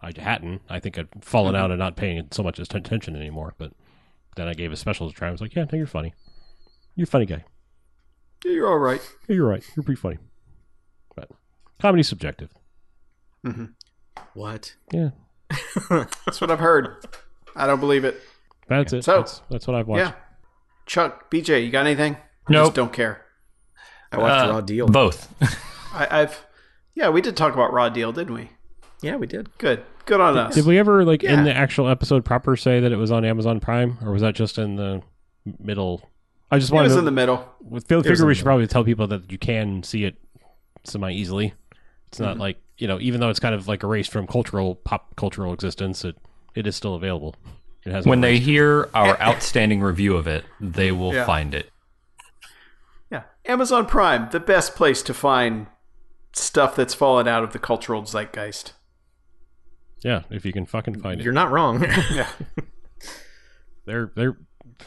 I 0.00 0.12
hadn't. 0.16 0.62
I 0.68 0.80
think 0.80 0.98
I'd 0.98 1.08
fallen 1.20 1.54
mm-hmm. 1.54 1.62
out 1.64 1.70
and 1.70 1.78
not 1.78 1.96
paying 1.96 2.28
so 2.30 2.42
much 2.42 2.58
attention 2.58 3.16
anymore. 3.16 3.54
But 3.58 3.72
then 4.36 4.48
I 4.48 4.54
gave 4.54 4.72
a 4.72 4.76
special 4.76 5.08
a 5.08 5.12
try. 5.12 5.28
I 5.28 5.30
was 5.30 5.40
like, 5.40 5.54
yeah, 5.54 5.64
no, 5.70 5.76
you're 5.78 5.86
funny. 5.86 6.14
You're 6.94 7.04
a 7.04 7.08
funny 7.08 7.26
guy. 7.26 7.44
You're 8.44 8.68
all 8.68 8.78
right. 8.78 9.00
Yeah, 9.28 9.36
you're 9.36 9.48
right. 9.48 9.64
You're 9.76 9.84
pretty 9.84 10.00
funny. 10.00 10.18
But 11.82 11.88
comedy's 11.88 12.08
subjective. 12.08 12.50
What? 14.34 14.76
Yeah, 14.92 15.10
That's 15.90 16.40
what 16.40 16.50
I've 16.50 16.60
heard. 16.60 17.04
I 17.56 17.66
don't 17.66 17.80
believe 17.80 18.04
it. 18.04 18.20
that's 18.68 18.92
it. 18.92 19.04
So- 19.04 19.18
that's, 19.18 19.42
that's 19.50 19.66
what 19.66 19.76
I've 19.76 19.88
watched. 19.88 20.00
Yeah. 20.00 20.12
Chuck, 20.86 21.30
BJ, 21.30 21.64
you 21.64 21.70
got 21.70 21.86
anything? 21.86 22.14
No. 22.48 22.58
Nope. 22.60 22.64
Just 22.68 22.74
don't 22.76 22.92
care. 22.92 23.24
I 24.10 24.18
watched 24.18 24.46
Uh, 24.48 24.50
Raw 24.52 24.60
Deal. 24.60 24.86
Both. 24.86 25.32
I, 25.94 26.22
I've. 26.22 26.46
Yeah, 26.94 27.08
we 27.10 27.20
did 27.20 27.36
talk 27.36 27.54
about 27.54 27.72
Raw 27.72 27.88
Deal, 27.88 28.12
didn't 28.12 28.34
we? 28.34 28.50
yeah, 29.02 29.16
we 29.16 29.26
did. 29.26 29.48
Good. 29.58 29.82
Good 30.06 30.20
on 30.20 30.36
us. 30.36 30.54
Did 30.54 30.66
we 30.66 30.78
ever 30.78 31.04
like 31.04 31.22
Yeah. 31.22 31.34
in 31.34 31.44
the 31.44 31.54
actual 31.54 31.88
episode 31.88 32.24
proper 32.24 32.56
say 32.56 32.80
that 32.80 32.92
it 32.92 32.96
was 32.96 33.10
on 33.12 33.24
Amazon 33.24 33.60
Prime, 33.60 33.98
or 34.04 34.12
was 34.12 34.22
that 34.22 34.34
just 34.34 34.58
in 34.58 34.76
the 34.76 35.02
middle? 35.58 36.08
I 36.50 36.58
just 36.58 36.70
It 36.70 36.74
wanted 36.74 36.86
was 36.88 36.94
to. 36.94 36.98
in 37.00 37.04
the 37.04 37.10
middle. 37.12 37.48
with 37.60 37.86
figure 37.88 37.98
we 38.26 38.32
the 38.32 38.34
should 38.34 38.44
probably 38.44 38.66
tell 38.66 38.84
people 38.84 39.06
that 39.08 39.30
you 39.30 39.38
can 39.38 39.82
see 39.82 40.04
it 40.04 40.16
semi 40.84 41.12
easily. 41.12 41.54
It's 42.12 42.18
Mm-hmm. 42.18 42.28
not 42.28 42.38
like 42.38 42.58
you 42.78 42.86
know, 42.86 42.98
even 43.00 43.20
though 43.20 43.30
it's 43.30 43.40
kind 43.40 43.54
of 43.54 43.68
like 43.68 43.82
erased 43.82 44.10
from 44.12 44.26
cultural 44.26 44.74
pop 44.76 45.16
cultural 45.16 45.52
existence, 45.54 46.04
it 46.04 46.16
it 46.54 46.66
is 46.66 46.76
still 46.76 46.94
available. 46.94 47.34
It 47.84 47.92
has 47.92 48.04
when 48.06 48.20
they 48.20 48.38
hear 48.38 48.88
our 48.94 49.18
outstanding 49.20 49.80
review 49.80 50.16
of 50.16 50.26
it, 50.26 50.44
they 50.60 50.92
will 50.92 51.14
Yeah. 51.14 51.24
find 51.24 51.54
it. 51.54 51.70
Yeah. 53.10 53.22
Amazon 53.46 53.86
Prime, 53.86 54.28
the 54.30 54.40
best 54.40 54.74
place 54.74 55.02
to 55.02 55.14
find 55.14 55.66
stuff 56.34 56.76
that's 56.76 56.94
fallen 56.94 57.26
out 57.28 57.42
of 57.44 57.52
the 57.52 57.58
cultural 57.58 58.02
zeitgeist. 58.02 58.72
yeah, 60.04 60.22
if 60.30 60.44
you 60.44 60.52
can 60.52 60.66
fucking 60.66 61.00
find 61.00 61.20
it, 61.20 61.24
You're 61.24 61.32
not 61.32 61.50
wrong. 61.50 61.82
Yeah, 62.12 62.28
they're 63.86 64.12
they're 64.14 64.36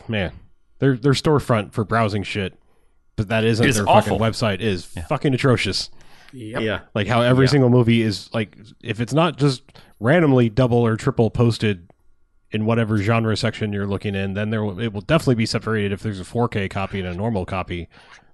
man, 0.07 0.31
their 0.79 0.95
their 0.97 1.13
storefront 1.13 1.73
for 1.73 1.83
browsing 1.83 2.23
shit, 2.23 2.53
but 3.15 3.27
that 3.29 3.43
isn't 3.43 3.65
It's 3.65 3.77
their 3.77 3.87
awful. 3.89 4.17
fucking 4.19 4.33
website 4.33 4.59
is 4.61 4.85
fucking 4.85 5.33
atrocious. 5.33 5.89
Yep. 6.35 6.61
yeah. 6.61 6.79
Like 6.93 7.07
how 7.07 7.21
every 7.21 7.47
single 7.47 7.69
movie 7.69 8.01
is 8.01 8.29
like 8.33 8.57
if 8.83 8.99
it's 8.99 9.13
not 9.13 9.37
just 9.37 9.63
randomly 9.99 10.49
double 10.49 10.77
or 10.79 10.97
triple 10.97 11.29
posted 11.29 11.89
in 12.51 12.65
whatever 12.65 12.97
genre 12.97 13.35
section 13.37 13.71
you're 13.73 13.87
looking 13.87 14.15
in, 14.15 14.33
then 14.33 14.49
there 14.49 14.63
will, 14.63 14.79
it 14.79 14.93
will 14.93 15.01
definitely 15.01 15.35
be 15.35 15.45
separated 15.45 15.91
if 15.91 16.01
there's 16.01 16.19
a 16.19 16.23
4K 16.23 16.69
copy 16.69 16.99
and 16.99 17.07
a 17.07 17.13
normal 17.13 17.45
copy. 17.45 17.87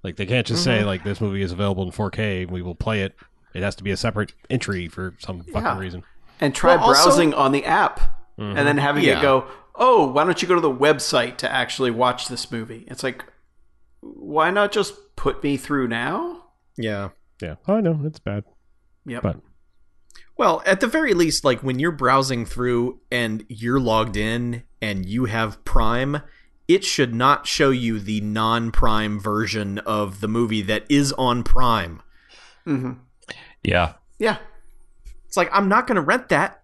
Like 0.03 0.15
they 0.15 0.25
can't 0.25 0.47
just 0.47 0.63
say 0.63 0.79
mm-hmm. 0.79 0.87
like 0.87 1.03
this 1.03 1.21
movie 1.21 1.41
is 1.41 1.51
available 1.51 1.83
in 1.83 1.91
4K, 1.91 2.49
we 2.49 2.61
will 2.61 2.75
play 2.75 3.01
it. 3.01 3.15
It 3.53 3.61
has 3.63 3.75
to 3.75 3.83
be 3.83 3.91
a 3.91 3.97
separate 3.97 4.33
entry 4.49 4.87
for 4.87 5.15
some 5.19 5.43
fucking 5.43 5.61
Yeah. 5.61 5.77
reason. 5.77 6.03
And 6.39 6.55
try 6.55 6.75
Well, 6.75 6.85
also- 6.85 7.03
browsing 7.09 7.33
on 7.33 7.51
the 7.51 7.65
app 7.65 7.99
and 8.37 8.57
then 8.57 8.65
mm-hmm. 8.65 8.77
having 8.79 9.03
Yeah. 9.03 9.19
it 9.19 9.21
go, 9.21 9.45
oh, 9.75 10.07
why 10.07 10.23
don't 10.23 10.41
you 10.41 10.47
go 10.47 10.55
to 10.55 10.61
the 10.61 10.73
website 10.73 11.37
to 11.37 11.51
actually 11.51 11.91
watch 11.91 12.27
this 12.27 12.51
movie? 12.51 12.85
It's 12.87 13.03
like, 13.03 13.23
why 14.01 14.49
not 14.49 14.71
just 14.71 15.15
put 15.15 15.43
me 15.43 15.57
through 15.57 15.87
now? 15.87 16.45
Yeah. 16.77 17.09
Yeah. 17.41 17.55
Oh, 17.67 17.75
I 17.75 17.81
know 17.81 17.99
it's 18.03 18.19
bad, 18.19 18.43
Yep. 19.05 19.23
but 19.23 19.37
Well, 20.37 20.61
at 20.65 20.79
the 20.79 20.87
very 20.87 21.13
least, 21.13 21.43
like 21.43 21.61
when 21.61 21.79
you're 21.79 21.91
browsing 21.91 22.45
through 22.45 22.99
and 23.11 23.45
you're 23.49 23.79
logged 23.79 24.17
in 24.17 24.63
and 24.81 25.05
you 25.05 25.25
have 25.25 25.63
Prime, 25.65 26.21
it 26.67 26.83
should 26.83 27.13
not 27.13 27.47
show 27.47 27.69
you 27.69 27.99
the 27.99 28.21
non 28.21 28.71
Prime 28.71 29.19
version 29.19 29.79
of 29.79 30.21
the 30.21 30.27
movie 30.27 30.61
that 30.63 30.85
is 30.89 31.11
on 31.13 31.43
Prime. 31.43 32.01
Mhm. 32.65 32.99
Yeah. 33.63 33.93
yeah. 34.19 34.37
It's 35.25 35.37
like, 35.37 35.49
I'm 35.53 35.69
not 35.69 35.87
going 35.87 35.95
to 35.95 36.01
rent 36.01 36.29
that. 36.29 36.63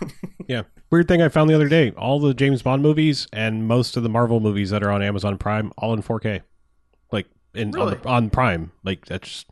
yeah. 0.48 0.62
Weird 0.90 1.08
thing 1.08 1.20
I 1.20 1.28
found 1.28 1.50
the 1.50 1.54
other 1.54 1.68
day: 1.68 1.90
all 1.98 2.20
the 2.20 2.32
James 2.32 2.62
Bond 2.62 2.80
movies 2.80 3.26
and 3.32 3.66
most 3.66 3.96
of 3.96 4.04
the 4.04 4.08
Marvel 4.08 4.38
movies 4.40 4.70
that 4.70 4.82
are 4.84 4.90
on 4.90 5.02
Amazon 5.02 5.36
Prime, 5.36 5.72
all 5.76 5.92
in 5.92 6.00
4K, 6.00 6.42
like 7.10 7.26
in 7.54 7.74
on, 7.76 7.90
the, 7.90 8.08
on 8.08 8.30
Prime. 8.30 8.70
Like 8.84 9.04
that's 9.04 9.28
just, 9.28 9.46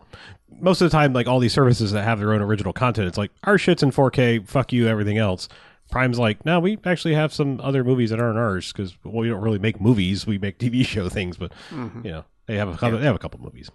most 0.61 0.81
of 0.81 0.91
the 0.91 0.97
time, 0.97 1.13
like 1.13 1.27
all 1.27 1.41
these 1.41 1.53
services 1.53 1.93
that 1.93 2.05
have 2.05 2.19
their 2.19 2.33
own 2.33 2.41
original 2.43 2.73
content, 2.73 3.09
it's 3.09 3.19
like 3.19 3.31
our 3.45 3.59
shit's 3.59 3.83
in 3.83 3.91
4K. 3.91 4.47
Fuck 4.49 4.73
you, 4.73 4.87
everything 4.89 5.19
else. 5.19 5.49
Prime's 5.91 6.19
like, 6.19 6.45
no, 6.47 6.61
we 6.61 6.79
actually 6.85 7.15
have 7.15 7.33
some 7.33 7.61
other 7.63 7.85
movies 7.85 8.11
that 8.11 8.19
aren't 8.21 8.39
ours 8.39 8.73
because 8.73 8.97
well, 9.05 9.15
we 9.17 9.29
don't 9.29 9.43
really 9.43 9.59
make 9.59 9.81
movies. 9.81 10.27
We 10.27 10.39
make 10.39 10.59
TV 10.61 10.85
show 10.85 11.09
things, 11.09 11.37
but 11.37 11.53
you 11.71 12.11
know 12.11 12.25
they 12.47 12.57
have 12.57 12.69
a 12.69 12.77
couple, 12.77 12.99
they 12.99 13.05
have 13.05 13.15
a 13.15 13.19
couple 13.19 13.41
movies. 13.41 13.71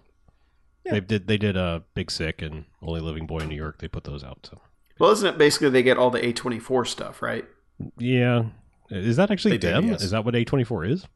They 0.84 1.00
did 1.00 1.28
they 1.28 1.38
did 1.38 1.56
uh, 1.56 1.80
Big 1.94 2.10
Sick 2.10 2.42
and 2.42 2.64
Only 2.82 3.00
Living 3.00 3.26
Boy 3.26 3.38
in 3.38 3.48
New 3.48 3.54
York. 3.56 3.78
They 3.78 3.86
put 3.86 4.04
those 4.04 4.24
out. 4.24 4.48
So 4.50 4.60
Well, 4.98 5.10
isn't 5.12 5.26
it 5.28 5.38
basically 5.38 5.70
they 5.70 5.84
get 5.84 5.98
all 5.98 6.10
the 6.10 6.20
A24 6.20 6.86
stuff, 6.88 7.22
right? 7.22 7.44
yeah, 7.96 8.44
is 8.90 9.16
that 9.16 9.30
actually 9.30 9.56
They 9.56 9.70
them? 9.70 9.86
yes. 9.86 10.02
Is 10.02 10.10
that 10.10 10.24
what 10.24 10.34
A24 10.34 10.90
is? 10.90 11.06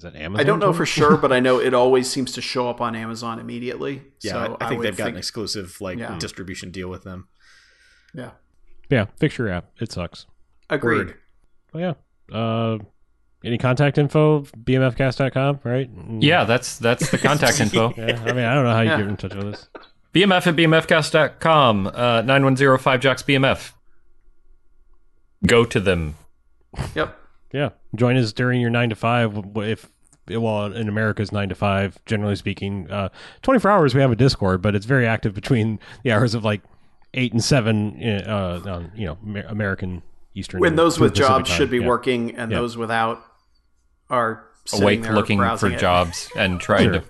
Is 0.00 0.04
that 0.04 0.16
Amazon? 0.16 0.40
I 0.40 0.44
don't 0.44 0.60
know 0.60 0.72
for 0.72 0.86
sure, 0.86 1.18
but 1.18 1.30
I 1.30 1.40
know 1.40 1.60
it 1.68 1.74
always 1.74 2.08
seems 2.08 2.32
to 2.32 2.40
show 2.40 2.70
up 2.70 2.80
on 2.80 2.96
Amazon 2.96 3.38
immediately. 3.38 4.00
yeah, 4.22 4.32
so 4.32 4.56
I, 4.58 4.64
I 4.64 4.68
think 4.70 4.78
would 4.78 4.86
they've 4.88 4.96
got 4.96 5.08
an 5.10 5.18
exclusive 5.18 5.78
like 5.82 5.98
Yeah. 5.98 6.16
distribution 6.18 6.70
deal 6.70 6.88
with 6.88 7.02
them. 7.04 7.28
Yeah. 8.14 8.30
Yeah, 8.88 9.04
fix 9.18 9.36
your 9.36 9.50
app. 9.50 9.66
It 9.78 9.92
sucks. 9.92 10.24
Agreed. 10.70 11.08
Word. 11.08 11.14
Oh 11.74 11.78
yeah. 11.78 11.92
Uh, 12.34 12.78
any 13.44 13.58
contact 13.58 13.98
info? 13.98 14.40
BMFcast.com, 14.42 15.60
right? 15.64 15.94
Mm, 15.94 16.22
Yeah, 16.22 16.44
that's 16.44 16.78
that's 16.78 17.10
the 17.10 17.18
contact 17.18 17.60
info. 17.64 17.92
Yeah. 17.96 18.22
I 18.24 18.32
mean, 18.32 18.44
I 18.46 18.54
don't 18.54 18.64
know 18.64 18.72
how 18.72 18.80
you 18.80 18.88
Yeah. 18.88 18.96
get 18.98 19.06
in 19.08 19.16
touch 19.18 19.34
with 19.34 19.52
us. 19.54 19.68
BMF 20.14 20.46
at 20.46 20.56
BMFcast.com, 20.56 21.88
uh, 21.88 22.22
9105 22.22 23.00
Jocks 23.00 23.22
BMF. 23.22 23.72
Go 25.46 25.64
to 25.66 25.78
them. 25.78 26.16
Yep. 26.94 27.16
Yeah, 27.52 27.70
join 27.96 28.16
us 28.16 28.32
during 28.32 28.60
your 28.60 28.70
nine 28.70 28.90
to 28.90 28.96
five. 28.96 29.36
If 29.56 29.90
well, 30.28 30.66
in 30.72 30.88
America's 30.88 31.32
nine 31.32 31.48
to 31.48 31.54
five, 31.54 31.98
generally 32.06 32.36
speaking, 32.36 32.90
uh, 32.90 33.08
twenty 33.42 33.58
four 33.60 33.70
hours 33.70 33.94
we 33.94 34.00
have 34.00 34.12
a 34.12 34.16
Discord, 34.16 34.62
but 34.62 34.74
it's 34.74 34.86
very 34.86 35.06
active 35.06 35.34
between 35.34 35.78
the 36.04 36.12
hours 36.12 36.34
of 36.34 36.44
like 36.44 36.62
eight 37.14 37.32
and 37.32 37.42
seven. 37.42 38.00
Uh, 38.26 38.60
on 38.66 38.92
you 38.94 39.06
know 39.06 39.18
American 39.48 40.02
Eastern. 40.34 40.60
When 40.60 40.76
those 40.76 41.00
with 41.00 41.12
Pacific 41.12 41.28
jobs 41.28 41.48
time. 41.50 41.58
should 41.58 41.70
be 41.70 41.78
Yeah. 41.78 41.86
working 41.88 42.36
and 42.36 42.52
Yeah. 42.52 42.58
those 42.58 42.76
without 42.76 43.20
are 44.08 44.44
Awake 44.72 45.02
there 45.02 45.12
looking 45.14 45.38
for 45.56 45.66
it. 45.68 45.78
jobs 45.78 46.28
and 46.36 46.60
trying 46.60 46.92
to 46.92 47.02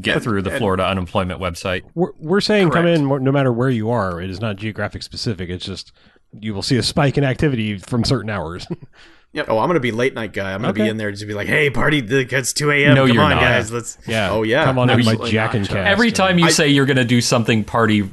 get 0.00 0.22
through 0.22 0.42
the 0.42 0.50
and- 0.50 0.58
Florida 0.58 0.84
unemployment 0.84 1.40
website. 1.40 1.82
We're, 1.94 2.10
we're 2.18 2.40
saying 2.40 2.70
come 2.70 2.86
in 2.86 3.06
no 3.06 3.30
matter 3.30 3.52
where 3.52 3.70
you 3.70 3.90
are. 3.90 4.20
It 4.20 4.30
is 4.30 4.40
not 4.40 4.56
geographic 4.56 5.02
specific. 5.04 5.50
It's 5.50 5.64
just 5.64 5.92
you 6.40 6.54
will 6.54 6.62
see 6.62 6.76
a 6.78 6.82
spike 6.82 7.16
in 7.18 7.22
activity 7.24 7.78
from 7.78 8.04
certain 8.04 8.30
hours. 8.30 8.66
Oh, 9.34 9.58
I'm 9.58 9.68
gonna 9.68 9.80
be 9.80 9.92
late 9.92 10.14
night 10.14 10.32
guy. 10.34 10.52
I'm 10.52 10.60
gonna 10.60 10.72
Okay. 10.72 10.82
be 10.82 10.88
in 10.88 10.98
there 10.98 11.10
to 11.10 11.26
be 11.26 11.32
like, 11.32 11.48
"Hey, 11.48 11.70
party! 11.70 12.00
It's 12.06 12.52
2 12.52 12.70
a.m. 12.70 12.94
No, 12.94 13.06
Come 13.06 13.14
you're 13.14 13.24
on, 13.24 13.30
not. 13.30 13.40
guys. 13.40 13.72
Let's." 13.72 13.96
yeah. 14.06 14.30
Oh 14.30 14.42
yeah. 14.42 14.64
Come 14.64 14.78
on 14.78 14.88
No, 14.88 14.94
in 14.94 15.04
my 15.04 15.14
Jack 15.28 15.54
and 15.54 15.64
Chuck. 15.66 15.76
Cast. 15.76 15.88
Every 15.88 16.12
time 16.12 16.38
you 16.38 16.50
say 16.50 16.68
you're 16.68 16.84
going 16.86 16.96
to 16.98 17.04
do 17.04 17.20
something 17.22 17.64
party 17.64 18.08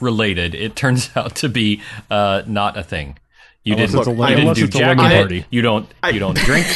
related, 0.00 0.54
it 0.56 0.74
turns 0.74 1.10
out 1.16 1.36
to 1.36 1.48
be 1.48 1.82
uh, 2.10 2.42
not 2.46 2.76
a 2.76 2.82
thing. 2.82 3.16
You 3.64 3.74
Unless 3.74 3.90
didn't, 3.92 4.00
it's 4.00 4.08
a 4.08 4.10
you 4.30 4.36
didn't 4.36 4.54
do 4.54 4.64
it's 4.64 4.74
a 4.74 4.78
jacket 4.78 5.02
lemon 5.02 5.12
it, 5.12 5.20
party. 5.20 5.44
You 5.50 5.62
don't. 5.62 5.88
You 6.12 6.18
don't 6.18 6.36
drink. 6.36 6.66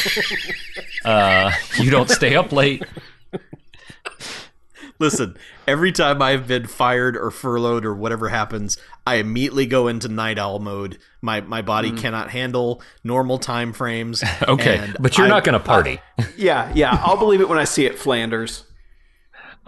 uh, 1.05 1.51
you 1.79 1.89
don't 1.89 2.09
stay 2.09 2.35
up 2.35 2.51
late. 2.53 2.83
Listen, 4.99 5.35
every 5.67 5.91
time 5.91 6.21
I've 6.21 6.47
been 6.47 6.67
fired 6.67 7.15
or 7.17 7.31
furloughed 7.31 7.85
or 7.85 7.93
whatever 7.95 8.29
happens, 8.29 8.77
I 9.07 9.15
immediately 9.15 9.65
go 9.65 9.87
into 9.87 10.07
night 10.07 10.37
owl 10.39 10.59
mode. 10.59 10.97
My 11.21 11.41
my 11.41 11.61
body 11.61 11.91
cannot 11.91 12.29
handle 12.31 12.81
normal 13.03 13.37
time 13.39 13.73
frames. 13.73 14.23
Okay, 14.47 14.91
but 14.99 15.17
you're 15.17 15.27
I- 15.27 15.29
not 15.29 15.43
going 15.43 15.53
to 15.53 15.59
party. 15.65 15.99
Yeah, 16.37 16.71
yeah. 16.75 16.99
I'll 17.03 17.17
believe 17.17 17.41
it 17.41 17.49
when 17.49 17.57
I 17.59 17.63
see 17.63 17.85
it, 17.85 17.97
Flanders. 17.97 18.65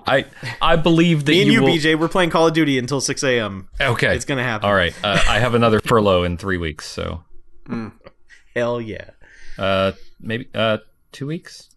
I 0.07 0.25
I 0.61 0.75
believe 0.75 1.25
that 1.25 1.31
Me 1.31 1.41
and 1.43 1.51
you, 1.51 1.61
will, 1.63 1.69
BJ, 1.69 1.97
we're 1.99 2.07
playing 2.09 2.29
Call 2.29 2.47
of 2.47 2.53
Duty 2.53 2.77
until 2.77 3.01
6 3.01 3.23
a.m. 3.23 3.69
Okay, 3.81 4.15
It's 4.15 4.25
gonna 4.25 4.43
happen. 4.43 4.67
All 4.67 4.75
right, 4.75 4.93
uh, 5.03 5.19
I 5.27 5.39
have 5.39 5.55
another 5.55 5.79
furlough 5.79 6.23
in 6.23 6.37
three 6.37 6.57
weeks, 6.57 6.85
so 6.87 7.23
Hell 8.55 8.81
yeah. 8.81 9.09
uh, 9.57 9.93
maybe 10.19 10.47
uh, 10.53 10.77
two 11.11 11.25
weeks. 11.27 11.69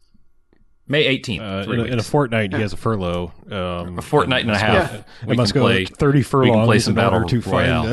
May 0.89 1.05
eighteenth. 1.06 1.43
Uh, 1.43 1.70
in, 1.70 1.81
a, 1.81 1.85
in 1.85 1.98
a 1.98 2.02
fortnight, 2.02 2.52
he 2.55 2.60
has 2.60 2.73
a 2.73 2.77
furlough. 2.77 3.32
Um, 3.51 3.98
A 3.98 4.02
fortnight 4.02 4.43
and 4.43 4.51
a 4.51 4.59
half. 4.59 4.94
It 4.94 5.05
We 5.27 5.36
must 5.36 5.52
can 5.52 5.60
go 5.60 5.66
play. 5.66 5.85
30 5.85 6.23
furlongs 6.23 6.66
play 6.66 6.78
some 6.78 6.98
in 6.98 7.05
order 7.05 7.20
Battle 7.20 7.28
to 7.28 7.43
find. 7.43 7.69
Royale. 7.69 7.93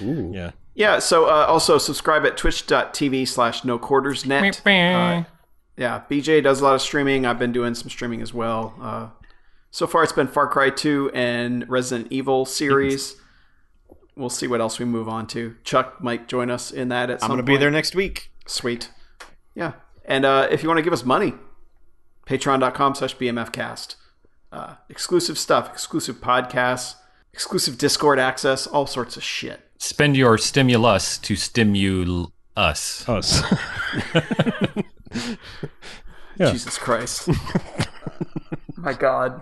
Uh, 0.00 0.30
yeah. 0.32 0.50
Yeah, 0.74 0.98
so 0.98 1.24
uh, 1.24 1.46
also 1.48 1.78
subscribe 1.78 2.26
at 2.26 2.36
twitch.tv 2.36 3.26
slash 3.28 3.64
no 3.64 3.78
quarters 3.78 4.26
net. 4.26 4.60
Uh, 4.66 5.24
yeah, 5.78 6.02
BJ 6.10 6.42
does 6.42 6.60
a 6.60 6.64
lot 6.64 6.74
of 6.74 6.82
streaming. 6.82 7.24
I've 7.24 7.38
been 7.38 7.52
doing 7.52 7.74
some 7.74 7.88
streaming 7.88 8.20
as 8.20 8.34
well. 8.34 8.74
Uh, 8.80 9.08
so 9.70 9.86
far, 9.86 10.02
it's 10.02 10.12
been 10.12 10.26
Far 10.26 10.48
Cry 10.48 10.68
2 10.70 11.10
and 11.14 11.68
Resident 11.68 12.08
Evil 12.10 12.44
series. 12.44 13.16
We'll 14.18 14.30
see 14.30 14.46
what 14.46 14.62
else 14.62 14.78
we 14.78 14.86
move 14.86 15.10
on 15.10 15.26
to. 15.26 15.56
Chuck 15.62 16.02
might 16.02 16.26
join 16.26 16.48
us 16.50 16.70
in 16.70 16.88
that 16.88 17.10
at 17.10 17.16
I'm 17.16 17.20
some 17.20 17.28
going 17.28 17.36
to 17.36 17.42
be 17.42 17.58
there 17.58 17.70
next 17.70 17.94
week. 17.94 18.30
Sweet. 18.46 18.90
Yeah. 19.54 19.72
And 20.06 20.24
uh, 20.24 20.48
if 20.50 20.62
you 20.62 20.70
want 20.70 20.78
to 20.78 20.82
give 20.82 20.94
us 20.94 21.04
money, 21.04 21.34
patreon.com 22.26 22.94
slash 22.94 23.16
bmfcast. 23.16 23.94
Uh, 24.52 24.74
exclusive 24.88 25.38
stuff, 25.38 25.68
exclusive 25.70 26.16
podcasts, 26.16 26.96
exclusive 27.32 27.78
Discord 27.78 28.18
access, 28.18 28.66
all 28.66 28.86
sorts 28.86 29.16
of 29.16 29.22
shit. 29.22 29.60
Spend 29.78 30.16
your 30.16 30.38
stimulus 30.38 31.18
to 31.18 31.34
stimul 31.34 32.32
us. 32.56 33.08
Us. 33.08 33.42
Yeah. 36.38 36.52
Jesus 36.52 36.76
Christ. 36.76 37.28
My 38.76 38.92
God. 38.92 39.40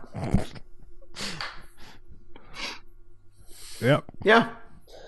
Yep. 3.80 4.04
Yeah. 4.22 4.50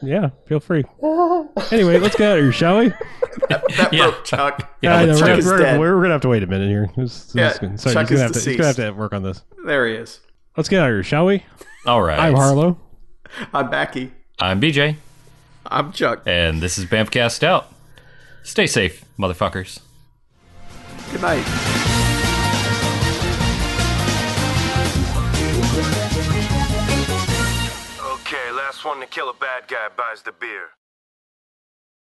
Yeah. 0.02 0.30
Feel 0.46 0.60
free. 0.60 0.84
Anyway, 1.72 1.98
let's 1.98 2.14
get 2.14 2.30
out 2.30 2.38
of 2.38 2.44
here, 2.44 2.52
shall 2.52 2.78
we? 2.78 2.88
That 3.48 3.88
Yeah. 3.92 4.10
broke 4.10 4.24
Chuck. 4.24 4.76
Yeah, 4.82 4.94
I 4.96 5.04
know, 5.06 5.12
let's 5.12 5.20
we're, 5.22 5.26
do 5.36 5.42
gonna, 5.42 5.50
we're, 5.52 5.58
dead. 5.58 5.80
we're 5.80 6.00
gonna 6.02 6.12
have 6.14 6.20
to 6.20 6.28
wait 6.28 6.42
a 6.42 6.46
minute 6.46 6.68
here. 6.68 6.88
This- 6.96 7.24
this 7.26 7.34
Yeah, 7.34 7.50
is 7.50 7.58
gonna- 7.58 7.78
sorry, 7.78 7.94
Chuck 7.94 8.08
he's 8.08 8.18
gonna, 8.18 8.30
is 8.30 8.34
have 8.36 8.44
to, 8.44 8.50
he's 8.50 8.56
gonna 8.58 8.66
have 8.68 8.76
deceased. 8.76 8.94
to 8.94 8.98
work 8.98 9.12
on 9.12 9.22
this. 9.22 9.42
There 9.64 9.86
he 9.88 9.94
is. 9.94 10.20
Let's 10.56 10.68
get 10.68 10.80
out 10.82 10.90
of 10.90 10.94
here, 10.94 11.02
shall 11.02 11.26
we? 11.26 11.44
All 11.86 12.02
right. 12.02 12.18
I'm 12.18 12.34
Harlow. 12.34 12.78
I'm 13.52 13.68
Backy. 13.70 14.12
I'm 14.38 14.60
BJ, 14.60 14.96
I'm 15.66 15.92
Chuck. 15.92 16.22
and 16.26 16.60
this 16.60 16.78
is 16.78 16.84
Bamfcast 16.84 17.42
out. 17.42 17.72
Stay 18.42 18.66
safe, 18.66 19.04
motherfuckers. 19.18 19.80
Good 21.10 21.22
night. 21.22 21.95
Last 28.76 28.84
one 28.84 29.00
to 29.00 29.06
kill 29.06 29.30
a 29.30 29.32
bad 29.32 29.66
guy 29.68 29.88
buys 29.96 30.20
the 30.20 30.32
beer. 30.32 30.75